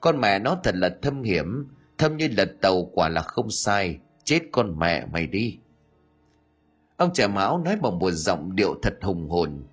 Con 0.00 0.20
mẹ 0.20 0.38
nó 0.38 0.58
thật 0.64 0.74
là 0.74 0.96
thâm 1.02 1.22
hiểm, 1.22 1.68
thâm 1.98 2.16
như 2.16 2.28
lật 2.36 2.48
tàu 2.60 2.84
quả 2.92 3.08
là 3.08 3.22
không 3.22 3.50
sai. 3.50 3.98
Chết 4.24 4.40
con 4.52 4.78
mẹ 4.78 5.06
mày 5.12 5.26
đi 5.26 5.58
ông 7.04 7.12
trẻ 7.12 7.26
mão 7.26 7.58
nói 7.58 7.76
bằng 7.76 7.98
một 7.98 8.10
giọng 8.10 8.56
điệu 8.56 8.74
thật 8.82 8.94
hùng 9.02 9.28
hồn. 9.28 9.64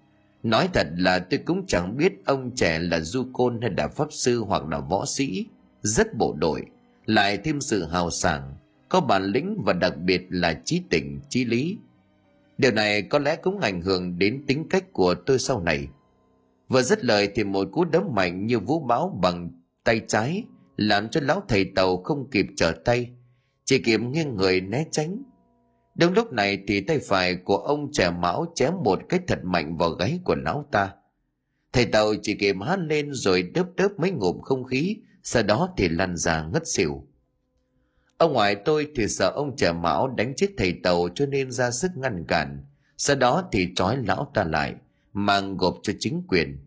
Nói 0.43 0.69
thật 0.73 0.87
là 0.97 1.19
tôi 1.19 1.39
cũng 1.45 1.65
chẳng 1.67 1.97
biết 1.97 2.13
ông 2.25 2.51
trẻ 2.55 2.79
là 2.79 2.99
du 2.99 3.25
côn 3.33 3.61
hay 3.61 3.71
là 3.77 3.87
pháp 3.87 4.07
sư 4.11 4.43
hoặc 4.47 4.67
là 4.67 4.79
võ 4.79 5.05
sĩ. 5.05 5.45
Rất 5.81 6.17
bộ 6.17 6.35
đội, 6.39 6.65
lại 7.05 7.37
thêm 7.37 7.61
sự 7.61 7.85
hào 7.85 8.09
sảng, 8.09 8.55
có 8.89 9.01
bản 9.01 9.23
lĩnh 9.23 9.57
và 9.65 9.73
đặc 9.73 9.97
biệt 9.97 10.21
là 10.29 10.61
trí 10.65 10.81
tình, 10.89 11.19
trí 11.29 11.45
lý. 11.45 11.77
Điều 12.57 12.71
này 12.71 13.01
có 13.01 13.19
lẽ 13.19 13.35
cũng 13.35 13.59
ảnh 13.59 13.81
hưởng 13.81 14.19
đến 14.19 14.43
tính 14.47 14.69
cách 14.69 14.93
của 14.93 15.13
tôi 15.13 15.39
sau 15.39 15.61
này. 15.61 15.87
Vừa 16.67 16.81
dứt 16.81 17.05
lời 17.05 17.29
thì 17.35 17.43
một 17.43 17.67
cú 17.71 17.85
đấm 17.85 18.03
mạnh 18.11 18.45
như 18.45 18.59
vũ 18.59 18.79
bão 18.79 19.19
bằng 19.21 19.49
tay 19.83 20.01
trái, 20.07 20.43
làm 20.77 21.09
cho 21.09 21.21
lão 21.23 21.43
thầy 21.47 21.65
tàu 21.75 21.97
không 21.97 22.29
kịp 22.29 22.45
trở 22.57 22.71
tay. 22.85 23.09
Chỉ 23.65 23.79
kịp 23.79 24.01
nghiêng 24.01 24.35
người 24.35 24.61
né 24.61 24.85
tránh 24.91 25.23
đúng 26.01 26.13
lúc 26.13 26.33
này 26.33 26.63
thì 26.67 26.81
tay 26.81 26.99
phải 26.99 27.35
của 27.35 27.57
ông 27.57 27.91
trẻ 27.91 28.11
mão 28.11 28.51
chém 28.55 28.73
một 28.83 28.99
cái 29.09 29.19
thật 29.27 29.39
mạnh 29.43 29.77
vào 29.77 29.89
gáy 29.89 30.19
của 30.23 30.35
lão 30.35 30.67
ta. 30.71 30.91
Thầy 31.73 31.85
tàu 31.85 32.13
chỉ 32.21 32.35
kịp 32.35 32.55
hát 32.65 32.79
lên 32.79 33.13
rồi 33.13 33.41
đớp 33.41 33.65
đớp 33.75 33.91
mấy 33.97 34.11
ngụm 34.11 34.41
không 34.41 34.63
khí, 34.63 34.97
sau 35.23 35.43
đó 35.43 35.73
thì 35.77 35.89
lăn 35.89 36.17
ra 36.17 36.43
ngất 36.53 36.67
xỉu. 36.67 37.07
Ông 38.17 38.33
ngoại 38.33 38.55
tôi 38.55 38.87
thì 38.95 39.07
sợ 39.07 39.29
ông 39.29 39.55
trẻ 39.55 39.71
mão 39.71 40.07
đánh 40.07 40.33
chết 40.35 40.47
thầy 40.57 40.73
tàu 40.83 41.09
cho 41.15 41.25
nên 41.25 41.51
ra 41.51 41.71
sức 41.71 41.91
ngăn 41.95 42.25
cản. 42.27 42.65
Sau 42.97 43.15
đó 43.15 43.49
thì 43.51 43.67
trói 43.75 43.97
lão 43.97 44.31
ta 44.33 44.43
lại, 44.43 44.75
mang 45.13 45.57
gộp 45.57 45.75
cho 45.83 45.93
chính 45.99 46.23
quyền. 46.27 46.65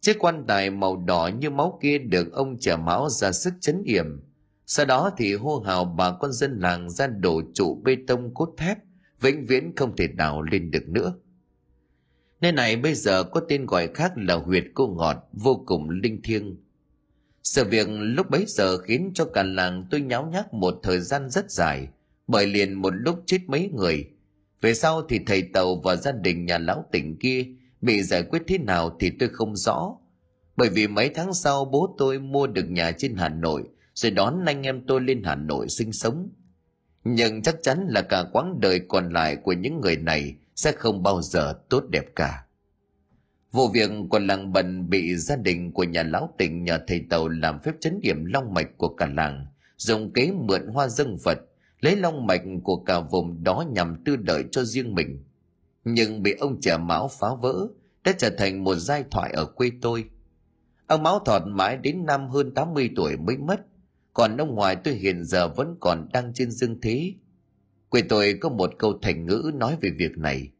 Chiếc 0.00 0.16
quan 0.18 0.44
tài 0.48 0.70
màu 0.70 0.96
đỏ 0.96 1.30
như 1.38 1.50
máu 1.50 1.78
kia 1.82 1.98
được 1.98 2.32
ông 2.32 2.58
trẻ 2.60 2.76
mão 2.76 3.08
ra 3.08 3.32
sức 3.32 3.54
chấn 3.60 3.82
yểm 3.84 4.06
sau 4.72 4.86
đó 4.86 5.10
thì 5.16 5.34
hô 5.34 5.60
hào 5.60 5.84
bà 5.84 6.12
con 6.12 6.32
dân 6.32 6.60
làng 6.60 6.90
ra 6.90 7.06
đổ 7.06 7.42
trụ 7.54 7.80
bê 7.84 7.96
tông 8.06 8.34
cốt 8.34 8.54
thép, 8.56 8.78
vĩnh 9.20 9.46
viễn 9.46 9.72
không 9.76 9.96
thể 9.96 10.06
đào 10.06 10.42
lên 10.42 10.70
được 10.70 10.88
nữa. 10.88 11.14
Nơi 12.40 12.52
này 12.52 12.76
bây 12.76 12.94
giờ 12.94 13.24
có 13.24 13.40
tên 13.48 13.66
gọi 13.66 13.88
khác 13.94 14.12
là 14.16 14.34
huyệt 14.34 14.64
cô 14.74 14.88
ngọt, 14.88 15.16
vô 15.32 15.64
cùng 15.66 15.90
linh 15.90 16.22
thiêng. 16.22 16.56
Sự 17.42 17.64
việc 17.64 17.86
lúc 17.90 18.30
bấy 18.30 18.44
giờ 18.48 18.78
khiến 18.78 19.10
cho 19.14 19.24
cả 19.24 19.42
làng 19.42 19.86
tôi 19.90 20.00
nháo 20.00 20.26
nhác 20.26 20.54
một 20.54 20.80
thời 20.82 21.00
gian 21.00 21.30
rất 21.30 21.50
dài, 21.50 21.88
bởi 22.26 22.46
liền 22.46 22.74
một 22.74 22.94
lúc 22.96 23.22
chết 23.26 23.38
mấy 23.46 23.70
người. 23.74 24.10
Về 24.60 24.74
sau 24.74 25.02
thì 25.08 25.20
thầy 25.26 25.42
tàu 25.42 25.76
và 25.84 25.96
gia 25.96 26.12
đình 26.12 26.46
nhà 26.46 26.58
lão 26.58 26.84
tỉnh 26.92 27.18
kia 27.18 27.46
bị 27.80 28.02
giải 28.02 28.22
quyết 28.22 28.42
thế 28.46 28.58
nào 28.58 28.96
thì 29.00 29.10
tôi 29.18 29.28
không 29.28 29.56
rõ. 29.56 29.96
Bởi 30.56 30.68
vì 30.68 30.86
mấy 30.86 31.08
tháng 31.08 31.34
sau 31.34 31.64
bố 31.64 31.94
tôi 31.98 32.18
mua 32.18 32.46
được 32.46 32.70
nhà 32.70 32.92
trên 32.92 33.14
hà 33.16 33.28
nội 33.28 33.64
rồi 34.00 34.10
đón 34.10 34.44
anh 34.46 34.62
em 34.62 34.86
tôi 34.86 35.00
lên 35.00 35.22
Hà 35.24 35.34
Nội 35.34 35.68
sinh 35.68 35.92
sống. 35.92 36.28
Nhưng 37.04 37.42
chắc 37.42 37.56
chắn 37.62 37.86
là 37.88 38.02
cả 38.02 38.24
quãng 38.32 38.60
đời 38.60 38.80
còn 38.88 39.12
lại 39.12 39.36
của 39.36 39.52
những 39.52 39.80
người 39.80 39.96
này 39.96 40.36
sẽ 40.56 40.72
không 40.72 41.02
bao 41.02 41.22
giờ 41.22 41.54
tốt 41.68 41.84
đẹp 41.90 42.04
cả. 42.16 42.44
Vụ 43.52 43.68
việc 43.68 43.90
của 44.10 44.18
làng 44.18 44.52
bần 44.52 44.90
bị 44.90 45.16
gia 45.16 45.36
đình 45.36 45.72
của 45.72 45.84
nhà 45.84 46.02
lão 46.02 46.34
tỉnh 46.38 46.64
nhờ 46.64 46.80
thầy 46.86 47.04
tàu 47.10 47.28
làm 47.28 47.60
phép 47.62 47.72
chấn 47.80 48.00
điểm 48.00 48.24
long 48.24 48.54
mạch 48.54 48.78
của 48.78 48.88
cả 48.88 49.06
làng, 49.06 49.46
dùng 49.76 50.12
kế 50.12 50.32
mượn 50.32 50.66
hoa 50.66 50.88
dân 50.88 51.16
Phật, 51.24 51.38
lấy 51.80 51.96
long 51.96 52.26
mạch 52.26 52.42
của 52.62 52.76
cả 52.76 53.00
vùng 53.00 53.44
đó 53.44 53.64
nhằm 53.72 54.02
tư 54.04 54.16
đợi 54.16 54.44
cho 54.52 54.64
riêng 54.64 54.94
mình. 54.94 55.24
Nhưng 55.84 56.22
bị 56.22 56.34
ông 56.40 56.60
trẻ 56.60 56.76
Mão 56.76 57.08
phá 57.20 57.28
vỡ, 57.42 57.68
đã 58.04 58.12
trở 58.18 58.30
thành 58.30 58.64
một 58.64 58.74
giai 58.74 59.04
thoại 59.10 59.32
ở 59.32 59.44
quê 59.44 59.70
tôi. 59.82 60.04
Ông 60.86 61.02
Mão 61.02 61.18
thọt 61.18 61.42
mãi 61.46 61.76
đến 61.76 62.06
năm 62.06 62.28
hơn 62.28 62.54
80 62.54 62.90
tuổi 62.96 63.16
mới 63.16 63.36
mất, 63.36 63.60
còn 64.12 64.36
ông 64.36 64.54
ngoại 64.54 64.76
tôi 64.76 64.94
hiện 64.94 65.24
giờ 65.24 65.48
vẫn 65.48 65.76
còn 65.80 66.08
đang 66.12 66.32
trên 66.34 66.50
dương 66.50 66.80
thế. 66.80 67.14
Quê 67.88 68.02
tôi 68.08 68.38
có 68.40 68.48
một 68.48 68.70
câu 68.78 68.98
thành 69.02 69.26
ngữ 69.26 69.50
nói 69.54 69.76
về 69.80 69.90
việc 69.98 70.18
này. 70.18 70.50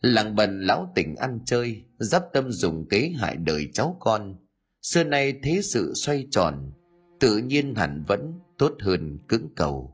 Làng 0.00 0.36
bần 0.36 0.60
lão 0.60 0.92
tỉnh 0.94 1.16
ăn 1.16 1.38
chơi, 1.46 1.82
giáp 1.98 2.22
tâm 2.32 2.52
dùng 2.52 2.88
kế 2.88 3.12
hại 3.16 3.36
đời 3.36 3.68
cháu 3.72 3.96
con. 4.00 4.36
Xưa 4.82 5.04
nay 5.04 5.34
thế 5.42 5.60
sự 5.62 5.92
xoay 5.94 6.26
tròn, 6.30 6.72
tự 7.20 7.38
nhiên 7.38 7.74
hẳn 7.74 8.04
vẫn 8.08 8.32
tốt 8.58 8.72
hơn 8.80 9.18
cứng 9.28 9.48
cầu. 9.56 9.93